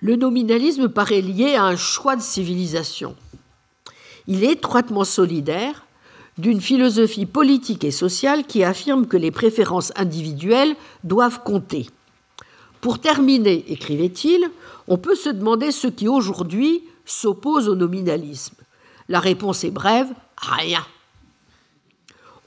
le 0.00 0.14
nominalisme 0.14 0.88
paraît 0.88 1.20
lié 1.20 1.56
à 1.56 1.64
un 1.64 1.76
choix 1.76 2.14
de 2.14 2.22
civilisation. 2.22 3.16
Il 4.28 4.44
est 4.44 4.52
étroitement 4.52 5.04
solidaire 5.04 5.84
d'une 6.36 6.60
philosophie 6.60 7.26
politique 7.26 7.82
et 7.82 7.90
sociale 7.90 8.44
qui 8.44 8.62
affirme 8.62 9.08
que 9.08 9.16
les 9.16 9.32
préférences 9.32 9.92
individuelles 9.96 10.76
doivent 11.02 11.42
compter. 11.42 11.88
Pour 12.80 13.00
terminer, 13.00 13.64
écrivait-il, 13.68 14.48
on 14.86 14.98
peut 14.98 15.16
se 15.16 15.30
demander 15.30 15.72
ce 15.72 15.88
qui 15.88 16.06
aujourd'hui 16.06 16.84
s'oppose 17.12 17.68
au 17.68 17.74
nominalisme. 17.74 18.56
La 19.08 19.20
réponse 19.20 19.64
est 19.64 19.70
brève, 19.70 20.08
rien 20.40 20.84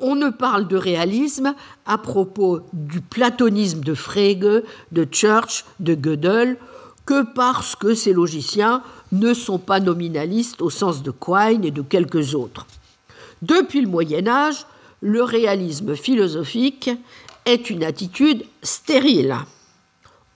on 0.01 0.15
ne 0.15 0.29
parle 0.29 0.67
de 0.67 0.75
réalisme 0.75 1.53
à 1.85 1.97
propos 1.97 2.61
du 2.73 3.01
platonisme 3.01 3.81
de 3.81 3.93
Frege, 3.93 4.63
de 4.91 5.07
Church, 5.09 5.63
de 5.79 5.93
Gödel, 5.93 6.57
que 7.05 7.23
parce 7.33 7.75
que 7.75 7.93
ces 7.93 8.13
logiciens 8.13 8.83
ne 9.11 9.33
sont 9.33 9.59
pas 9.59 9.79
nominalistes 9.79 10.61
au 10.61 10.69
sens 10.69 11.03
de 11.03 11.11
Quine 11.11 11.63
et 11.63 11.71
de 11.71 11.81
quelques 11.81 12.35
autres. 12.35 12.65
Depuis 13.41 13.81
le 13.81 13.87
Moyen 13.87 14.27
Âge, 14.27 14.65
le 15.01 15.23
réalisme 15.23 15.95
philosophique 15.95 16.89
est 17.45 17.69
une 17.69 17.83
attitude 17.83 18.43
stérile. 18.61 19.35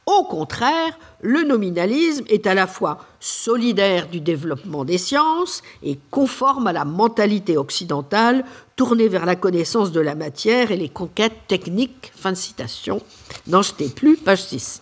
Au 0.05 0.23
contraire, 0.23 0.99
le 1.21 1.43
nominalisme 1.43 2.25
est 2.29 2.45
à 2.45 2.53
la 2.53 2.67
fois 2.67 2.99
solidaire 3.19 4.07
du 4.07 4.19
développement 4.19 4.85
des 4.85 4.99
sciences 4.99 5.63
et 5.81 5.97
conforme 6.11 6.67
à 6.67 6.73
la 6.73 6.85
mentalité 6.85 7.57
occidentale 7.57 8.45
tournée 8.75 9.07
vers 9.07 9.25
la 9.25 9.35
connaissance 9.35 9.91
de 9.91 9.99
la 9.99 10.13
matière 10.13 10.71
et 10.71 10.77
les 10.77 10.89
conquêtes 10.89 11.47
techniques. 11.47 12.11
Fin 12.15 12.33
de 12.33 12.37
citation. 12.37 13.01
N'en 13.47 13.63
jetez 13.63 13.89
plus, 13.89 14.15
page 14.15 14.43
6. 14.43 14.81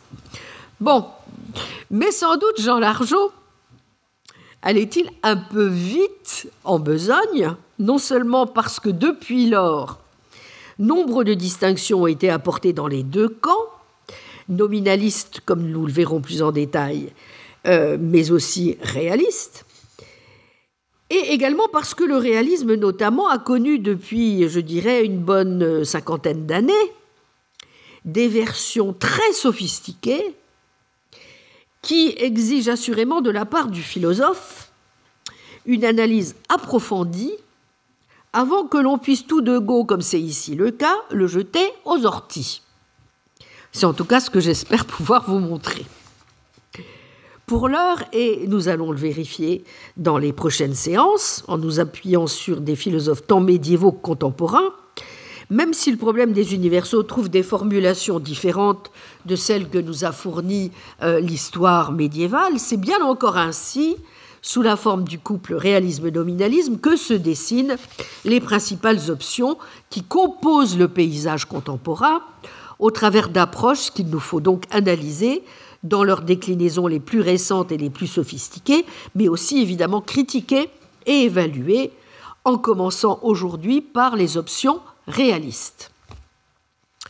Bon, 0.82 1.06
mais 1.90 2.12
sans 2.12 2.36
doute 2.36 2.60
Jean 2.60 2.80
Largeau 2.80 3.32
allait-il 4.62 5.10
un 5.24 5.38
peu 5.38 5.68
vite 5.68 6.50
en 6.64 6.80
besogne, 6.80 7.56
non 7.80 7.98
seulement 7.98 8.48
parce 8.48 8.80
que 8.80 8.90
depuis 8.90 9.50
lors, 9.50 10.00
nombre 10.80 11.24
de 11.24 11.34
distinctions 11.34 12.04
ont 12.04 12.08
été 12.08 12.30
apportées 12.30 12.74
dans 12.74 12.88
les 12.88 13.04
deux 13.04 13.30
camps, 13.30 13.68
nominaliste, 14.50 15.42
comme 15.46 15.70
nous 15.70 15.86
le 15.86 15.92
verrons 15.92 16.22
plus 16.22 16.42
en 16.42 16.52
détail, 16.52 17.12
euh, 17.68 17.98
mais 18.00 18.32
aussi 18.32 18.78
réaliste. 18.82 19.66
Et 21.10 21.34
également 21.34 21.68
parce 21.72 21.94
que 21.94 22.04
le 22.04 22.18
réalisme, 22.18 22.74
notamment, 22.74 23.30
a 23.30 23.38
connu 23.38 23.80
depuis, 23.80 24.48
je 24.50 24.60
dirais, 24.60 25.06
une 25.06 25.20
bonne 25.20 25.86
cinquantaine 25.86 26.46
d'années, 26.46 26.74
des 28.06 28.28
versions 28.28 28.94
très 28.94 29.32
sophistiquées 29.34 30.36
qui 31.84 32.16
exigent 32.18 32.72
assurément 32.72 33.22
de 33.22 33.30
la 33.30 33.46
part 33.46 33.68
du 33.68 33.82
philosophe 33.82 34.72
une 35.66 35.86
analyse 35.86 36.36
approfondie 36.50 37.34
avant 38.34 38.66
que 38.66 38.78
l'on 38.78 38.98
puisse 38.98 39.28
tout 39.28 39.42
de 39.42 39.60
go, 39.60 39.86
comme 39.86 40.02
c'est 40.02 40.20
ici 40.20 40.56
le 40.56 40.72
cas, 40.72 40.96
le 41.12 41.28
jeter 41.28 41.72
aux 41.86 42.06
orties. 42.06 42.63
C'est 43.74 43.88
en 43.88 43.94
tout 43.94 44.06
cas 44.06 44.20
ce 44.20 44.30
que 44.30 44.40
j'espère 44.40 44.86
pouvoir 44.86 45.26
vous 45.28 45.40
montrer. 45.40 45.86
Pour 47.48 47.68
l'heure, 47.68 48.04
et 48.14 48.46
nous 48.48 48.70
allons 48.70 48.92
le 48.92 48.98
vérifier 48.98 49.64
dans 49.98 50.18
les 50.18 50.32
prochaines 50.32 50.76
séances, 50.76 51.44
en 51.48 51.58
nous 51.58 51.80
appuyant 51.80 52.28
sur 52.28 52.62
des 52.62 52.76
philosophes 52.76 53.26
tant 53.26 53.42
médiévaux 53.42 53.92
que 53.92 54.02
contemporains, 54.02 54.74
même 55.50 55.74
si 55.74 55.92
le 55.92 55.98
problème 55.98 56.34
des 56.34 56.54
universaux 56.54 57.04
trouve 57.04 57.30
des 57.30 57.44
formulations 57.44 58.20
différentes 58.20 58.92
de 59.26 59.36
celles 59.36 59.68
que 59.68 59.80
nous 59.80 60.06
a 60.06 60.12
fournies 60.12 60.72
euh, 61.02 61.20
l'histoire 61.20 61.92
médiévale, 61.92 62.60
c'est 62.60 62.78
bien 62.78 63.04
encore 63.04 63.38
ainsi, 63.38 63.98
sous 64.44 64.62
la 64.62 64.76
forme 64.76 65.04
du 65.04 65.20
couple 65.20 65.56
réalisme-nominalisme, 65.56 66.78
que 66.78 66.96
se 66.96 67.14
dessinent 67.14 67.78
les 68.24 68.40
principales 68.40 69.10
options 69.10 69.58
qui 69.90 70.04
composent 70.04 70.78
le 70.78 70.88
paysage 70.88 71.46
contemporain, 71.46 72.22
au 72.84 72.92
travers 72.92 73.30
d'approches 73.30 73.92
qu'il 73.92 74.10
nous 74.10 74.20
faut 74.20 74.42
donc 74.42 74.66
analyser 74.70 75.42
dans 75.84 76.04
leurs 76.04 76.22
déclinaisons 76.22 76.86
les 76.86 77.00
plus 77.00 77.22
récentes 77.22 77.72
et 77.72 77.78
les 77.78 77.90
plus 77.90 78.08
sophistiquées, 78.08 78.86
mais 79.16 79.30
aussi 79.30 79.62
évidemment 79.62 80.02
critiquer 80.02 80.70
et 81.06 81.24
évaluer, 81.24 81.92
en 82.44 82.58
commençant 82.58 83.20
aujourd'hui 83.22 83.80
par 83.80 84.18
les 84.18 84.36
options 84.36 84.82
réalistes. 85.08 85.92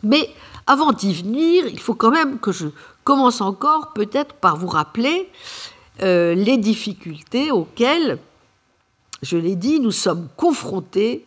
Mais 0.04 0.30
avant 0.68 0.92
d'y 0.92 1.12
venir, 1.12 1.66
il 1.66 1.80
faut 1.80 1.96
quand 1.96 2.12
même 2.12 2.38
que 2.38 2.52
je 2.52 2.68
commence 3.04 3.42
encore 3.42 3.94
peut-être 3.94 4.36
par 4.36 4.58
vous 4.58 4.68
rappeler 4.68 5.28
euh, 6.04 6.36
les 6.36 6.58
difficultés 6.58 7.50
auxquelles, 7.50 8.20
je 9.24 9.38
l'ai 9.38 9.56
dit, 9.56 9.80
nous 9.80 9.92
sommes 9.92 10.28
confrontés 10.38 11.26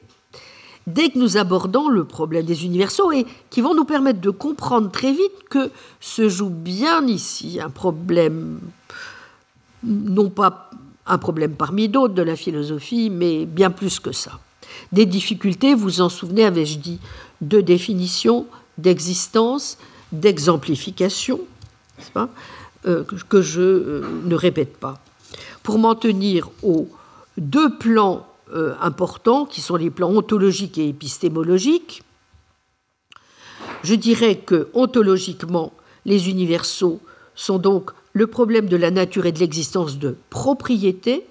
dès 0.87 1.11
que 1.11 1.19
nous 1.19 1.37
abordons 1.37 1.89
le 1.89 2.05
problème 2.05 2.45
des 2.45 2.65
universaux 2.65 3.13
et 3.13 3.27
qui 3.51 3.61
vont 3.61 3.75
nous 3.75 3.85
permettre 3.85 4.21
de 4.21 4.31
comprendre 4.31 4.91
très 4.91 5.13
vite 5.13 5.49
que 5.51 5.71
se 6.01 6.29
joue 6.29 6.51
bien 6.51 7.07
ici 7.07 7.59
un 7.61 7.71
problème, 7.71 8.61
non 9.83 10.31
pas 10.31 10.71
un 11.07 11.19
problème 11.19 11.55
parmi 11.55 11.89
d'autres 11.89 12.15
de 12.15 12.23
la 12.23 12.37
philosophie, 12.37 13.11
mais 13.11 13.47
bien 13.47 13.71
plus 13.71 14.01
que 14.01 14.13
ça. 14.13 14.39
Des 14.93 15.07
difficultés, 15.07 15.75
vous 15.75 16.01
en 16.01 16.09
souvenez, 16.09 16.45
avais-je 16.45 16.79
dit, 16.79 16.99
de 17.41 17.61
définition, 17.61 18.47
d'existence, 18.79 19.79
d'exemplification, 20.13 21.41
euh, 22.87 23.05
que 23.29 23.43
je 23.43 23.61
euh, 23.61 24.21
ne 24.25 24.35
répète 24.35 24.77
pas. 24.77 25.01
Pour 25.63 25.79
m'en 25.79 25.95
tenir 25.95 26.51
aux 26.63 26.89
deux 27.37 27.77
plans 27.77 28.27
euh, 28.53 28.75
importants, 28.81 29.45
qui 29.47 29.61
sont 29.61 29.77
les 29.77 29.91
plans 29.91 30.11
ontologiques 30.11 30.79
et 30.79 30.89
épistémologiques. 30.89 32.03
Je 33.83 33.95
dirais 33.95 34.37
que 34.37 34.69
ontologiquement, 34.75 35.73
les 36.05 36.31
universaux 36.31 37.01
sont 37.35 37.59
donc 37.59 37.91
le 38.13 38.27
problème 38.27 38.67
de 38.67 38.77
la 38.77 38.91
nature 38.91 39.27
et 39.27 39.33
de 39.33 39.39
l'existence 39.39 39.99
de 39.99 40.17
propriété, 40.31 41.27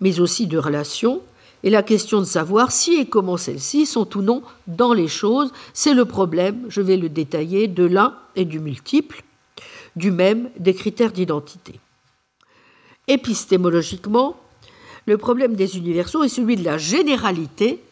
mais 0.00 0.18
aussi 0.20 0.46
de 0.46 0.58
relation, 0.58 1.22
et 1.62 1.70
la 1.70 1.82
question 1.82 2.20
de 2.20 2.24
savoir 2.24 2.72
si 2.72 2.96
et 2.96 3.06
comment 3.06 3.36
celles-ci 3.36 3.86
sont 3.86 4.16
ou 4.16 4.22
non 4.22 4.42
dans 4.66 4.92
les 4.92 5.08
choses, 5.08 5.52
c'est 5.72 5.94
le 5.94 6.04
problème, 6.04 6.64
je 6.68 6.80
vais 6.80 6.96
le 6.96 7.08
détailler, 7.08 7.68
de 7.68 7.84
l'un 7.84 8.14
et 8.34 8.44
du 8.44 8.60
multiple, 8.60 9.22
du 9.96 10.10
même 10.10 10.50
des 10.58 10.74
critères 10.74 11.12
d'identité. 11.12 11.80
Épistémologiquement, 13.08 14.36
le 15.06 15.16
problème 15.16 15.54
des 15.54 15.78
universaux 15.78 16.24
est 16.24 16.28
celui 16.28 16.56
de 16.56 16.64
la 16.64 16.78
généralité. 16.78 17.82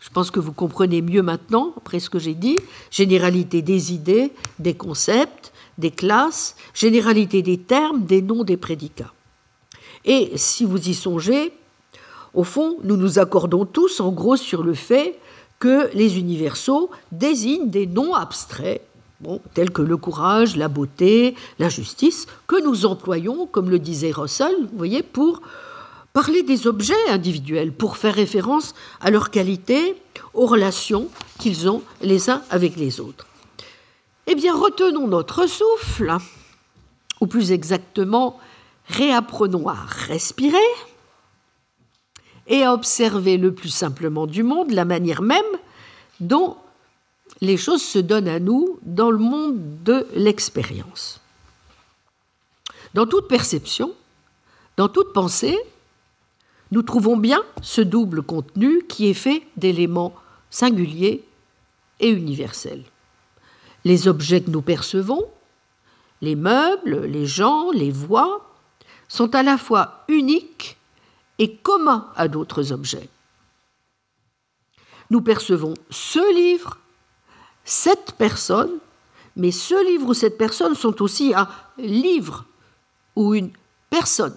Je 0.00 0.10
pense 0.10 0.30
que 0.30 0.40
vous 0.40 0.52
comprenez 0.52 1.00
mieux 1.00 1.22
maintenant, 1.22 1.72
après 1.76 2.00
ce 2.00 2.10
que 2.10 2.18
j'ai 2.18 2.34
dit, 2.34 2.58
généralité 2.90 3.62
des 3.62 3.92
idées, 3.92 4.32
des 4.58 4.74
concepts, 4.74 5.52
des 5.78 5.90
classes, 5.90 6.56
généralité 6.74 7.42
des 7.42 7.58
termes, 7.58 8.04
des 8.04 8.20
noms, 8.20 8.44
des 8.44 8.56
prédicats. 8.56 9.12
Et 10.04 10.32
si 10.36 10.64
vous 10.64 10.88
y 10.88 10.94
songez, 10.94 11.52
au 12.34 12.44
fond, 12.44 12.78
nous 12.82 12.96
nous 12.96 13.18
accordons 13.18 13.64
tous 13.64 14.00
en 14.00 14.12
gros 14.12 14.36
sur 14.36 14.62
le 14.62 14.74
fait 14.74 15.18
que 15.58 15.88
les 15.94 16.18
universaux 16.18 16.90
désignent 17.12 17.70
des 17.70 17.86
noms 17.86 18.14
abstraits, 18.14 18.82
tels 19.54 19.70
que 19.70 19.82
le 19.82 19.96
courage, 19.96 20.56
la 20.56 20.68
beauté, 20.68 21.34
la 21.58 21.68
justice, 21.68 22.26
que 22.46 22.62
nous 22.62 22.84
employons, 22.84 23.46
comme 23.46 23.70
le 23.70 23.78
disait 23.78 24.10
Russell, 24.10 24.54
vous 24.60 24.76
voyez, 24.76 25.02
pour 25.02 25.40
parler 26.16 26.42
des 26.42 26.66
objets 26.66 27.08
individuels, 27.10 27.74
pour 27.74 27.98
faire 27.98 28.14
référence 28.14 28.74
à 29.02 29.10
leur 29.10 29.30
qualité, 29.30 30.00
aux 30.32 30.46
relations 30.46 31.10
qu'ils 31.38 31.68
ont 31.68 31.82
les 32.00 32.30
uns 32.30 32.42
avec 32.48 32.76
les 32.76 33.00
autres. 33.00 33.26
Eh 34.26 34.34
bien, 34.34 34.56
retenons 34.56 35.08
notre 35.08 35.46
souffle, 35.46 36.16
ou 37.20 37.26
plus 37.26 37.52
exactement, 37.52 38.40
réapprenons 38.86 39.68
à 39.68 39.76
respirer 40.08 40.56
et 42.46 42.62
à 42.62 42.72
observer 42.72 43.36
le 43.36 43.52
plus 43.52 43.68
simplement 43.68 44.26
du 44.26 44.42
monde 44.42 44.70
la 44.70 44.86
manière 44.86 45.20
même 45.20 45.44
dont 46.20 46.56
les 47.42 47.58
choses 47.58 47.82
se 47.82 47.98
donnent 47.98 48.26
à 48.26 48.40
nous 48.40 48.78
dans 48.80 49.10
le 49.10 49.18
monde 49.18 49.58
de 49.84 50.06
l'expérience. 50.14 51.20
Dans 52.94 53.04
toute 53.04 53.28
perception, 53.28 53.92
dans 54.78 54.88
toute 54.88 55.12
pensée, 55.12 55.58
nous 56.70 56.82
trouvons 56.82 57.16
bien 57.16 57.42
ce 57.62 57.80
double 57.80 58.22
contenu 58.22 58.82
qui 58.88 59.08
est 59.08 59.14
fait 59.14 59.46
d'éléments 59.56 60.14
singuliers 60.50 61.24
et 62.00 62.08
universels. 62.08 62.84
Les 63.84 64.08
objets 64.08 64.42
que 64.42 64.50
nous 64.50 64.62
percevons, 64.62 65.24
les 66.20 66.34
meubles, 66.34 67.04
les 67.04 67.26
gens, 67.26 67.70
les 67.70 67.90
voix, 67.90 68.54
sont 69.08 69.34
à 69.34 69.42
la 69.42 69.58
fois 69.58 70.04
uniques 70.08 70.76
et 71.38 71.56
communs 71.56 72.10
à 72.16 72.28
d'autres 72.28 72.72
objets. 72.72 73.08
Nous 75.10 75.20
percevons 75.20 75.74
ce 75.90 76.34
livre, 76.34 76.78
cette 77.64 78.14
personne, 78.18 78.72
mais 79.36 79.52
ce 79.52 79.86
livre 79.86 80.08
ou 80.08 80.14
cette 80.14 80.38
personne 80.38 80.74
sont 80.74 81.00
aussi 81.02 81.32
un 81.34 81.48
livre 81.78 82.44
ou 83.14 83.34
une 83.34 83.52
personne. 83.90 84.36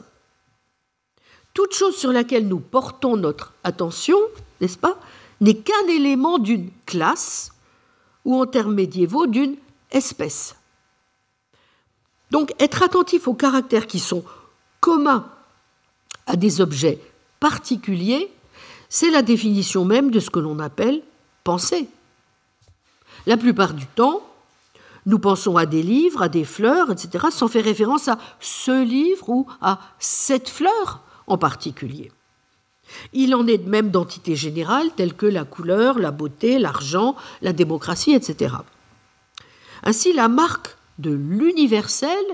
Toute 1.59 1.73
chose 1.73 1.97
sur 1.97 2.13
laquelle 2.13 2.47
nous 2.47 2.61
portons 2.61 3.17
notre 3.17 3.51
attention, 3.65 4.17
n'est-ce 4.61 4.77
pas, 4.77 4.97
n'est 5.41 5.57
qu'un 5.57 5.87
élément 5.89 6.39
d'une 6.39 6.69
classe 6.85 7.51
ou 8.23 8.39
en 8.39 8.45
termes 8.45 8.75
médiévaux 8.75 9.27
d'une 9.27 9.57
espèce. 9.91 10.55
Donc 12.31 12.53
être 12.59 12.81
attentif 12.81 13.27
aux 13.27 13.33
caractères 13.33 13.87
qui 13.87 13.99
sont 13.99 14.23
communs 14.79 15.29
à 16.27 16.37
des 16.37 16.61
objets 16.61 16.97
particuliers, 17.41 18.31
c'est 18.87 19.11
la 19.11 19.21
définition 19.21 19.83
même 19.83 20.11
de 20.11 20.21
ce 20.21 20.29
que 20.29 20.39
l'on 20.39 20.59
appelle 20.59 21.01
penser. 21.43 21.89
La 23.25 23.35
plupart 23.35 23.73
du 23.73 23.85
temps, 23.85 24.25
nous 25.05 25.19
pensons 25.19 25.57
à 25.57 25.65
des 25.65 25.83
livres, 25.83 26.21
à 26.21 26.29
des 26.29 26.45
fleurs, 26.45 26.89
etc., 26.89 27.25
sans 27.31 27.49
faire 27.49 27.65
référence 27.65 28.07
à 28.07 28.17
ce 28.39 28.81
livre 28.81 29.27
ou 29.27 29.45
à 29.59 29.81
cette 29.99 30.47
fleur 30.47 31.01
en 31.29 31.37
particulier. 31.37 32.11
Il 33.13 33.35
en 33.35 33.45
est 33.47 33.59
de 33.59 33.69
même 33.69 33.91
d'entités 33.91 34.35
générales 34.35 34.89
telles 34.95 35.13
que 35.13 35.27
la 35.27 35.45
couleur, 35.45 35.99
la 35.99 36.11
beauté, 36.11 36.59
l'argent, 36.59 37.15
la 37.41 37.53
démocratie, 37.53 38.13
etc. 38.13 38.55
Ainsi, 39.83 40.11
la 40.11 40.27
marque 40.27 40.75
de 40.97 41.11
l'universel 41.11 42.25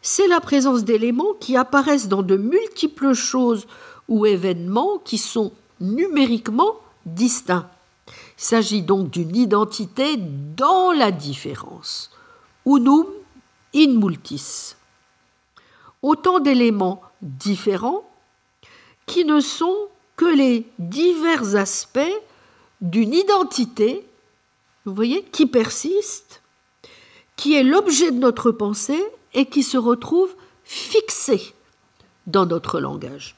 c'est 0.00 0.28
la 0.28 0.40
présence 0.40 0.84
d'éléments 0.84 1.34
qui 1.40 1.56
apparaissent 1.56 2.08
dans 2.08 2.22
de 2.22 2.36
multiples 2.36 3.14
choses 3.14 3.66
ou 4.08 4.26
événements 4.26 4.98
qui 4.98 5.18
sont 5.18 5.52
numériquement 5.80 6.76
distincts. 7.04 7.68
Il 8.06 8.14
s'agit 8.44 8.82
donc 8.82 9.10
d'une 9.10 9.34
identité 9.34 10.16
dans 10.16 10.92
la 10.92 11.10
différence. 11.10 12.10
Unum 12.64 13.06
in 13.74 13.98
multis. 13.98 14.76
Autant 16.00 16.38
d'éléments 16.38 17.02
différents 17.20 18.07
qui 19.08 19.24
ne 19.24 19.40
sont 19.40 19.88
que 20.14 20.26
les 20.26 20.66
divers 20.78 21.56
aspects 21.56 21.98
d'une 22.80 23.14
identité, 23.14 24.06
vous 24.84 24.94
voyez, 24.94 25.24
qui 25.24 25.46
persiste, 25.46 26.42
qui 27.34 27.54
est 27.54 27.64
l'objet 27.64 28.12
de 28.12 28.18
notre 28.18 28.52
pensée 28.52 29.02
et 29.34 29.46
qui 29.46 29.64
se 29.64 29.76
retrouve 29.76 30.34
fixé 30.62 31.54
dans 32.26 32.46
notre 32.46 32.78
langage. 32.78 33.34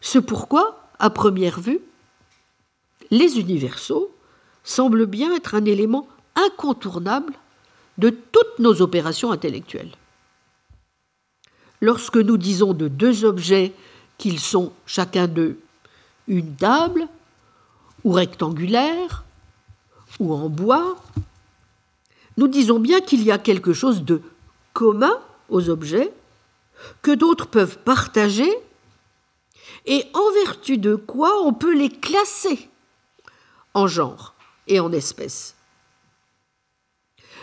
Ce 0.00 0.18
pourquoi, 0.18 0.88
à 0.98 1.10
première 1.10 1.58
vue, 1.58 1.80
les 3.10 3.38
universaux 3.38 4.14
semblent 4.62 5.06
bien 5.06 5.34
être 5.34 5.54
un 5.54 5.64
élément 5.64 6.06
incontournable 6.36 7.32
de 7.98 8.10
toutes 8.10 8.58
nos 8.58 8.82
opérations 8.82 9.32
intellectuelles. 9.32 9.92
Lorsque 11.84 12.16
nous 12.16 12.38
disons 12.38 12.72
de 12.72 12.88
deux 12.88 13.26
objets 13.26 13.74
qu'ils 14.16 14.40
sont 14.40 14.72
chacun 14.86 15.26
d'eux 15.26 15.58
une 16.28 16.56
table, 16.56 17.06
ou 18.04 18.12
rectangulaire, 18.12 19.24
ou 20.18 20.32
en 20.32 20.48
bois, 20.48 20.96
nous 22.38 22.48
disons 22.48 22.78
bien 22.78 23.02
qu'il 23.02 23.22
y 23.22 23.30
a 23.30 23.36
quelque 23.36 23.74
chose 23.74 24.02
de 24.02 24.22
commun 24.72 25.12
aux 25.50 25.68
objets 25.68 26.10
que 27.02 27.10
d'autres 27.10 27.48
peuvent 27.48 27.76
partager 27.76 28.50
et 29.84 30.06
en 30.14 30.32
vertu 30.42 30.78
de 30.78 30.94
quoi 30.94 31.42
on 31.42 31.52
peut 31.52 31.76
les 31.76 31.90
classer 31.90 32.70
en 33.74 33.88
genre 33.88 34.32
et 34.68 34.80
en 34.80 34.90
espèces. 34.90 35.54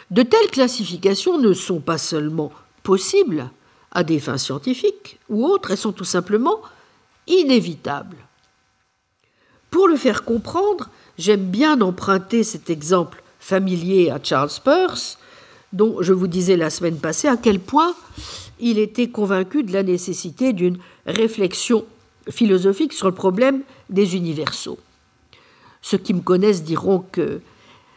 De 0.09 0.23
telles 0.23 0.49
classifications 0.49 1.37
ne 1.37 1.53
sont 1.53 1.79
pas 1.79 1.99
seulement 1.99 2.51
possibles 2.81 3.51
à 3.91 4.03
des 4.03 4.19
fins 4.19 4.37
scientifiques 4.37 5.19
ou 5.29 5.45
autres, 5.45 5.71
elles 5.71 5.77
sont 5.77 5.91
tout 5.91 6.05
simplement 6.05 6.61
inévitables. 7.27 8.17
Pour 9.69 9.87
le 9.87 9.95
faire 9.95 10.23
comprendre, 10.23 10.89
j'aime 11.17 11.45
bien 11.45 11.79
emprunter 11.81 12.43
cet 12.43 12.69
exemple 12.69 13.23
familier 13.39 14.09
à 14.09 14.19
Charles 14.21 14.51
Peirce, 14.63 15.17
dont 15.73 16.01
je 16.01 16.13
vous 16.13 16.27
disais 16.27 16.57
la 16.57 16.69
semaine 16.69 16.97
passée 16.97 17.27
à 17.27 17.37
quel 17.37 17.59
point 17.59 17.95
il 18.59 18.77
était 18.77 19.09
convaincu 19.09 19.63
de 19.63 19.73
la 19.73 19.83
nécessité 19.83 20.53
d'une 20.53 20.77
réflexion 21.05 21.85
philosophique 22.29 22.93
sur 22.93 23.07
le 23.07 23.13
problème 23.13 23.61
des 23.89 24.15
universaux. 24.15 24.77
Ceux 25.81 25.97
qui 25.97 26.13
me 26.13 26.21
connaissent 26.21 26.63
diront 26.63 27.03
que 27.11 27.41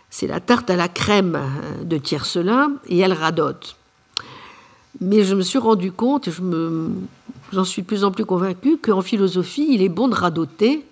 c'est 0.09 0.27
la 0.27 0.41
tarte 0.41 0.71
à 0.71 0.77
la 0.77 0.89
crème 0.89 1.39
de 1.83 1.99
Tiercelin 1.99 2.77
et 2.89 2.99
elle 2.99 3.13
radote. 3.13 3.77
Mais 5.01 5.25
je 5.25 5.35
me 5.35 5.43
suis 5.43 5.59
rendu 5.59 5.93
compte, 5.93 6.29
et 6.29 6.33
j'en 7.53 7.65
suis 7.65 7.83
de 7.83 7.87
plus 7.87 8.05
en 8.05 8.13
plus 8.13 8.25
convaincu, 8.25 8.79
qu'en 8.79 9.03
philosophie, 9.03 9.67
il 9.71 9.83
est 9.83 9.89
bon 9.89 10.09
de 10.09 10.15
radoter 10.15 10.85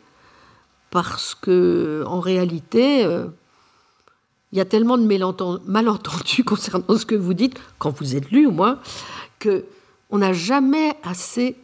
parce 0.91 1.35
que, 1.35 2.05
en 2.07 2.21
réalité, 2.21 3.05
euh, 3.05 3.27
il 4.53 4.59
y 4.59 4.61
a 4.61 4.65
tellement 4.65 4.99
de 4.99 5.07
malentendus 5.67 6.45
concernant 6.47 6.97
ce 6.97 7.07
que 7.07 7.15
vous 7.15 7.35
dites, 7.35 7.59
quand 7.79 7.91
vous 7.99 8.15
êtes 8.15 8.31
lu 8.31 8.47
au 8.47 8.51
moins, 8.51 8.79
qu'on 9.43 10.19
n'a 10.19 10.33
jamais 10.33 10.95
assez 11.03 11.57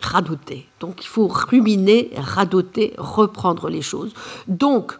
radoté. 0.00 0.68
Donc 0.78 1.02
il 1.02 1.08
faut 1.08 1.26
ruminer, 1.26 2.10
radoter, 2.16 2.94
reprendre 2.98 3.68
les 3.68 3.82
choses. 3.82 4.12
Donc, 4.46 4.98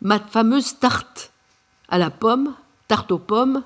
ma 0.00 0.18
fameuse 0.18 0.78
tarte 0.78 1.32
à 1.88 1.98
la 1.98 2.10
pomme, 2.10 2.54
tarte 2.88 3.12
aux 3.12 3.18
pommes, 3.18 3.62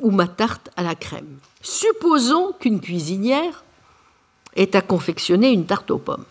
ou 0.00 0.10
ma 0.10 0.26
tarte 0.26 0.70
à 0.76 0.82
la 0.82 0.94
crème. 0.94 1.38
Supposons 1.62 2.52
qu'une 2.58 2.80
cuisinière 2.80 3.64
ait 4.54 4.74
à 4.76 4.80
confectionner 4.80 5.50
une 5.50 5.66
tarte 5.66 5.90
aux 5.90 5.98
pommes. 5.98 6.24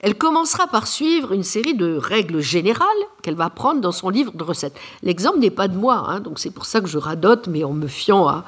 Elle 0.00 0.16
commencera 0.16 0.66
par 0.66 0.86
suivre 0.86 1.32
une 1.32 1.42
série 1.42 1.74
de 1.74 1.96
règles 1.96 2.40
générales 2.40 2.86
qu'elle 3.22 3.34
va 3.34 3.50
prendre 3.50 3.80
dans 3.80 3.92
son 3.92 4.10
livre 4.10 4.32
de 4.32 4.42
recettes. 4.44 4.78
L'exemple 5.02 5.38
n'est 5.38 5.50
pas 5.50 5.68
de 5.68 5.76
moi, 5.76 6.04
hein, 6.08 6.20
donc 6.20 6.38
c'est 6.38 6.50
pour 6.50 6.66
ça 6.66 6.80
que 6.80 6.86
je 6.86 6.98
radote, 6.98 7.48
mais 7.48 7.64
en 7.64 7.72
me 7.72 7.86
fiant 7.86 8.28
à, 8.28 8.44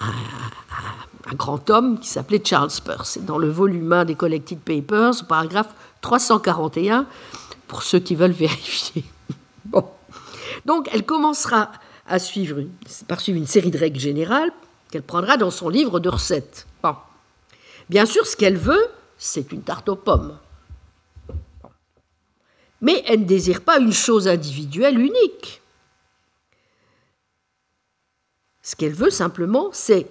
un 0.00 1.34
grand 1.34 1.70
homme 1.70 1.98
qui 2.00 2.08
s'appelait 2.08 2.42
Charles 2.44 2.70
Peirce. 2.84 3.18
Dans 3.22 3.38
le 3.38 3.48
volume 3.48 3.92
1 3.92 4.06
des 4.06 4.14
Collected 4.16 4.58
Papers, 4.58 5.24
paragraphe 5.26 5.74
341, 6.00 7.06
pour 7.68 7.82
ceux 7.82 8.00
qui 8.00 8.14
veulent 8.14 8.30
vérifier. 8.32 9.04
Bon. 9.64 9.84
Donc 10.66 10.88
elle 10.92 11.04
commencera 11.04 11.70
à 12.08 12.18
suivre 12.18 12.62
par 13.06 13.20
suivre 13.20 13.38
une 13.38 13.46
série 13.46 13.70
de 13.70 13.78
règles 13.78 14.00
générales 14.00 14.50
qu'elle 14.90 15.02
prendra 15.02 15.36
dans 15.36 15.50
son 15.50 15.68
livre 15.68 16.00
de 16.00 16.08
recettes. 16.08 16.66
Bien 17.88 18.04
sûr, 18.04 18.26
ce 18.26 18.36
qu'elle 18.36 18.58
veut, 18.58 18.88
c'est 19.16 19.50
une 19.52 19.62
tarte 19.62 19.88
aux 19.88 19.96
pommes. 19.96 20.38
Mais 22.80 23.02
elle 23.06 23.20
ne 23.20 23.24
désire 23.24 23.62
pas 23.62 23.78
une 23.78 23.92
chose 23.92 24.28
individuelle 24.28 24.98
unique. 24.98 25.62
Ce 28.62 28.76
qu'elle 28.76 28.92
veut 28.92 29.10
simplement, 29.10 29.70
c'est, 29.72 30.06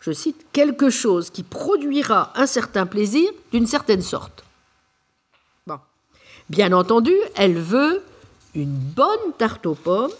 je 0.00 0.12
cite, 0.12 0.46
quelque 0.52 0.88
chose 0.88 1.28
qui 1.28 1.42
produira 1.42 2.32
un 2.34 2.46
certain 2.46 2.86
plaisir 2.86 3.30
d'une 3.52 3.66
certaine 3.66 4.02
sorte. 4.02 4.42
Bien 6.48 6.72
entendu, 6.72 7.14
elle 7.34 7.58
veut 7.58 8.02
une 8.54 8.76
bonne 8.76 9.32
tarte 9.38 9.64
aux 9.64 9.74
pommes, 9.74 10.12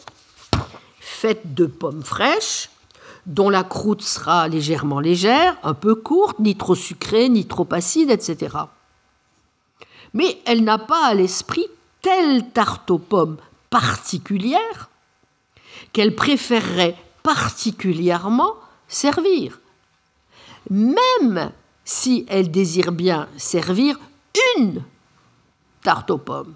faite 1.12 1.54
de 1.54 1.66
pommes 1.66 2.02
fraîches, 2.02 2.70
dont 3.26 3.50
la 3.50 3.62
croûte 3.62 4.02
sera 4.02 4.48
légèrement 4.48 4.98
légère, 4.98 5.56
un 5.62 5.74
peu 5.74 5.94
courte, 5.94 6.38
ni 6.40 6.56
trop 6.56 6.74
sucrée, 6.74 7.28
ni 7.28 7.46
trop 7.46 7.68
acide, 7.70 8.10
etc. 8.10 8.56
Mais 10.14 10.40
elle 10.44 10.64
n'a 10.64 10.78
pas 10.78 11.06
à 11.06 11.14
l'esprit 11.14 11.66
telle 12.00 12.50
tarte 12.50 12.90
aux 12.90 12.98
pommes 12.98 13.36
particulière 13.70 14.90
qu'elle 15.92 16.14
préférerait 16.14 16.96
particulièrement 17.22 18.54
servir, 18.86 19.60
même 20.68 21.52
si 21.84 22.26
elle 22.28 22.50
désire 22.50 22.92
bien 22.92 23.28
servir 23.36 23.98
une 24.58 24.82
tarte 25.82 26.10
aux 26.10 26.18
pommes, 26.18 26.54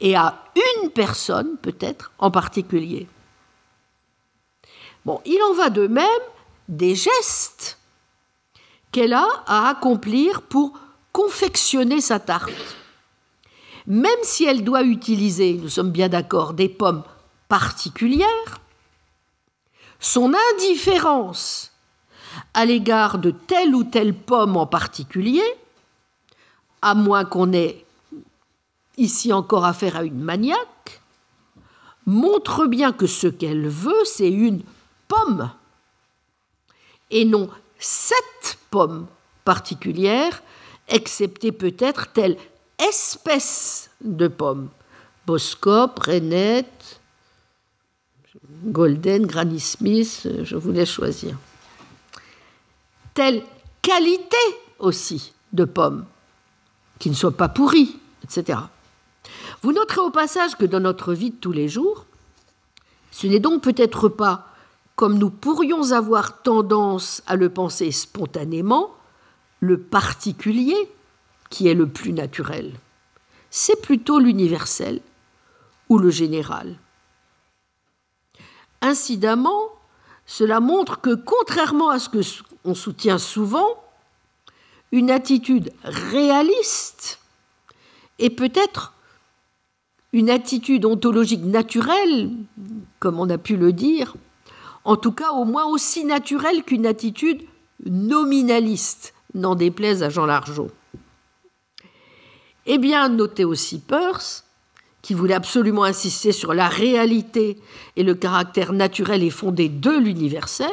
et 0.00 0.14
à 0.14 0.44
une 0.56 0.90
personne 0.90 1.56
peut-être 1.60 2.12
en 2.18 2.30
particulier. 2.30 3.08
Bon, 5.04 5.20
il 5.24 5.40
en 5.42 5.54
va 5.54 5.70
de 5.70 5.86
même 5.86 6.04
des 6.68 6.94
gestes 6.94 7.78
qu'elle 8.92 9.12
a 9.12 9.26
à 9.46 9.68
accomplir 9.68 10.42
pour 10.42 10.72
confectionner 11.12 12.00
sa 12.00 12.18
tarte. 12.18 12.76
Même 13.86 14.10
si 14.22 14.44
elle 14.44 14.64
doit 14.64 14.82
utiliser, 14.82 15.54
nous 15.54 15.68
sommes 15.68 15.90
bien 15.90 16.08
d'accord, 16.08 16.52
des 16.52 16.68
pommes 16.68 17.02
particulières, 17.48 18.60
son 19.98 20.32
indifférence 20.54 21.72
à 22.54 22.64
l'égard 22.64 23.18
de 23.18 23.30
telle 23.30 23.74
ou 23.74 23.84
telle 23.84 24.14
pomme 24.14 24.56
en 24.56 24.66
particulier, 24.66 25.44
à 26.82 26.94
moins 26.94 27.24
qu'on 27.24 27.52
ait 27.52 27.84
ici 28.96 29.32
encore 29.32 29.64
affaire 29.64 29.96
à 29.96 30.04
une 30.04 30.20
maniaque, 30.20 31.00
montre 32.06 32.66
bien 32.66 32.92
que 32.92 33.06
ce 33.06 33.26
qu'elle 33.26 33.68
veut, 33.68 34.04
c'est 34.04 34.30
une 34.30 34.62
pomme, 35.10 35.50
et 37.10 37.24
non 37.24 37.50
sept 37.78 38.58
pommes 38.70 39.08
particulières, 39.44 40.42
excepté 40.88 41.50
peut-être 41.52 42.12
telle 42.12 42.36
espèce 42.78 43.90
de 44.00 44.28
pomme. 44.28 44.68
Boscop, 45.26 45.98
Renette, 45.98 47.00
Golden, 48.64 49.26
Granny 49.26 49.60
Smith, 49.60 50.28
je 50.42 50.56
voulais 50.56 50.86
choisir. 50.86 51.36
Telle 53.14 53.42
qualité 53.82 54.36
aussi 54.78 55.32
de 55.52 55.64
pomme, 55.64 56.06
qui 56.98 57.10
ne 57.10 57.14
soit 57.14 57.36
pas 57.36 57.48
pourrie, 57.48 57.98
etc. 58.22 58.58
Vous 59.62 59.72
noterez 59.72 60.00
au 60.00 60.10
passage 60.10 60.54
que 60.56 60.64
dans 60.64 60.80
notre 60.80 61.12
vie 61.12 61.30
de 61.30 61.36
tous 61.36 61.52
les 61.52 61.68
jours, 61.68 62.06
ce 63.10 63.26
n'est 63.26 63.40
donc 63.40 63.62
peut-être 63.62 64.08
pas, 64.08 64.49
comme 64.96 65.18
nous 65.18 65.30
pourrions 65.30 65.92
avoir 65.92 66.42
tendance 66.42 67.22
à 67.26 67.36
le 67.36 67.48
penser 67.48 67.90
spontanément, 67.90 68.90
le 69.60 69.78
particulier 69.78 70.90
qui 71.48 71.68
est 71.68 71.74
le 71.74 71.86
plus 71.86 72.12
naturel. 72.12 72.72
C'est 73.50 73.80
plutôt 73.80 74.18
l'universel 74.18 75.00
ou 75.88 75.98
le 75.98 76.10
général. 76.10 76.76
Incidemment, 78.80 79.68
cela 80.26 80.60
montre 80.60 81.00
que, 81.00 81.14
contrairement 81.14 81.90
à 81.90 81.98
ce 81.98 82.08
que 82.08 82.20
on 82.64 82.74
soutient 82.74 83.18
souvent, 83.18 83.82
une 84.92 85.10
attitude 85.10 85.72
réaliste 85.82 87.20
est 88.18 88.30
peut-être 88.30 88.94
une 90.12 90.30
attitude 90.30 90.84
ontologique 90.84 91.44
naturelle, 91.44 92.30
comme 92.98 93.18
on 93.18 93.30
a 93.30 93.38
pu 93.38 93.56
le 93.56 93.72
dire, 93.72 94.14
en 94.84 94.96
tout 94.96 95.12
cas 95.12 95.30
au 95.32 95.44
moins 95.44 95.64
aussi 95.66 96.04
naturelle 96.04 96.62
qu'une 96.64 96.86
attitude 96.86 97.42
nominaliste, 97.84 99.14
n'en 99.34 99.54
déplaise 99.54 100.02
à 100.02 100.08
Jean 100.08 100.26
Largeau. 100.26 100.70
Eh 102.66 102.78
bien, 102.78 103.08
notez 103.08 103.44
aussi 103.44 103.78
Peirce, 103.78 104.44
qui 105.02 105.14
voulait 105.14 105.34
absolument 105.34 105.84
insister 105.84 106.32
sur 106.32 106.52
la 106.52 106.68
réalité 106.68 107.58
et 107.96 108.02
le 108.02 108.14
caractère 108.14 108.72
naturel 108.72 109.22
et 109.22 109.30
fondé 109.30 109.68
de 109.68 109.90
l'universel. 109.90 110.70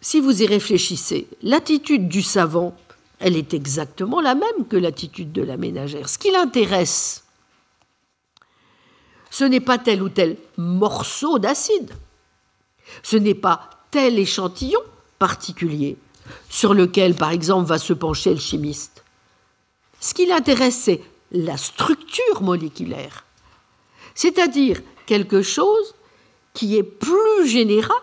Si 0.00 0.20
vous 0.20 0.42
y 0.42 0.46
réfléchissez, 0.46 1.28
l'attitude 1.42 2.08
du 2.08 2.22
savant, 2.22 2.74
elle 3.20 3.36
est 3.36 3.54
exactement 3.54 4.20
la 4.20 4.34
même 4.34 4.66
que 4.68 4.76
l'attitude 4.76 5.30
de 5.30 5.42
la 5.42 5.56
ménagère. 5.56 6.08
Ce 6.08 6.18
qui 6.18 6.32
l'intéresse, 6.32 7.24
ce 9.30 9.44
n'est 9.44 9.60
pas 9.60 9.78
tel 9.78 10.02
ou 10.02 10.08
tel 10.08 10.36
morceau 10.56 11.38
d'acide. 11.38 11.92
Ce 13.02 13.16
n'est 13.16 13.34
pas 13.34 13.70
tel 13.90 14.18
échantillon 14.18 14.80
particulier 15.18 15.96
sur 16.48 16.74
lequel, 16.74 17.14
par 17.14 17.30
exemple, 17.30 17.68
va 17.68 17.78
se 17.78 17.92
pencher 17.92 18.30
le 18.30 18.40
chimiste. 18.40 19.04
Ce 20.00 20.14
qui 20.14 20.26
l'intéresse, 20.26 20.76
c'est 20.76 21.00
la 21.30 21.56
structure 21.56 22.42
moléculaire, 22.42 23.24
c'est-à-dire 24.14 24.80
quelque 25.06 25.42
chose 25.42 25.94
qui 26.54 26.76
est 26.76 26.82
plus 26.82 27.46
général 27.46 28.02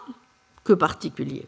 que 0.63 0.73
particulier. 0.73 1.47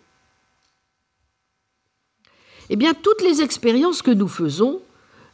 Eh 2.70 2.76
bien, 2.76 2.94
toutes 2.94 3.22
les 3.22 3.42
expériences 3.42 4.02
que 4.02 4.12
nous 4.12 4.28
faisons 4.28 4.82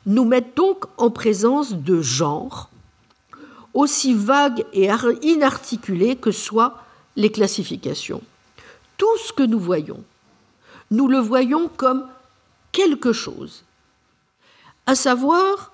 nous 0.05 0.25
mettent 0.25 0.55
donc 0.55 0.85
en 0.97 1.11
présence 1.11 1.73
de 1.73 2.01
genres 2.01 2.69
aussi 3.73 4.13
vagues 4.13 4.65
et 4.73 4.89
inarticulées 5.21 6.15
que 6.15 6.31
soient 6.31 6.81
les 7.17 7.29
classifications. 7.29 8.21
Tout 8.95 9.17
ce 9.17 9.33
que 9.33 9.43
nous 9.43 9.59
voyons, 9.59 10.01
nous 10.89 11.09
le 11.09 11.19
voyons 11.19 11.67
comme 11.67 12.07
quelque 12.71 13.11
chose, 13.11 13.65
à 14.85 14.95
savoir 14.95 15.73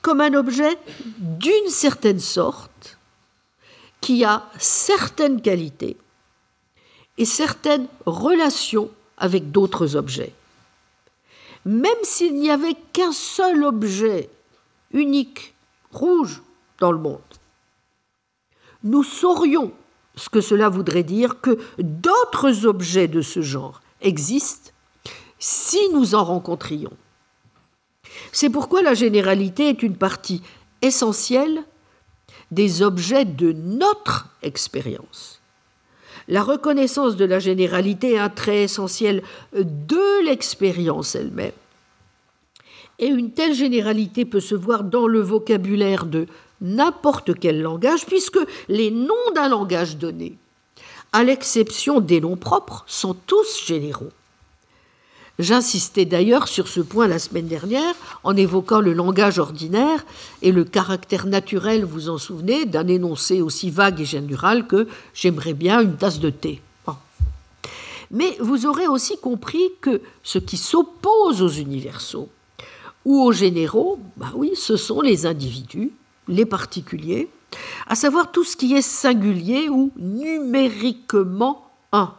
comme 0.00 0.22
un 0.22 0.32
objet 0.32 0.78
d'une 1.18 1.68
certaine 1.68 2.20
sorte, 2.20 2.96
qui 4.00 4.24
a 4.24 4.48
certaines 4.58 5.42
qualités 5.42 5.98
et 7.18 7.26
certaines 7.26 7.88
relations 8.06 8.90
avec 9.18 9.50
d'autres 9.50 9.96
objets. 9.96 10.32
Même 11.66 12.02
s'il 12.02 12.34
n'y 12.34 12.50
avait 12.50 12.76
qu'un 12.92 13.12
seul 13.12 13.62
objet 13.64 14.30
unique, 14.92 15.54
rouge, 15.90 16.42
dans 16.78 16.92
le 16.92 16.98
monde 16.98 17.20
nous 18.84 19.02
saurions 19.02 19.72
ce 20.16 20.28
que 20.28 20.40
cela 20.40 20.68
voudrait 20.68 21.02
dire 21.02 21.40
que 21.40 21.58
d'autres 21.78 22.66
objets 22.66 23.08
de 23.08 23.20
ce 23.20 23.42
genre 23.42 23.80
existent 24.00 24.70
si 25.38 25.88
nous 25.92 26.14
en 26.14 26.24
rencontrions. 26.24 26.92
C'est 28.32 28.50
pourquoi 28.50 28.82
la 28.82 28.94
généralité 28.94 29.68
est 29.68 29.82
une 29.82 29.96
partie 29.96 30.42
essentielle 30.82 31.64
des 32.50 32.82
objets 32.82 33.24
de 33.24 33.52
notre 33.52 34.28
expérience. 34.42 35.40
La 36.28 36.42
reconnaissance 36.42 37.16
de 37.16 37.24
la 37.24 37.38
généralité 37.38 38.14
est 38.14 38.18
un 38.18 38.30
trait 38.30 38.62
essentiel 38.62 39.22
de 39.52 40.24
l'expérience 40.24 41.14
elle-même. 41.14 41.52
Et 42.98 43.06
une 43.06 43.32
telle 43.32 43.54
généralité 43.54 44.24
peut 44.24 44.40
se 44.40 44.54
voir 44.54 44.84
dans 44.84 45.06
le 45.06 45.20
vocabulaire 45.20 46.06
de 46.06 46.26
n'importe 46.64 47.38
quel 47.38 47.62
langage, 47.62 48.06
puisque 48.06 48.40
les 48.68 48.90
noms 48.90 49.30
d'un 49.36 49.48
langage 49.48 49.96
donné, 49.96 50.36
à 51.12 51.22
l'exception 51.22 52.00
des 52.00 52.20
noms 52.20 52.36
propres, 52.36 52.84
sont 52.88 53.14
tous 53.14 53.64
généraux. 53.64 54.10
J'insistais 55.38 56.04
d'ailleurs 56.04 56.46
sur 56.46 56.68
ce 56.68 56.80
point 56.80 57.08
la 57.08 57.18
semaine 57.18 57.48
dernière 57.48 57.94
en 58.22 58.36
évoquant 58.36 58.80
le 58.80 58.92
langage 58.92 59.38
ordinaire 59.38 60.04
et 60.42 60.52
le 60.52 60.64
caractère 60.64 61.26
naturel, 61.26 61.84
vous 61.84 62.08
en 62.08 62.18
souvenez, 62.18 62.66
d'un 62.66 62.86
énoncé 62.86 63.40
aussi 63.40 63.70
vague 63.70 64.00
et 64.00 64.04
général 64.04 64.66
que 64.66 64.86
j'aimerais 65.12 65.54
bien 65.54 65.80
une 65.80 65.96
tasse 65.96 66.20
de 66.20 66.30
thé. 66.30 66.60
Mais 68.10 68.36
vous 68.38 68.66
aurez 68.66 68.86
aussi 68.86 69.16
compris 69.18 69.72
que 69.80 70.00
ce 70.22 70.38
qui 70.38 70.56
s'oppose 70.56 71.42
aux 71.42 71.48
universaux 71.48 72.28
ou 73.04 73.20
aux 73.20 73.32
généraux, 73.32 73.98
bah 74.16 74.32
oui, 74.36 74.52
ce 74.54 74.76
sont 74.76 75.00
les 75.00 75.26
individus 75.26 75.90
les 76.28 76.46
particuliers, 76.46 77.28
à 77.86 77.94
savoir 77.94 78.32
tout 78.32 78.44
ce 78.44 78.56
qui 78.56 78.74
est 78.74 78.82
singulier 78.82 79.68
ou 79.68 79.92
numériquement 79.96 81.70
un. 81.92 82.14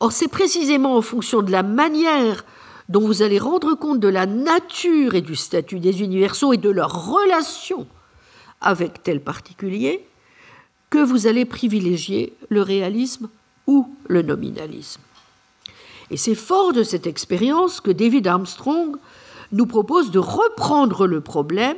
Or, 0.00 0.12
c'est 0.12 0.28
précisément 0.28 0.96
en 0.96 1.02
fonction 1.02 1.42
de 1.42 1.50
la 1.50 1.62
manière 1.62 2.44
dont 2.88 3.00
vous 3.00 3.22
allez 3.22 3.38
rendre 3.38 3.74
compte 3.74 4.00
de 4.00 4.08
la 4.08 4.26
nature 4.26 5.14
et 5.14 5.20
du 5.20 5.36
statut 5.36 5.80
des 5.80 6.02
universaux 6.02 6.52
et 6.52 6.56
de 6.56 6.70
leur 6.70 7.12
relation 7.12 7.86
avec 8.60 9.02
tel 9.02 9.20
particulier 9.20 10.06
que 10.90 10.98
vous 10.98 11.26
allez 11.26 11.44
privilégier 11.44 12.32
le 12.48 12.62
réalisme 12.62 13.28
ou 13.66 13.94
le 14.08 14.22
nominalisme. 14.22 15.02
Et 16.10 16.16
c'est 16.16 16.34
fort 16.34 16.72
de 16.72 16.82
cette 16.82 17.06
expérience 17.06 17.80
que 17.80 17.90
David 17.90 18.26
Armstrong 18.26 18.96
nous 19.52 19.66
propose 19.66 20.10
de 20.10 20.18
reprendre 20.18 21.06
le 21.06 21.20
problème 21.20 21.76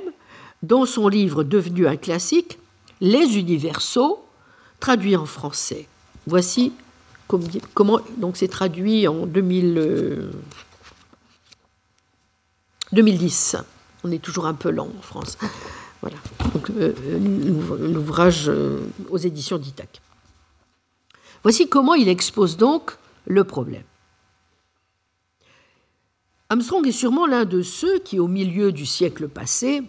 dans 0.63 0.87
son 0.87 1.09
livre 1.09 1.45
devenu 1.45 1.87
un 1.87 1.97
classique, 1.97 2.59
Les 3.01 3.39
universaux, 3.39 4.23
traduit 4.79 5.17
en 5.17 5.25
français. 5.25 5.89
Voici 6.27 6.73
comment 7.75 8.01
donc 8.19 8.37
c'est 8.37 8.49
traduit 8.49 9.09
en 9.09 9.27
2000, 9.27 10.31
2010. 12.93 13.55
Euh, 13.55 13.63
On 14.05 14.11
est 14.11 14.19
toujours 14.19 14.47
un 14.47 14.55
peu 14.55 14.71
lent 14.71 14.91
en 14.99 15.03
France. 15.03 15.39
Voilà. 16.03 16.17
Donc, 16.55 16.71
euh, 16.71 16.93
l'ouvrage 17.79 18.49
euh, 18.49 18.81
aux 19.11 19.19
éditions 19.19 19.59
d'Itac. 19.59 20.01
Voici 21.43 21.69
comment 21.69 21.95
il 21.95 22.09
expose 22.09 22.57
donc 22.57 22.97
le 23.27 23.45
problème. 23.45 23.85
Armstrong 26.49 26.87
est 26.87 26.93
sûrement 26.93 27.27
l'un 27.27 27.45
de 27.45 27.63
ceux 27.63 27.99
qui, 28.01 28.19
au 28.19 28.27
milieu 28.27 28.73
du 28.73 28.85
siècle 28.87 29.29
passé, 29.29 29.83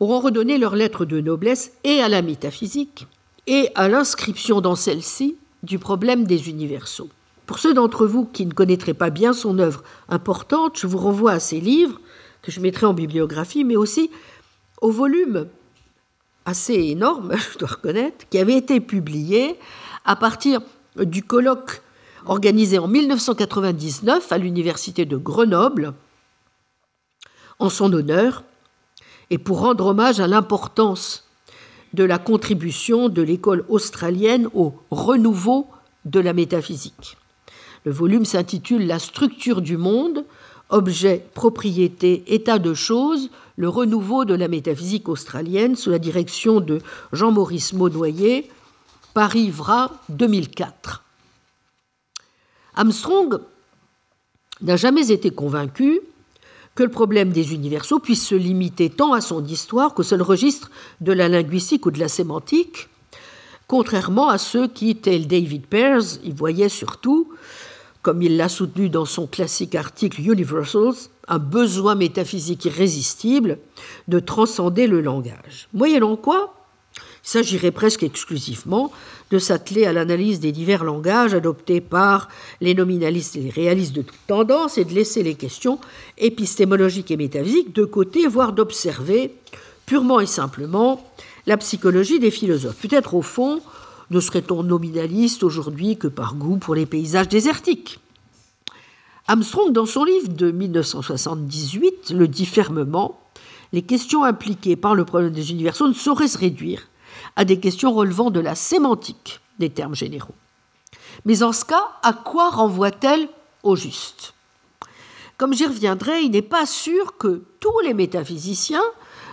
auront 0.00 0.20
redonné 0.20 0.58
leur 0.58 0.76
lettre 0.76 1.04
de 1.04 1.20
noblesse 1.20 1.72
et 1.84 2.00
à 2.00 2.08
la 2.08 2.22
métaphysique 2.22 3.06
et 3.46 3.70
à 3.74 3.88
l'inscription 3.88 4.60
dans 4.60 4.76
celle-ci 4.76 5.36
du 5.62 5.78
problème 5.78 6.24
des 6.24 6.48
universaux. 6.48 7.08
Pour 7.46 7.58
ceux 7.58 7.74
d'entre 7.74 8.06
vous 8.06 8.26
qui 8.26 8.44
ne 8.46 8.52
connaîtraient 8.52 8.94
pas 8.94 9.10
bien 9.10 9.32
son 9.32 9.58
œuvre 9.58 9.82
importante, 10.08 10.78
je 10.78 10.86
vous 10.86 10.98
renvoie 10.98 11.32
à 11.32 11.40
ses 11.40 11.60
livres, 11.60 12.00
que 12.42 12.52
je 12.52 12.60
mettrai 12.60 12.86
en 12.86 12.94
bibliographie, 12.94 13.64
mais 13.64 13.76
aussi 13.76 14.10
au 14.80 14.90
volume 14.90 15.48
assez 16.44 16.74
énorme, 16.74 17.32
je 17.52 17.58
dois 17.58 17.68
reconnaître, 17.68 18.28
qui 18.28 18.38
avait 18.38 18.56
été 18.56 18.80
publié 18.80 19.56
à 20.04 20.14
partir 20.14 20.60
du 20.96 21.22
colloque 21.22 21.82
organisé 22.26 22.78
en 22.78 22.88
1999 22.88 24.30
à 24.30 24.38
l'université 24.38 25.04
de 25.06 25.16
Grenoble 25.16 25.94
en 27.58 27.70
son 27.70 27.92
honneur 27.92 28.44
et 29.30 29.38
pour 29.38 29.60
rendre 29.60 29.86
hommage 29.86 30.20
à 30.20 30.26
l'importance 30.26 31.24
de 31.94 32.04
la 32.04 32.18
contribution 32.18 33.08
de 33.08 33.22
l'école 33.22 33.64
australienne 33.68 34.48
au 34.54 34.74
renouveau 34.90 35.66
de 36.04 36.20
la 36.20 36.32
métaphysique. 36.32 37.16
Le 37.84 37.92
volume 37.92 38.24
s'intitule 38.24 38.86
La 38.86 38.98
structure 38.98 39.62
du 39.62 39.76
monde, 39.76 40.24
objet, 40.68 41.24
propriété, 41.34 42.24
état 42.26 42.58
de 42.58 42.74
choses, 42.74 43.30
le 43.56 43.68
renouveau 43.68 44.24
de 44.24 44.34
la 44.34 44.48
métaphysique 44.48 45.08
australienne 45.08 45.76
sous 45.76 45.90
la 45.90 45.98
direction 45.98 46.60
de 46.60 46.80
Jean-Maurice 47.12 47.72
Maunoyer, 47.72 48.50
Paris-Vra 49.14 49.92
2004. 50.10 51.02
Armstrong 52.74 53.40
n'a 54.60 54.76
jamais 54.76 55.10
été 55.10 55.30
convaincu 55.30 56.00
que 56.78 56.84
le 56.84 56.90
problème 56.90 57.32
des 57.32 57.54
universaux 57.54 57.98
puisse 57.98 58.24
se 58.24 58.36
limiter 58.36 58.88
tant 58.88 59.12
à 59.12 59.20
son 59.20 59.44
histoire 59.44 59.94
qu'au 59.94 60.04
seul 60.04 60.22
registre 60.22 60.70
de 61.00 61.10
la 61.10 61.28
linguistique 61.28 61.84
ou 61.86 61.90
de 61.90 61.98
la 61.98 62.06
sémantique, 62.06 62.88
contrairement 63.66 64.28
à 64.28 64.38
ceux 64.38 64.68
qui, 64.68 64.94
tel 64.94 65.26
David 65.26 65.66
Pears, 65.66 66.04
y 66.22 66.30
voyaient 66.30 66.68
surtout, 66.68 67.32
comme 68.00 68.22
il 68.22 68.36
l'a 68.36 68.48
soutenu 68.48 68.88
dans 68.90 69.06
son 69.06 69.26
classique 69.26 69.74
article 69.74 70.20
Universals, 70.20 71.08
un 71.26 71.40
besoin 71.40 71.96
métaphysique 71.96 72.66
irrésistible 72.66 73.58
de 74.06 74.20
transcender 74.20 74.86
le 74.86 75.00
langage. 75.00 75.68
Moyennant 75.74 76.14
quoi, 76.14 76.54
il 76.96 77.00
s'agirait 77.28 77.72
presque 77.72 78.04
exclusivement 78.04 78.92
de 79.30 79.38
s'atteler 79.38 79.84
à 79.84 79.92
l'analyse 79.92 80.40
des 80.40 80.52
divers 80.52 80.84
langages 80.84 81.34
adoptés 81.34 81.80
par 81.80 82.28
les 82.60 82.74
nominalistes 82.74 83.36
et 83.36 83.40
les 83.40 83.50
réalistes 83.50 83.94
de 83.94 84.02
toute 84.02 84.26
tendance 84.26 84.78
et 84.78 84.84
de 84.84 84.94
laisser 84.94 85.22
les 85.22 85.34
questions 85.34 85.78
épistémologiques 86.16 87.10
et 87.10 87.16
métaphysiques 87.16 87.74
de 87.74 87.84
côté, 87.84 88.26
voire 88.26 88.52
d'observer 88.52 89.34
purement 89.86 90.20
et 90.20 90.26
simplement 90.26 91.04
la 91.46 91.56
psychologie 91.56 92.18
des 92.18 92.30
philosophes. 92.30 92.76
Peut-être 92.76 93.14
au 93.14 93.22
fond, 93.22 93.60
ne 94.10 94.20
serait-on 94.20 94.62
nominaliste 94.62 95.42
aujourd'hui 95.42 95.96
que 95.96 96.08
par 96.08 96.34
goût 96.34 96.56
pour 96.56 96.74
les 96.74 96.86
paysages 96.86 97.28
désertiques? 97.28 98.00
Armstrong, 99.26 99.72
dans 99.72 99.84
son 99.84 100.04
livre 100.04 100.28
de 100.28 100.50
1978, 100.50 102.10
le 102.10 102.28
dit 102.28 102.46
fermement, 102.46 103.20
les 103.74 103.82
questions 103.82 104.24
impliquées 104.24 104.76
par 104.76 104.94
le 104.94 105.04
problème 105.04 105.32
des 105.32 105.50
universaux 105.50 105.86
ne 105.86 105.92
sauraient 105.92 106.28
se 106.28 106.38
réduire 106.38 106.88
à 107.38 107.44
des 107.44 107.60
questions 107.60 107.94
relevant 107.94 108.30
de 108.30 108.40
la 108.40 108.56
sémantique 108.56 109.40
des 109.60 109.70
termes 109.70 109.94
généraux. 109.94 110.34
Mais 111.24 111.44
en 111.44 111.52
ce 111.52 111.64
cas, 111.64 111.86
à 112.02 112.12
quoi 112.12 112.50
renvoie-t-elle 112.50 113.28
au 113.62 113.76
juste? 113.76 114.34
Comme 115.36 115.54
j'y 115.54 115.64
reviendrai, 115.64 116.22
il 116.22 116.32
n'est 116.32 116.42
pas 116.42 116.66
sûr 116.66 117.16
que 117.16 117.44
tous 117.60 117.78
les 117.84 117.94
métaphysiciens 117.94 118.82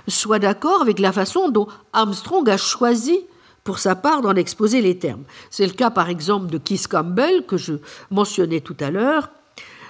soient 0.08 0.38
d'accord 0.38 0.84
avec 0.84 1.00
la 1.00 1.12
façon 1.12 1.50
dont 1.50 1.68
Armstrong 1.94 2.48
a 2.48 2.58
choisi 2.58 3.22
pour 3.64 3.80
sa 3.80 3.96
part 3.96 4.22
d'en 4.22 4.36
exposer 4.36 4.84
les 4.84 5.00
termes. 5.00 5.24
C'est 5.50 5.66
le 5.66 5.74
cas 5.74 5.90
par 5.90 6.08
exemple 6.08 6.52
de 6.52 6.60
Keith 6.60 6.88
Campbell 6.88 7.44
que 7.48 7.58
je 7.58 7.74
mentionnais 8.12 8.62
tout 8.62 8.78
à 8.82 8.92
l'heure. 8.92 9.32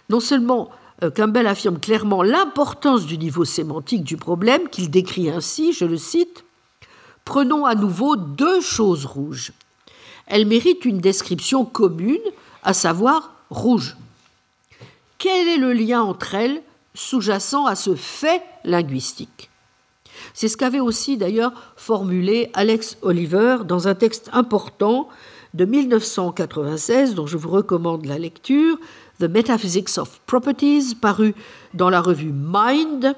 Non 0.09 0.21
seulement 0.21 0.69
euh, 1.03 1.11
Campbell 1.11 1.47
affirme 1.47 1.79
clairement 1.79 2.23
l'importance 2.23 3.05
du 3.05 3.17
niveau 3.17 3.43
sémantique 3.43 4.05
du 4.05 4.15
problème 4.15 4.69
qu'il 4.69 4.89
décrit 4.89 5.29
ainsi, 5.29 5.73
je 5.73 5.83
le 5.83 5.97
cite, 5.97 6.44
Prenons 7.25 7.65
à 7.65 7.73
nouveau 7.73 8.15
deux 8.15 8.61
choses 8.61 9.05
rouges. 9.05 9.51
Elles 10.27 10.45
méritent 10.45 10.85
une 10.85 10.99
description 10.99 11.65
commune, 11.65 12.21
à 12.63 12.73
savoir 12.73 13.33
rouge. 13.49 13.97
Quel 15.17 15.47
est 15.47 15.57
le 15.57 15.73
lien 15.73 16.01
entre 16.01 16.35
elles 16.35 16.61
sous-jacent 16.93 17.65
à 17.65 17.75
ce 17.75 17.95
fait 17.95 18.41
linguistique? 18.63 19.49
C'est 20.33 20.47
ce 20.47 20.55
qu'avait 20.55 20.79
aussi 20.79 21.17
d'ailleurs 21.17 21.73
formulé 21.75 22.49
Alex 22.53 22.97
Oliver 23.01 23.57
dans 23.65 23.87
un 23.87 23.95
texte 23.95 24.29
important 24.33 25.09
de 25.53 25.65
1996 25.65 27.15
dont 27.15 27.27
je 27.27 27.37
vous 27.37 27.49
recommande 27.49 28.05
la 28.05 28.19
lecture, 28.19 28.77
The 29.19 29.23
Metaphysics 29.23 29.97
of 29.97 30.19
Properties, 30.25 30.95
paru 30.95 31.33
dans 31.73 31.89
la 31.89 32.01
revue 32.01 32.33
Mind 32.33 33.15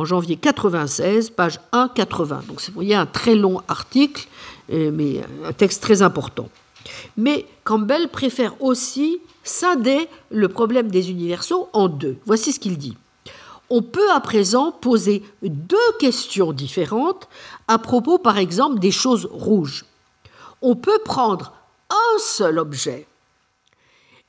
en 0.00 0.06
janvier 0.06 0.36
96, 0.36 1.28
page 1.28 1.60
180. 1.74 2.44
Donc 2.48 2.62
vous 2.62 2.72
voyez 2.72 2.94
un 2.94 3.04
très 3.04 3.34
long 3.34 3.60
article, 3.68 4.28
euh, 4.72 4.90
mais 4.90 5.20
un 5.44 5.52
texte 5.52 5.82
très 5.82 6.00
important. 6.00 6.48
Mais 7.18 7.44
Campbell 7.64 8.08
préfère 8.08 8.54
aussi 8.62 9.20
scinder 9.44 10.08
le 10.30 10.48
problème 10.48 10.90
des 10.90 11.10
universaux 11.10 11.68
en 11.74 11.88
deux. 11.88 12.16
Voici 12.24 12.52
ce 12.52 12.60
qu'il 12.60 12.78
dit. 12.78 12.96
On 13.68 13.82
peut 13.82 14.10
à 14.14 14.20
présent 14.20 14.72
poser 14.72 15.22
deux 15.42 15.76
questions 15.98 16.54
différentes 16.54 17.28
à 17.68 17.78
propos, 17.78 18.16
par 18.16 18.38
exemple, 18.38 18.78
des 18.78 18.90
choses 18.90 19.28
rouges. 19.30 19.84
On 20.62 20.76
peut 20.76 21.00
prendre 21.04 21.52
un 21.90 22.18
seul 22.18 22.58
objet 22.58 23.06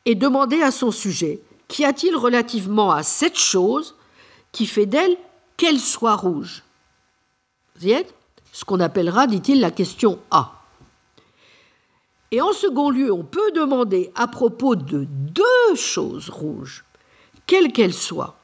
et 0.03 0.15
demander 0.15 0.61
à 0.61 0.71
son 0.71 0.91
sujet 0.91 1.39
qu'y 1.69 1.85
a-t-il 1.85 2.13
relativement 2.17 2.91
à 2.91 3.03
cette 3.03 3.37
chose 3.37 3.95
qui 4.51 4.65
fait 4.65 4.85
d'elle 4.85 5.15
qu'elle 5.61 5.79
soit 5.79 6.15
rouge. 6.15 6.63
Ce 7.79 8.65
qu'on 8.65 8.79
appellera, 8.79 9.27
dit-il, 9.27 9.59
la 9.59 9.69
question 9.69 10.17
A. 10.31 10.53
Et 12.31 12.41
en 12.41 12.51
second 12.51 12.89
lieu, 12.89 13.11
on 13.11 13.23
peut 13.23 13.51
demander 13.51 14.11
à 14.15 14.25
propos 14.25 14.75
de 14.75 15.05
deux 15.07 15.75
choses 15.75 16.29
rouges, 16.29 16.83
quelles 17.45 17.71
qu'elles 17.71 17.93
soient, 17.93 18.39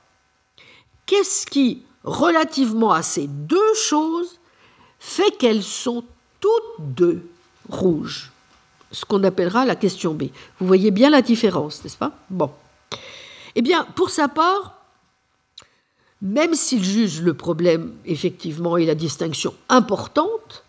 qu'est-ce 1.07 1.48
qui, 1.48 1.81
relativement 2.03 2.91
à 2.91 3.02
ces 3.02 3.26
deux 3.26 3.73
choses, 3.73 4.39
fait 4.99 5.31
qu'elles 5.39 5.64
sont 5.64 6.03
toutes 6.39 6.94
deux 6.94 7.27
rouges 7.68 8.31
Ce 8.91 9.06
qu'on 9.06 9.23
appellera 9.23 9.65
la 9.65 9.76
question 9.76 10.14
B. 10.14 10.26
Vous 10.60 10.68
voyez 10.68 10.91
bien 10.91 11.10
la 11.10 11.23
différence, 11.23 11.84
n'est-ce 11.84 11.98
pas? 11.98 12.11
Bon. 12.30 12.52
Eh 13.56 13.64
bien, 13.64 13.85
pour 13.95 14.11
sa 14.11 14.27
part, 14.27 14.77
même 16.22 16.53
s'il 16.53 16.84
juge 16.84 17.22
le 17.22 17.34
problème 17.34 17.94
effectivement 18.06 18.77
et 18.77 18.85
la 18.85 18.95
distinction 18.95 19.53
importante, 19.69 20.64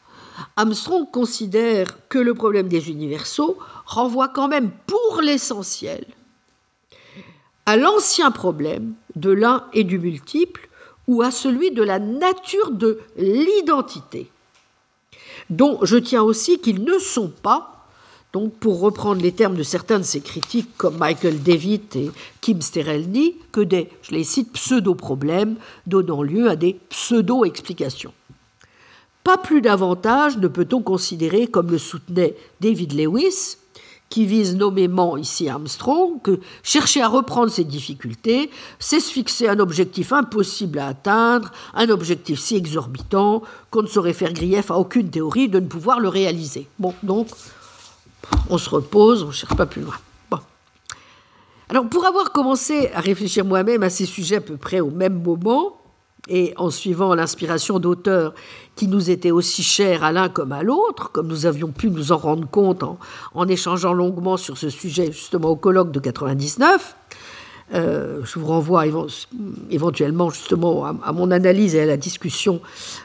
Armstrong 0.57 1.11
considère 1.11 2.09
que 2.09 2.19
le 2.19 2.35
problème 2.35 2.69
des 2.69 2.91
universaux 2.91 3.59
renvoie 3.87 4.29
quand 4.29 4.49
même 4.49 4.71
pour 4.87 5.21
l'essentiel 5.23 6.05
à 7.67 7.77
l'ancien 7.77 8.31
problème 8.31 8.95
de 9.15 9.31
l'un 9.31 9.67
et 9.75 9.85
du 9.85 9.99
multiple 9.99 10.69
ou 11.07 11.23
à 11.23 11.31
celui 11.31 11.71
de 11.71 11.83
la 11.83 11.99
nature 11.99 12.71
de 12.71 13.01
l'identité. 13.17 14.31
dont 15.51 15.79
je 15.83 15.97
tiens 15.97 16.23
aussi 16.23 16.59
qu'ils 16.61 16.85
ne 16.85 16.99
sont 16.99 17.29
pas 17.29 17.78
donc, 18.33 18.53
pour 18.55 18.81
reprendre 18.81 19.23
les 19.23 19.33
termes 19.33 19.57
de 19.57 19.63
certains 19.63 19.99
de 19.99 20.05
ces 20.05 20.21
critiques, 20.21 20.77
comme 20.77 20.99
Michael 20.99 21.43
David 21.43 21.97
et 21.97 22.11
Kim 22.43 22.61
Sterelny, 22.61 23.37
que 23.53 23.63
des, 23.63 23.89
je 24.03 24.13
les 24.13 24.25
cite, 24.25 24.53
pseudo-problèmes 24.53 25.57
donnant 25.87 26.23
lieu 26.23 26.51
à 26.51 26.57
des 26.57 26.79
pseudo-explications. 26.91 28.13
Pas 29.25 29.39
plus 29.39 29.63
davantage 29.63 30.37
ne 30.37 30.49
peut-on 30.49 30.83
considérer, 30.83 31.47
comme 31.47 31.71
le 31.71 31.79
soutenait 31.79 32.37
David 32.61 32.93
Lewis, 32.93 33.57
qui 34.11 34.27
vise 34.27 34.57
nommément 34.57 35.17
ici 35.17 35.49
Armstrong, 35.49 36.21
que 36.23 36.41
chercher 36.63 37.03
à 37.03 37.09
reprendre 37.09 37.51
ses 37.51 37.65
difficultés, 37.65 38.51
c'est 38.79 39.01
se 39.01 39.13
fixer 39.13 39.49
un 39.49 39.59
objectif 39.59 40.13
impossible 40.13 40.79
à 40.79 40.89
atteindre, 40.89 41.51
un 41.75 41.89
objectif 41.91 42.41
si 42.41 42.57
exorbitant 42.57 43.43
qu'on 43.71 43.83
ne 43.83 43.87
saurait 43.87 44.15
faire 44.15 44.33
grief 44.33 44.71
à 44.71 44.79
aucune 44.79 45.11
théorie 45.11 45.49
de 45.49 45.61
ne 45.61 45.67
pouvoir 45.67 46.01
le 46.01 46.09
réaliser. 46.09 46.67
Bon, 46.79 46.95
donc, 47.03 47.29
on 48.51 48.59
se 48.59 48.71
repose, 48.71 49.23
on 49.23 49.29
ne 49.29 49.33
cherche 49.33 49.57
pas 49.57 49.67
plus 49.67 49.83
loin. 49.83 49.95
Bon. 50.31 50.39
Alors, 51.69 51.89
pour 51.89 52.07
avoir 52.07 52.33
commencé 52.33 52.91
à 52.95 53.01
réfléchir 53.01 53.45
moi-même 53.45 53.83
à 53.83 53.91
ces 53.91 54.07
sujets 54.07 54.37
à 54.37 54.41
peu 54.41 54.57
près 54.57 54.81
au 54.81 54.91
même 54.91 55.23
moment, 55.23 55.79
et 56.29 56.53
en 56.57 56.71
suivant 56.71 57.15
l'inspiration 57.15 57.79
d'auteurs 57.79 58.35
qui 58.77 58.87
nous 58.87 59.11
étaient 59.11 59.31
aussi 59.31 59.63
chers 59.63 60.05
à 60.05 60.13
l'un 60.13 60.29
comme 60.29 60.53
à 60.53 60.63
l'autre, 60.63 61.11
comme 61.11 61.27
nous 61.27 61.47
avions 61.47 61.69
pu 61.69 61.91
nous 61.91 62.13
en 62.13 62.19
rendre 62.19 62.49
compte 62.49 62.85
en, 63.35 63.49
échangeant 63.49 63.93
longuement 63.93 64.37
sur 64.37 64.59
ce 64.59 64.69
sujet 64.69 65.07
justement 65.07 65.49
au 65.49 65.57
colloque 65.57 65.91
de 65.91 66.01
99, 66.01 66.97
euh, 67.75 68.21
je 68.25 68.39
vous 68.39 68.47
renvoie 68.47 68.85
éventuellement 69.71 70.31
justement 70.31 70.85
à, 70.85 71.13
mon 71.13 71.31
analyse 71.31 71.75
et 71.75 71.81
à 71.83 71.87
la 71.87 71.97
discussion 71.97 72.61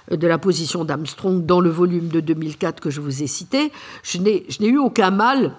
de 0.10 0.28
la 0.28 0.38
position 0.38 0.86
d'Armstrong 0.86 1.46
dans 1.46 1.60
le 1.60 1.70
volume 1.70 2.08
de 2.08 2.20
2004 2.20 2.80
que 2.80 2.90
je 2.90 3.02
vous 3.02 3.24
ai 3.24 3.28
cité. 3.28 3.72
Je 4.04 4.20
n'ai 4.20 4.68
eu 4.68 4.78
aucun 4.78 5.12
mal 5.12 5.54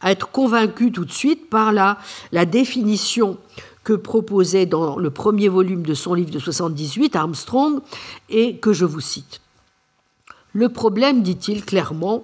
à 0.00 0.10
être 0.10 0.30
convaincu 0.30 0.90
tout 0.90 1.04
de 1.04 1.12
suite 1.12 1.50
par 1.50 1.72
la, 1.72 1.98
la 2.32 2.46
définition 2.46 3.36
que 3.84 3.92
proposait 3.92 4.66
dans 4.66 4.98
le 4.98 5.10
premier 5.10 5.48
volume 5.48 5.82
de 5.82 5.94
son 5.94 6.14
livre 6.14 6.30
de 6.30 6.38
78 6.38 7.14
Armstrong 7.14 7.80
et 8.30 8.56
que 8.56 8.72
je 8.72 8.84
vous 8.84 9.00
cite. 9.00 9.40
Le 10.52 10.70
problème, 10.70 11.22
dit-il 11.22 11.64
clairement, 11.64 12.22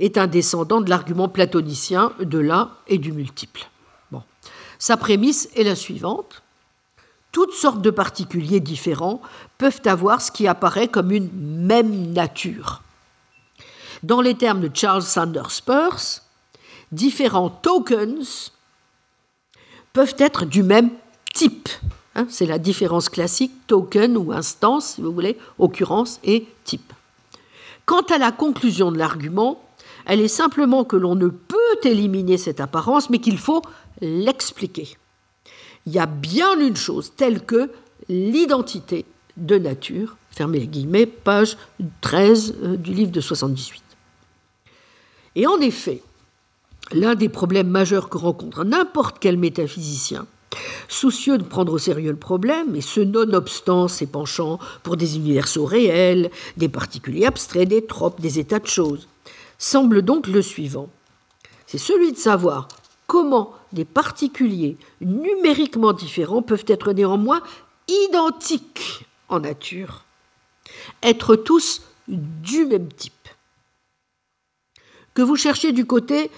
est 0.00 0.18
un 0.18 0.26
descendant 0.26 0.80
de 0.80 0.90
l'argument 0.90 1.28
platonicien 1.28 2.12
de 2.20 2.38
l'un 2.38 2.72
et 2.88 2.98
du 2.98 3.12
multiple. 3.12 3.68
Sa 4.78 4.96
prémisse 4.96 5.48
est 5.56 5.64
la 5.64 5.74
suivante. 5.74 6.42
Toutes 7.32 7.52
sortes 7.52 7.82
de 7.82 7.90
particuliers 7.90 8.60
différents 8.60 9.20
peuvent 9.58 9.82
avoir 9.84 10.22
ce 10.22 10.30
qui 10.30 10.46
apparaît 10.46 10.88
comme 10.88 11.10
une 11.10 11.30
même 11.32 12.12
nature. 12.12 12.82
Dans 14.02 14.20
les 14.20 14.34
termes 14.34 14.60
de 14.60 14.70
Charles 14.72 15.02
Sanders 15.02 15.62
Peirce, 15.66 16.22
différents 16.92 17.50
tokens 17.50 18.52
peuvent 19.92 20.14
être 20.18 20.44
du 20.44 20.62
même 20.62 20.90
type. 21.34 21.68
Hein, 22.14 22.26
c'est 22.30 22.46
la 22.46 22.58
différence 22.58 23.08
classique, 23.08 23.52
token 23.66 24.16
ou 24.16 24.32
instance, 24.32 24.94
si 24.94 25.02
vous 25.02 25.12
voulez, 25.12 25.36
occurrence 25.58 26.20
et 26.24 26.46
type. 26.64 26.92
Quant 27.84 28.02
à 28.02 28.18
la 28.18 28.32
conclusion 28.32 28.92
de 28.92 28.98
l'argument, 28.98 29.62
elle 30.06 30.20
est 30.20 30.28
simplement 30.28 30.84
que 30.84 30.96
l'on 30.96 31.14
ne 31.14 31.28
peut 31.28 31.56
éliminer 31.84 32.38
cette 32.38 32.60
apparence, 32.60 33.10
mais 33.10 33.18
qu'il 33.18 33.38
faut 33.38 33.62
l'expliquer. 34.00 34.96
Il 35.86 35.92
y 35.92 35.98
a 35.98 36.06
bien 36.06 36.58
une 36.60 36.76
chose 36.76 37.12
telle 37.16 37.44
que 37.44 37.70
l'identité 38.08 39.04
de 39.36 39.58
nature, 39.58 40.16
fermez 40.30 40.60
les 40.60 40.66
guillemets, 40.66 41.06
page 41.06 41.56
13 42.00 42.54
euh, 42.62 42.76
du 42.76 42.92
livre 42.92 43.12
de 43.12 43.20
78. 43.20 43.82
Et 45.36 45.46
en 45.46 45.60
effet, 45.60 46.02
l'un 46.92 47.14
des 47.14 47.28
problèmes 47.28 47.68
majeurs 47.68 48.08
que 48.08 48.18
rencontre 48.18 48.64
n'importe 48.64 49.18
quel 49.20 49.36
métaphysicien, 49.36 50.26
soucieux 50.88 51.38
de 51.38 51.44
prendre 51.44 51.72
au 51.72 51.78
sérieux 51.78 52.10
le 52.10 52.16
problème, 52.16 52.74
et 52.74 52.80
ce 52.80 53.00
nonobstant 53.00 53.88
ses 53.88 54.06
penchants 54.06 54.58
pour 54.82 54.96
des 54.96 55.16
universaux 55.16 55.64
réels, 55.64 56.30
des 56.56 56.68
particuliers 56.68 57.26
abstraits, 57.26 57.68
des 57.68 57.84
tropes, 57.84 58.20
des 58.20 58.38
états 58.38 58.58
de 58.58 58.66
choses, 58.66 59.08
semble 59.58 60.02
donc 60.02 60.26
le 60.26 60.42
suivant. 60.42 60.88
C'est 61.66 61.78
celui 61.78 62.12
de 62.12 62.18
savoir 62.18 62.68
comment 63.06 63.52
des 63.72 63.84
particuliers 63.84 64.76
numériquement 65.00 65.92
différents 65.92 66.42
peuvent 66.42 66.64
être 66.66 66.92
néanmoins 66.92 67.42
identiques 67.88 69.06
en 69.28 69.40
nature, 69.40 70.04
être 71.02 71.36
tous 71.36 71.82
du 72.08 72.66
même 72.66 72.92
type. 72.92 73.12
Que 75.14 75.22
vous 75.22 75.36
cherchez 75.36 75.72
du 75.72 75.84
côté 75.84 76.30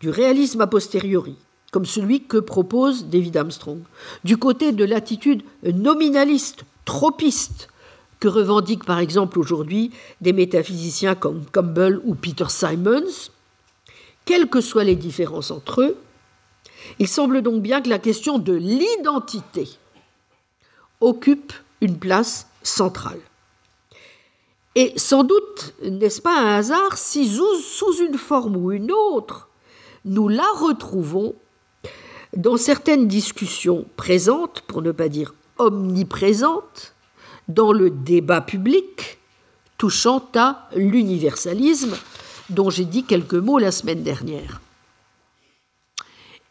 du 0.00 0.10
réalisme 0.10 0.60
a 0.60 0.66
posteriori, 0.66 1.36
comme 1.72 1.86
celui 1.86 2.24
que 2.24 2.36
propose 2.36 3.06
David 3.06 3.36
Armstrong, 3.36 3.80
du 4.24 4.36
côté 4.36 4.72
de 4.72 4.84
l'attitude 4.84 5.42
nominaliste, 5.62 6.64
tropiste, 6.84 7.68
que 8.20 8.28
revendiquent 8.28 8.84
par 8.84 8.98
exemple 8.98 9.38
aujourd'hui 9.38 9.90
des 10.20 10.32
métaphysiciens 10.32 11.14
comme 11.14 11.44
Campbell 11.52 12.00
ou 12.04 12.14
Peter 12.14 12.46
Simons, 12.48 13.30
quelles 14.24 14.48
que 14.48 14.60
soient 14.60 14.84
les 14.84 14.96
différences 14.96 15.50
entre 15.50 15.82
eux, 15.82 15.96
il 16.98 17.08
semble 17.08 17.42
donc 17.42 17.62
bien 17.62 17.80
que 17.80 17.88
la 17.88 17.98
question 17.98 18.38
de 18.38 18.54
l'identité 18.54 19.68
occupe 21.00 21.52
une 21.80 21.98
place 21.98 22.46
centrale. 22.62 23.20
Et 24.74 24.92
sans 24.96 25.24
doute 25.24 25.74
n'est-ce 25.82 26.20
pas 26.20 26.38
un 26.38 26.56
hasard 26.56 26.96
si 26.96 27.28
sous 27.28 27.96
une 28.00 28.18
forme 28.18 28.56
ou 28.56 28.72
une 28.72 28.92
autre, 28.92 29.48
nous 30.04 30.28
la 30.28 30.46
retrouvons 30.56 31.34
dans 32.36 32.56
certaines 32.56 33.08
discussions 33.08 33.86
présentes, 33.96 34.60
pour 34.62 34.82
ne 34.82 34.92
pas 34.92 35.08
dire 35.08 35.34
omniprésentes, 35.58 36.94
dans 37.48 37.72
le 37.72 37.90
débat 37.90 38.40
public 38.40 39.18
touchant 39.78 40.22
à 40.34 40.68
l'universalisme 40.74 41.96
dont 42.50 42.70
j'ai 42.70 42.84
dit 42.84 43.04
quelques 43.04 43.34
mots 43.34 43.58
la 43.58 43.72
semaine 43.72 44.02
dernière. 44.02 44.60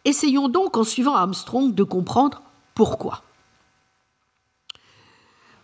Essayons 0.05 0.47
donc, 0.47 0.77
en 0.77 0.83
suivant 0.83 1.15
Armstrong, 1.15 1.73
de 1.73 1.83
comprendre 1.83 2.41
pourquoi. 2.75 3.23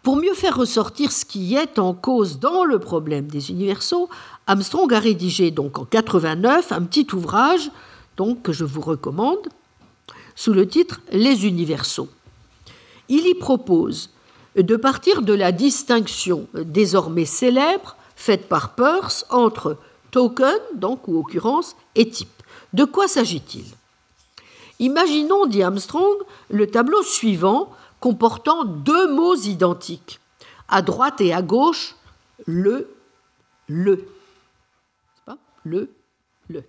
Pour 0.04 0.16
mieux 0.16 0.34
faire 0.34 0.58
ressortir 0.58 1.12
ce 1.12 1.26
qui 1.26 1.56
est 1.56 1.78
en 1.78 1.94
cause 1.94 2.40
dans 2.40 2.66
le 2.66 2.80
problème 2.80 3.28
des 3.28 3.52
universaux, 3.52 4.10
Armstrong 4.48 4.92
a 4.94 5.00
rédigé 5.00 5.52
donc 5.52 5.78
en 5.78 5.86
89 5.86 6.72
un 6.72 6.82
petit 6.82 7.08
ouvrage 7.14 7.70
donc, 8.18 8.42
que 8.42 8.52
je 8.52 8.66
vous 8.66 8.82
recommande 8.82 9.48
sous 10.36 10.54
le 10.54 10.68
titre 10.68 11.02
Les 11.12 11.46
universaux. 11.46 12.10
Il 13.10 13.28
y 13.28 13.36
propose 13.36 14.10
de 14.56 14.76
partir 14.76 15.22
de 15.22 15.34
la 15.34 15.52
distinction 15.52 16.48
désormais 16.54 17.26
célèbre 17.26 17.96
faite 18.16 18.50
par 18.50 18.76
Peirce 18.76 19.26
entre 19.30 19.78
token, 20.12 20.60
donc 20.76 21.08
ou 21.08 21.20
occurrence, 21.20 21.76
et 21.96 22.10
type. 22.10 22.30
De 22.74 22.86
quoi 22.86 23.08
s'agit-il? 23.08 23.66
Imaginons, 24.82 25.46
dit 25.46 25.62
Armstrong, 25.62 26.18
le 26.50 26.66
tableau 26.66 27.04
suivant 27.04 27.72
comportant 28.00 28.66
deux 28.66 29.14
mots 29.14 29.36
identiques. 29.36 30.20
À 30.68 30.82
droite 30.82 31.22
et 31.22 31.34
à 31.34 31.44
gauche, 31.44 31.96
le, 32.48 32.90
le. 33.68 34.08
Le, 35.64 35.94
le. 36.50 36.64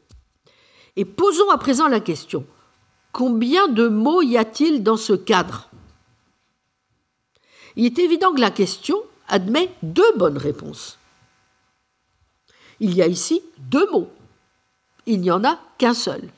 Et 0.97 1.07
posons 1.07 1.49
à 1.49 1.57
présent 1.57 1.89
la 1.89 2.01
question. 2.01 2.45
Combien 3.13 3.69
de 3.69 3.89
mots 3.89 4.21
y 4.21 4.37
a-t-il 4.37 4.83
dans 4.83 4.99
ce 4.99 5.15
cadre? 5.15 5.71
Il 7.77 7.87
est 7.87 7.99
évident 7.99 8.35
que 8.35 8.43
la 8.43 8.51
question 8.51 9.03
admet 9.29 9.73
deux 9.83 10.13
bonnes 10.19 10.37
réponses. 10.37 10.99
Il 12.79 12.93
y 12.95 13.01
a 13.01 13.07
ici 13.07 13.43
deux 13.57 13.91
mots. 13.91 14.11
Il 15.07 15.23
n'y 15.23 15.31
en 15.31 15.43
a 15.45 15.59
qu'un 15.79 15.95
seul. 15.95 16.29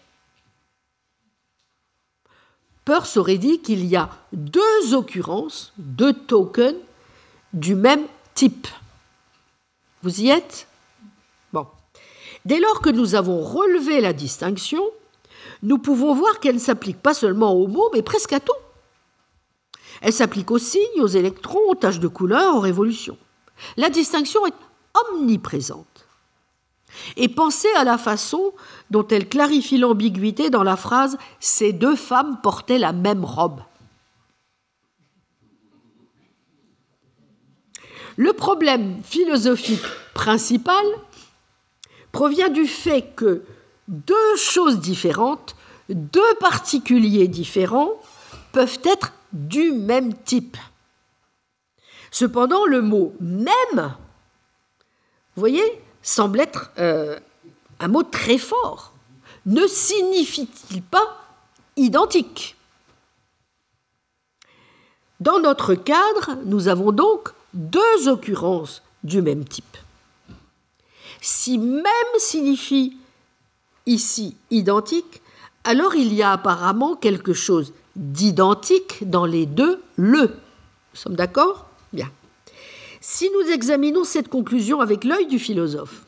Peirce 2.85 3.16
aurait 3.16 3.39
dit 3.39 3.61
qu'il 3.61 3.85
y 3.86 3.97
a 3.97 4.11
deux 4.32 4.94
occurrences, 4.94 5.73
deux 5.78 6.12
tokens 6.12 6.77
du 7.52 7.74
même 7.74 8.05
type. 8.35 8.69
Vous 10.02 10.20
y 10.20 10.28
êtes? 10.28 10.66
Bon. 11.52 11.66
Dès 12.44 12.61
lors 12.61 12.81
que 12.81 12.90
nous 12.90 13.15
avons 13.15 13.40
relevé 13.40 14.01
la 14.01 14.12
distinction, 14.12 14.82
nous 15.62 15.78
pouvons 15.78 16.15
voir 16.15 16.40
qu'elle 16.40 16.56
ne 16.56 16.61
s'applique 16.61 17.01
pas 17.01 17.15
seulement 17.15 17.55
aux 17.55 17.69
mots, 17.69 17.90
mais 17.94 18.02
presque 18.02 18.35
à 18.35 18.40
tout. 18.40 18.52
Elle 20.02 20.12
s'applique 20.12 20.51
aux 20.51 20.59
signes, 20.59 21.01
aux 21.01 21.06
électrons, 21.06 21.70
aux 21.70 21.74
taches 21.74 22.01
de 22.01 22.09
couleur, 22.09 22.56
aux 22.56 22.61
révolutions. 22.61 23.16
La 23.78 23.89
distinction 23.89 24.47
est 24.47 24.55
omniprésente. 25.11 25.93
Et 27.16 27.28
pensez 27.28 27.68
à 27.76 27.84
la 27.84 27.98
façon 27.98 28.52
dont 28.90 29.06
elle 29.08 29.28
clarifie 29.28 29.78
l'ambiguïté 29.78 30.50
dans 30.50 30.62
la 30.62 30.76
phrase 30.76 31.18
Ces 31.40 31.72
deux 31.72 31.96
femmes 31.96 32.38
portaient 32.42 32.78
la 32.78 32.92
même 32.92 33.24
robe. 33.24 33.60
Le 38.16 38.32
problème 38.32 39.02
philosophique 39.02 39.84
principal 40.14 40.84
provient 42.12 42.48
du 42.48 42.66
fait 42.66 43.12
que 43.16 43.42
deux 43.88 44.36
choses 44.36 44.78
différentes, 44.78 45.56
deux 45.88 46.34
particuliers 46.38 47.26
différents, 47.26 47.90
peuvent 48.52 48.78
être 48.84 49.12
du 49.32 49.72
même 49.72 50.14
type. 50.14 50.56
Cependant, 52.12 52.64
le 52.66 52.80
mot 52.80 53.12
même, 53.18 53.94
voyez, 55.34 55.82
semble 56.05 56.40
être 56.40 56.70
euh, 56.78 57.18
un 57.81 57.89
mot 57.89 58.05
très 58.05 58.39
fort. 58.39 58.93
Ne 59.47 59.66
signifie-t-il 59.66 60.82
pas 60.82 61.18
identique? 61.76 62.56
Dans 65.20 65.40
notre 65.40 65.74
cadre, 65.74 66.36
nous 66.44 66.68
avons 66.68 66.93
donc 66.93 67.31
deux 67.55 68.09
occurrences 68.09 68.82
du 69.02 69.22
même 69.22 69.44
type. 69.44 69.76
Si 71.20 71.59
même 71.59 71.85
signifie 72.18 72.97
ici 73.86 74.36
identique, 74.51 75.22
alors 75.64 75.94
il 75.94 76.12
y 76.12 76.22
a 76.22 76.32
apparemment 76.32 76.94
quelque 76.94 77.32
chose 77.32 77.72
d'identique 77.97 79.09
dans 79.09 79.24
les 79.24 79.47
deux 79.47 79.82
le. 79.97 80.22
Nous 80.22 81.01
sommes 81.01 81.16
d'accord? 81.16 81.66
Si 83.06 83.28
nous 83.28 83.52
examinons 83.52 84.02
cette 84.02 84.31
conclusion 84.31 84.81
avec 84.81 85.05
l'œil 85.05 85.26
du 85.26 85.39
philosophe, 85.39 86.06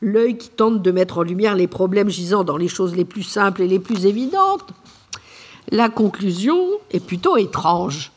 l'œil 0.00 0.38
qui 0.38 0.50
tente 0.50 0.82
de 0.82 0.92
mettre 0.92 1.18
en 1.18 1.22
lumière 1.22 1.56
les 1.56 1.66
problèmes 1.66 2.08
gisant 2.08 2.44
dans 2.44 2.56
les 2.56 2.68
choses 2.68 2.94
les 2.94 3.04
plus 3.04 3.24
simples 3.24 3.60
et 3.60 3.66
les 3.66 3.80
plus 3.80 4.06
évidentes, 4.06 4.70
la 5.72 5.88
conclusion 5.88 6.78
est 6.92 7.04
plutôt 7.04 7.36
étrange. 7.36 8.12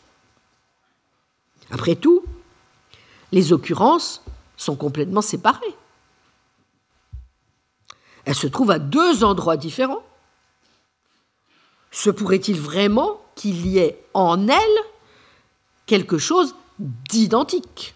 Après 1.72 1.95
tout, 1.95 2.22
les 3.31 3.53
occurrences 3.53 4.22
sont 4.56 4.76
complètement 4.76 5.23
séparées. 5.23 5.76
Elles 8.26 8.35
se 8.35 8.45
trouvent 8.45 8.69
à 8.69 8.77
deux 8.77 9.23
endroits 9.23 9.57
différents. 9.57 10.03
Se 11.89 12.11
pourrait-il 12.11 12.60
vraiment 12.60 13.19
qu'il 13.34 13.65
y 13.65 13.80
ait 13.80 13.99
en 14.14 14.48
elles 14.48 14.80
quelque 15.88 16.19
chose 16.19 16.53
d'identique? 16.77 17.95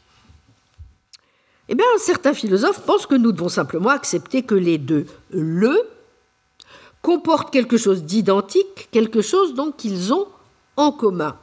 Eh 1.68 1.76
bien, 1.76 1.86
certains 1.98 2.34
philosophes 2.34 2.82
pensent 2.82 3.08
que 3.08 3.16
nous 3.16 3.32
devons 3.32 3.50
simplement 3.50 3.90
accepter 3.90 4.44
que 4.44 4.56
les 4.56 4.78
deux 4.78 5.08
le 5.32 5.76
comportent 7.02 7.52
quelque 7.52 7.78
chose 7.78 8.04
d'identique, 8.04 8.90
quelque 8.92 9.22
chose 9.22 9.54
qu'ils 9.78 10.14
ont 10.14 10.28
en 10.78 10.92
commun. 10.92 11.38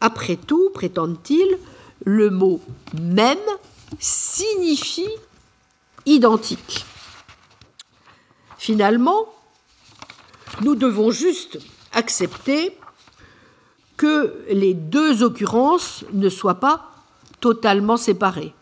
Après 0.00 0.36
tout, 0.36 0.70
prétendent-ils, 0.74 1.58
le 2.04 2.30
mot 2.30 2.60
même 2.94 3.38
signifie 3.98 5.10
identique. 6.06 6.84
Finalement, 8.56 9.26
nous 10.62 10.74
devons 10.74 11.10
juste 11.10 11.58
accepter 11.92 12.76
que 13.96 14.34
les 14.48 14.74
deux 14.74 15.22
occurrences 15.22 16.04
ne 16.12 16.28
soient 16.28 16.60
pas 16.60 16.90
totalement 17.40 17.96
séparées. 17.96 18.54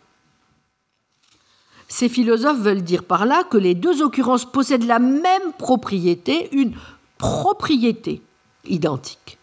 Ces 1.89 2.11
philosophes 2.11 2.61
veulent 2.61 2.83
dire 2.83 3.05
par 3.05 3.25
là 3.25 3.45
que 3.45 3.57
les 3.57 3.75
deux 3.75 4.03
occurrences 4.03 4.45
possèdent 4.45 4.85
la 4.85 4.99
même 4.99 5.53
propriété, 5.59 6.49
une 6.53 6.77
propriété 7.17 8.23
identique. 8.67 9.39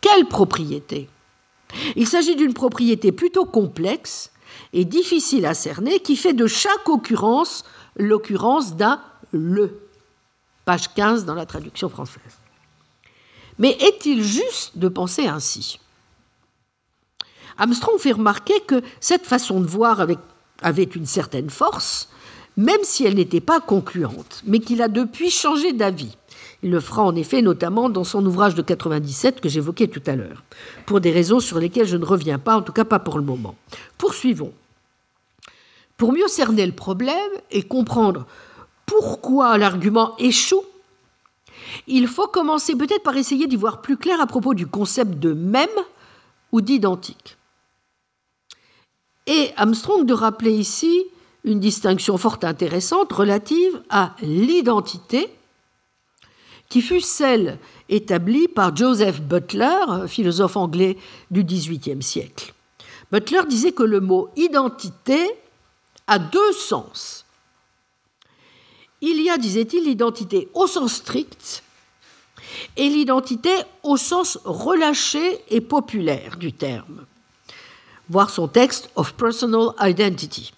Quelle 0.00 0.26
propriété? 0.26 1.08
Il 1.96 2.06
s'agit 2.06 2.36
d'une 2.36 2.52
propriété 2.52 3.12
plutôt 3.12 3.46
complexe 3.46 4.32
et 4.72 4.84
difficile 4.84 5.46
à 5.46 5.54
cerner 5.54 6.00
qui 6.00 6.16
fait 6.16 6.32
de 6.32 6.46
chaque 6.46 6.88
occurrence 6.88 7.64
l'occurrence 7.96 8.74
d'un 8.74 9.00
le 9.32 9.80
page 10.64 10.92
15 10.94 11.24
dans 11.24 11.34
la 11.34 11.46
traduction 11.46 11.88
française. 11.88 12.38
Mais 13.58 13.70
est-il 13.80 14.22
juste 14.22 14.78
de 14.78 14.88
penser 14.88 15.26
ainsi? 15.26 15.78
Armstrong 17.56 17.98
fait 17.98 18.12
remarquer 18.12 18.60
que 18.60 18.82
cette 19.00 19.26
façon 19.26 19.60
de 19.60 19.66
voir 19.66 20.00
avait 20.62 20.84
une 20.84 21.06
certaine 21.06 21.50
force, 21.50 22.08
même 22.56 22.82
si 22.82 23.04
elle 23.04 23.16
n'était 23.16 23.40
pas 23.40 23.60
concluante, 23.60 24.42
mais 24.46 24.60
qu'il 24.60 24.82
a 24.82 24.88
depuis 24.88 25.30
changé 25.30 25.72
d'avis. 25.72 26.16
Il 26.62 26.70
le 26.70 26.80
fera 26.80 27.02
en 27.02 27.14
effet 27.14 27.42
notamment 27.42 27.90
dans 27.90 28.04
son 28.04 28.24
ouvrage 28.24 28.54
de 28.54 28.62
97 28.62 29.40
que 29.40 29.48
j'évoquais 29.48 29.88
tout 29.88 30.02
à 30.06 30.16
l'heure, 30.16 30.42
pour 30.86 31.00
des 31.00 31.10
raisons 31.10 31.40
sur 31.40 31.58
lesquelles 31.58 31.86
je 31.86 31.96
ne 31.96 32.04
reviens 32.04 32.38
pas, 32.38 32.56
en 32.56 32.62
tout 32.62 32.72
cas 32.72 32.84
pas 32.84 32.98
pour 32.98 33.18
le 33.18 33.24
moment. 33.24 33.56
Poursuivons. 33.98 34.52
Pour 35.96 36.12
mieux 36.12 36.28
cerner 36.28 36.66
le 36.66 36.72
problème 36.72 37.14
et 37.50 37.62
comprendre 37.62 38.26
pourquoi 38.86 39.58
l'argument 39.58 40.16
échoue, 40.18 40.64
il 41.86 42.08
faut 42.08 42.28
commencer 42.28 42.74
peut-être 42.74 43.02
par 43.02 43.16
essayer 43.16 43.46
d'y 43.46 43.56
voir 43.56 43.80
plus 43.80 43.96
clair 43.96 44.20
à 44.20 44.26
propos 44.26 44.54
du 44.54 44.66
concept 44.66 45.18
de 45.18 45.32
même 45.32 45.68
ou 46.52 46.60
d'identique. 46.60 47.36
Et 49.26 49.50
Armstrong 49.56 50.04
de 50.04 50.14
rappeler 50.14 50.52
ici 50.52 51.04
une 51.44 51.60
distinction 51.60 52.16
fort 52.18 52.38
intéressante 52.42 53.12
relative 53.12 53.82
à 53.90 54.14
l'identité, 54.22 55.28
qui 56.68 56.82
fut 56.82 57.00
celle 57.00 57.58
établie 57.88 58.48
par 58.48 58.74
Joseph 58.74 59.20
Butler, 59.20 60.08
philosophe 60.08 60.56
anglais 60.56 60.96
du 61.30 61.44
XVIIIe 61.44 62.02
siècle. 62.02 62.54
Butler 63.12 63.42
disait 63.48 63.72
que 63.72 63.82
le 63.82 64.00
mot 64.00 64.30
identité 64.36 65.30
a 66.06 66.18
deux 66.18 66.52
sens. 66.52 67.24
Il 69.00 69.20
y 69.20 69.28
a, 69.28 69.36
disait-il, 69.36 69.84
l'identité 69.84 70.48
au 70.54 70.66
sens 70.66 70.94
strict 70.94 71.62
et 72.76 72.88
l'identité 72.88 73.50
au 73.82 73.96
sens 73.96 74.38
relâché 74.44 75.40
et 75.48 75.60
populaire 75.60 76.36
du 76.38 76.52
terme. 76.52 77.04
Voir 78.10 78.28
son 78.28 78.48
texte 78.48 78.90
Of 78.96 79.14
Personal 79.14 79.70
Identity. 79.80 80.52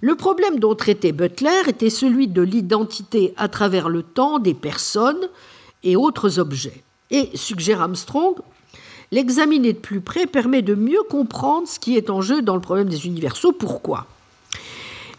Le 0.00 0.14
problème 0.14 0.60
dont 0.60 0.74
traitait 0.74 1.12
Butler 1.12 1.62
était 1.68 1.90
celui 1.90 2.28
de 2.28 2.42
l'identité 2.42 3.34
à 3.36 3.48
travers 3.48 3.88
le 3.88 4.02
temps 4.02 4.38
des 4.38 4.54
personnes 4.54 5.28
et 5.82 5.96
autres 5.96 6.38
objets. 6.38 6.84
Et, 7.10 7.30
suggère 7.34 7.80
Armstrong, 7.80 8.36
l'examiner 9.10 9.72
de 9.72 9.78
plus 9.78 10.00
près 10.00 10.26
permet 10.26 10.62
de 10.62 10.74
mieux 10.74 11.02
comprendre 11.10 11.66
ce 11.66 11.80
qui 11.80 11.96
est 11.96 12.10
en 12.10 12.20
jeu 12.20 12.42
dans 12.42 12.54
le 12.54 12.60
problème 12.60 12.88
des 12.88 13.06
universaux. 13.06 13.52
Pourquoi? 13.52 14.06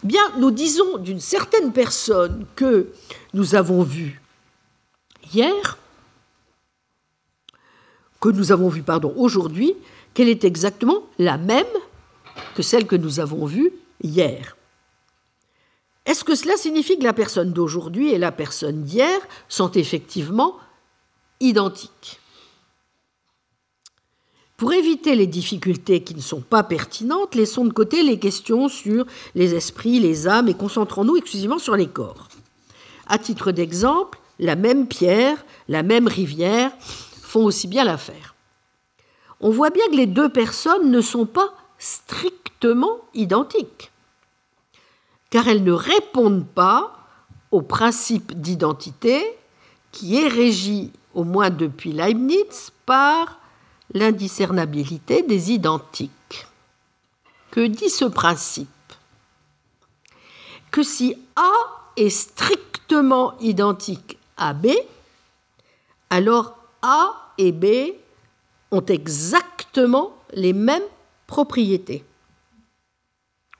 Bien, 0.04 0.22
nous 0.38 0.50
disons 0.50 0.98
d'une 0.98 1.20
certaine 1.20 1.72
personne 1.72 2.46
que 2.56 2.88
nous 3.34 3.54
avons 3.54 3.82
vue 3.82 4.22
hier, 5.34 5.76
que 8.20 8.28
nous 8.28 8.52
avons 8.52 8.68
vue, 8.68 8.82
pardon, 8.82 9.12
aujourd'hui, 9.16 9.74
qu'elle 10.14 10.28
est 10.28 10.44
exactement 10.44 11.02
la 11.18 11.38
même 11.38 11.66
que 12.54 12.62
celle 12.62 12.86
que 12.86 12.96
nous 12.96 13.20
avons 13.20 13.46
vue 13.46 13.72
hier. 14.02 14.56
Est-ce 16.06 16.24
que 16.24 16.34
cela 16.34 16.56
signifie 16.56 16.98
que 16.98 17.04
la 17.04 17.12
personne 17.12 17.52
d'aujourd'hui 17.52 18.08
et 18.08 18.18
la 18.18 18.32
personne 18.32 18.82
d'hier 18.82 19.20
sont 19.48 19.70
effectivement 19.72 20.56
identiques? 21.40 22.20
Pour 24.56 24.72
éviter 24.72 25.14
les 25.14 25.28
difficultés 25.28 26.02
qui 26.02 26.16
ne 26.16 26.20
sont 26.20 26.40
pas 26.40 26.64
pertinentes, 26.64 27.36
laissons 27.36 27.64
de 27.64 27.72
côté 27.72 28.02
les 28.02 28.18
questions 28.18 28.68
sur 28.68 29.06
les 29.36 29.54
esprits, 29.54 30.00
les 30.00 30.26
âmes 30.26 30.48
et 30.48 30.54
concentrons-nous 30.54 31.16
exclusivement 31.16 31.60
sur 31.60 31.76
les 31.76 31.86
corps. 31.86 32.26
À 33.06 33.18
titre 33.18 33.52
d'exemple, 33.52 34.18
la 34.38 34.56
même 34.56 34.88
pierre, 34.88 35.44
la 35.68 35.82
même 35.82 36.08
rivière 36.08 36.72
font 37.22 37.44
aussi 37.44 37.68
bien 37.68 37.84
l'affaire. 37.84 38.27
On 39.40 39.50
voit 39.50 39.70
bien 39.70 39.86
que 39.88 39.96
les 39.96 40.06
deux 40.06 40.28
personnes 40.28 40.90
ne 40.90 41.00
sont 41.00 41.26
pas 41.26 41.54
strictement 41.78 42.98
identiques, 43.14 43.92
car 45.30 45.46
elles 45.48 45.62
ne 45.62 45.72
répondent 45.72 46.46
pas 46.46 46.98
au 47.50 47.62
principe 47.62 48.40
d'identité 48.40 49.24
qui 49.92 50.20
est 50.20 50.28
régi, 50.28 50.92
au 51.14 51.24
moins 51.24 51.50
depuis 51.50 51.92
Leibniz, 51.92 52.72
par 52.84 53.38
l'indiscernabilité 53.94 55.22
des 55.22 55.52
identiques. 55.52 56.46
Que 57.50 57.66
dit 57.66 57.90
ce 57.90 58.04
principe? 58.04 58.68
Que 60.70 60.82
si 60.82 61.16
A 61.36 61.52
est 61.96 62.10
strictement 62.10 63.38
identique 63.40 64.18
à 64.36 64.52
B, 64.52 64.68
alors 66.10 66.56
A 66.82 67.32
et 67.38 67.52
B 67.52 67.64
ont 68.70 68.84
exactement 68.84 70.12
les 70.32 70.52
mêmes 70.52 70.82
propriétés. 71.26 72.04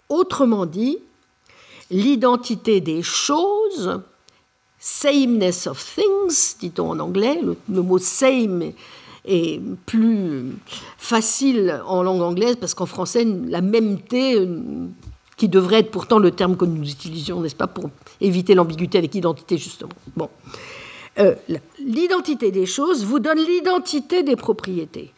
Autrement 0.08 0.66
dit, 0.66 0.98
l'identité 1.90 2.80
des 2.80 3.02
choses, 3.02 4.00
sameness 4.78 5.66
of 5.66 5.82
things, 5.94 6.56
dit-on 6.60 6.90
en 6.90 6.98
anglais, 6.98 7.40
le, 7.42 7.82
mot 7.82 7.98
same 7.98 8.72
est 9.24 9.60
plus 9.86 10.56
facile 10.96 11.82
en 11.86 12.02
langue 12.02 12.22
anglaise 12.22 12.56
parce 12.56 12.74
qu'en 12.74 12.86
français, 12.86 13.24
la 13.24 13.60
mêmeté 13.60 14.46
qui 15.36 15.48
devrait 15.48 15.80
être 15.80 15.90
pourtant 15.90 16.18
le 16.18 16.30
terme 16.30 16.56
que 16.56 16.64
nous 16.64 16.88
utilisions, 16.90 17.40
n'est-ce 17.40 17.54
pas, 17.54 17.66
pour 17.66 17.90
éviter 18.20 18.54
l'ambiguïté 18.54 18.98
avec 18.98 19.14
identité, 19.14 19.56
justement. 19.56 19.92
Bon. 20.16 20.28
Euh, 21.18 21.34
l'identité 21.88 22.52
des 22.52 22.66
choses 22.66 23.04
vous 23.04 23.18
donne 23.18 23.38
l'identité 23.38 24.22
des 24.22 24.36
propriétés. 24.36 25.12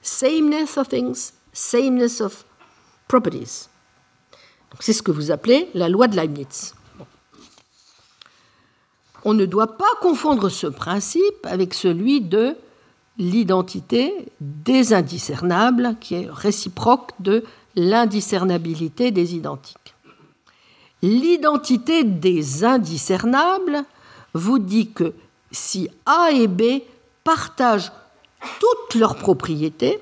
Sameness 0.00 0.78
of 0.78 0.88
things, 0.88 1.32
sameness 1.52 2.20
of 2.20 2.44
properties. 3.08 3.68
C'est 4.78 4.92
ce 4.92 5.02
que 5.02 5.10
vous 5.10 5.32
appelez 5.32 5.68
la 5.74 5.88
loi 5.88 6.06
de 6.06 6.16
Leibniz. 6.16 6.74
On 9.24 9.34
ne 9.34 9.46
doit 9.46 9.76
pas 9.76 9.84
confondre 10.00 10.48
ce 10.48 10.68
principe 10.68 11.44
avec 11.44 11.74
celui 11.74 12.20
de 12.20 12.54
l'identité 13.18 14.14
des 14.40 14.92
indiscernables, 14.92 15.96
qui 16.00 16.14
est 16.14 16.28
réciproque 16.30 17.10
de 17.18 17.42
l'indiscernabilité 17.74 19.10
des 19.10 19.34
identiques. 19.34 19.94
L'identité 21.02 22.04
des 22.04 22.64
indiscernables 22.64 23.82
vous 24.34 24.60
dit 24.60 24.92
que 24.92 25.14
si 25.50 25.88
A 26.06 26.30
et 26.32 26.46
B 26.46 26.82
partagent 27.24 27.92
toutes 28.60 29.00
leurs 29.00 29.16
propriétés, 29.16 30.00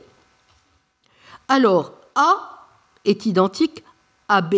alors 1.48 1.93
A 2.14 2.66
est 3.05 3.27
identique 3.27 3.85
à 4.28 4.43
B. 4.43 4.56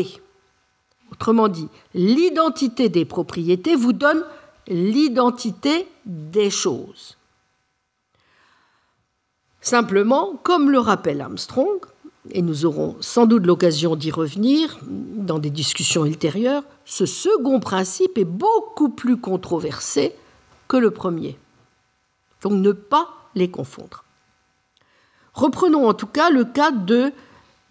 Autrement 1.12 1.48
dit, 1.48 1.69
l'identité 1.94 2.89
des 2.89 3.05
propriétés 3.05 3.77
vous 3.77 3.93
donne 3.93 4.24
l'identité 4.66 5.89
des 6.05 6.51
choses. 6.51 7.16
Simplement, 9.60 10.39
comme 10.43 10.70
le 10.70 10.78
rappelle 10.78 11.20
Armstrong, 11.20 11.81
et 12.31 12.43
nous 12.43 12.66
aurons 12.66 12.97
sans 13.01 13.27
doute 13.27 13.47
l'occasion 13.47 13.97
d'y 13.97 14.10
revenir 14.10 14.78
dans 14.82 15.39
des 15.39 15.51
discussions 15.51 16.05
ultérieures, 16.05 16.62
ce 16.85 17.06
second 17.06 17.60
principe 17.60 18.19
est 18.19 18.24
beaucoup 18.24 18.90
plus 18.90 19.16
controversé 19.16 20.15
que 20.68 20.76
le 20.76 20.90
premier. 20.90 21.38
Donc 22.42 22.52
ne 22.52 22.72
pas 22.72 23.08
les 23.34 23.50
confondre. 23.50 24.04
Reprenons 25.34 25.88
en 25.88 25.94
tout 25.94 26.06
cas 26.06 26.30
le 26.30 26.44
cas 26.44 26.70
de 26.70 27.12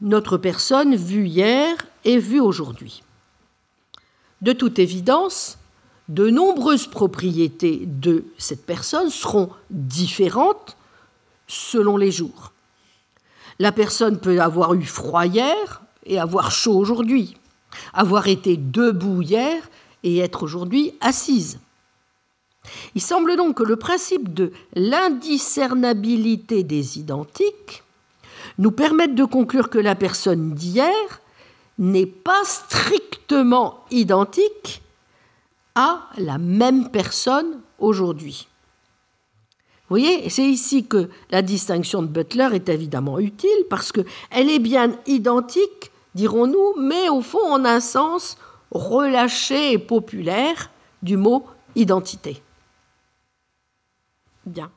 notre 0.02 0.38
personne 0.38 0.96
vue 0.96 1.28
hier 1.28 1.76
et 2.06 2.18
vue 2.18 2.40
aujourd'hui. 2.40 3.04
De 4.42 4.54
toute 4.54 4.80
évidence, 4.80 5.58
de 6.08 6.30
nombreuses 6.30 6.88
propriétés 6.88 7.84
de 7.86 8.26
cette 8.38 8.66
personne 8.66 9.10
seront 9.10 9.50
différentes 9.70 10.78
selon 11.48 11.98
les 11.98 12.12
jours. 12.12 12.54
La 13.60 13.72
personne 13.72 14.20
peut 14.20 14.40
avoir 14.40 14.74
eu 14.76 14.84
froid 14.84 15.26
hier 15.26 15.82
et 16.06 16.20
avoir 16.20 16.52
chaud 16.52 16.78
aujourd'hui, 16.78 17.36
avoir 17.94 18.28
été 18.28 18.56
debout 18.56 19.22
hier 19.22 19.68
et 20.04 20.20
être 20.20 20.44
aujourd'hui 20.44 20.94
assise. 21.02 21.60
Il 22.96 23.02
semble 23.02 23.36
donc 23.36 23.58
que 23.58 23.64
le 23.64 23.76
principe 23.76 24.34
de 24.34 24.52
l'indiscernabilité 24.76 26.64
des 26.64 27.00
identiques 27.00 27.84
nous 28.58 28.72
permette 28.72 29.16
de 29.16 29.26
conclure 29.26 29.70
que 29.70 29.78
la 29.78 29.96
personne 29.96 30.54
d'hier 30.54 31.22
n'est 31.78 32.06
pas 32.06 32.44
strictement 32.44 33.86
identique 33.92 34.82
à 35.76 36.10
la 36.18 36.38
même 36.38 36.90
personne 36.90 37.62
aujourd'hui. 37.78 38.48
Vous 39.90 39.96
voyez, 39.96 40.30
c'est 40.30 40.44
ici 40.44 40.86
que 40.86 41.10
la 41.30 41.42
distinction 41.42 42.02
de 42.02 42.08
Butler 42.08 42.50
est 42.54 42.68
évidemment 42.68 43.20
utile 43.20 43.66
parce 43.70 43.92
qu'elle 43.92 44.50
est 44.50 44.60
bien 44.60 44.92
identique, 45.06 45.92
dirons-nous, 46.14 46.76
mais 46.82 47.08
au 47.10 47.22
fond 47.22 47.54
en 47.54 47.64
un 47.64 47.80
sens 47.80 48.38
relâché 48.72 49.72
et 49.72 49.78
populaire 49.78 50.72
du 51.04 51.16
mot 51.16 51.46
identité. 51.76 52.42
Bien. 54.48 54.72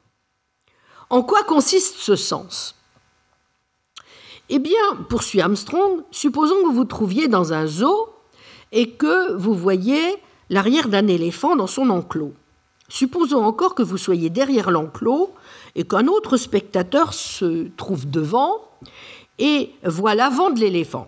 En 1.11 1.23
quoi 1.23 1.45
consiste 1.45 1.97
ce 1.97 2.17
sens? 2.17 2.75
Eh 4.49 4.59
bien, 4.59 4.97
poursuit 5.09 5.41
Armstrong, 5.41 6.03
supposons 6.11 6.65
que 6.65 6.75
vous 6.75 6.85
trouviez 6.85 7.29
dans 7.29 7.53
un 7.53 7.69
zoo 7.69 8.09
et 8.73 8.91
que 8.91 9.33
vous 9.35 9.55
voyez 9.55 10.17
l'arrière 10.49 10.89
d'un 10.89 11.07
éléphant 11.07 11.55
dans 11.55 11.69
son 11.69 11.89
enclos. 11.91 12.35
Supposons 12.89 13.45
encore 13.45 13.77
que 13.77 13.85
vous 13.85 13.97
soyez 13.97 14.29
derrière 14.29 14.73
l'enclos 14.73 15.33
et 15.77 15.85
qu'un 15.85 16.09
autre 16.09 16.37
spectateur 16.37 17.15
se 17.15 17.69
trouve 17.77 18.11
devant 18.11 18.57
et 19.39 19.71
voit 19.85 20.17
l'avant 20.17 20.51
de 20.51 20.59
l'éléphant. 20.59 21.07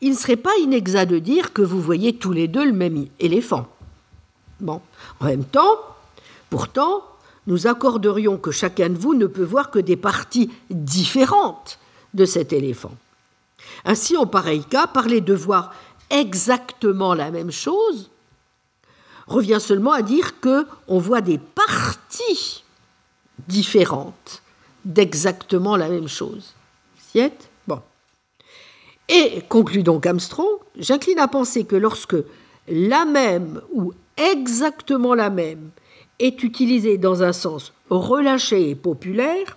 Il 0.00 0.10
ne 0.10 0.16
serait 0.16 0.36
pas 0.36 0.56
inexact 0.60 1.12
de 1.12 1.20
dire 1.20 1.52
que 1.52 1.62
vous 1.62 1.80
voyez 1.80 2.16
tous 2.16 2.32
les 2.32 2.48
deux 2.48 2.64
le 2.64 2.72
même 2.72 3.06
éléphant. 3.20 3.68
Bon, 4.58 4.80
en 5.20 5.26
même 5.26 5.44
temps, 5.44 5.78
pourtant, 6.50 7.04
nous 7.48 7.66
accorderions 7.66 8.36
que 8.36 8.50
chacun 8.50 8.90
de 8.90 8.98
vous 8.98 9.14
ne 9.14 9.26
peut 9.26 9.42
voir 9.42 9.70
que 9.70 9.78
des 9.78 9.96
parties 9.96 10.50
différentes 10.70 11.78
de 12.12 12.26
cet 12.26 12.52
éléphant. 12.52 12.92
Ainsi, 13.86 14.18
en 14.18 14.26
pareil 14.26 14.62
cas, 14.64 14.86
parler 14.86 15.22
de 15.22 15.32
voir 15.32 15.74
exactement 16.10 17.14
la 17.14 17.30
même 17.30 17.50
chose 17.50 18.10
revient 19.26 19.60
seulement 19.60 19.92
à 19.92 20.02
dire 20.02 20.40
que 20.40 20.66
on 20.88 20.98
voit 20.98 21.22
des 21.22 21.38
parties 21.38 22.64
différentes 23.46 24.42
d'exactement 24.84 25.76
la 25.76 25.88
même 25.88 26.08
chose. 26.08 26.54
Bon. 27.66 27.80
Et 29.08 29.42
conclut 29.48 29.82
donc 29.82 30.06
Armstrong, 30.06 30.58
j'incline 30.78 31.18
à 31.18 31.28
penser 31.28 31.64
que 31.64 31.76
lorsque 31.76 32.16
la 32.68 33.06
même 33.06 33.62
ou 33.72 33.92
exactement 34.18 35.14
la 35.14 35.30
même 35.30 35.70
est 36.18 36.42
utilisée 36.42 36.98
dans 36.98 37.22
un 37.22 37.32
sens 37.32 37.72
relâché 37.90 38.70
et 38.70 38.74
populaire, 38.74 39.56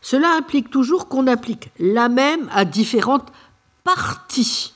cela 0.00 0.34
implique 0.36 0.70
toujours 0.70 1.08
qu'on 1.08 1.26
applique 1.26 1.70
la 1.78 2.08
même 2.08 2.48
à 2.52 2.64
différentes 2.64 3.32
parties 3.84 4.72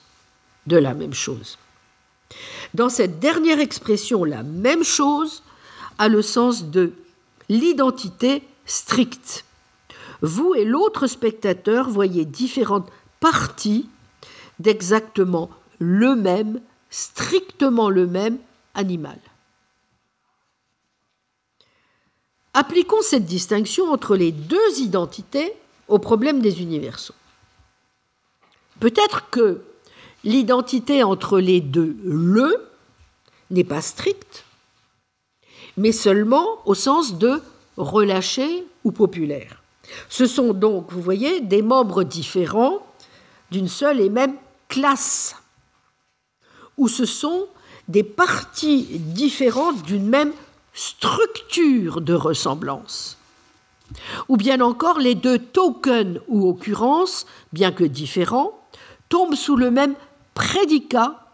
de 0.67 0.77
la 0.77 0.95
même 0.95 1.15
chose. 1.15 1.59
Dans 2.75 2.89
cette 2.89 3.19
dernière 3.19 3.61
expression, 3.61 4.25
la 4.25 4.43
même 4.43 4.85
chose 4.85 5.43
a 5.99 6.09
le 6.09 6.23
sens 6.23 6.65
de 6.65 6.93
l'identité 7.49 8.43
stricte. 8.65 9.45
Vous 10.23 10.55
et 10.55 10.65
l'autre 10.65 11.07
spectateur 11.07 11.89
voyez 11.89 12.25
différentes 12.25 12.91
parties 13.19 13.89
d'exactement 14.59 15.51
le 15.79 16.15
même, 16.15 16.61
strictement 16.91 17.91
le 17.91 18.07
même 18.07 18.39
animal. 18.75 19.19
Appliquons 22.53 23.03
cette 23.03 23.27
distinction 23.27 23.93
entre 23.93 24.17
les 24.17 24.33
deux 24.33 24.79
identités 24.79 25.53
au 25.89 25.99
problème 25.99 26.41
des 26.41 26.63
universaux. 26.63 27.15
Peut-être 28.81 29.31
que 29.31 29.63
l'identité 30.25 31.03
entre 31.03 31.39
les 31.39 31.61
deux 31.61 31.97
le 32.05 32.69
n'est 33.51 33.65
pas 33.65 33.83
stricte, 33.83 34.45
mais 35.77 35.93
seulement 35.93 36.59
au 36.67 36.75
sens 36.75 37.19
de 37.19 37.41
relâché 37.77 38.67
ou 38.85 38.93
populaire. 38.93 39.63
Ce 40.09 40.27
sont 40.27 40.53
donc, 40.53 40.93
vous 40.93 41.03
voyez, 41.03 41.41
des 41.41 41.63
membres 41.63 42.05
différents 42.05 42.85
d'une 43.51 43.69
seule 43.69 44.01
et 44.01 44.09
même 44.09 44.37
classe, 44.69 45.37
ou 46.77 46.89
ce 46.89 47.05
sont 47.05 47.47
des 47.89 48.05
parties 48.05 48.85
différentes 48.99 49.83
d'une 49.83 50.09
même 50.09 50.33
structure 50.73 52.01
de 52.01 52.15
ressemblance. 52.15 53.17
Ou 54.29 54.37
bien 54.37 54.61
encore, 54.61 54.99
les 54.99 55.15
deux 55.15 55.39
tokens 55.39 56.21
ou 56.29 56.49
occurrences, 56.49 57.27
bien 57.53 57.73
que 57.73 57.85
différents, 57.85 58.59
tombent 59.09 59.35
sous 59.35 59.57
le 59.57 59.71
même 59.71 59.95
prédicat 60.35 61.27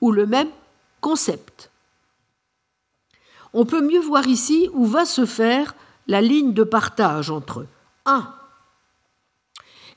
ou 0.00 0.10
le 0.10 0.26
même 0.26 0.50
concept. 1.00 1.70
On 3.54 3.64
peut 3.64 3.82
mieux 3.82 4.00
voir 4.00 4.26
ici 4.26 4.68
où 4.72 4.86
va 4.86 5.04
se 5.04 5.26
faire 5.26 5.74
la 6.06 6.20
ligne 6.20 6.52
de 6.52 6.64
partage 6.64 7.30
entre 7.30 7.66
1. 8.06 8.32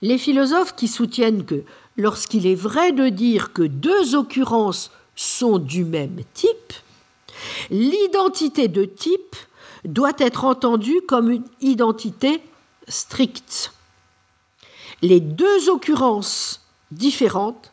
Les 0.02 0.18
philosophes 0.18 0.76
qui 0.76 0.88
soutiennent 0.88 1.46
que 1.46 1.64
lorsqu'il 1.98 2.46
est 2.46 2.56
vrai 2.56 2.92
de 2.92 3.10
dire 3.10 3.54
que 3.54 3.64
deux 3.64 4.16
occurrences 4.16 4.92
sont 5.16 5.58
du 5.58 5.86
même 5.86 6.20
type, 6.34 6.74
l'identité 7.70 8.68
de 8.68 8.86
type 8.86 9.36
doit 9.84 10.14
être 10.18 10.46
entendue 10.46 11.02
comme 11.08 11.32
une 11.32 11.46
identité 11.62 12.42
stricte. 12.88 13.74
Les 15.02 15.20
deux 15.20 15.70
occurrences 15.70 16.66
différentes 16.92 17.72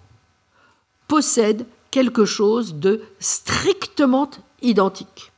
possèdent 1.08 1.66
quelque 1.90 2.24
chose 2.24 2.74
de 2.74 3.02
strictement 3.20 4.30
identique. 4.62 5.32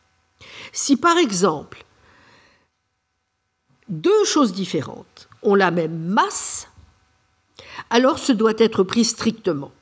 Si 0.73 0.97
par 0.97 1.19
exemple 1.19 1.85
deux 3.89 4.24
choses 4.24 4.52
différentes 4.52 5.28
ont 5.43 5.55
la 5.55 5.70
même 5.70 5.98
masse, 5.98 6.69
alors 7.90 8.19
ce 8.19 8.32
doit 8.32 8.55
être 8.59 8.82
pris 8.82 9.05
strictement. 9.05 9.73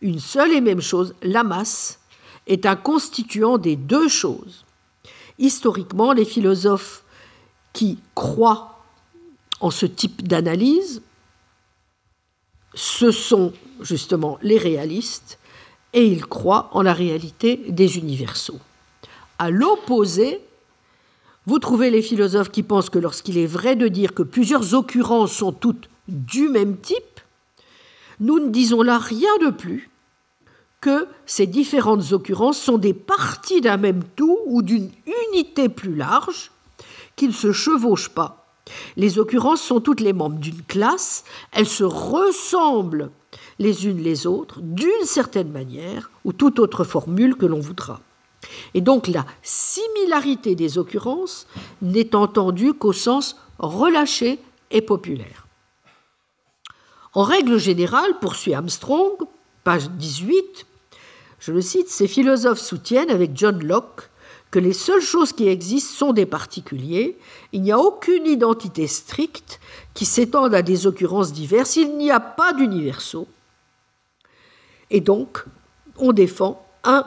Une 0.00 0.18
seule 0.18 0.52
et 0.52 0.60
même 0.60 0.80
chose, 0.80 1.14
la 1.22 1.44
masse, 1.44 2.00
est 2.46 2.66
un 2.66 2.76
constituant 2.76 3.58
des 3.58 3.76
deux 3.76 4.08
choses. 4.08 4.64
Historiquement, 5.38 6.12
les 6.12 6.24
philosophes 6.24 7.04
qui 7.72 7.98
croient 8.14 8.84
en 9.60 9.70
ce 9.70 9.86
type 9.86 10.26
d'analyse, 10.26 11.02
ce 12.74 13.10
sont 13.10 13.52
justement 13.80 14.38
les 14.42 14.58
réalistes, 14.58 15.38
et 15.92 16.06
ils 16.06 16.26
croient 16.26 16.70
en 16.72 16.82
la 16.82 16.94
réalité 16.94 17.60
des 17.68 17.98
universaux. 17.98 18.58
À 19.38 19.50
l'opposé, 19.50 20.40
vous 21.46 21.58
trouvez 21.58 21.90
les 21.90 22.02
philosophes 22.02 22.50
qui 22.50 22.62
pensent 22.62 22.90
que 22.90 22.98
lorsqu'il 22.98 23.36
est 23.36 23.46
vrai 23.46 23.76
de 23.76 23.88
dire 23.88 24.14
que 24.14 24.22
plusieurs 24.22 24.74
occurrences 24.74 25.32
sont 25.32 25.52
toutes 25.52 25.88
du 26.08 26.48
même 26.48 26.78
type, 26.78 27.20
nous 28.20 28.38
ne 28.38 28.50
disons 28.50 28.82
là 28.82 28.98
rien 28.98 29.36
de 29.38 29.50
plus 29.50 29.90
que 30.82 31.06
ces 31.24 31.46
différentes 31.46 32.12
occurrences 32.12 32.58
sont 32.58 32.76
des 32.76 32.92
parties 32.92 33.62
d'un 33.62 33.78
même 33.78 34.02
tout 34.16 34.38
ou 34.46 34.60
d'une 34.60 34.90
unité 35.30 35.70
plus 35.70 35.94
large, 35.94 36.50
qui 37.16 37.28
ne 37.28 37.32
se 37.32 37.52
chevauchent 37.52 38.10
pas. 38.10 38.46
Les 38.96 39.18
occurrences 39.18 39.62
sont 39.62 39.80
toutes 39.80 40.00
les 40.00 40.12
membres 40.12 40.38
d'une 40.38 40.62
classe, 40.62 41.24
elles 41.52 41.68
se 41.68 41.84
ressemblent 41.84 43.10
les 43.58 43.86
unes 43.86 44.02
les 44.02 44.26
autres 44.26 44.58
d'une 44.60 45.04
certaine 45.04 45.50
manière 45.50 46.10
ou 46.24 46.32
toute 46.32 46.58
autre 46.58 46.84
formule 46.84 47.36
que 47.36 47.46
l'on 47.46 47.60
voudra. 47.60 48.00
Et 48.74 48.80
donc 48.80 49.06
la 49.06 49.24
similarité 49.42 50.54
des 50.56 50.78
occurrences 50.78 51.46
n'est 51.80 52.16
entendue 52.16 52.74
qu'au 52.74 52.92
sens 52.92 53.36
relâché 53.58 54.40
et 54.72 54.82
populaire. 54.82 55.46
En 57.14 57.22
règle 57.22 57.58
générale, 57.58 58.18
poursuit 58.20 58.54
Armstrong, 58.54 59.16
page 59.64 59.90
18, 59.90 60.66
je 61.42 61.50
le 61.50 61.60
cite, 61.60 61.88
ces 61.88 62.06
philosophes 62.06 62.60
soutiennent 62.60 63.10
avec 63.10 63.32
John 63.34 63.64
Locke 63.64 64.10
que 64.52 64.60
les 64.60 64.72
seules 64.72 65.02
choses 65.02 65.32
qui 65.32 65.48
existent 65.48 65.92
sont 65.92 66.12
des 66.12 66.24
particuliers, 66.24 67.18
il 67.52 67.62
n'y 67.62 67.72
a 67.72 67.80
aucune 67.80 68.26
identité 68.26 68.86
stricte 68.86 69.58
qui 69.92 70.04
s'étende 70.04 70.54
à 70.54 70.62
des 70.62 70.86
occurrences 70.86 71.32
diverses, 71.32 71.74
il 71.74 71.96
n'y 71.96 72.12
a 72.12 72.20
pas 72.20 72.52
d'universaux. 72.52 73.26
Et 74.90 75.00
donc, 75.00 75.44
on 75.96 76.12
défend 76.12 76.64
un 76.84 77.04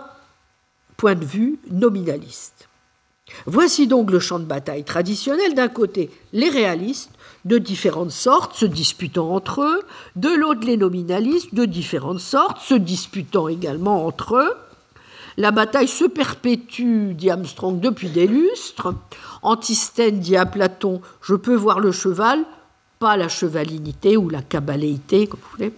point 0.98 1.16
de 1.16 1.24
vue 1.24 1.58
nominaliste. 1.72 2.68
Voici 3.46 3.88
donc 3.88 4.12
le 4.12 4.20
champ 4.20 4.40
de 4.40 4.46
bataille 4.46 4.84
traditionnel. 4.84 5.56
D'un 5.56 5.70
côté, 5.70 6.12
les 6.34 6.50
réalistes, 6.50 7.12
de 7.46 7.58
différentes 7.60 8.12
sortes, 8.12 8.56
se 8.56 8.66
disputant 8.66 9.32
entre 9.34 9.62
eux, 9.62 9.82
de 10.16 10.30
l'autre, 10.30 10.66
les 10.66 10.78
nominalistes, 10.78 11.54
de 11.54 11.66
différentes 11.66 12.20
sortes, 12.20 12.60
se 12.60 12.74
disputant 12.74 13.48
également 13.48 14.06
entre 14.06 14.36
eux. 14.36 14.54
La 15.38 15.52
bataille 15.52 15.88
se 15.88 16.06
perpétue, 16.06 17.14
dit 17.14 17.30
Armstrong, 17.30 17.80
depuis 17.80 18.10
des 18.10 18.26
lustres. 18.26 18.94
Antisthène 19.42 20.20
dit 20.20 20.38
à 20.38 20.46
Platon 20.46 21.02
Je 21.22 21.36
peux 21.36 21.56
voir 21.56 21.80
le 21.80 21.92
cheval, 21.92 22.44
pas 23.00 23.18
la 23.18 23.28
chevalinité 23.28 24.18
ou 24.18 24.30
la 24.30 24.42
cabaléité, 24.42 25.28
comme 25.28 25.40
vous 25.42 25.58
voulez. 25.58 25.74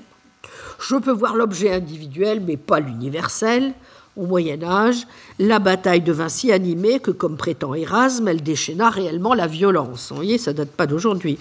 Je 0.79 0.95
peux 0.95 1.11
voir 1.11 1.35
l'objet 1.35 1.73
individuel, 1.73 2.41
mais 2.45 2.55
pas 2.55 2.79
l'universel. 2.79 3.73
Au 4.17 4.25
Moyen 4.25 4.63
Âge, 4.63 5.05
la 5.37 5.59
bataille 5.59 6.01
devint 6.01 6.27
si 6.27 6.51
animée 6.51 6.99
que, 6.99 7.11
comme 7.11 7.37
prétend 7.37 7.75
Erasme, 7.75 8.27
elle 8.27 8.41
déchaîna 8.41 8.89
réellement 8.89 9.35
la 9.35 9.45
violence. 9.45 10.07
Vous 10.09 10.15
voyez, 10.15 10.39
ça 10.39 10.53
date 10.53 10.71
pas 10.71 10.87
d'aujourd'hui. 10.87 11.37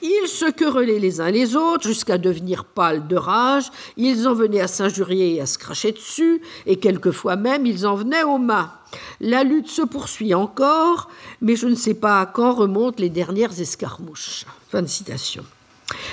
Ils 0.00 0.28
se 0.28 0.48
querellaient 0.48 1.00
les 1.00 1.20
uns 1.20 1.32
les 1.32 1.56
autres 1.56 1.88
jusqu'à 1.88 2.18
devenir 2.18 2.64
pâles 2.64 3.08
de 3.08 3.16
rage. 3.16 3.64
Ils 3.96 4.28
en 4.28 4.34
venaient 4.34 4.60
à 4.60 4.68
s'injurier 4.68 5.34
et 5.34 5.40
à 5.40 5.46
se 5.46 5.58
cracher 5.58 5.90
dessus, 5.90 6.40
et 6.66 6.76
quelquefois 6.76 7.34
même 7.34 7.66
ils 7.66 7.84
en 7.84 7.96
venaient 7.96 8.22
aux 8.22 8.38
mains. 8.38 8.72
La 9.20 9.42
lutte 9.42 9.68
se 9.68 9.82
poursuit 9.82 10.32
encore, 10.32 11.10
mais 11.40 11.56
je 11.56 11.66
ne 11.66 11.74
sais 11.74 11.94
pas 11.94 12.20
à 12.20 12.26
quand 12.26 12.54
remontent 12.54 13.02
les 13.02 13.10
dernières 13.10 13.60
escarmouches. 13.60 14.46
Fin 14.68 14.82
de 14.82 14.86
citation. 14.86 15.44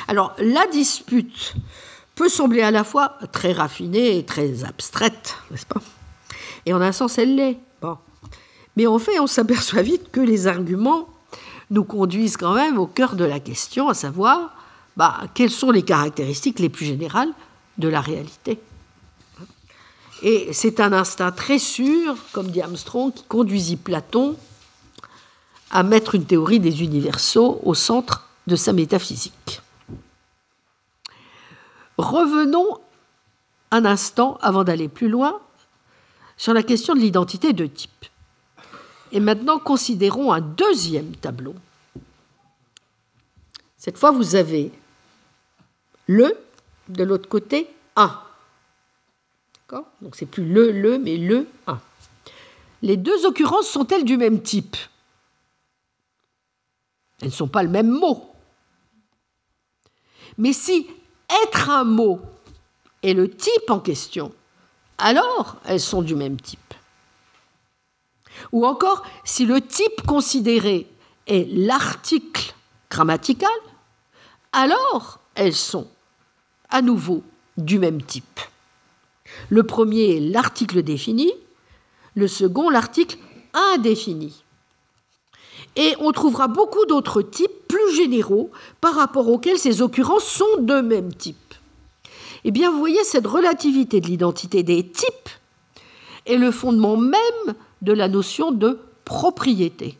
Alors, 0.07 0.35
la 0.39 0.65
dispute 0.65 1.53
peut 2.15 2.29
sembler 2.29 2.61
à 2.61 2.71
la 2.71 2.83
fois 2.83 3.19
très 3.31 3.51
raffinée 3.51 4.17
et 4.17 4.25
très 4.25 4.63
abstraite, 4.63 5.35
n'est-ce 5.51 5.67
pas? 5.67 5.81
Et 6.67 6.73
en 6.73 6.81
un 6.81 6.91
sens, 6.91 7.17
elle 7.17 7.35
l'est. 7.35 7.57
Mais 8.75 8.87
en 8.87 8.99
fait, 8.99 9.19
on 9.21 9.25
s'aperçoit 9.25 9.81
vite 9.81 10.11
que 10.11 10.19
les 10.19 10.47
arguments 10.47 11.07
nous 11.71 11.85
conduisent 11.85 12.35
quand 12.35 12.53
même 12.53 12.77
au 12.77 12.85
cœur 12.85 13.15
de 13.15 13.23
la 13.23 13.39
question, 13.39 13.87
à 13.87 13.93
savoir 13.93 14.53
bah, 14.97 15.21
quelles 15.33 15.49
sont 15.49 15.71
les 15.71 15.81
caractéristiques 15.81 16.59
les 16.59 16.67
plus 16.67 16.85
générales 16.85 17.31
de 17.77 17.87
la 17.87 18.01
réalité. 18.01 18.59
Et 20.23 20.49
c'est 20.51 20.81
un 20.81 20.91
instinct 20.91 21.31
très 21.31 21.57
sûr, 21.57 22.17
comme 22.33 22.51
dit 22.51 22.61
Armstrong, 22.61 23.13
qui 23.13 23.23
conduisit 23.23 23.77
Platon 23.77 24.35
à 25.71 25.83
mettre 25.83 26.15
une 26.15 26.25
théorie 26.25 26.59
des 26.59 26.83
universaux 26.83 27.61
au 27.63 27.75
centre 27.75 28.27
de 28.45 28.57
sa 28.57 28.73
métaphysique. 28.73 29.61
Revenons 31.97 32.79
un 33.71 33.85
instant, 33.85 34.37
avant 34.41 34.65
d'aller 34.65 34.89
plus 34.89 35.07
loin, 35.07 35.39
sur 36.37 36.53
la 36.53 36.63
question 36.63 36.93
de 36.93 36.99
l'identité 36.99 37.51
de 37.51 37.65
type. 37.65 38.05
Et 39.11 39.19
maintenant, 39.19 39.59
considérons 39.59 40.31
un 40.31 40.41
deuxième 40.41 41.15
tableau. 41.15 41.55
Cette 43.77 43.97
fois, 43.97 44.11
vous 44.11 44.35
avez 44.35 44.71
le, 46.07 46.37
de 46.89 47.03
l'autre 47.03 47.27
côté, 47.27 47.67
un. 47.95 48.21
D'accord? 49.61 49.87
Donc, 50.01 50.15
c'est 50.15 50.25
plus 50.25 50.45
le, 50.47 50.71
le, 50.71 50.99
mais 50.99 51.17
le, 51.17 51.47
un. 51.67 51.79
Les 52.81 52.97
deux 52.97 53.25
occurrences 53.25 53.67
sont-elles 53.67 54.05
du 54.05 54.17
même 54.17 54.41
type? 54.41 54.77
Elles 57.21 57.29
ne 57.29 57.33
sont 57.33 57.47
pas 57.47 57.63
le 57.63 57.69
même 57.69 57.89
mot. 57.89 58.31
Mais 60.37 60.53
si 60.53 60.87
être 61.43 61.69
un 61.69 61.83
mot 61.83 62.21
est 63.01 63.13
le 63.13 63.29
type 63.29 63.69
en 63.69 63.79
question, 63.79 64.31
alors 64.97 65.57
elles 65.65 65.79
sont 65.79 66.01
du 66.01 66.15
même 66.15 66.39
type. 66.39 66.73
Ou 68.51 68.65
encore, 68.65 69.03
si 69.23 69.45
le 69.45 69.61
type 69.61 70.05
considéré 70.05 70.87
est 71.27 71.47
l'article 71.49 72.53
grammatical, 72.89 73.49
alors 74.51 75.19
elles 75.35 75.55
sont 75.55 75.87
à 76.69 76.81
nouveau 76.81 77.23
du 77.57 77.79
même 77.79 78.01
type. 78.01 78.39
Le 79.49 79.63
premier 79.63 80.17
est 80.17 80.19
l'article 80.19 80.83
défini, 80.83 81.31
le 82.15 82.27
second 82.27 82.69
l'article 82.69 83.17
indéfini. 83.53 84.43
Et 85.75 85.95
on 85.99 86.11
trouvera 86.11 86.47
beaucoup 86.47 86.85
d'autres 86.85 87.21
types 87.21 87.67
plus 87.67 87.95
généraux 87.95 88.51
par 88.81 88.95
rapport 88.95 89.27
auxquels 89.27 89.59
ces 89.59 89.81
occurrences 89.81 90.25
sont 90.25 90.61
de 90.61 90.81
même 90.81 91.13
type. 91.13 91.46
Eh 92.43 92.51
bien, 92.51 92.71
vous 92.71 92.79
voyez, 92.79 93.03
cette 93.03 93.27
relativité 93.27 94.01
de 94.01 94.07
l'identité 94.07 94.63
des 94.63 94.87
types 94.87 95.29
est 96.25 96.37
le 96.37 96.51
fondement 96.51 96.97
même 96.97 97.55
de 97.81 97.93
la 97.93 98.07
notion 98.07 98.51
de 98.51 98.79
propriété. 99.05 99.97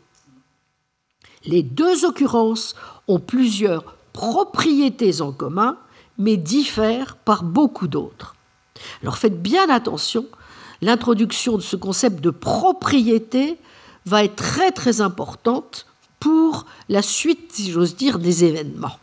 Les 1.44 1.62
deux 1.62 2.04
occurrences 2.04 2.74
ont 3.06 3.20
plusieurs 3.20 3.94
propriétés 4.12 5.20
en 5.20 5.32
commun, 5.32 5.78
mais 6.18 6.36
diffèrent 6.36 7.16
par 7.16 7.44
beaucoup 7.44 7.88
d'autres. 7.88 8.34
Alors 9.02 9.18
faites 9.18 9.40
bien 9.40 9.68
attention, 9.70 10.26
l'introduction 10.82 11.56
de 11.56 11.62
ce 11.62 11.76
concept 11.76 12.20
de 12.20 12.30
propriété 12.30 13.58
va 14.04 14.24
être 14.24 14.36
très 14.36 14.72
très 14.72 15.00
importante 15.00 15.86
pour 16.20 16.66
la 16.88 17.02
suite, 17.02 17.52
si 17.52 17.70
j'ose 17.70 17.96
dire, 17.96 18.18
des 18.18 18.44
événements. 18.44 18.98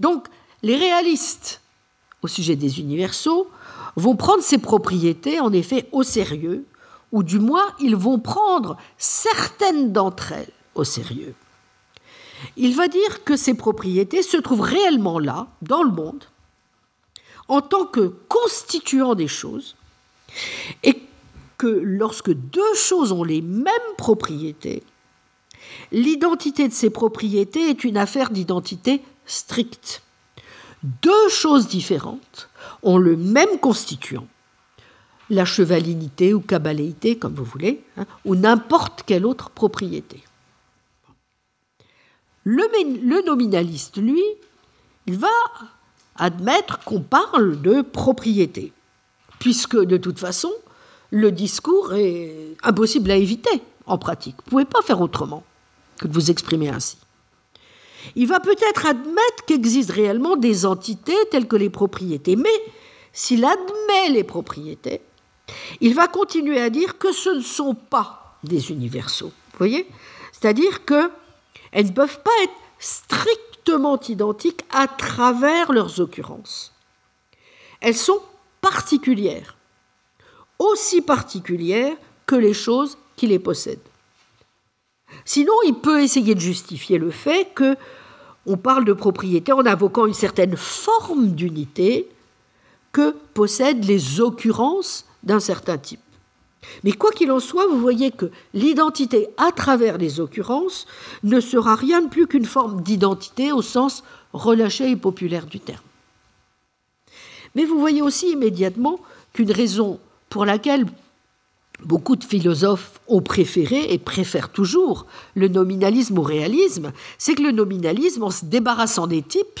Donc, 0.00 0.26
les 0.62 0.76
réalistes, 0.76 1.60
au 2.22 2.28
sujet 2.28 2.56
des 2.56 2.80
universaux, 2.80 3.50
vont 3.96 4.16
prendre 4.16 4.42
ces 4.42 4.58
propriétés 4.58 5.40
en 5.40 5.52
effet 5.52 5.88
au 5.92 6.02
sérieux, 6.02 6.66
ou 7.10 7.22
du 7.22 7.38
moins 7.38 7.74
ils 7.80 7.96
vont 7.96 8.18
prendre 8.18 8.76
certaines 8.96 9.92
d'entre 9.92 10.32
elles 10.32 10.52
au 10.74 10.84
sérieux. 10.84 11.34
Il 12.56 12.74
va 12.74 12.88
dire 12.88 13.24
que 13.24 13.36
ces 13.36 13.54
propriétés 13.54 14.22
se 14.22 14.36
trouvent 14.36 14.62
réellement 14.62 15.18
là, 15.18 15.48
dans 15.62 15.82
le 15.82 15.90
monde, 15.90 16.24
en 17.48 17.60
tant 17.60 17.84
que 17.84 18.14
constituant 18.28 19.14
des 19.14 19.28
choses, 19.28 19.76
et 20.82 21.02
que 21.58 21.66
lorsque 21.66 22.32
deux 22.32 22.74
choses 22.74 23.12
ont 23.12 23.24
les 23.24 23.42
mêmes 23.42 23.94
propriétés, 23.98 24.82
l'identité 25.92 26.66
de 26.66 26.72
ces 26.72 26.90
propriétés 26.90 27.68
est 27.68 27.84
une 27.84 27.96
affaire 27.96 28.30
d'identité 28.30 29.02
stricte 29.26 30.02
deux 30.82 31.28
choses 31.28 31.68
différentes 31.68 32.48
ont 32.82 32.98
le 32.98 33.16
même 33.16 33.58
constituant, 33.60 34.26
la 35.30 35.44
chevalinité 35.44 36.34
ou 36.34 36.40
cabaléité, 36.40 37.16
comme 37.16 37.34
vous 37.34 37.44
voulez, 37.44 37.84
hein, 37.96 38.06
ou 38.24 38.34
n'importe 38.34 39.04
quelle 39.06 39.24
autre 39.24 39.50
propriété. 39.50 40.22
Le, 42.44 42.64
le, 43.02 43.24
nominaliste, 43.24 43.98
lui, 43.98 44.22
il 45.06 45.16
va 45.16 45.28
admettre 46.16 46.80
qu'on 46.80 47.00
parle 47.00 47.62
de 47.62 47.82
propriété, 47.82 48.72
puisque 49.38 49.76
de 49.76 49.96
toute 49.96 50.18
façon, 50.18 50.52
le 51.10 51.30
discours 51.30 51.94
est 51.94 52.56
impossible 52.62 53.10
à 53.10 53.16
éviter 53.16 53.62
en 53.86 53.98
pratique. 53.98 54.36
Vous 54.36 54.58
ne 54.58 54.64
pouvez 54.64 54.64
pas 54.64 54.82
faire 54.82 55.00
autrement 55.00 55.44
que 55.98 56.08
de 56.08 56.12
vous 56.12 56.30
exprimer 56.30 56.68
ainsi. 56.68 56.98
Il 58.16 58.26
va 58.26 58.40
peut-être 58.40 58.86
admettre 58.86 59.44
qu'existent 59.46 59.94
réellement 59.94 60.36
des 60.36 60.66
entités 60.66 61.16
telles 61.30 61.48
que 61.48 61.56
les 61.56 61.70
propriétés, 61.70 62.36
mais 62.36 62.48
s'il 63.12 63.44
admet 63.44 64.10
les 64.10 64.24
propriétés, 64.24 65.00
il 65.80 65.94
va 65.94 66.08
continuer 66.08 66.60
à 66.60 66.70
dire 66.70 66.98
que 66.98 67.12
ce 67.12 67.30
ne 67.30 67.40
sont 67.40 67.74
pas 67.74 68.38
des 68.42 68.70
universaux. 68.70 69.32
Vous 69.52 69.58
voyez? 69.58 69.86
C'est-à-dire 70.32 70.84
qu'elles 70.84 71.86
ne 71.86 71.92
peuvent 71.92 72.20
pas 72.22 72.30
être 72.42 72.52
strictement 72.78 74.00
identiques 74.00 74.64
à 74.70 74.88
travers 74.88 75.72
leurs 75.72 76.00
occurrences. 76.00 76.72
Elles 77.80 77.96
sont 77.96 78.20
particulières, 78.60 79.56
aussi 80.58 81.02
particulières 81.02 81.96
que 82.26 82.36
les 82.36 82.54
choses 82.54 82.98
qui 83.16 83.26
les 83.26 83.38
possèdent. 83.38 83.78
Sinon, 85.24 85.54
il 85.66 85.74
peut 85.74 86.02
essayer 86.02 86.34
de 86.34 86.40
justifier 86.40 86.98
le 86.98 87.10
fait 87.10 87.48
que 87.54 87.76
on 88.46 88.56
parle 88.56 88.84
de 88.84 88.92
propriété 88.92 89.52
en 89.52 89.64
invoquant 89.66 90.06
une 90.06 90.14
certaine 90.14 90.56
forme 90.56 91.28
d'unité 91.28 92.08
que 92.90 93.14
possèdent 93.34 93.84
les 93.84 94.20
occurrences 94.20 95.06
d'un 95.22 95.40
certain 95.40 95.78
type. 95.78 96.00
Mais 96.84 96.92
quoi 96.92 97.10
qu'il 97.10 97.30
en 97.30 97.40
soit, 97.40 97.66
vous 97.66 97.80
voyez 97.80 98.10
que 98.10 98.30
l'identité 98.54 99.28
à 99.36 99.52
travers 99.52 99.98
les 99.98 100.20
occurrences 100.20 100.86
ne 101.22 101.40
sera 101.40 101.74
rien 101.74 102.02
de 102.02 102.08
plus 102.08 102.26
qu'une 102.26 102.44
forme 102.44 102.82
d'identité 102.82 103.52
au 103.52 103.62
sens 103.62 104.04
relâché 104.32 104.90
et 104.90 104.96
populaire 104.96 105.46
du 105.46 105.60
terme. 105.60 105.82
Mais 107.54 107.64
vous 107.64 107.78
voyez 107.78 108.02
aussi 108.02 108.32
immédiatement 108.32 109.00
qu'une 109.32 109.52
raison 109.52 110.00
pour 110.28 110.44
laquelle 110.44 110.86
beaucoup 111.84 112.16
de 112.16 112.24
philosophes 112.24 113.00
ont 113.08 113.22
préféré 113.22 113.92
et 113.92 113.98
préfèrent 113.98 114.50
toujours 114.50 115.06
le 115.34 115.48
nominalisme 115.48 116.18
au 116.18 116.22
réalisme, 116.22 116.92
c'est 117.18 117.34
que 117.34 117.42
le 117.42 117.52
nominalisme, 117.52 118.22
en 118.22 118.30
se 118.30 118.44
débarrassant 118.44 119.06
des 119.06 119.22
types, 119.22 119.60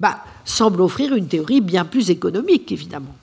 bah, 0.00 0.18
semble 0.44 0.80
offrir 0.80 1.14
une 1.14 1.28
théorie 1.28 1.60
bien 1.60 1.84
plus 1.84 2.10
économique, 2.10 2.72
évidemment. 2.72 3.14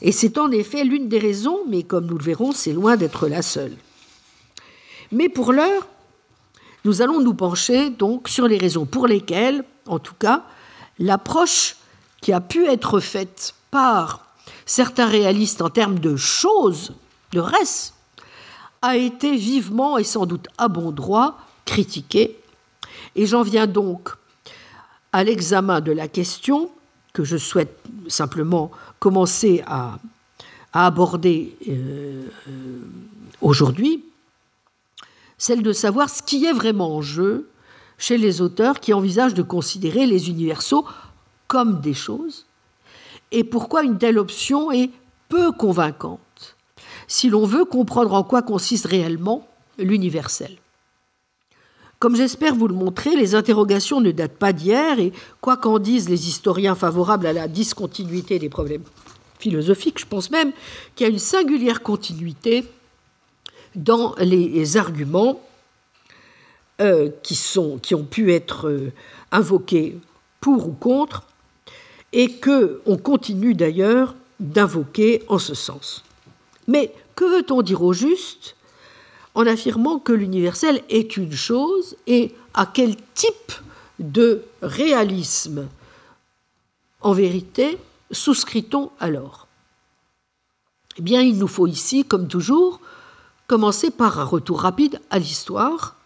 Et 0.00 0.12
c'est 0.12 0.38
en 0.38 0.50
effet 0.50 0.84
l'une 0.84 1.08
des 1.08 1.18
raisons, 1.18 1.60
mais 1.68 1.82
comme 1.82 2.06
nous 2.06 2.18
le 2.18 2.24
verrons, 2.24 2.52
c'est 2.52 2.72
loin 2.72 2.96
d'être 2.96 3.28
la 3.28 3.42
seule. 3.42 3.76
Mais 5.12 5.28
pour 5.28 5.52
l'heure, 5.52 5.86
nous 6.84 7.02
allons 7.02 7.20
nous 7.20 7.34
pencher 7.34 7.90
donc 7.90 8.28
sur 8.28 8.48
les 8.48 8.58
raisons 8.58 8.86
pour 8.86 9.06
lesquelles, 9.06 9.64
en 9.86 9.98
tout 9.98 10.14
cas, 10.18 10.44
l'approche 10.98 11.76
qui 12.20 12.32
a 12.32 12.40
pu 12.40 12.66
être 12.66 12.98
faite 12.98 13.54
par 13.70 14.26
certains 14.66 15.06
réalistes 15.06 15.62
en 15.62 15.70
termes 15.70 15.98
de 15.98 16.16
choses, 16.16 16.92
de 17.32 17.40
reste, 17.40 17.94
a 18.82 18.96
été 18.96 19.36
vivement 19.36 19.98
et 19.98 20.04
sans 20.04 20.26
doute 20.26 20.48
à 20.58 20.68
bon 20.68 20.90
droit 20.90 21.38
critiquée. 21.64 22.38
Et 23.14 23.26
j'en 23.26 23.42
viens 23.42 23.66
donc 23.66 24.10
à 25.12 25.24
l'examen 25.24 25.80
de 25.80 25.92
la 25.92 26.08
question 26.08 26.70
que 27.12 27.24
je 27.24 27.36
souhaite 27.36 27.78
simplement 28.08 28.70
commencer 28.98 29.62
à, 29.66 29.98
aborder 30.74 31.54
euh, 31.68 32.26
aujourd'hui, 33.42 34.02
celle 35.36 35.62
de 35.62 35.74
savoir 35.74 36.08
ce 36.08 36.22
qui 36.22 36.46
est 36.46 36.52
vraiment 36.54 36.96
en 36.96 37.02
jeu 37.02 37.50
chez 37.98 38.16
les 38.16 38.40
auteurs 38.40 38.80
qui 38.80 38.94
envisagent 38.94 39.34
de 39.34 39.42
considérer 39.42 40.06
les 40.06 40.30
universaux 40.30 40.86
comme 41.46 41.82
des 41.82 41.92
choses, 41.92 42.46
et 43.32 43.44
pourquoi 43.44 43.82
une 43.82 43.98
telle 43.98 44.18
option 44.18 44.72
est 44.72 44.90
peu 45.28 45.52
convaincante 45.52 46.20
si 47.12 47.28
l'on 47.28 47.44
veut 47.44 47.66
comprendre 47.66 48.14
en 48.14 48.24
quoi 48.24 48.40
consiste 48.40 48.86
réellement 48.86 49.46
l'universel. 49.76 50.56
Comme 51.98 52.16
j'espère 52.16 52.54
vous 52.54 52.68
le 52.68 52.74
montrer, 52.74 53.14
les 53.14 53.34
interrogations 53.34 54.00
ne 54.00 54.12
datent 54.12 54.38
pas 54.38 54.54
d'hier 54.54 54.98
et 54.98 55.12
quoi 55.42 55.58
qu'en 55.58 55.78
disent 55.78 56.08
les 56.08 56.26
historiens 56.26 56.74
favorables 56.74 57.26
à 57.26 57.34
la 57.34 57.48
discontinuité 57.48 58.38
des 58.38 58.48
problèmes 58.48 58.84
philosophiques, 59.38 60.00
je 60.00 60.06
pense 60.06 60.30
même 60.30 60.52
qu'il 60.94 61.06
y 61.06 61.10
a 61.10 61.12
une 61.12 61.18
singulière 61.18 61.82
continuité 61.82 62.64
dans 63.74 64.14
les 64.18 64.78
arguments 64.78 65.42
euh, 66.80 67.10
qui, 67.22 67.34
sont, 67.34 67.76
qui 67.76 67.94
ont 67.94 68.04
pu 68.04 68.32
être 68.32 68.68
euh, 68.68 68.90
invoqués 69.32 69.98
pour 70.40 70.66
ou 70.66 70.72
contre 70.72 71.24
et 72.14 72.30
que 72.32 72.80
on 72.86 72.96
continue 72.96 73.52
d'ailleurs 73.52 74.14
d'invoquer 74.40 75.22
en 75.28 75.38
ce 75.38 75.54
sens. 75.54 76.04
Mais 76.68 76.92
que 77.14 77.24
veut-on 77.24 77.62
dire 77.62 77.82
au 77.82 77.92
juste 77.92 78.56
en 79.34 79.46
affirmant 79.46 79.98
que 79.98 80.12
l'universel 80.12 80.82
est 80.88 81.16
une 81.16 81.32
chose 81.32 81.96
et 82.06 82.34
à 82.54 82.66
quel 82.66 82.96
type 83.14 83.52
de 83.98 84.42
réalisme, 84.60 85.68
en 87.00 87.12
vérité, 87.12 87.78
souscrit-on 88.10 88.90
alors? 89.00 89.46
Eh 90.98 91.02
bien, 91.02 91.22
il 91.22 91.38
nous 91.38 91.48
faut 91.48 91.66
ici, 91.66 92.04
comme 92.04 92.28
toujours, 92.28 92.80
commencer 93.46 93.90
par 93.90 94.20
un 94.20 94.24
retour 94.24 94.60
rapide 94.60 95.00
à 95.10 95.18
l'histoire, 95.18 95.96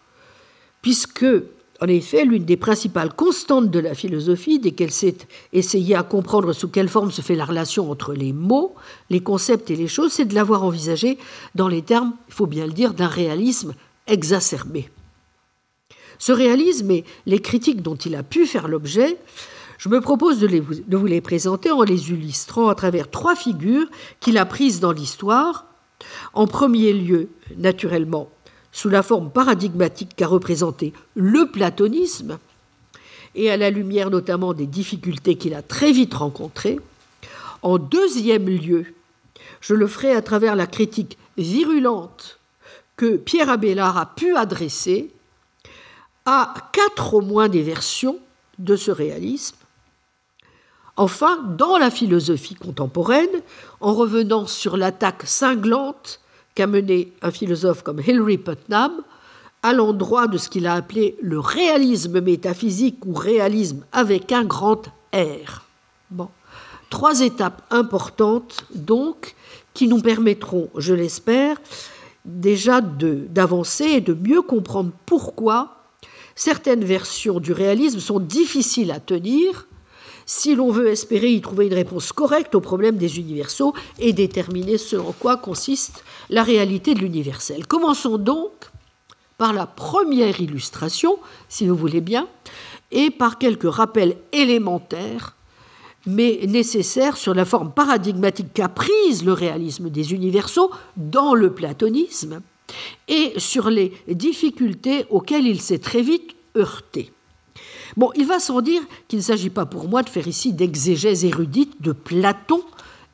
puisque 0.81 1.25
en 1.79 1.87
effet, 1.87 2.25
l'une 2.25 2.45
des 2.45 2.57
principales 2.57 3.13
constantes 3.13 3.69
de 3.69 3.79
la 3.79 3.93
philosophie, 3.93 4.59
dès 4.59 4.71
qu'elle 4.71 4.91
s'est 4.91 5.17
essayée 5.53 5.95
à 5.95 6.03
comprendre 6.03 6.53
sous 6.53 6.69
quelle 6.69 6.89
forme 6.89 7.11
se 7.11 7.21
fait 7.21 7.35
la 7.35 7.45
relation 7.45 7.91
entre 7.91 8.13
les 8.13 8.33
mots, 8.33 8.73
les 9.11 9.19
concepts 9.19 9.69
et 9.69 9.75
les 9.75 9.87
choses, 9.87 10.11
c'est 10.11 10.25
de 10.25 10.33
l'avoir 10.33 10.63
envisagée 10.63 11.19
dans 11.53 11.67
les 11.67 11.83
termes, 11.83 12.13
il 12.27 12.33
faut 12.33 12.47
bien 12.47 12.65
le 12.65 12.73
dire, 12.73 12.93
d'un 12.93 13.07
réalisme 13.07 13.75
exacerbé. 14.07 14.89
Ce 16.17 16.31
réalisme 16.31 16.89
et 16.89 17.05
les 17.27 17.39
critiques 17.39 17.83
dont 17.83 17.95
il 17.95 18.15
a 18.15 18.23
pu 18.23 18.47
faire 18.47 18.67
l'objet, 18.67 19.17
je 19.77 19.89
me 19.89 20.01
propose 20.01 20.39
de, 20.39 20.47
de 20.47 20.97
vous 20.97 21.05
les 21.05 21.21
présenter 21.21 21.69
en 21.69 21.83
les 21.83 22.09
illustrant 22.09 22.69
à 22.69 22.75
travers 22.75 23.11
trois 23.11 23.35
figures 23.35 23.87
qu'il 24.19 24.39
a 24.39 24.45
prises 24.45 24.79
dans 24.79 24.91
l'histoire. 24.91 25.65
En 26.33 26.47
premier 26.47 26.93
lieu, 26.93 27.29
naturellement, 27.57 28.29
sous 28.77 28.89
la 28.89 29.01
forme 29.01 29.31
paradigmatique 29.31 30.15
qu'a 30.15 30.27
représenté 30.27 30.93
le 31.15 31.47
platonisme, 31.47 32.37
et 33.33 33.49
à 33.49 33.57
la 33.57 33.71
lumière 33.71 34.11
notamment 34.11 34.53
des 34.53 34.67
difficultés 34.67 35.35
qu'il 35.35 35.55
a 35.55 35.63
très 35.63 35.91
vite 35.91 36.13
rencontrées. 36.13 36.79
En 37.63 37.79
deuxième 37.79 38.45
lieu, 38.45 38.85
je 39.61 39.73
le 39.73 39.87
ferai 39.87 40.11
à 40.13 40.21
travers 40.21 40.55
la 40.55 40.67
critique 40.67 41.17
virulente 41.39 42.37
que 42.97 43.17
Pierre 43.17 43.49
Abélard 43.49 43.97
a 43.97 44.05
pu 44.05 44.35
adresser 44.35 45.09
à 46.27 46.53
quatre 46.71 47.15
au 47.15 47.21
moins 47.21 47.49
des 47.49 47.63
versions 47.63 48.19
de 48.59 48.75
ce 48.75 48.91
réalisme. 48.91 49.57
Enfin, 50.97 51.37
dans 51.57 51.79
la 51.79 51.89
philosophie 51.89 52.53
contemporaine, 52.53 53.41
en 53.81 53.95
revenant 53.95 54.45
sur 54.45 54.77
l'attaque 54.77 55.23
cinglante 55.25 56.19
qu'a 56.57 56.65
mené 56.65 57.13
un 57.21 57.29
philosophe 57.29 57.83
comme 57.83 57.99
Hilary 57.99 58.39
Putnam 58.39 59.03
à 59.61 59.73
l'endroit 59.73 60.25
de 60.25 60.39
ce 60.39 60.49
qu'il 60.49 60.65
a 60.65 60.73
appelé 60.73 61.15
le 61.21 61.39
réalisme 61.39 62.19
métaphysique 62.19 63.05
ou 63.05 63.13
réalisme 63.13 63.85
avec 63.91 64.31
un 64.31 64.43
grand 64.43 64.81
R. 65.13 65.63
Trois 66.89 67.21
étapes 67.21 67.61
importantes, 67.69 68.65
donc, 68.73 69.35
qui 69.75 69.87
nous 69.87 70.01
permettront, 70.01 70.69
je 70.75 70.95
l'espère, 70.95 71.57
déjà 72.25 72.81
d'avancer 72.81 73.85
et 73.85 74.01
de 74.01 74.15
mieux 74.15 74.41
comprendre 74.41 74.91
pourquoi 75.05 75.83
certaines 76.33 76.83
versions 76.83 77.39
du 77.39 77.51
réalisme 77.51 77.99
sont 77.99 78.19
difficiles 78.19 78.91
à 78.91 78.99
tenir 78.99 79.67
si 80.27 80.53
l'on 80.53 80.69
veut 80.69 80.89
espérer 80.89 81.31
y 81.31 81.41
trouver 81.41 81.65
une 81.65 81.73
réponse 81.73 82.11
correcte 82.11 82.53
au 82.53 82.61
problème 82.61 82.97
des 82.97 83.17
universaux 83.17 83.73
et 83.97 84.13
déterminer 84.13 84.77
ce 84.77 84.97
en 84.97 85.13
quoi 85.13 85.37
consiste 85.37 86.03
la 86.29 86.43
réalité 86.43 86.93
de 86.93 86.99
l'universel. 86.99 87.65
Commençons 87.65 88.19
donc 88.19 88.51
par 89.37 89.53
la 89.53 89.65
première 89.65 90.39
illustration, 90.41 91.17
si 91.47 91.65
vous 91.65 91.75
voulez 91.75 92.01
bien, 92.01 92.27
et 92.91 93.09
par 93.09 93.37
quelques 93.37 93.71
rappels 93.71 94.17
élémentaires, 94.33 95.35
mais 96.05 96.41
nécessaires 96.47 97.17
sur 97.17 97.33
la 97.33 97.45
forme 97.45 97.71
paradigmatique 97.71 98.53
qu'a 98.53 98.69
prise 98.69 99.23
le 99.23 99.33
réalisme 99.33 99.89
des 99.89 100.13
universaux 100.13 100.71
dans 100.95 101.33
le 101.33 101.53
platonisme 101.53 102.41
et 103.07 103.33
sur 103.37 103.69
les 103.69 103.93
difficultés 104.07 105.05
auxquelles 105.09 105.47
il 105.47 105.61
s'est 105.61 105.79
très 105.79 106.01
vite 106.01 106.35
heurté. 106.57 107.11
Bon, 107.97 108.11
il 108.15 108.27
va 108.27 108.39
sans 108.39 108.61
dire 108.61 108.83
qu'il 109.07 109.17
ne 109.17 109.23
s'agit 109.23 109.49
pas 109.49 109.65
pour 109.65 109.89
moi 109.89 110.03
de 110.03 110.09
faire 110.09 110.27
ici 110.27 110.53
d'exégèse 110.53 111.25
érudite 111.25 111.81
de 111.81 111.91
Platon 111.91 112.61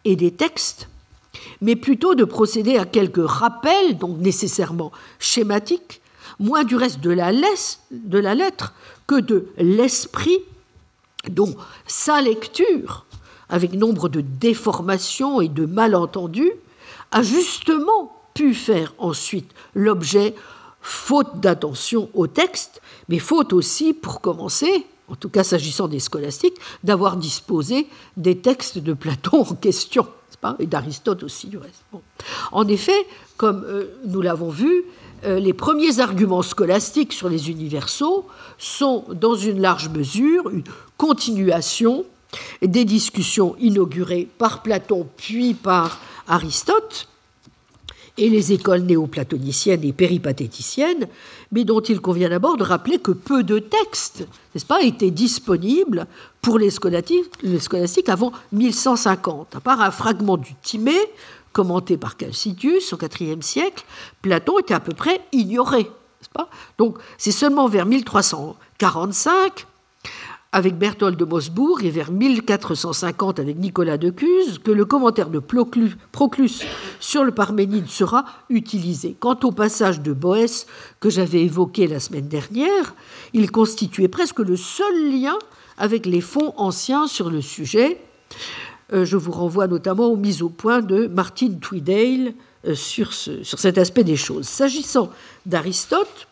et 0.04 0.18
des 0.18 0.32
textes, 0.32 0.90
mais 1.62 1.78
plutôt 1.78 2.16
de 2.16 2.26
procéder 2.26 2.78
à 2.78 2.84
quelques 2.84 3.26
rappels, 3.26 3.98
donc 3.98 4.18
nécessairement 4.18 4.92
schématiques, 5.20 6.02
moins 6.38 6.66
du 6.66 6.76
reste 6.76 7.00
de 7.00 7.12
la, 7.12 7.32
de 7.32 8.20
la 8.20 8.36
lettre 8.36 8.74
que 9.08 9.22
de 9.22 9.48
l'esprit 9.58 10.40
dont 11.30 11.56
sa 11.88 12.20
lecture, 12.20 13.06
avec 13.48 13.72
nombre 13.72 14.10
de 14.10 14.20
déformations 14.20 15.40
et 15.40 15.48
de 15.48 15.66
malentendus, 15.66 16.52
a 17.12 17.24
justement 17.24 18.14
pu 18.34 18.54
faire 18.54 18.94
ensuite 18.98 19.50
l'objet, 19.76 20.36
faute 20.82 21.40
d'attention 21.40 22.10
au 22.14 22.28
texte, 22.28 22.82
mais 23.10 23.20
faute 23.20 23.54
aussi, 23.54 23.94
pour 23.94 24.22
commencer, 24.22 24.86
en 25.08 25.16
tout 25.16 25.30
cas 25.30 25.44
s'agissant 25.44 25.88
des 25.88 26.00
scolastiques, 26.00 26.58
d'avoir 26.84 27.18
disposé 27.18 27.88
des 28.18 28.38
textes 28.38 28.78
de 28.78 28.94
Platon 28.94 29.42
en 29.42 29.56
question, 29.56 30.08
et 30.60 30.66
d'Aristote 30.66 31.24
aussi 31.24 31.48
du 31.48 31.58
reste. 31.58 31.84
En 32.52 32.68
effet, 32.68 33.06
comme 33.38 33.64
euh, 33.66 33.86
nous 34.06 34.22
l'avons 34.22 34.50
vu, 34.50 34.84
euh, 35.26 35.40
les 35.40 35.54
premiers 35.54 36.00
arguments 36.00 36.42
scolastiques 36.42 37.14
sur 37.14 37.30
les 37.30 37.50
universaux 37.50 38.28
sont, 38.58 39.06
dans 39.14 39.36
une 39.36 39.62
large 39.62 39.90
mesure, 39.90 40.50
une 40.50 40.64
continuation 40.98 42.06
des 42.62 42.84
discussions 42.84 43.56
inaugurées 43.60 44.28
par 44.38 44.64
Platon 44.64 45.08
puis 45.18 45.54
par 45.54 46.00
Aristote, 46.28 47.08
et 48.18 48.30
les 48.30 48.54
écoles 48.54 48.82
néoplatoniciennes 48.82 49.84
et 49.84 49.92
péripatéticiennes, 49.92 51.08
mais 51.54 51.64
dont 51.64 51.80
il 51.80 52.02
convient 52.02 52.30
d'abord 52.30 52.58
de 52.58 52.64
rappeler 52.64 52.98
que 53.00 53.12
peu 53.12 53.44
de 53.44 53.60
textes, 53.60 54.28
n'est-ce 54.54 54.66
pas, 54.66 54.82
étaient 54.82 55.12
disponibles 55.12 56.08
pour 56.42 56.58
les 56.58 56.72
scolastiques, 56.72 58.10
avant 58.10 58.34
1150, 58.52 59.56
à 59.56 59.60
part 59.62 59.80
un 59.80 59.92
fragment 59.92 60.36
du 60.38 60.56
Timée 60.62 61.00
commenté 61.54 61.98
par 61.98 62.18
Calcidius 62.18 62.92
au 62.94 62.98
IVe 62.98 63.42
siècle, 63.44 63.86
Platon 64.24 64.58
était 64.58 64.74
à 64.74 64.80
peu 64.80 64.94
près 64.94 65.22
ignoré. 65.32 65.90
Donc 66.80 66.98
c'est 67.20 67.32
seulement 67.32 67.68
vers 67.68 67.86
1345, 67.86 69.68
avec 70.54 70.78
Berthold 70.78 71.18
de 71.18 71.26
Mosbourg, 71.26 71.82
et 71.84 71.90
vers 71.90 72.12
1450 72.12 73.40
avec 73.40 73.58
Nicolas 73.58 73.98
de 73.98 74.12
Cuse, 74.12 74.60
que 74.64 74.70
le 74.70 74.86
commentaire 74.86 75.30
de 75.30 75.40
Proclus 75.40 76.62
sur 77.00 77.24
le 77.24 77.32
Parménide 77.32 77.90
sera 77.90 78.24
utilisé. 78.50 79.18
Quant 79.20 79.38
au 79.44 79.52
passage 79.52 80.02
de 80.02 80.14
Boès 80.14 80.68
que 81.00 81.10
j'avais 81.10 81.42
évoqué 81.42 81.88
la 81.88 82.00
semaine 82.00 82.28
dernière, 82.28 82.94
il 83.34 83.50
constituait 83.50 84.08
presque 84.08 84.40
le 84.40 84.56
seul 84.56 85.12
lien 85.12 85.38
avec 85.80 86.06
les 86.06 86.22
fonds 86.22 86.54
anciens 86.56 87.08
sur 87.08 87.32
le 87.32 87.42
sujet. 87.42 88.00
Euh, 88.94 89.06
je 89.06 89.18
vous 89.18 89.32
renvoie 89.32 89.66
notamment 89.66 90.06
aux 90.06 90.18
mises 90.18 90.44
au 90.44 90.50
point 90.50 90.82
de 90.82 91.08
Martin 91.08 91.50
Tweedale 91.60 92.36
euh, 92.68 92.76
sur, 92.76 93.12
sur 93.12 93.58
cet 93.58 93.80
aspect 93.80 94.04
des 94.04 94.18
choses. 94.18 94.48
S'agissant 94.48 95.10
d'Aristote, 95.48 96.28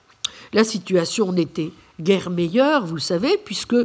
la 0.53 0.63
situation 0.63 1.31
n'était 1.31 1.71
guère 1.99 2.29
meilleure, 2.29 2.85
vous 2.85 2.99
savez, 2.99 3.37
puisque 3.43 3.75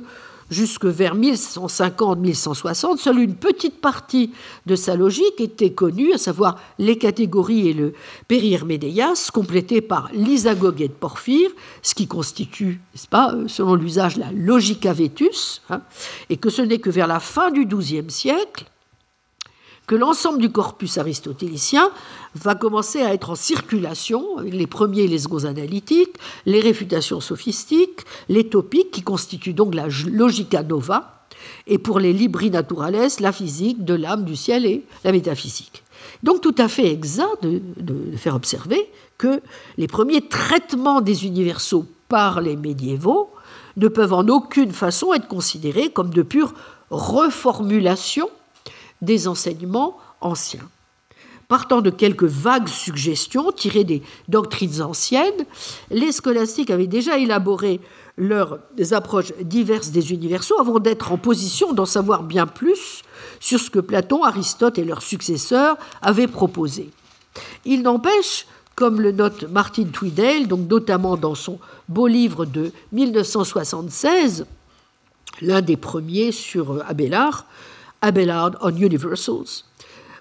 jusque 0.50 0.84
vers 0.84 1.16
1150-1160, 1.16 2.98
seule 2.98 3.20
une 3.20 3.34
petite 3.34 3.80
partie 3.80 4.32
de 4.66 4.76
sa 4.76 4.96
logique 4.96 5.40
était 5.40 5.72
connue, 5.72 6.12
à 6.12 6.18
savoir 6.18 6.58
les 6.78 6.98
catégories 6.98 7.68
et 7.68 7.72
le 7.72 7.94
périhermédéias, 8.28 9.30
complétées 9.32 9.80
par 9.80 10.10
l'isagogue 10.12 10.78
de 10.78 10.86
Porphyre, 10.88 11.50
ce 11.82 11.94
qui 11.94 12.06
constitue, 12.06 12.80
n'est-ce 12.94 13.08
pas, 13.08 13.32
euh, 13.32 13.48
selon 13.48 13.74
l'usage, 13.74 14.16
la 14.16 14.30
logica 14.32 14.92
vetus, 14.92 15.62
hein, 15.70 15.82
et 16.30 16.36
que 16.36 16.50
ce 16.50 16.62
n'est 16.62 16.78
que 16.78 16.90
vers 16.90 17.06
la 17.06 17.20
fin 17.20 17.50
du 17.50 17.66
XIIe 17.66 18.10
siècle 18.10 18.66
que 19.86 19.94
l'ensemble 19.94 20.40
du 20.40 20.50
corpus 20.50 20.98
aristotélicien 20.98 21.90
va 22.34 22.54
commencer 22.54 23.02
à 23.02 23.14
être 23.14 23.30
en 23.30 23.34
circulation, 23.34 24.38
les 24.40 24.66
premiers 24.66 25.02
et 25.02 25.08
les 25.08 25.20
seconds 25.20 25.44
analytiques, 25.44 26.16
les 26.44 26.60
réfutations 26.60 27.20
sophistiques, 27.20 28.00
les 28.28 28.48
topiques, 28.48 28.90
qui 28.90 29.02
constituent 29.02 29.54
donc 29.54 29.74
la 29.74 29.86
logica 30.10 30.62
nova, 30.62 31.26
et 31.66 31.78
pour 31.78 32.00
les 32.00 32.12
libri 32.12 32.50
naturales, 32.50 32.96
la 33.20 33.32
physique 33.32 33.84
de 33.84 33.94
l'âme, 33.94 34.24
du 34.24 34.36
ciel 34.36 34.66
et 34.66 34.84
la 35.04 35.12
métaphysique. 35.12 35.84
Donc 36.22 36.40
tout 36.40 36.54
à 36.58 36.68
fait 36.68 36.90
exact 36.90 37.42
de, 37.42 38.16
faire 38.16 38.34
observer 38.34 38.90
que 39.18 39.40
les 39.76 39.86
premiers 39.86 40.26
traitements 40.26 41.00
des 41.00 41.26
universaux 41.26 41.86
par 42.08 42.40
les 42.40 42.56
médiévaux 42.56 43.30
ne 43.76 43.88
peuvent 43.88 44.12
en 44.12 44.26
aucune 44.28 44.72
façon 44.72 45.12
être 45.14 45.28
considérés 45.28 45.90
comme 45.90 46.10
de 46.10 46.22
pure 46.22 46.54
reformulation 46.90 48.28
des 49.02 49.28
enseignements 49.28 49.96
anciens. 50.20 50.68
Partant 51.48 51.80
de 51.80 51.90
quelques 51.90 52.24
vagues 52.24 52.68
suggestions 52.68 53.52
tirées 53.52 53.84
des 53.84 54.02
doctrines 54.28 54.82
anciennes, 54.82 55.46
les 55.90 56.10
scolastiques 56.10 56.70
avaient 56.70 56.88
déjà 56.88 57.18
élaboré 57.18 57.80
leurs 58.18 58.58
approches 58.90 59.32
diverses 59.40 59.90
des 59.90 60.12
universaux 60.12 60.58
avant 60.58 60.80
d'être 60.80 61.12
en 61.12 61.18
position 61.18 61.72
d'en 61.72 61.86
savoir 61.86 62.24
bien 62.24 62.48
plus 62.48 63.02
sur 63.38 63.60
ce 63.60 63.70
que 63.70 63.78
Platon, 63.78 64.24
Aristote 64.24 64.78
et 64.78 64.84
leurs 64.84 65.02
successeurs 65.02 65.76
avaient 66.02 66.26
proposé. 66.26 66.90
Il 67.64 67.82
n'empêche, 67.82 68.46
comme 68.74 69.00
le 69.00 69.12
note 69.12 69.44
Martin 69.44 69.84
Tweedale, 69.84 70.48
donc 70.48 70.68
notamment 70.68 71.16
dans 71.16 71.36
son 71.36 71.60
beau 71.88 72.08
livre 72.08 72.44
de 72.44 72.72
1976, 72.90 74.46
l'un 75.42 75.60
des 75.60 75.76
premiers 75.76 76.32
sur 76.32 76.82
Abélard, 76.88 77.46
Abelard 78.02 78.52
on 78.62 78.74
Universals, 78.76 79.64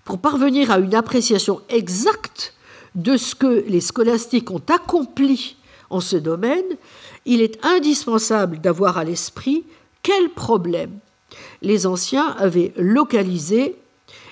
pour 0.03 0.19
parvenir 0.19 0.71
à 0.71 0.79
une 0.79 0.95
appréciation 0.95 1.61
exacte 1.69 2.53
de 2.93 3.17
ce 3.17 3.35
que 3.35 3.65
les 3.67 3.81
scolastiques 3.81 4.51
ont 4.51 4.61
accompli 4.73 5.57
en 5.89 5.99
ce 5.99 6.15
domaine, 6.15 6.77
il 7.25 7.41
est 7.41 7.63
indispensable 7.65 8.59
d'avoir 8.59 8.97
à 8.97 9.03
l'esprit 9.03 9.65
quel 10.01 10.29
problème 10.29 10.99
les 11.61 11.85
anciens 11.87 12.35
avaient 12.37 12.73
localisé 12.77 13.75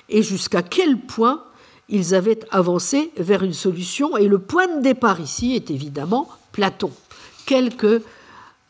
et 0.08 0.22
jusqu'à 0.22 0.62
quel 0.62 0.98
point 1.00 1.42
ils 1.88 2.14
avaient 2.14 2.40
avancé 2.50 3.10
vers 3.16 3.42
une 3.42 3.52
solution. 3.52 4.16
Et 4.16 4.28
le 4.28 4.38
point 4.38 4.68
de 4.76 4.82
départ 4.82 5.20
ici 5.20 5.54
est 5.54 5.70
évidemment 5.70 6.28
Platon. 6.52 6.92
Quelques 7.46 8.02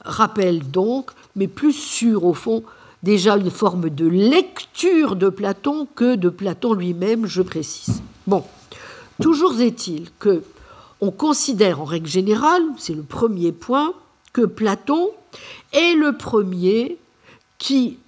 rappels 0.00 0.68
donc, 0.70 1.10
mais 1.36 1.48
plus 1.48 1.72
sûrs 1.72 2.24
au 2.24 2.34
fond 2.34 2.64
déjà 3.04 3.36
une 3.36 3.50
forme 3.50 3.90
de 3.90 4.06
lecture 4.06 5.14
de 5.14 5.28
Platon 5.28 5.86
que 5.94 6.16
de 6.16 6.30
Platon 6.30 6.72
lui-même, 6.72 7.26
je 7.26 7.42
précise. 7.42 8.02
Bon, 8.26 8.42
toujours 9.20 9.60
est-il 9.60 10.08
que 10.18 10.42
on 11.00 11.10
considère 11.10 11.82
en 11.82 11.84
règle 11.84 12.08
générale, 12.08 12.62
c'est 12.78 12.94
le 12.94 13.02
premier 13.02 13.52
point, 13.52 13.92
que 14.32 14.46
Platon 14.46 15.10
est 15.72 15.94
le 15.94 16.16
premier 16.16 16.96
qui, 17.58 17.98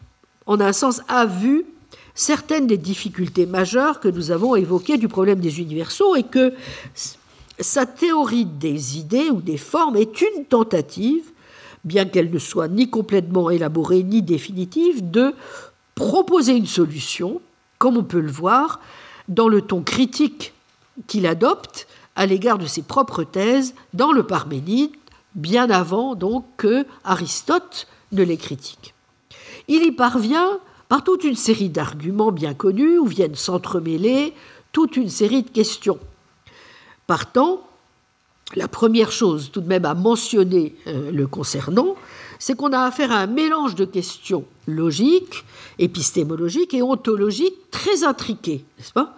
en 0.46 0.60
un 0.60 0.72
sens, 0.72 1.02
a 1.08 1.26
vu 1.26 1.66
certaines 2.14 2.66
des 2.66 2.78
difficultés 2.78 3.44
majeures 3.44 4.00
que 4.00 4.08
nous 4.08 4.30
avons 4.30 4.56
évoquées 4.56 4.96
du 4.96 5.08
problème 5.08 5.40
des 5.40 5.60
universaux 5.60 6.16
et 6.16 6.22
que 6.22 6.54
sa 7.58 7.84
théorie 7.84 8.46
des 8.46 8.98
idées 8.98 9.28
ou 9.30 9.42
des 9.42 9.58
formes 9.58 9.96
est 9.96 10.22
une 10.22 10.46
tentative 10.46 11.24
bien 11.86 12.04
qu'elle 12.04 12.30
ne 12.30 12.38
soit 12.38 12.68
ni 12.68 12.90
complètement 12.90 13.48
élaborée 13.48 14.02
ni 14.02 14.20
définitive, 14.20 15.10
de 15.10 15.34
proposer 15.94 16.52
une 16.52 16.66
solution, 16.66 17.40
comme 17.78 17.96
on 17.96 18.04
peut 18.04 18.20
le 18.20 18.30
voir, 18.30 18.80
dans 19.28 19.48
le 19.48 19.62
ton 19.62 19.82
critique 19.82 20.52
qu'il 21.06 21.26
adopte 21.26 21.86
à 22.16 22.26
l'égard 22.26 22.58
de 22.58 22.66
ses 22.66 22.82
propres 22.82 23.24
thèses 23.24 23.74
dans 23.94 24.12
le 24.12 24.24
Parménide, 24.24 24.90
bien 25.34 25.70
avant 25.70 26.14
donc 26.14 26.44
que 26.56 26.86
Aristote 27.04 27.86
ne 28.12 28.22
les 28.22 28.36
critique. 28.36 28.94
Il 29.68 29.84
y 29.84 29.92
parvient 29.92 30.58
par 30.88 31.04
toute 31.04 31.24
une 31.24 31.36
série 31.36 31.68
d'arguments 31.68 32.32
bien 32.32 32.54
connus 32.54 32.98
où 32.98 33.06
viennent 33.06 33.34
s'entremêler 33.34 34.34
toute 34.72 34.96
une 34.96 35.08
série 35.08 35.42
de 35.42 35.50
questions. 35.50 35.98
Partant 37.06 37.65
la 38.54 38.68
première 38.68 39.10
chose 39.10 39.50
tout 39.52 39.60
de 39.60 39.68
même 39.68 39.84
à 39.84 39.94
mentionner 39.94 40.74
euh, 40.86 41.10
le 41.10 41.26
concernant, 41.26 41.96
c'est 42.38 42.54
qu'on 42.54 42.72
a 42.72 42.80
affaire 42.80 43.12
à 43.12 43.16
un 43.16 43.26
mélange 43.26 43.74
de 43.74 43.84
questions 43.84 44.44
logiques, 44.66 45.44
épistémologiques 45.78 46.74
et 46.74 46.82
ontologiques 46.82 47.70
très 47.70 48.04
intriquées, 48.04 48.64
n'est-ce 48.78 48.92
pas? 48.92 49.14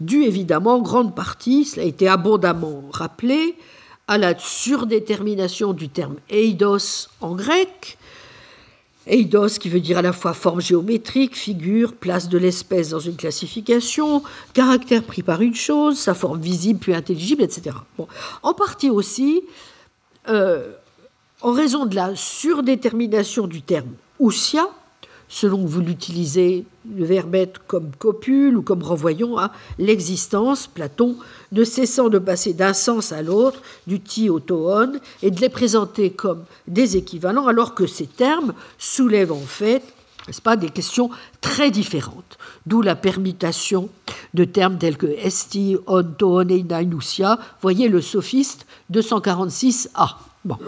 Dû 0.00 0.24
évidemment 0.24 0.76
en 0.76 0.82
grande 0.82 1.14
partie, 1.14 1.64
cela 1.64 1.84
a 1.84 1.86
été 1.86 2.08
abondamment 2.08 2.84
rappelé, 2.92 3.54
à 4.08 4.18
la 4.18 4.36
surdétermination 4.36 5.72
du 5.72 5.88
terme 5.88 6.16
eidos 6.28 7.08
en 7.20 7.34
grec, 7.34 7.98
Eidos, 9.06 9.58
qui 9.58 9.68
veut 9.68 9.80
dire 9.80 9.98
à 9.98 10.02
la 10.02 10.12
fois 10.12 10.32
forme 10.32 10.60
géométrique, 10.60 11.36
figure, 11.36 11.92
place 11.94 12.28
de 12.28 12.38
l'espèce 12.38 12.90
dans 12.90 13.00
une 13.00 13.16
classification, 13.16 14.22
caractère 14.52 15.02
pris 15.02 15.22
par 15.22 15.42
une 15.42 15.54
chose, 15.54 15.98
sa 15.98 16.14
forme 16.14 16.40
visible 16.40 16.78
puis 16.78 16.94
intelligible, 16.94 17.42
etc. 17.42 17.76
En 18.42 18.54
partie 18.54 18.90
aussi, 18.90 19.42
euh, 20.28 20.72
en 21.40 21.52
raison 21.52 21.86
de 21.86 21.96
la 21.96 22.14
surdétermination 22.14 23.46
du 23.46 23.62
terme 23.62 23.90
ousia, 24.20 24.68
selon 25.32 25.62
que 25.62 25.68
vous 25.68 25.80
l'utilisez, 25.80 26.66
le 26.94 27.06
verbe 27.06 27.34
être 27.34 27.62
comme 27.66 27.90
copule 27.98 28.58
ou 28.58 28.62
comme 28.62 28.82
renvoyant 28.82 29.38
à 29.38 29.50
l'existence, 29.78 30.66
Platon, 30.66 31.16
ne 31.52 31.64
cessant 31.64 32.10
de 32.10 32.18
passer 32.18 32.52
d'un 32.52 32.74
sens 32.74 33.12
à 33.12 33.22
l'autre, 33.22 33.62
du 33.86 33.98
ti 33.98 34.28
au 34.28 34.40
et 35.22 35.30
de 35.30 35.40
les 35.40 35.48
présenter 35.48 36.10
comme 36.10 36.44
des 36.68 36.98
équivalents, 36.98 37.46
alors 37.46 37.74
que 37.74 37.86
ces 37.86 38.06
termes 38.06 38.52
soulèvent 38.78 39.32
en 39.32 39.40
fait 39.40 39.82
n'est-ce 40.28 40.42
pas, 40.42 40.54
des 40.54 40.68
questions 40.68 41.10
très 41.40 41.72
différentes, 41.72 42.38
d'où 42.66 42.80
la 42.80 42.94
permutation 42.94 43.88
de 44.34 44.44
termes 44.44 44.78
tels 44.78 44.96
que 44.96 45.06
esti, 45.06 45.76
onto, 45.88 46.44
Vous 46.44 47.36
voyez 47.60 47.88
le 47.88 48.00
sophiste 48.00 48.66
246a. 48.92 50.14
Bon. 50.44 50.58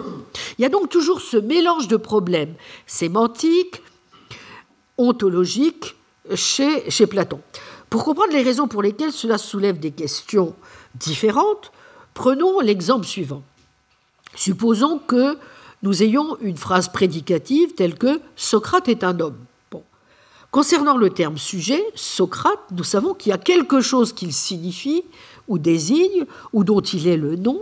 Il 0.58 0.62
y 0.62 0.64
a 0.64 0.68
donc 0.68 0.88
toujours 0.88 1.20
ce 1.20 1.36
mélange 1.36 1.86
de 1.86 1.96
problèmes 1.96 2.54
sémantiques, 2.86 3.80
ontologiques 4.98 5.96
chez, 6.34 6.90
chez 6.90 7.06
Platon. 7.06 7.40
Pour 7.90 8.04
comprendre 8.04 8.32
les 8.32 8.42
raisons 8.42 8.68
pour 8.68 8.82
lesquelles 8.82 9.12
cela 9.12 9.38
soulève 9.38 9.78
des 9.78 9.90
questions 9.90 10.54
différentes, 10.94 11.70
prenons 12.12 12.60
l'exemple 12.60 13.06
suivant. 13.06 13.42
Supposons 14.34 14.98
que 14.98 15.38
nous 15.82 16.02
ayons 16.02 16.36
une 16.40 16.56
phrase 16.56 16.88
prédicative 16.88 17.74
telle 17.74 17.94
que 17.94 18.20
Socrate 18.36 18.88
est 18.88 19.04
un 19.04 19.20
homme. 19.20 19.38
Concernant 20.50 20.96
le 20.96 21.10
terme 21.10 21.36
sujet, 21.36 21.84
Socrate, 21.96 22.70
nous 22.70 22.84
savons 22.84 23.12
qu'il 23.12 23.30
y 23.30 23.32
a 23.32 23.38
quelque 23.38 23.80
chose 23.80 24.12
qu'il 24.12 24.32
signifie 24.32 25.02
ou 25.48 25.58
désigne 25.58 26.26
ou 26.52 26.62
dont 26.62 26.80
il 26.80 27.08
est 27.08 27.16
le 27.16 27.34
nom, 27.34 27.60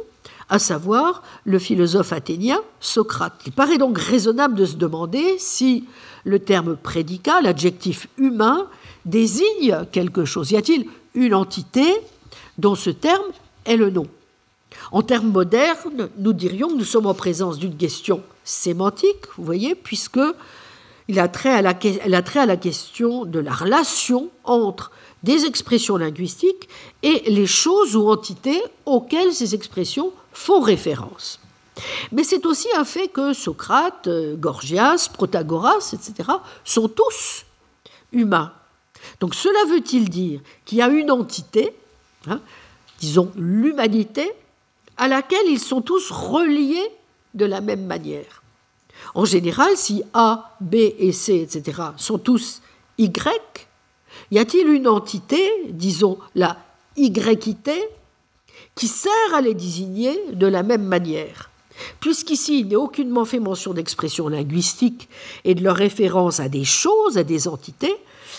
à 0.52 0.58
savoir 0.58 1.22
le 1.46 1.58
philosophe 1.58 2.12
athénien 2.12 2.60
Socrate. 2.78 3.32
Il 3.46 3.52
paraît 3.52 3.78
donc 3.78 3.96
raisonnable 3.96 4.54
de 4.54 4.66
se 4.66 4.76
demander 4.76 5.36
si 5.38 5.86
le 6.24 6.40
terme 6.40 6.76
prédicat, 6.76 7.40
l'adjectif 7.40 8.06
humain, 8.18 8.66
désigne 9.06 9.86
quelque 9.92 10.26
chose. 10.26 10.50
Y 10.50 10.58
a-t-il 10.58 10.86
une 11.14 11.32
entité 11.32 11.94
dont 12.58 12.74
ce 12.74 12.90
terme 12.90 13.24
est 13.64 13.78
le 13.78 13.88
nom? 13.88 14.06
En 14.90 15.00
termes 15.00 15.32
modernes, 15.32 16.10
nous 16.18 16.34
dirions 16.34 16.68
que 16.68 16.76
nous 16.76 16.84
sommes 16.84 17.06
en 17.06 17.14
présence 17.14 17.58
d'une 17.58 17.76
question 17.76 18.22
sémantique, 18.44 19.24
vous 19.38 19.44
voyez, 19.44 19.74
puisque 19.74 20.20
il 21.08 21.18
a 21.18 21.28
trait 21.28 21.54
à 21.54 21.62
la, 21.62 21.70
a 21.70 22.22
trait 22.22 22.40
à 22.40 22.46
la 22.46 22.58
question 22.58 23.24
de 23.24 23.38
la 23.38 23.54
relation 23.54 24.28
entre 24.44 24.90
des 25.22 25.46
expressions 25.46 25.96
linguistiques 25.96 26.68
et 27.02 27.22
les 27.30 27.46
choses 27.46 27.96
ou 27.96 28.10
entités 28.10 28.62
auxquelles 28.84 29.32
ces 29.32 29.54
expressions 29.54 30.12
font 30.42 30.60
référence. 30.60 31.40
Mais 32.10 32.24
c'est 32.24 32.44
aussi 32.44 32.68
un 32.76 32.84
fait 32.84 33.08
que 33.08 33.32
Socrate, 33.32 34.08
Gorgias, 34.38 35.08
Protagoras, 35.12 35.92
etc., 35.92 36.28
sont 36.64 36.88
tous 36.88 37.44
humains. 38.12 38.52
Donc 39.20 39.34
cela 39.34 39.72
veut-il 39.72 40.08
dire 40.08 40.40
qu'il 40.64 40.78
y 40.78 40.82
a 40.82 40.88
une 40.88 41.10
entité, 41.10 41.74
hein, 42.26 42.40
disons 42.98 43.32
l'humanité, 43.36 44.30
à 44.96 45.08
laquelle 45.08 45.46
ils 45.48 45.60
sont 45.60 45.80
tous 45.80 46.10
reliés 46.10 46.88
de 47.34 47.46
la 47.46 47.60
même 47.60 47.86
manière? 47.86 48.42
En 49.14 49.24
général, 49.24 49.76
si 49.76 50.02
A, 50.12 50.56
B 50.60 50.74
et 50.74 51.12
C, 51.12 51.40
etc., 51.40 51.82
sont 51.96 52.18
tous 52.18 52.60
Y, 52.98 53.68
y 54.30 54.38
a-t-il 54.38 54.68
une 54.68 54.86
entité, 54.86 55.50
disons 55.70 56.18
la 56.34 56.58
Y-ité, 56.96 57.88
qui 58.74 58.88
sert 58.88 59.34
à 59.34 59.40
les 59.40 59.54
désigner 59.54 60.18
de 60.32 60.46
la 60.46 60.62
même 60.62 60.84
manière. 60.84 61.50
Puisqu'ici, 62.00 62.60
il 62.60 62.68
n'est 62.68 62.76
aucunement 62.76 63.24
fait 63.24 63.40
mention 63.40 63.72
d'expression 63.72 64.28
linguistique 64.28 65.08
et 65.44 65.54
de 65.54 65.62
leur 65.62 65.76
référence 65.76 66.40
à 66.40 66.48
des 66.48 66.64
choses, 66.64 67.18
à 67.18 67.24
des 67.24 67.48
entités, 67.48 67.94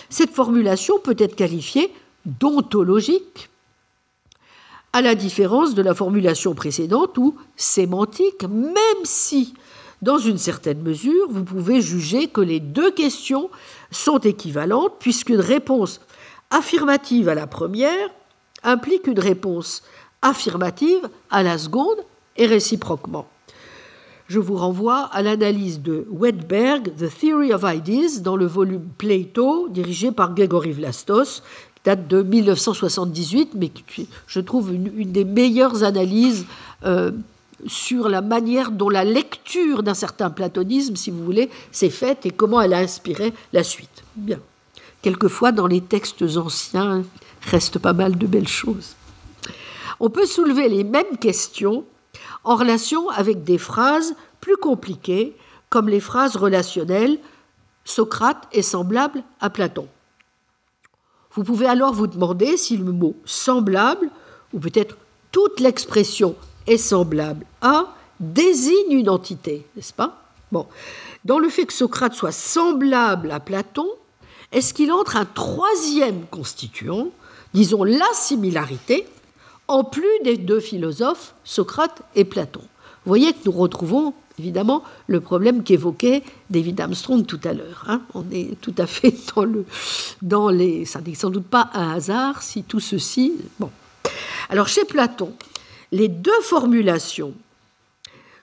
cette 0.09 0.31
formulation 0.31 0.99
peut 0.99 1.15
être 1.17 1.35
qualifiée 1.35 1.91
d'ontologique, 2.25 3.49
à 4.93 5.01
la 5.01 5.15
différence 5.15 5.73
de 5.73 5.81
la 5.81 5.95
formulation 5.95 6.53
précédente 6.53 7.17
ou 7.17 7.35
sémantique, 7.55 8.43
même 8.43 8.75
si 9.03 9.53
dans 10.03 10.19
une 10.19 10.37
certaine 10.37 10.81
mesure, 10.81 11.27
vous 11.29 11.43
pouvez 11.43 11.81
juger 11.81 12.27
que 12.27 12.41
les 12.41 12.59
deux 12.59 12.91
questions 12.91 13.49
sont 13.89 14.19
équivalentes, 14.19 14.93
puisqu'une 14.99 15.39
réponse 15.39 16.01
affirmative 16.51 17.29
à 17.29 17.35
la 17.35 17.47
première 17.47 18.09
implique 18.63 19.07
une 19.07 19.19
réponse 19.19 19.81
affirmative 20.23 21.07
à 21.29 21.43
la 21.43 21.59
seconde 21.59 21.97
et 22.37 22.47
réciproquement. 22.47 23.27
Je 24.27 24.39
vous 24.39 24.55
renvoie 24.55 25.09
à 25.11 25.21
l'analyse 25.21 25.81
de 25.81 26.07
Wedberg, 26.09 26.95
The 26.95 27.07
Theory 27.19 27.53
of 27.53 27.63
Ideas, 27.63 28.21
dans 28.21 28.35
le 28.35 28.47
volume 28.47 28.87
Plato, 28.97 29.67
dirigé 29.69 30.11
par 30.11 30.33
Gregory 30.33 30.71
Vlastos, 30.71 31.43
qui 31.75 31.81
date 31.85 32.07
de 32.07 32.23
1978, 32.23 33.51
mais 33.55 33.69
qui, 33.69 34.07
je 34.25 34.39
trouve, 34.39 34.73
une, 34.73 35.11
des 35.11 35.25
meilleures 35.25 35.83
analyses 35.83 36.45
euh, 36.85 37.11
sur 37.67 38.09
la 38.09 38.21
manière 38.21 38.71
dont 38.71 38.89
la 38.89 39.03
lecture 39.03 39.83
d'un 39.83 39.93
certain 39.93 40.29
platonisme, 40.29 40.95
si 40.95 41.11
vous 41.11 41.23
voulez, 41.23 41.49
s'est 41.71 41.89
faite 41.89 42.25
et 42.25 42.31
comment 42.31 42.61
elle 42.61 42.73
a 42.73 42.79
inspiré 42.79 43.33
la 43.51 43.63
suite. 43.63 44.03
Bien. 44.15 44.39
Quelquefois, 45.01 45.51
dans 45.51 45.67
les 45.67 45.81
textes 45.81 46.23
anciens, 46.37 47.03
reste 47.41 47.77
pas 47.77 47.93
mal 47.93 48.17
de 48.17 48.25
belles 48.25 48.47
choses. 48.47 48.95
On 50.05 50.09
peut 50.09 50.25
soulever 50.25 50.67
les 50.67 50.83
mêmes 50.83 51.17
questions 51.17 51.85
en 52.43 52.57
relation 52.57 53.07
avec 53.07 53.45
des 53.45 53.57
phrases 53.57 54.15
plus 54.41 54.57
compliquées, 54.57 55.33
comme 55.69 55.87
les 55.87 56.01
phrases 56.01 56.35
relationnelles 56.35 57.19
Socrate 57.85 58.45
est 58.51 58.63
semblable 58.63 59.23
à 59.39 59.49
Platon. 59.49 59.87
Vous 61.31 61.45
pouvez 61.45 61.67
alors 61.67 61.93
vous 61.93 62.07
demander 62.07 62.57
si 62.57 62.75
le 62.75 62.91
mot 62.91 63.15
semblable, 63.23 64.09
ou 64.51 64.59
peut-être 64.59 64.97
toute 65.31 65.61
l'expression 65.61 66.35
est 66.67 66.75
semblable 66.75 67.45
à 67.61 67.85
désigne 68.19 68.91
une 68.91 69.09
entité, 69.09 69.65
n'est-ce 69.77 69.93
pas? 69.93 70.21
Bon. 70.51 70.67
Dans 71.23 71.39
le 71.39 71.47
fait 71.47 71.65
que 71.65 71.71
Socrate 71.71 72.13
soit 72.13 72.33
semblable 72.33 73.31
à 73.31 73.39
Platon, 73.39 73.87
est-ce 74.51 74.73
qu'il 74.73 74.91
entre 74.91 75.15
un 75.15 75.23
troisième 75.23 76.25
constituant, 76.25 77.07
disons 77.53 77.85
la 77.85 78.11
similarité, 78.13 79.07
en 79.67 79.83
plus 79.83 80.19
des 80.23 80.37
deux 80.37 80.59
philosophes, 80.59 81.35
Socrate 81.43 82.01
et 82.15 82.25
Platon 82.25 82.61
Vous 82.61 83.09
voyez 83.09 83.33
que 83.33 83.39
nous 83.45 83.51
retrouvons 83.51 84.13
évidemment 84.39 84.83
le 85.07 85.21
problème 85.21 85.63
qu'évoquait 85.63 86.23
David 86.49 86.81
Armstrong 86.81 87.25
tout 87.25 87.39
à 87.43 87.53
l'heure. 87.53 87.85
Hein. 87.87 88.01
On 88.13 88.25
est 88.31 88.59
tout 88.61 88.73
à 88.77 88.87
fait 88.87 89.13
dans, 89.35 89.45
le, 89.45 89.65
dans 90.21 90.49
les... 90.49 90.85
Ça 90.85 91.01
n'est 91.01 91.15
sans 91.15 91.29
doute 91.29 91.47
pas 91.47 91.69
un 91.73 91.91
hasard 91.91 92.41
si 92.41 92.63
tout 92.63 92.79
ceci... 92.79 93.33
Bon. 93.59 93.69
Alors 94.49 94.67
chez 94.67 94.85
Platon, 94.85 95.33
les 95.91 96.07
deux 96.07 96.41
formulations 96.41 97.33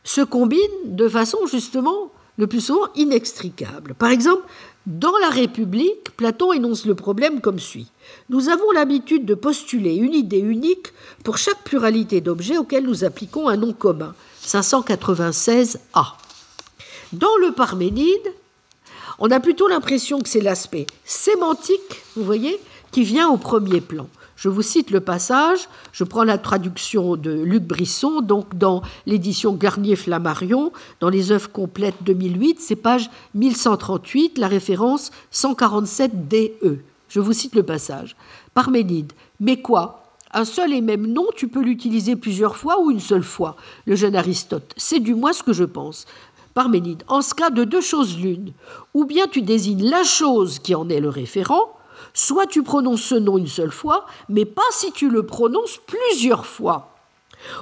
se 0.04 0.22
combinent 0.22 0.60
de 0.84 1.08
façon 1.08 1.38
justement 1.46 2.10
le 2.38 2.46
plus 2.46 2.60
souvent 2.60 2.86
inextricable. 2.94 3.94
Par 3.94 4.10
exemple, 4.10 4.42
dans 4.86 5.16
la 5.18 5.28
République, 5.28 6.16
Platon 6.16 6.52
énonce 6.52 6.86
le 6.86 6.94
problème 6.94 7.40
comme 7.40 7.58
suit. 7.58 7.90
Nous 8.28 8.48
avons 8.48 8.70
l'habitude 8.72 9.24
de 9.24 9.34
postuler 9.34 9.96
une 9.96 10.14
idée 10.14 10.38
unique 10.38 10.88
pour 11.24 11.38
chaque 11.38 11.62
pluralité 11.64 12.20
d'objets 12.20 12.58
auxquels 12.58 12.86
nous 12.86 13.04
appliquons 13.04 13.48
un 13.48 13.56
nom 13.56 13.72
commun. 13.72 14.14
596a. 14.44 15.78
Dans 17.12 17.36
le 17.40 17.52
Parménide, 17.52 18.32
on 19.18 19.30
a 19.30 19.40
plutôt 19.40 19.68
l'impression 19.68 20.20
que 20.20 20.28
c'est 20.28 20.40
l'aspect 20.40 20.86
sémantique, 21.04 22.02
vous 22.16 22.24
voyez, 22.24 22.60
qui 22.92 23.02
vient 23.04 23.28
au 23.28 23.36
premier 23.36 23.80
plan. 23.80 24.08
Je 24.36 24.48
vous 24.48 24.62
cite 24.62 24.90
le 24.90 25.00
passage, 25.00 25.68
je 25.92 26.02
prends 26.02 26.24
la 26.24 26.38
traduction 26.38 27.16
de 27.16 27.30
Luc 27.30 27.62
Brisson, 27.62 28.22
donc 28.22 28.56
dans 28.56 28.80
l'édition 29.04 29.52
Garnier-Flammarion, 29.52 30.72
dans 31.00 31.10
les 31.10 31.30
œuvres 31.30 31.52
complètes 31.52 32.02
2008, 32.02 32.58
c'est 32.58 32.76
page 32.76 33.10
1138, 33.34 34.38
la 34.38 34.48
référence 34.48 35.10
147 35.30 36.28
DE. 36.28 36.78
Je 37.10 37.20
vous 37.20 37.34
cite 37.34 37.54
le 37.54 37.62
passage. 37.62 38.16
Parménide, 38.54 39.12
mais 39.38 39.60
quoi? 39.60 40.04
Un 40.32 40.46
seul 40.46 40.72
et 40.72 40.80
même 40.80 41.06
nom, 41.06 41.26
tu 41.36 41.48
peux 41.48 41.60
l'utiliser 41.60 42.16
plusieurs 42.16 42.56
fois 42.56 42.80
ou 42.80 42.90
une 42.90 43.00
seule 43.00 43.24
fois. 43.24 43.56
Le 43.84 43.96
jeune 43.96 44.16
Aristote, 44.16 44.72
c'est 44.78 45.00
du 45.00 45.14
moins 45.14 45.34
ce 45.34 45.42
que 45.42 45.52
je 45.52 45.64
pense. 45.64 46.06
Parménide, 46.54 47.02
en 47.08 47.20
ce 47.20 47.34
cas 47.34 47.50
de 47.50 47.64
deux 47.64 47.80
choses 47.82 48.18
l'une, 48.18 48.52
ou 48.94 49.04
bien 49.04 49.26
tu 49.26 49.42
désignes 49.42 49.90
la 49.90 50.04
chose 50.04 50.58
qui 50.58 50.74
en 50.74 50.88
est 50.88 51.00
le 51.00 51.10
référent, 51.10 51.76
Soit 52.12 52.46
tu 52.46 52.62
prononces 52.62 53.02
ce 53.02 53.14
nom 53.14 53.38
une 53.38 53.46
seule 53.46 53.70
fois, 53.70 54.06
mais 54.28 54.44
pas 54.44 54.62
si 54.72 54.92
tu 54.92 55.08
le 55.08 55.24
prononces 55.24 55.78
plusieurs 55.86 56.46
fois. 56.46 56.96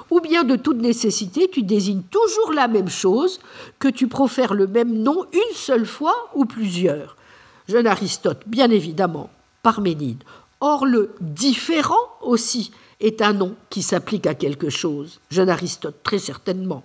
Ou 0.09 0.19
bien 0.19 0.43
de 0.43 0.55
toute 0.55 0.81
nécessité, 0.81 1.49
tu 1.49 1.63
désignes 1.63 2.03
toujours 2.03 2.53
la 2.53 2.67
même 2.67 2.89
chose, 2.89 3.39
que 3.79 3.87
tu 3.87 4.07
profères 4.07 4.53
le 4.53 4.67
même 4.67 4.93
nom 4.93 5.25
une 5.31 5.55
seule 5.55 5.85
fois 5.85 6.15
ou 6.35 6.45
plusieurs. 6.45 7.15
Jeune 7.67 7.87
Aristote, 7.87 8.41
bien 8.47 8.69
évidemment, 8.71 9.29
Parménide. 9.63 10.23
Or, 10.61 10.85
le 10.85 11.15
différent 11.21 12.17
aussi 12.21 12.71
est 12.99 13.21
un 13.21 13.33
nom 13.33 13.55
qui 13.69 13.81
s'applique 13.81 14.27
à 14.27 14.35
quelque 14.35 14.69
chose. 14.69 15.19
Jeune 15.29 15.49
Aristote, 15.49 16.03
très 16.03 16.19
certainement. 16.19 16.83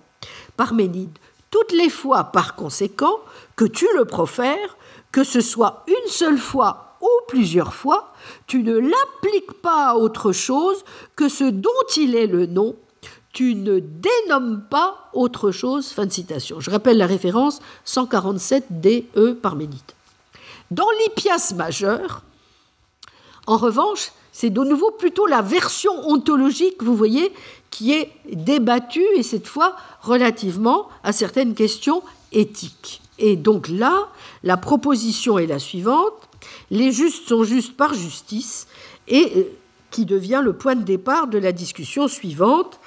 Parménide. 0.55 1.17
Toutes 1.51 1.73
les 1.73 1.89
fois, 1.89 2.25
par 2.25 2.55
conséquent, 2.55 3.19
que 3.55 3.65
tu 3.65 3.87
le 3.97 4.05
profères, 4.05 4.77
que 5.11 5.23
ce 5.23 5.41
soit 5.41 5.83
une 5.87 6.09
seule 6.09 6.37
fois 6.37 6.97
ou 7.01 7.09
plusieurs 7.27 7.73
fois, 7.73 8.13
tu 8.47 8.63
ne 8.63 8.77
l'appliques 8.77 9.61
pas 9.61 9.91
à 9.91 9.95
autre 9.95 10.31
chose 10.31 10.83
que 11.15 11.29
ce 11.29 11.43
dont 11.43 11.69
il 11.95 12.15
est 12.15 12.27
le 12.27 12.45
nom, 12.45 12.75
tu 13.31 13.55
ne 13.55 13.79
dénommes 13.79 14.63
pas 14.69 15.09
autre 15.13 15.51
chose. 15.51 15.89
Fin 15.89 16.05
de 16.05 16.11
citation. 16.11 16.59
Je 16.59 16.71
rappelle 16.71 16.97
la 16.97 17.05
référence 17.05 17.59
147 17.83 18.81
DE 18.81 19.33
Parménide. 19.33 19.79
Dans 20.71 20.89
l'Hippias 20.99 21.53
majeur, 21.55 22.23
en 23.47 23.57
revanche, 23.57 24.11
c'est 24.31 24.49
de 24.49 24.61
nouveau 24.63 24.91
plutôt 24.91 25.27
la 25.27 25.41
version 25.41 25.93
ontologique, 26.09 26.83
vous 26.83 26.95
voyez, 26.95 27.31
qui 27.69 27.93
est 27.93 28.11
débattue, 28.31 29.05
et 29.15 29.23
cette 29.23 29.47
fois 29.47 29.75
relativement 30.01 30.89
à 31.03 31.13
certaines 31.13 31.53
questions 31.53 32.03
éthiques. 32.31 33.01
Et 33.17 33.35
donc 33.35 33.69
là, 33.69 34.09
la 34.43 34.57
proposition 34.57 35.39
est 35.39 35.47
la 35.47 35.59
suivante, 35.59 36.13
les 36.69 36.91
justes 36.91 37.27
sont 37.27 37.43
justes 37.43 37.77
par 37.77 37.93
justice, 37.93 38.67
et 39.07 39.31
euh, 39.35 39.43
qui 39.91 40.05
devient 40.05 40.41
le 40.43 40.53
point 40.53 40.75
de 40.75 40.83
départ 40.83 41.27
de 41.27 41.37
la 41.37 41.51
discussion 41.51 42.07
suivante. 42.07 42.79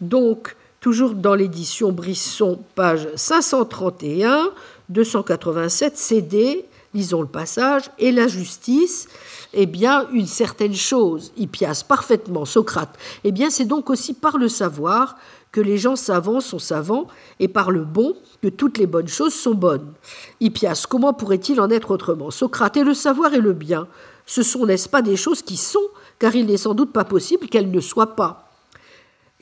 Donc, 0.00 0.54
toujours 0.80 1.14
dans 1.14 1.34
l'édition 1.34 1.90
Brisson, 1.90 2.60
page 2.74 3.08
531, 3.16 4.50
287 4.88 5.96
CD, 5.96 6.64
lisons 6.94 7.22
le 7.22 7.28
passage, 7.28 7.90
et 7.98 8.12
la 8.12 8.28
justice, 8.28 9.08
eh 9.54 9.66
bien, 9.66 10.08
une 10.12 10.26
certaine 10.26 10.74
chose, 10.74 11.32
Hippias, 11.36 11.84
parfaitement, 11.86 12.44
Socrate, 12.44 12.98
eh 13.24 13.32
bien, 13.32 13.50
c'est 13.50 13.64
donc 13.64 13.90
aussi 13.90 14.14
par 14.14 14.38
le 14.38 14.48
savoir 14.48 15.16
que 15.52 15.60
les 15.60 15.76
gens 15.76 15.96
savants 15.96 16.40
sont 16.40 16.58
savants, 16.58 17.08
et 17.38 17.48
par 17.48 17.70
le 17.70 17.84
bon 17.84 18.16
que 18.42 18.48
toutes 18.48 18.78
les 18.78 18.86
bonnes 18.86 19.08
choses 19.08 19.34
sont 19.34 19.54
bonnes. 19.54 19.92
Hippias, 20.40 20.86
comment 20.88 21.12
pourrait-il 21.12 21.60
en 21.60 21.70
être 21.70 21.90
autrement? 21.90 22.30
Socrate, 22.30 22.78
et 22.78 22.84
le 22.84 22.94
savoir 22.94 23.34
et 23.34 23.40
le 23.40 23.52
bien, 23.52 23.86
ce 24.26 24.42
sont, 24.42 24.66
n'est-ce 24.66 24.88
pas, 24.88 25.02
des 25.02 25.16
choses 25.16 25.42
qui 25.42 25.56
sont, 25.56 25.86
car 26.18 26.34
il 26.34 26.46
n'est 26.46 26.56
sans 26.56 26.74
doute 26.74 26.92
pas 26.92 27.04
possible 27.04 27.48
qu'elles 27.48 27.70
ne 27.70 27.80
soient 27.80 28.16
pas. 28.16 28.50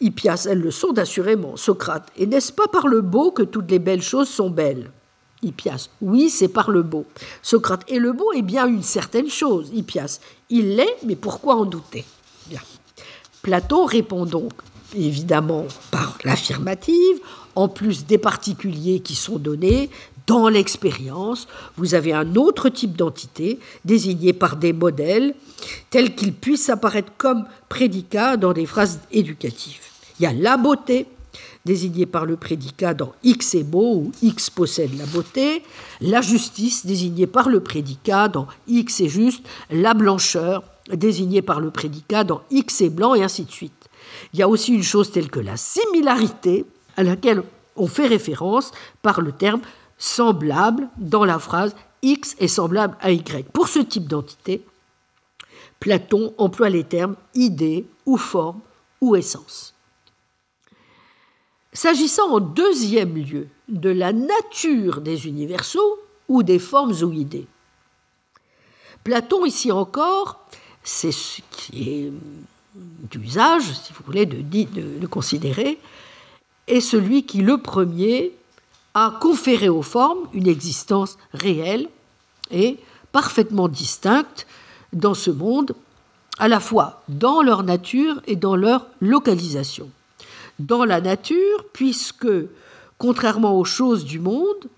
Hippias, 0.01 0.47
elles 0.48 0.60
le 0.60 0.70
sont 0.70 0.98
assurément, 0.98 1.56
Socrate, 1.56 2.09
et 2.16 2.27
n'est-ce 2.27 2.52
pas 2.52 2.68
par 2.68 2.89
le 2.89 3.02
beau 3.02 3.31
que 3.31 3.43
toutes 3.43 3.70
les 3.70 3.78
belles 3.78 4.02
choses 4.02 4.28
sont 4.28 4.51
belles? 4.51 4.90
Hippias. 5.43 5.89
Oui, 6.01 6.31
c'est 6.31 6.49
par 6.49 6.71
le 6.71 6.83
beau. 6.83 7.07
Socrate. 7.43 7.85
Et 7.89 7.99
le 7.99 8.12
beau 8.12 8.33
est 8.33 8.43
bien 8.43 8.67
une 8.67 8.83
certaine 8.83 9.29
chose, 9.29 9.71
Hippias. 9.73 10.21
Il 10.49 10.77
l'est, 10.77 10.97
mais 11.05 11.17
pourquoi 11.17 11.57
en 11.57 11.65
douter? 11.65 12.05
Bien. 12.47 12.61
Platon 13.43 13.85
répond 13.85 14.27
donc 14.27 14.53
évidemment 14.95 15.67
par 15.91 16.19
l'affirmative, 16.25 17.21
en 17.55 17.69
plus 17.69 18.07
des 18.07 18.19
particuliers 18.19 19.01
qui 19.01 19.15
sont 19.15 19.39
donnés 19.39 19.91
dans 20.27 20.49
l'expérience. 20.49 21.49
Vous 21.77 21.95
avez 21.95 22.12
un 22.12 22.37
autre 22.37 22.69
type 22.69 22.97
d'entité 22.97 23.59
désigné 23.85 24.33
par 24.33 24.57
des 24.57 24.73
modèles 24.73 25.35
tels 25.91 26.15
qu'ils 26.15 26.35
puissent 26.35 26.69
apparaître 26.69 27.12
comme 27.19 27.47
prédicats 27.69 28.37
dans 28.37 28.53
des 28.53 28.67
phrases 28.67 29.01
éducatives. 29.11 29.81
Il 30.19 30.25
y 30.25 30.27
a 30.27 30.33
la 30.33 30.57
beauté, 30.57 31.07
désigné 31.65 32.07
par 32.07 32.24
le 32.24 32.37
prédicat 32.37 32.95
dans 32.95 33.12
X 33.23 33.55
est 33.55 33.65
beau 33.65 33.97
ou 33.97 34.12
X 34.23 34.51
possède 34.51 34.97
la 34.99 35.07
beauté, 35.07 35.62
la 36.01 36.20
justice 36.20 36.87
désignée 36.87 37.27
par 37.27 37.49
le 37.49 37.61
prédicat 37.61 38.28
dans 38.28 38.47
X 38.66 39.01
est 39.01 39.09
juste, 39.09 39.45
la 39.70 39.95
blancheur 39.95 40.62
désignée 40.93 41.43
par 41.43 41.61
le 41.61 41.70
prédicat 41.70 42.24
dans 42.24 42.43
X 42.51 42.81
est 42.81 42.91
blanc 42.91 43.15
et 43.15 43.23
ainsi 43.23 43.45
de 43.45 43.51
suite. 43.51 43.89
Il 44.32 44.39
y 44.39 44.43
a 44.43 44.49
aussi 44.49 44.74
une 44.74 44.82
chose 44.82 45.11
telle 45.11 45.31
que 45.31 45.41
la 45.41 45.57
similarité 45.57 46.65
à 46.97 47.03
laquelle 47.03 47.43
on 47.77 47.87
fait 47.87 48.07
référence 48.07 48.73
par 49.03 49.20
le 49.20 49.32
terme 49.32 49.61
semblable 49.99 50.89
dans 50.97 51.24
la 51.24 51.39
phrase 51.39 51.74
X 52.03 52.35
est 52.39 52.49
semblable 52.49 52.97
à 53.01 53.11
Y. 53.11 53.47
Pour 53.53 53.69
ce 53.69 53.81
type 53.81 54.09
d'entité, 54.09 54.65
Platon 55.78 56.35
emploie 56.39 56.69
les 56.69 56.85
termes 56.85 57.16
idée 57.35 57.87
ou 58.07 58.16
forme 58.16 58.61
ou 59.01 59.16
essence. 59.16 59.74
S'agissant 61.72 62.32
en 62.32 62.40
deuxième 62.40 63.14
lieu 63.14 63.48
de 63.68 63.90
la 63.90 64.12
nature 64.12 65.01
des 65.01 65.26
universaux 65.26 66.01
ou 66.28 66.42
des 66.42 66.59
formes 66.59 66.94
ou 67.02 67.12
idées, 67.12 67.47
Platon, 69.05 69.47
ici 69.47 69.72
encore, 69.72 70.40
c'est 70.82 71.12
ce 71.12 71.40
qui 71.51 71.90
est 71.90 72.12
d'usage, 73.10 73.62
si 73.62 73.92
vous 73.92 74.05
voulez, 74.05 74.26
de, 74.26 74.42
de, 74.42 75.06
considérer, 75.06 75.78
est 76.66 76.80
celui 76.80 77.24
qui, 77.24 77.40
le 77.40 77.59
premier, 77.59 78.32
a 78.94 79.18
conféré 79.20 79.68
aux 79.68 79.82
formes 79.82 80.28
une 80.32 80.48
existence 80.48 81.16
réelle 81.32 81.88
et 82.51 82.78
parfaitement 83.12 83.68
distincte 83.68 84.47
dans 84.92 85.14
ce 85.14 85.30
monde, 85.30 85.74
à 86.38 86.48
la 86.48 86.60
fois 86.60 87.02
dans 87.09 87.42
leur 87.42 87.62
nature 87.62 88.20
et 88.26 88.36
dans 88.36 88.56
leur 88.56 88.86
localisation 89.01 89.90
dans 90.66 90.85
la 90.85 91.01
nature, 91.01 91.65
puisque, 91.73 92.28
contrairement 92.99 93.59
aux 93.59 93.65
choses 93.65 94.05
du 94.05 94.19
monde, 94.19 94.69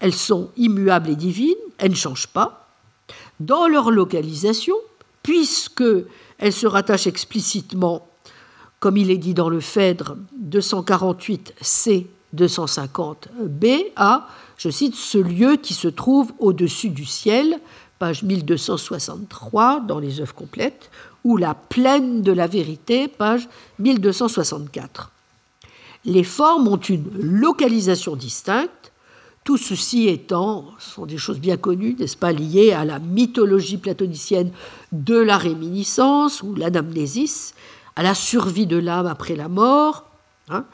elles 0.00 0.14
sont 0.14 0.50
immuables 0.56 1.10
et 1.10 1.16
divines, 1.16 1.54
elles 1.78 1.90
ne 1.90 1.96
changent 1.96 2.28
pas. 2.28 2.68
Dans 3.38 3.68
leur 3.68 3.90
localisation, 3.90 4.76
puisque 5.22 5.84
elles 6.38 6.52
se 6.52 6.66
rattachent 6.66 7.06
explicitement, 7.06 8.06
comme 8.80 8.96
il 8.96 9.10
est 9.10 9.18
dit 9.18 9.34
dans 9.34 9.48
le 9.48 9.60
Phèdre 9.60 10.16
248 10.38 11.54
C 11.60 12.06
250 12.32 13.28
B, 13.42 13.66
à, 13.96 14.28
je 14.56 14.70
cite, 14.70 14.94
ce 14.94 15.18
lieu 15.18 15.56
qui 15.56 15.74
se 15.74 15.88
trouve 15.88 16.32
au-dessus 16.38 16.90
du 16.90 17.04
ciel, 17.04 17.60
page 18.00 18.22
1263 18.22 19.80
dans 19.80 20.00
les 20.00 20.20
œuvres 20.20 20.34
complètes, 20.34 20.90
ou 21.22 21.36
La 21.36 21.54
plaine 21.54 22.22
de 22.22 22.32
la 22.32 22.46
vérité, 22.46 23.06
page 23.06 23.46
1264. 23.78 25.12
Les 26.06 26.24
formes 26.24 26.66
ont 26.66 26.78
une 26.78 27.10
localisation 27.12 28.16
distincte, 28.16 28.90
tout 29.44 29.58
ceci 29.58 30.08
étant, 30.08 30.66
ce 30.78 30.94
sont 30.94 31.06
des 31.06 31.18
choses 31.18 31.40
bien 31.40 31.58
connues, 31.58 31.94
n'est-ce 31.98 32.16
pas, 32.16 32.32
liées 32.32 32.72
à 32.72 32.86
la 32.86 32.98
mythologie 32.98 33.76
platonicienne 33.76 34.50
de 34.92 35.16
la 35.16 35.36
réminiscence 35.36 36.42
ou 36.42 36.54
l'anamnésis, 36.54 37.54
à 37.96 38.02
la 38.02 38.14
survie 38.14 38.66
de 38.66 38.78
l'âme 38.78 39.06
après 39.06 39.36
la 39.36 39.48
mort, 39.48 40.06
hein, 40.48 40.64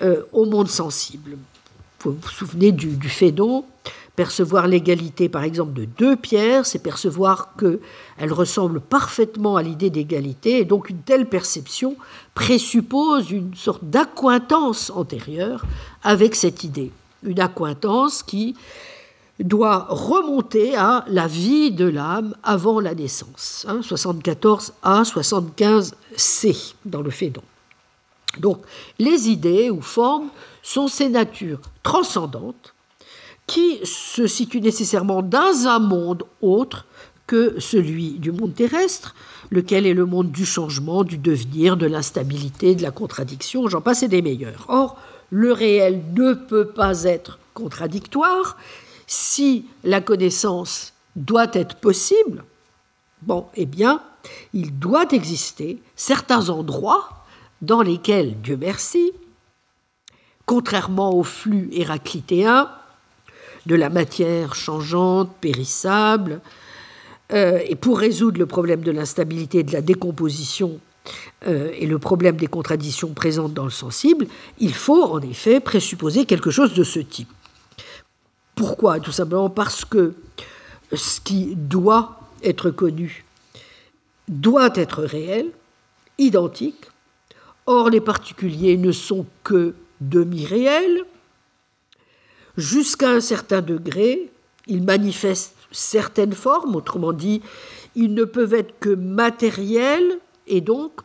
euh, 0.00 0.22
au 0.32 0.46
monde 0.46 0.68
sensible. 0.68 1.36
Vous 2.02 2.12
vous 2.12 2.28
souvenez 2.30 2.72
du, 2.72 2.96
du 2.96 3.08
Percevoir 4.20 4.68
l'égalité, 4.68 5.30
par 5.30 5.44
exemple, 5.44 5.72
de 5.72 5.86
deux 5.86 6.14
pierres, 6.14 6.66
c'est 6.66 6.82
percevoir 6.82 7.54
qu'elles 7.56 8.32
ressemblent 8.34 8.82
parfaitement 8.82 9.56
à 9.56 9.62
l'idée 9.62 9.88
d'égalité, 9.88 10.58
et 10.58 10.66
donc 10.66 10.90
une 10.90 11.00
telle 11.00 11.26
perception 11.26 11.96
présuppose 12.34 13.30
une 13.30 13.54
sorte 13.54 13.82
d'accointance 13.82 14.90
antérieure 14.94 15.64
avec 16.02 16.34
cette 16.34 16.64
idée. 16.64 16.92
Une 17.22 17.40
accointance 17.40 18.22
qui 18.22 18.56
doit 19.38 19.86
remonter 19.88 20.76
à 20.76 21.06
la 21.08 21.26
vie 21.26 21.70
de 21.70 21.86
l'âme 21.86 22.36
avant 22.42 22.78
la 22.78 22.94
naissance, 22.94 23.66
74 23.80 24.74
à 24.82 25.02
75c 25.02 26.74
dans 26.84 27.00
le 27.00 27.10
Phédon. 27.10 27.42
Donc 28.36 28.60
les 28.98 29.30
idées 29.30 29.70
ou 29.70 29.80
formes 29.80 30.28
sont 30.62 30.88
ces 30.88 31.08
natures 31.08 31.62
transcendantes 31.82 32.74
qui 33.50 33.80
se 33.82 34.28
situe 34.28 34.60
nécessairement 34.60 35.22
dans 35.22 35.66
un 35.66 35.80
monde 35.80 36.22
autre 36.40 36.86
que 37.26 37.58
celui 37.58 38.12
du 38.12 38.30
monde 38.30 38.54
terrestre, 38.54 39.16
lequel 39.50 39.86
est 39.86 39.92
le 39.92 40.06
monde 40.06 40.30
du 40.30 40.46
changement, 40.46 41.02
du 41.02 41.18
devenir, 41.18 41.76
de 41.76 41.86
l'instabilité, 41.86 42.76
de 42.76 42.82
la 42.84 42.92
contradiction, 42.92 43.66
j'en 43.68 43.80
passe 43.80 44.04
et 44.04 44.08
des 44.08 44.22
meilleurs. 44.22 44.66
Or, 44.68 44.98
le 45.30 45.52
réel 45.52 46.00
ne 46.16 46.34
peut 46.34 46.68
pas 46.68 47.02
être 47.02 47.40
contradictoire 47.52 48.56
si 49.08 49.66
la 49.82 50.00
connaissance 50.00 50.92
doit 51.16 51.50
être 51.52 51.74
possible. 51.74 52.44
Bon, 53.22 53.46
eh 53.56 53.66
bien, 53.66 54.00
il 54.54 54.78
doit 54.78 55.10
exister 55.10 55.82
certains 55.96 56.50
endroits 56.50 57.24
dans 57.62 57.82
lesquels, 57.82 58.40
Dieu 58.42 58.56
merci, 58.56 59.10
contrairement 60.46 61.12
au 61.12 61.24
flux 61.24 61.68
héraclitéen, 61.72 62.70
de 63.70 63.76
la 63.76 63.88
matière 63.88 64.56
changeante, 64.56 65.32
périssable. 65.40 66.40
Euh, 67.32 67.60
et 67.68 67.76
pour 67.76 68.00
résoudre 68.00 68.40
le 68.40 68.46
problème 68.46 68.80
de 68.80 68.90
l'instabilité 68.90 69.60
et 69.60 69.62
de 69.62 69.72
la 69.72 69.80
décomposition 69.80 70.80
euh, 71.46 71.70
et 71.78 71.86
le 71.86 72.00
problème 72.00 72.34
des 72.34 72.48
contradictions 72.48 73.14
présentes 73.14 73.54
dans 73.54 73.62
le 73.62 73.70
sensible, 73.70 74.26
il 74.58 74.74
faut 74.74 75.04
en 75.04 75.20
effet 75.20 75.60
présupposer 75.60 76.24
quelque 76.24 76.50
chose 76.50 76.74
de 76.74 76.82
ce 76.82 76.98
type. 76.98 77.30
Pourquoi? 78.56 78.98
Tout 78.98 79.12
simplement 79.12 79.50
parce 79.50 79.84
que 79.84 80.14
ce 80.92 81.20
qui 81.20 81.54
doit 81.54 82.20
être 82.42 82.70
connu 82.70 83.24
doit 84.26 84.72
être 84.74 85.04
réel, 85.04 85.46
identique. 86.18 86.86
Or, 87.66 87.88
les 87.88 88.00
particuliers 88.00 88.76
ne 88.76 88.90
sont 88.90 89.26
que 89.44 89.76
demi-réels, 90.00 91.04
jusqu'à 92.60 93.10
un 93.10 93.20
certain 93.20 93.60
degré, 93.60 94.30
ils 94.66 94.82
manifestent 94.82 95.56
certaines 95.72 96.34
formes, 96.34 96.76
autrement 96.76 97.12
dit, 97.12 97.42
ils 97.94 98.14
ne 98.14 98.24
peuvent 98.24 98.54
être 98.54 98.78
que 98.78 98.90
matériels 98.90 100.18
et 100.46 100.60
donc 100.60 101.00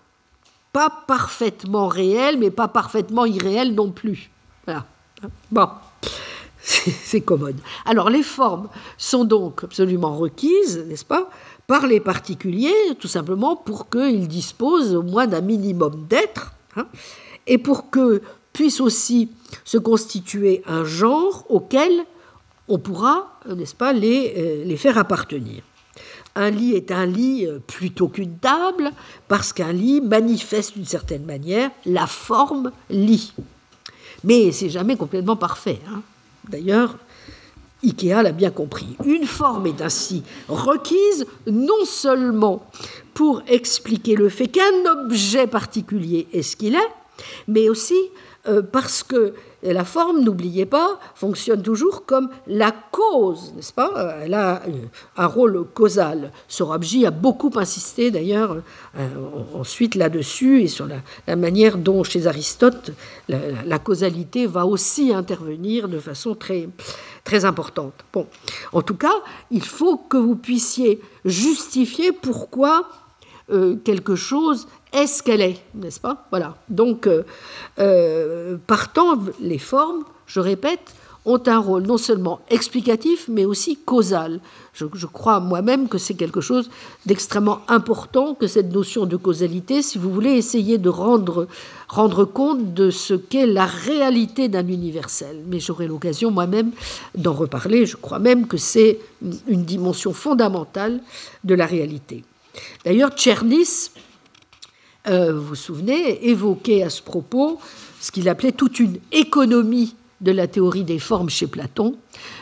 pas 0.72 0.90
parfaitement 1.08 1.88
réels, 1.88 2.38
mais 2.38 2.52
pas 2.52 2.68
parfaitement 2.68 3.26
irréels 3.26 3.74
non 3.74 3.92
plus. 3.92 4.30
Voilà. 4.66 4.86
Bon, 5.52 5.70
c'est 6.60 7.22
commode. 7.22 7.58
Alors 7.86 8.10
les 8.10 8.24
formes 8.24 8.68
sont 8.98 9.24
donc 9.24 9.64
absolument 9.64 10.16
requises, 10.16 10.86
n'est-ce 10.88 11.06
pas, 11.06 11.30
par 11.68 11.88
les 11.88 12.00
particuliers, 12.00 12.96
tout 13.00 13.08
simplement 13.08 13.56
pour 13.56 13.90
qu'ils 13.90 14.28
disposent 14.28 14.94
au 14.94 15.02
moins 15.02 15.28
d'un 15.28 15.42
minimum 15.42 16.06
d'être, 16.10 16.54
hein, 16.76 16.88
et 17.48 17.58
pour 17.58 17.90
que 17.90 18.22
puisse 18.54 18.80
aussi 18.80 19.30
se 19.64 19.78
constituer 19.78 20.62
un 20.68 20.84
genre 20.84 21.46
auquel 21.50 21.92
on 22.68 22.80
pourra, 22.80 23.40
n'est-ce 23.48 23.76
pas, 23.76 23.94
les, 23.94 24.34
euh, 24.38 24.78
faire 24.78 24.98
appartenir. 24.98 25.62
Un 26.36 26.50
lit 26.50 26.74
est 26.74 26.92
un 26.92 27.06
lit 27.06 27.46
euh, 27.46 27.60
plutôt 27.60 28.10
qu'une 28.10 28.38
table, 28.38 28.92
parce 29.28 29.54
qu'un 29.54 29.72
lit 29.72 30.02
manifeste 30.02 30.74
d'une 30.74 30.86
certaine 30.86 31.26
manière 31.26 31.70
la 31.86 32.08
forme 32.08 32.72
lit. 32.90 33.34
Mais 34.24 34.52
c'est 34.52 34.70
jamais 34.70 34.98
complètement 34.98 35.36
parfait. 35.36 35.80
Hein. 35.88 36.02
D'ailleurs, 36.50 36.98
Ikea 37.84 38.24
l'a 38.24 38.32
bien 38.32 38.52
compris. 38.52 38.98
Une 39.06 39.26
forme 39.26 39.68
est 39.68 39.82
ainsi 39.82 40.24
requise 40.50 41.26
non 41.48 41.86
seulement 41.86 42.66
pour 43.14 43.44
expliquer 43.48 44.16
le 44.16 44.30
fait 44.30 44.48
qu'un 44.48 44.86
objet 44.92 45.48
particulier 45.48 46.28
est 46.34 46.42
ce 46.42 46.56
qu'il 46.56 46.76
est, 46.76 46.92
mais 47.48 47.70
aussi 47.70 47.96
euh, 48.48 48.62
parce 48.62 49.04
que 49.04 49.34
la 49.64 49.84
forme, 49.84 50.24
n'oubliez 50.24 50.66
pas, 50.66 51.00
fonctionne 51.16 51.62
toujours 51.62 52.06
comme 52.06 52.30
la 52.46 52.72
cause, 52.92 53.54
n'est-ce 53.56 53.74
pas? 53.74 54.18
Elle 54.22 54.36
a 54.36 54.62
un 55.18 55.26
rôle 55.26 55.66
causal. 55.74 56.32
Sorabji 56.48 57.06
a 57.06 57.12
beaucoup 57.12 57.52
insisté 57.56 58.12
d'ailleurs 58.12 58.58
euh, 58.98 59.08
ensuite 59.56 59.96
là-dessus 59.96 60.62
et 60.62 60.68
sur 60.68 60.88
la, 60.88 61.36
manière 61.36 61.78
dont 61.78 62.04
chez 62.04 62.28
Aristote 62.28 62.92
la, 63.28 63.80
causalité 63.80 64.46
va 64.46 64.66
aussi 64.66 65.14
intervenir 65.14 65.90
de 65.90 66.00
façon 66.00 66.36
très, 66.36 66.70
très 67.24 67.46
importante. 67.46 67.94
Bon, 68.14 68.28
en 68.72 68.82
tout 68.82 68.96
cas, 68.96 69.16
il 69.50 69.64
faut 69.64 69.98
que 69.98 70.18
vous 70.18 70.36
puissiez 70.36 71.02
justifier 71.24 72.12
pourquoi 72.12 72.88
euh, 73.52 73.76
quelque 73.84 74.16
chose 74.16 74.68
est 74.96 75.08
ce 75.08 75.24
qu'elle 75.24 75.42
est, 75.42 75.62
n'est-ce 75.74 76.00
pas? 76.00 76.26
Voilà. 76.32 76.56
Donc, 76.70 77.08
euh, 77.08 77.24
euh, 77.80 78.58
partant, 78.68 79.18
les 79.40 79.60
formes, 79.60 80.04
je 80.26 80.40
répète, 80.40 80.94
ont 81.26 81.42
un 81.48 81.58
rôle 81.58 81.84
non 81.84 81.98
seulement 81.98 82.40
explicatif, 82.50 83.28
mais 83.28 83.46
aussi 83.46 83.78
causal. 83.78 84.40
Je, 84.74 85.06
crois 85.08 85.40
moi-même 85.40 85.88
que 85.88 85.98
c'est 85.98 86.14
quelque 86.14 86.42
chose 86.42 86.70
d'extrêmement 87.06 87.62
important, 87.68 88.36
que 88.36 88.46
cette 88.46 88.72
notion 88.72 89.06
de 89.06 89.18
causalité, 89.18 89.82
si 89.82 89.98
vous 89.98 90.12
voulez 90.12 90.32
essayer 90.32 90.78
de 90.78 90.90
rendre, 90.90 91.48
rendre 91.88 92.26
compte 92.26 92.74
de 92.74 92.92
ce 92.92 93.16
qu'est 93.16 93.48
la 93.48 93.66
réalité 93.66 94.50
d'un 94.50 94.68
universel. 94.68 95.42
Mais 95.48 95.60
j'aurai 95.60 95.88
l'occasion 95.88 96.30
moi-même 96.30 96.72
d'en 97.16 97.34
reparler. 97.34 97.86
Je 97.86 97.98
crois 97.98 98.20
même 98.20 98.46
que 98.46 98.58
c'est 98.58 99.00
une 99.48 99.64
dimension 99.64 100.14
fondamentale 100.14 101.00
de 101.44 101.56
la 101.56 101.66
réalité. 101.66 102.24
D'ailleurs, 102.86 103.12
Tchernis, 103.12 103.90
euh, 105.08 105.34
vous 105.34 105.48
vous 105.48 105.56
souvenez, 105.56 106.28
évoquait 106.30 106.84
à 106.84 106.90
ce 106.90 107.02
propos 107.02 107.60
ce 108.00 108.12
qu'il 108.12 108.28
appelait 108.30 108.52
toute 108.52 108.80
une 108.80 108.98
économie 109.12 109.96
de 110.22 110.32
la 110.32 110.48
théorie 110.48 110.84
des 110.84 111.00
formes 111.00 111.30
chez 111.30 111.48
Platon. 111.48 111.96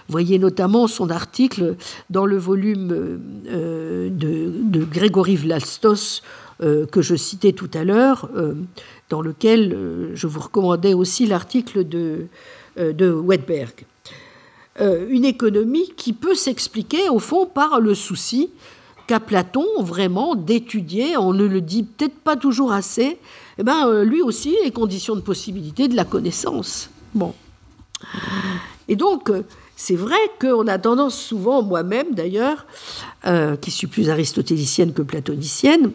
Voyez 0.08 0.40
notamment 0.40 0.88
son 0.88 1.10
article 1.10 1.76
dans 2.10 2.26
le 2.26 2.38
volume 2.38 3.20
euh, 3.48 4.10
de, 4.10 4.84
Grégory 4.84 5.36
Vlastos 5.36 6.22
euh, 6.62 6.86
que 6.86 7.02
je 7.02 7.16
citais 7.16 7.54
tout 7.54 7.72
à 7.74 7.84
l'heure, 7.84 8.30
dans 9.10 9.22
lequel 9.22 10.12
je 10.14 10.28
vous 10.28 10.40
recommandais 10.40 10.94
aussi 10.94 11.26
l'article 11.26 11.88
de, 11.88 12.28
de 12.78 13.12
Wedberg. 13.12 13.86
une 14.80 15.26
économie 15.26 15.92
qui 15.98 16.14
peut 16.14 16.36
s'expliquer 16.36 17.10
au 17.10 17.20
fond 17.20 17.46
par 17.46 17.80
le 17.80 17.96
souci 17.96 18.50
Platon 19.20 19.66
vraiment 19.80 20.36
d'étudier, 20.36 21.18
on 21.18 21.34
ne 21.34 21.46
le 21.46 21.62
dit 21.62 21.84
peut-être 21.84 22.18
pas 22.20 22.36
toujours 22.36 22.72
assez, 22.72 23.18
eh 23.58 23.64
ben, 23.64 23.88
euh, 23.88 24.04
lui 24.04 24.22
aussi 24.22 24.56
les 24.64 24.72
conditions 24.72 25.16
de 25.16 25.22
possibilité 25.22 25.88
de 25.88 25.96
la 25.96 26.06
connaissance. 26.06 26.90
Bon. 27.14 27.34
Et 28.88 28.96
donc, 28.96 29.30
euh, 29.30 29.44
c'est 29.76 29.96
vrai 29.96 30.18
qu'on 30.40 30.68
a 30.68 30.78
tendance 30.78 31.18
souvent, 31.18 31.62
moi-même 31.62 32.14
d'ailleurs, 32.14 32.66
euh, 33.26 33.56
qui 33.56 33.72
suis 33.72 33.88
plus 33.88 34.10
aristotélicienne 34.10 34.94
que 34.94 35.02
platonicienne, 35.02 35.92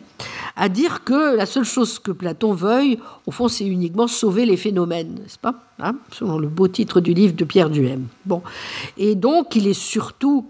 à 0.57 0.69
dire 0.69 1.05
que 1.05 1.37
la 1.37 1.47
seule 1.47 1.65
chose 1.65 1.99
que 1.99 2.11
Platon 2.11 2.53
veuille, 2.53 2.99
au 3.27 3.31
fond, 3.31 3.49
c'est 3.49 3.67
uniquement 3.67 4.09
sauver 4.09 4.47
les 4.47 4.57
phénomènes, 4.57 5.15
n'est-ce 5.15 5.39
pas 5.39 5.55
hein 5.79 5.97
Selon 6.13 6.39
le 6.39 6.49
beau 6.49 6.69
titre 6.69 7.01
du 7.01 7.15
livre 7.15 7.35
de 7.35 7.45
Pierre 7.45 7.71
Duhem. 7.71 8.07
Bon. 8.25 8.43
Et 8.97 9.15
donc, 9.15 9.55
il 9.55 9.67
est 9.67 9.75
surtout 9.75 10.47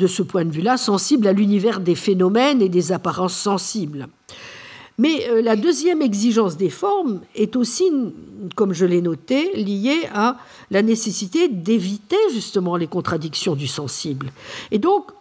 de 0.00 0.06
ce 0.06 0.22
point 0.22 0.44
de 0.44 0.50
vue-là, 0.50 0.76
sensible 0.76 1.28
à 1.28 1.32
l'univers 1.32 1.78
des 1.78 1.94
phénomènes 1.94 2.62
et 2.62 2.68
des 2.68 2.90
apparences 2.90 3.36
sensibles. 3.36 4.08
Mais 4.98 5.28
euh, 5.28 5.42
la 5.42 5.56
deuxième 5.56 6.02
exigence 6.02 6.56
des 6.56 6.70
formes 6.70 7.20
est 7.34 7.54
aussi, 7.54 7.84
comme 8.56 8.72
je 8.72 8.86
l'ai 8.86 9.02
noté, 9.02 9.52
liée 9.54 10.08
à 10.12 10.38
la 10.70 10.82
nécessité 10.82 11.48
d'éviter 11.48 12.16
justement 12.32 12.76
les 12.76 12.86
contradictions 12.86 13.54
du 13.54 13.68
sensible. 13.68 14.32
Et 14.70 14.78
donc, 14.78 15.12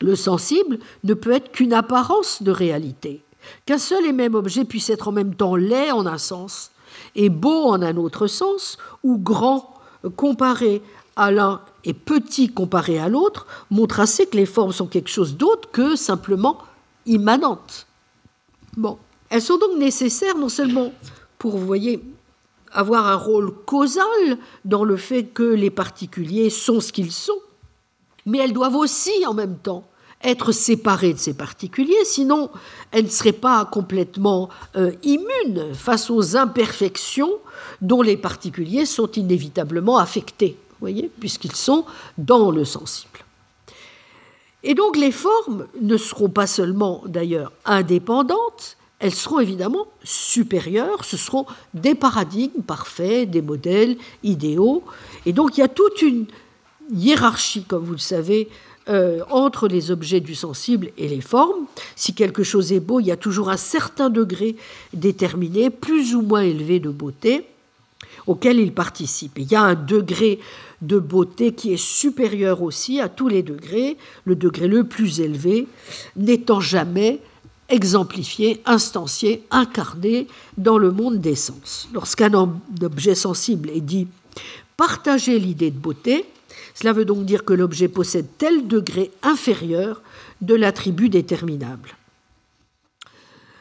le 0.00 0.16
sensible 0.16 0.78
ne 1.02 1.14
peut 1.14 1.32
être 1.32 1.50
qu'une 1.50 1.72
apparence 1.72 2.42
de 2.42 2.50
réalité. 2.50 3.22
Qu'un 3.66 3.78
seul 3.78 4.04
et 4.04 4.12
même 4.12 4.34
objet 4.34 4.64
puisse 4.64 4.90
être 4.90 5.08
en 5.08 5.12
même 5.12 5.34
temps 5.34 5.56
laid 5.56 5.90
en 5.92 6.06
un 6.06 6.18
sens 6.18 6.70
et 7.16 7.28
beau 7.28 7.64
en 7.68 7.82
un 7.82 7.96
autre 7.96 8.26
sens, 8.26 8.78
ou 9.02 9.18
grand 9.18 9.74
comparé 10.16 10.82
à 11.16 11.30
l'un 11.30 11.60
et 11.84 11.94
petit 11.94 12.48
comparé 12.48 12.98
à 12.98 13.08
l'autre 13.08 13.46
montre 13.70 14.00
assez 14.00 14.26
que 14.26 14.36
les 14.36 14.46
formes 14.46 14.72
sont 14.72 14.86
quelque 14.86 15.10
chose 15.10 15.36
d'autre 15.36 15.70
que 15.70 15.96
simplement 15.96 16.58
immanentes. 17.06 17.86
Bon, 18.76 18.98
elles 19.30 19.42
sont 19.42 19.58
donc 19.58 19.76
nécessaires 19.78 20.36
non 20.36 20.48
seulement 20.48 20.92
pour, 21.38 21.58
voyez, 21.58 22.02
avoir 22.72 23.06
un 23.06 23.16
rôle 23.16 23.54
causal 23.64 24.38
dans 24.64 24.84
le 24.84 24.96
fait 24.96 25.24
que 25.24 25.42
les 25.42 25.70
particuliers 25.70 26.50
sont 26.50 26.80
ce 26.80 26.92
qu'ils 26.92 27.12
sont, 27.12 27.38
mais 28.26 28.38
elles 28.38 28.52
doivent 28.52 28.76
aussi 28.76 29.12
en 29.26 29.34
même 29.34 29.56
temps 29.58 29.84
être 30.22 30.52
séparées 30.52 31.12
de 31.12 31.18
ces 31.18 31.34
particuliers, 31.34 32.04
sinon 32.04 32.50
elles 32.90 33.04
ne 33.04 33.10
seraient 33.10 33.32
pas 33.32 33.64
complètement 33.66 34.48
euh, 34.74 34.92
immunes 35.02 35.74
face 35.74 36.10
aux 36.10 36.36
imperfections 36.36 37.32
dont 37.82 38.00
les 38.00 38.16
particuliers 38.16 38.86
sont 38.86 39.10
inévitablement 39.12 39.98
affectés 39.98 40.56
voyez, 40.80 41.10
puisqu'ils 41.20 41.54
sont 41.54 41.84
dans 42.18 42.50
le 42.50 42.64
sensible. 42.64 43.20
Et 44.62 44.74
donc 44.74 44.96
les 44.96 45.12
formes 45.12 45.66
ne 45.80 45.96
seront 45.96 46.30
pas 46.30 46.46
seulement 46.46 47.02
d'ailleurs 47.06 47.52
indépendantes, 47.64 48.76
elles 48.98 49.14
seront 49.14 49.40
évidemment 49.40 49.86
supérieures, 50.02 51.04
ce 51.04 51.18
seront 51.18 51.44
des 51.74 51.94
paradigmes 51.94 52.62
parfaits, 52.62 53.30
des 53.30 53.42
modèles 53.42 53.96
idéaux, 54.22 54.82
et 55.26 55.34
donc 55.34 55.58
il 55.58 55.60
y 55.60 55.64
a 55.64 55.68
toute 55.68 56.00
une 56.00 56.26
hiérarchie, 56.90 57.64
comme 57.64 57.84
vous 57.84 57.92
le 57.92 57.98
savez, 57.98 58.48
euh, 58.88 59.20
entre 59.30 59.68
les 59.68 59.90
objets 59.90 60.20
du 60.20 60.34
sensible 60.34 60.90
et 60.98 61.08
les 61.08 61.22
formes. 61.22 61.66
Si 61.96 62.14
quelque 62.14 62.42
chose 62.42 62.72
est 62.72 62.80
beau, 62.80 63.00
il 63.00 63.06
y 63.06 63.12
a 63.12 63.16
toujours 63.16 63.48
un 63.48 63.56
certain 63.56 64.10
degré 64.10 64.56
déterminé, 64.92 65.70
plus 65.70 66.14
ou 66.14 66.20
moins 66.20 66.42
élevé 66.42 66.80
de 66.80 66.90
beauté, 66.90 67.46
auquel 68.26 68.58
il 68.58 68.72
participe. 68.72 69.38
il 69.38 69.50
y 69.50 69.54
a 69.54 69.62
un 69.62 69.74
degré 69.74 70.38
de 70.82 70.98
beauté 70.98 71.52
qui 71.52 71.72
est 71.72 71.82
supérieur 71.82 72.62
aussi 72.62 73.00
à 73.00 73.08
tous 73.08 73.28
les 73.28 73.42
degrés, 73.42 73.96
le 74.24 74.36
degré 74.36 74.68
le 74.68 74.84
plus 74.84 75.20
élevé 75.20 75.66
n'étant 76.16 76.60
jamais 76.60 77.20
exemplifié, 77.68 78.60
instancié, 78.66 79.44
incarné 79.50 80.28
dans 80.58 80.78
le 80.78 80.90
monde 80.90 81.18
des 81.18 81.34
sens. 81.34 81.88
Lorsqu'un 81.92 82.32
objet 82.82 83.14
sensible 83.14 83.70
est 83.70 83.80
dit 83.80 84.06
partager 84.76 85.38
l'idée 85.38 85.70
de 85.70 85.78
beauté, 85.78 86.26
cela 86.74 86.92
veut 86.92 87.04
donc 87.04 87.24
dire 87.24 87.44
que 87.44 87.52
l'objet 87.52 87.88
possède 87.88 88.26
tel 88.36 88.66
degré 88.66 89.10
inférieur 89.22 90.02
de 90.40 90.54
l'attribut 90.54 91.08
déterminable. 91.08 91.90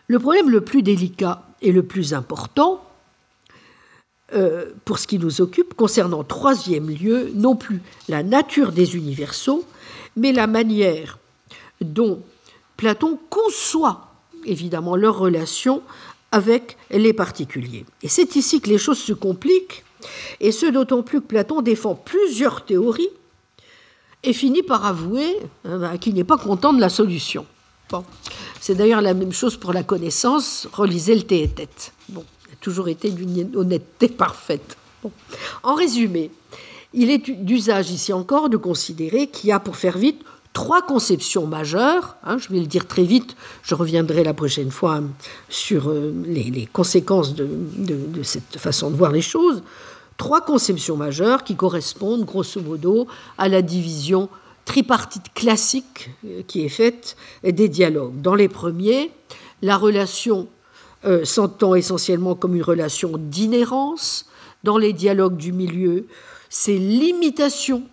Le 0.07 0.19
problème 0.19 0.49
le 0.49 0.61
plus 0.61 0.83
délicat 0.83 1.43
et 1.61 1.71
le 1.71 1.83
plus 1.83 2.13
important, 2.13 2.83
euh, 4.33 4.73
pour 4.85 4.99
ce 4.99 5.07
qui 5.07 5.19
nous 5.19 5.41
occupe, 5.41 5.73
concernant 5.73 6.23
troisième 6.23 6.89
lieu, 6.89 7.31
non 7.35 7.55
plus 7.55 7.81
la 8.07 8.23
nature 8.23 8.71
des 8.71 8.95
universaux, 8.95 9.63
mais 10.15 10.31
la 10.31 10.47
manière 10.47 11.19
dont 11.81 12.21
Platon 12.77 13.19
conçoit 13.29 14.07
évidemment 14.45 14.95
leur 14.95 15.17
relation 15.17 15.81
avec 16.31 16.77
les 16.89 17.13
particuliers. 17.13 17.85
Et 18.01 18.07
c'est 18.07 18.35
ici 18.35 18.59
que 18.59 18.69
les 18.69 18.77
choses 18.77 18.97
se 18.97 19.13
compliquent, 19.13 19.83
et 20.39 20.51
ce 20.51 20.65
d'autant 20.65 21.03
plus 21.03 21.21
que 21.21 21.27
Platon 21.27 21.61
défend 21.61 21.95
plusieurs 21.95 22.65
théories 22.65 23.09
et 24.23 24.33
finit 24.33 24.63
par 24.63 24.85
avouer 24.85 25.37
hein, 25.65 25.77
bah, 25.77 25.97
qu'il 25.97 26.15
n'est 26.15 26.23
pas 26.23 26.37
content 26.37 26.73
de 26.73 26.81
la 26.81 26.89
solution. 26.89 27.45
C'est 28.59 28.73
d'ailleurs 28.73 29.01
la 29.01 29.13
même 29.13 29.33
chose 29.33 29.57
pour 29.57 29.71
la 29.71 29.83
connaissance, 29.83 30.67
relisez 30.73 31.15
le 31.15 31.21
Théétète. 31.21 31.93
Bon 32.09 32.25
toujours 32.63 32.87
été 32.87 33.11
d'une 33.11 33.55
honnêteté 33.55 34.07
parfaite. 34.07 34.77
En 35.61 35.75
résumé, 35.75 36.31
il 36.93 37.11
est 37.11 37.29
d'usage 37.29 37.91
ici 37.91 38.13
encore 38.13 38.49
de 38.49 38.57
considérer 38.57 39.27
qu'il 39.27 39.49
y 39.49 39.51
a, 39.51 39.59
pour 39.59 39.75
faire 39.75 39.97
vite, 39.97 40.21
trois 40.53 40.81
conceptions 40.81 41.45
majeures. 41.45 42.15
Hein, 42.23 42.37
je 42.37 42.49
vais 42.49 42.59
le 42.59 42.67
dire 42.67 42.87
très 42.87 43.03
vite, 43.03 43.35
je 43.63 43.75
reviendrai 43.75 44.23
la 44.23 44.33
prochaine 44.33 44.71
fois 44.71 45.01
sur 45.49 45.89
euh, 45.89 46.13
les, 46.25 46.67
conséquences 46.71 47.35
de, 47.35 47.47
cette 48.23 48.57
façon 48.57 48.89
de 48.91 48.95
voir 48.95 49.11
les 49.11 49.21
choses. 49.21 49.61
Trois 50.17 50.41
conceptions 50.41 50.95
majeures 50.95 51.43
qui 51.43 51.55
correspondent 51.55 52.23
grosso 52.23 52.61
modo 52.61 53.07
à 53.37 53.49
la 53.49 53.61
division 53.61 54.29
tripartite 54.63 55.33
classique 55.33 56.11
euh, 56.25 56.43
qui 56.47 56.63
est 56.63 56.69
faite 56.69 57.17
des 57.43 57.67
dialogues. 57.67 58.21
Dans 58.21 58.35
les 58.35 58.47
premiers, 58.47 59.11
la 59.63 59.75
relation 59.75 60.47
euh, 61.05 61.25
s'entend 61.25 61.75
essentiellement 61.75 62.35
comme 62.35 62.55
une 62.55 62.63
relation 62.63 63.11
d'inhérence. 63.17 64.25
Dans 64.63 64.77
les 64.77 64.93
dialogues 64.93 65.35
du 65.35 65.51
milieu, 65.51 66.07
c'est 66.49 66.77
l'imitation 66.77 67.83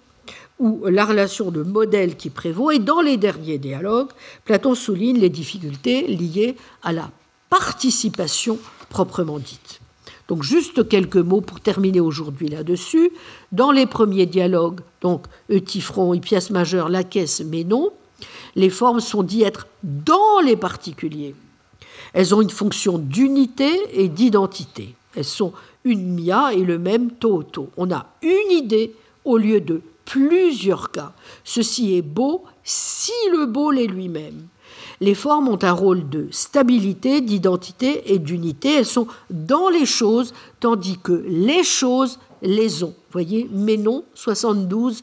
ou 0.61 0.85
la 0.87 1.05
relation 1.05 1.51
de 1.51 1.63
modèle 1.63 2.17
qui 2.17 2.31
prévaut. 2.31 2.71
Et 2.71 2.79
dans 2.79 3.01
les 3.01 3.17
derniers 3.17 3.59
dialogues, 3.59 4.11
Platon 4.45 4.75
souligne 4.75 5.19
les 5.19 5.31
difficultés 5.31 6.07
liées 6.07 6.55
à 6.83 6.93
la 6.93 7.11
participation 7.49 8.59
proprement 8.91 9.39
dite. 9.39 9.81
Donc 10.29 10.45
juste 10.45 10.89
quelques 10.89 11.17
mots 11.17 11.41
pour 11.41 11.59
terminer 11.59 11.99
aujourd'hui 11.99 12.49
là-dessus. 12.49 13.11
Dans 13.51 13.73
les 13.73 13.87
premiers 13.87 14.27
dialogues, 14.27 14.81
donc 15.01 15.27
Eutyphron, 15.51 16.17
pièce 16.21 16.51
majeure, 16.51 16.89
la 16.89 17.03
caisse, 17.03 17.43
mais 17.45 17.65
non, 17.65 17.91
les 18.55 18.71
formes 18.71 19.01
sont 19.01 19.25
dites 19.25 19.43
être 19.43 19.67
dans 19.83 20.41
les 20.45 20.57
particuliers. 20.57 21.35
Elles 22.13 22.35
ont 22.35 22.41
une 22.41 22.51
fonction 22.51 22.99
d'unité 22.99 23.71
et 23.93 24.09
d'identité. 24.09 24.95
Elles 25.15 25.25
sont 25.25 25.53
une 25.85 26.15
mia 26.15 26.53
et 26.53 26.65
le 26.65 26.79
même 26.79 27.13
toto. 27.13 27.71
On 27.77 27.91
a 27.91 28.07
une 28.23 28.53
idée 28.53 28.95
au 29.25 29.37
lieu 29.39 29.61
de 29.61 29.83
plusieurs 30.05 30.91
cas. 30.91 31.13
Ceci 31.45 31.97
est 31.97 32.03
beau 32.03 32.45
si 32.65 33.13
le 33.33 33.47
beau 33.47 33.71
l'est 33.71 33.87
lui-même. 33.87 34.49
Les 35.01 35.15
formes 35.15 35.49
ont 35.49 35.59
un 35.63 35.73
rôle 35.73 36.09
de 36.09 36.29
stabilité, 36.31 37.21
d'identité 37.21 38.13
et 38.13 38.19
d'unité. 38.19 38.75
Elles 38.75 38.87
sont 38.87 39.07
dans 39.31 39.69
les 39.69 39.87
choses, 39.87 40.35
tandis 40.61 40.99
que 40.99 41.25
les 41.27 41.65
choses 41.65 42.19
les 42.43 42.83
ont. 42.85 42.95
Voyez, 43.13 43.49
mais 43.53 43.77
non, 43.77 44.05
72a. 44.15 45.03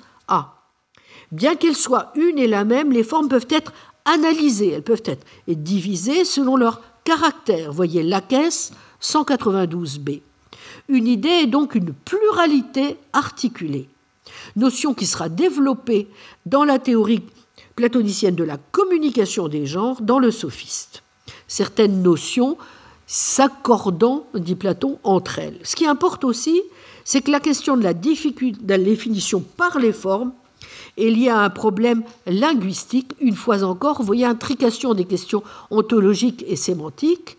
Bien 1.31 1.55
qu'elles 1.55 1.75
soient 1.75 2.11
une 2.15 2.37
et 2.37 2.47
la 2.47 2.63
même, 2.63 2.91
les 2.91 3.03
formes 3.03 3.27
peuvent 3.27 3.47
être 3.49 3.73
analysées, 4.05 4.71
elles 4.71 4.83
peuvent 4.83 5.03
être 5.05 5.25
divisées 5.47 6.23
selon 6.23 6.55
leur 6.55 6.81
caractère. 7.07 7.71
Voyez 7.71 8.03
la 8.03 8.19
caisse 8.19 8.71
192b. 9.01 10.19
Une 10.89 11.07
idée 11.07 11.29
est 11.29 11.47
donc 11.47 11.73
une 11.73 11.93
pluralité 11.93 12.97
articulée, 13.13 13.87
notion 14.57 14.93
qui 14.93 15.05
sera 15.05 15.29
développée 15.29 16.09
dans 16.45 16.65
la 16.65 16.79
théorie 16.79 17.23
platonicienne 17.77 18.35
de 18.35 18.43
la 18.43 18.57
communication 18.57 19.47
des 19.47 19.65
genres 19.65 20.01
dans 20.01 20.19
le 20.19 20.31
sophiste. 20.31 21.01
Certaines 21.47 22.03
notions 22.03 22.57
s'accordant, 23.05 24.27
dit 24.33 24.55
Platon, 24.55 24.99
entre 25.05 25.39
elles. 25.39 25.59
Ce 25.63 25.77
qui 25.77 25.85
importe 25.85 26.25
aussi, 26.25 26.61
c'est 27.05 27.21
que 27.21 27.31
la 27.31 27.39
question 27.39 27.77
de 27.77 27.83
la, 27.83 27.93
de 27.93 28.67
la 28.67 28.77
définition 28.77 29.39
par 29.55 29.79
les 29.79 29.93
formes 29.93 30.33
est 30.97 31.09
liée 31.09 31.29
à 31.29 31.39
un 31.39 31.49
problème 31.49 32.03
linguistique, 32.25 33.13
une 33.19 33.35
fois 33.35 33.63
encore, 33.63 33.99
vous 33.99 34.05
voyez, 34.05 34.25
intrication 34.25 34.93
des 34.93 35.05
questions 35.05 35.43
ontologiques 35.71 36.43
et 36.47 36.55
sémantiques 36.55 37.37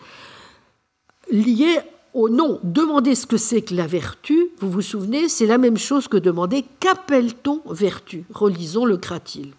liées 1.30 1.78
au 2.14 2.28
nom. 2.28 2.58
Demander 2.62 3.14
ce 3.14 3.26
que 3.26 3.36
c'est 3.36 3.62
que 3.62 3.74
la 3.74 3.86
vertu, 3.86 4.48
vous 4.60 4.70
vous 4.70 4.82
souvenez, 4.82 5.28
c'est 5.28 5.46
la 5.46 5.58
même 5.58 5.76
chose 5.76 6.08
que 6.08 6.16
demander 6.16 6.64
qu'appelle-t-on 6.80 7.62
vertu? 7.70 8.24
Relisons 8.32 8.84
le 8.84 8.96
Cratyle. 8.96 9.52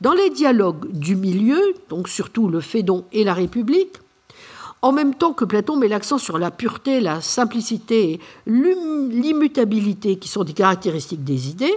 Dans 0.00 0.12
les 0.12 0.30
dialogues 0.30 0.90
du 0.92 1.16
milieu, 1.16 1.60
donc 1.88 2.08
surtout 2.08 2.48
le 2.48 2.60
Phédon 2.60 3.04
et 3.12 3.24
la 3.24 3.34
République, 3.34 3.98
en 4.82 4.92
même 4.92 5.14
temps 5.14 5.32
que 5.32 5.46
Platon 5.46 5.76
met 5.76 5.88
l'accent 5.88 6.18
sur 6.18 6.38
la 6.38 6.50
pureté, 6.50 7.00
la 7.00 7.22
simplicité 7.22 8.12
et 8.12 8.20
l'immutabilité 8.46 10.16
qui 10.16 10.28
sont 10.28 10.44
des 10.44 10.52
caractéristiques 10.52 11.24
des 11.24 11.48
idées, 11.48 11.74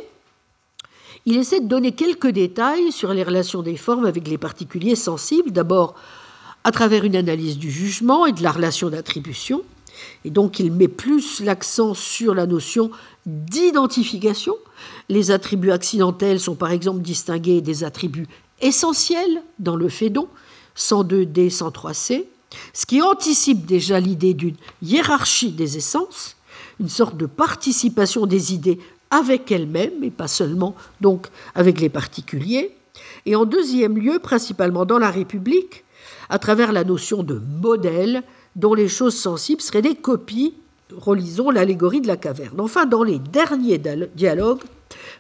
il 1.28 1.36
essaie 1.36 1.60
de 1.60 1.68
donner 1.68 1.92
quelques 1.92 2.30
détails 2.30 2.94
sur 2.94 3.14
les 3.14 3.22
relations 3.22 3.62
des 3.62 3.76
formes 3.76 4.06
avec 4.06 4.30
les 4.30 4.38
particuliers 4.38 4.96
sensibles, 4.96 5.52
d'abord 5.52 5.94
à 6.64 6.72
travers 6.72 7.04
une 7.04 7.18
analyse 7.18 7.58
du 7.58 7.70
jugement 7.70 8.26
et 8.26 8.32
de 8.32 8.42
la 8.42 8.52
relation 8.52 8.90
d'attribution, 8.90 9.62
et 10.24 10.30
donc 10.30 10.58
il 10.60 10.72
met 10.72 10.88
plus 10.88 11.42
l'accent 11.42 11.94
sur 11.94 12.34
la 12.34 12.48
notion 12.48 12.92
d'identification. 13.26 14.56
Les 15.10 15.32
attributs 15.32 15.72
accidentels 15.72 16.40
sont 16.40 16.56
par 16.56 16.72
exemple 16.72 17.02
distingués 17.02 17.60
des 17.60 17.84
attributs 17.84 18.28
essentiels 18.62 19.44
dans 19.60 19.76
le 19.76 19.90
Phédon, 19.90 20.30
102D, 20.78 21.54
103C, 21.54 22.24
ce 22.74 22.86
qui 22.86 23.02
anticipe 23.02 23.66
déjà 23.66 24.00
l'idée 24.00 24.34
d'une 24.34 24.56
hiérarchie 24.82 25.52
des 25.52 25.76
essences, 25.76 26.38
une 26.80 26.88
sorte 26.88 27.18
de 27.18 27.26
participation 27.26 28.28
des 28.28 28.54
idées 28.54 28.80
avec 29.12 29.52
elles-mêmes, 29.52 30.04
et 30.04 30.12
pas 30.12 30.28
seulement 30.28 30.76
donc 31.02 31.28
avec 31.56 31.80
les 31.80 31.90
particuliers. 31.90 32.76
Et 33.26 33.36
en 33.36 33.46
deuxième 33.46 33.98
lieu, 33.98 34.20
principalement 34.20 34.86
dans 34.86 35.00
la 35.00 35.12
République, 35.12 35.84
à 36.30 36.40
travers 36.40 36.72
la 36.72 36.84
notion 36.84 37.24
de 37.24 37.42
modèle, 37.62 38.24
dont 38.56 38.74
les 38.74 38.88
choses 38.88 39.16
sensibles 39.16 39.62
seraient 39.62 39.82
des 39.82 39.96
copies. 39.96 40.56
Relisons 40.96 41.52
l'allégorie 41.52 42.02
de 42.02 42.08
la 42.08 42.18
caverne. 42.18 42.60
Enfin, 42.62 42.86
dans 42.86 43.04
les 43.04 43.20
derniers 43.20 43.82
dialogues, 44.16 44.62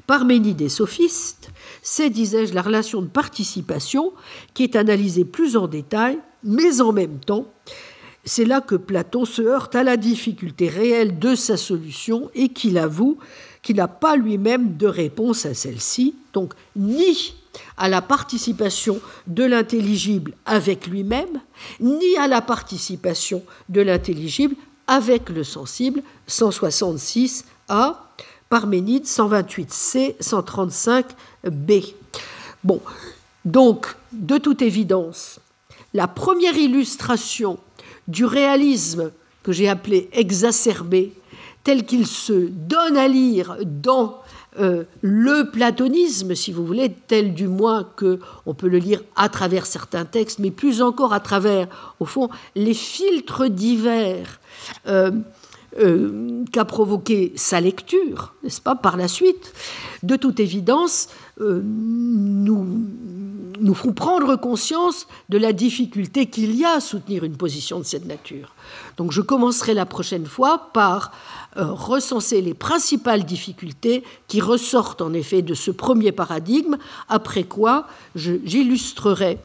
Parménide 0.05 0.61
et 0.61 0.69
sophiste, 0.69 1.49
c'est, 1.81 2.09
disais-je, 2.09 2.53
la 2.53 2.61
relation 2.61 3.01
de 3.01 3.07
participation 3.07 4.13
qui 4.53 4.63
est 4.63 4.77
analysée 4.77 5.25
plus 5.25 5.57
en 5.57 5.67
détail, 5.67 6.19
mais 6.43 6.79
en 6.79 6.93
même 6.93 7.19
temps, 7.19 7.51
c'est 8.23 8.45
là 8.45 8.61
que 8.61 8.75
Platon 8.75 9.25
se 9.25 9.41
heurte 9.41 9.75
à 9.75 9.83
la 9.83 9.97
difficulté 9.97 10.69
réelle 10.69 11.19
de 11.19 11.35
sa 11.35 11.57
solution 11.57 12.29
et 12.35 12.49
qu'il 12.49 12.77
avoue 12.77 13.17
qu'il 13.61 13.77
n'a 13.77 13.87
pas 13.87 14.15
lui-même 14.15 14.77
de 14.77 14.87
réponse 14.87 15.45
à 15.45 15.53
celle-ci, 15.53 16.15
donc 16.33 16.53
ni 16.75 17.35
à 17.77 17.89
la 17.89 18.01
participation 18.01 18.99
de 19.25 19.43
l'intelligible 19.43 20.33
avec 20.45 20.87
lui-même, 20.87 21.41
ni 21.79 22.17
à 22.17 22.27
la 22.27 22.41
participation 22.41 23.43
de 23.69 23.81
l'intelligible 23.81 24.55
avec 24.87 25.29
le 25.29 25.43
sensible, 25.43 26.01
166a, 26.29 27.95
Parménide 28.49 29.03
128c, 29.03 30.17
135b. 30.21 31.93
Bon, 32.63 32.79
donc, 33.43 33.87
de 34.13 34.37
toute 34.37 34.61
évidence, 34.61 35.39
la 35.93 36.07
première 36.07 36.57
illustration 36.57 37.59
du 38.07 38.23
réalisme 38.23 39.11
que 39.43 39.51
j'ai 39.51 39.67
appelé 39.67 40.09
exacerbé, 40.13 41.13
tel 41.67 41.83
qu'il 41.83 42.07
se 42.07 42.31
donne 42.31 42.95
à 42.95 43.09
lire 43.09 43.57
dans 43.65 44.21
euh, 44.57 44.85
le 45.01 45.51
platonisme, 45.51 46.33
si 46.33 46.53
vous 46.53 46.65
voulez, 46.65 46.95
tel 47.07 47.33
du 47.33 47.49
moins 47.49 47.83
que 47.97 48.21
on 48.45 48.53
peut 48.53 48.69
le 48.69 48.77
lire 48.77 49.03
à 49.17 49.27
travers 49.27 49.65
certains 49.65 50.05
textes, 50.05 50.39
mais 50.39 50.49
plus 50.49 50.81
encore 50.81 51.11
à 51.11 51.19
travers, 51.19 51.67
au 51.99 52.05
fond, 52.05 52.29
les 52.55 52.73
filtres 52.73 53.49
divers 53.49 54.39
euh, 54.87 55.11
euh, 55.77 56.45
qu'a 56.53 56.63
provoqué 56.63 57.33
sa 57.35 57.59
lecture, 57.59 58.33
n'est-ce 58.43 58.61
pas, 58.61 58.75
par 58.75 58.95
la 58.95 59.09
suite. 59.09 59.51
De 60.03 60.15
toute 60.15 60.39
évidence, 60.39 61.09
nous 61.39 62.65
nous 63.59 63.73
ferons 63.73 63.93
prendre 63.93 64.35
conscience 64.35 65.07
de 65.29 65.37
la 65.37 65.53
difficulté 65.53 66.27
qu'il 66.27 66.55
y 66.55 66.63
a 66.63 66.73
à 66.73 66.79
soutenir 66.79 67.23
une 67.23 67.37
position 67.37 67.79
de 67.79 67.83
cette 67.83 68.05
nature. 68.05 68.53
Donc 68.97 69.11
je 69.11 69.21
commencerai 69.21 69.73
la 69.73 69.85
prochaine 69.85 70.25
fois 70.25 70.69
par 70.73 71.11
euh, 71.57 71.65
recenser 71.71 72.41
les 72.41 72.53
principales 72.53 73.23
difficultés 73.23 74.03
qui 74.27 74.41
ressortent 74.41 75.01
en 75.01 75.13
effet 75.13 75.41
de 75.41 75.53
ce 75.53 75.71
premier 75.71 76.11
paradigme, 76.11 76.77
après 77.09 77.43
quoi 77.43 77.87
j'illustrerai 78.15 79.39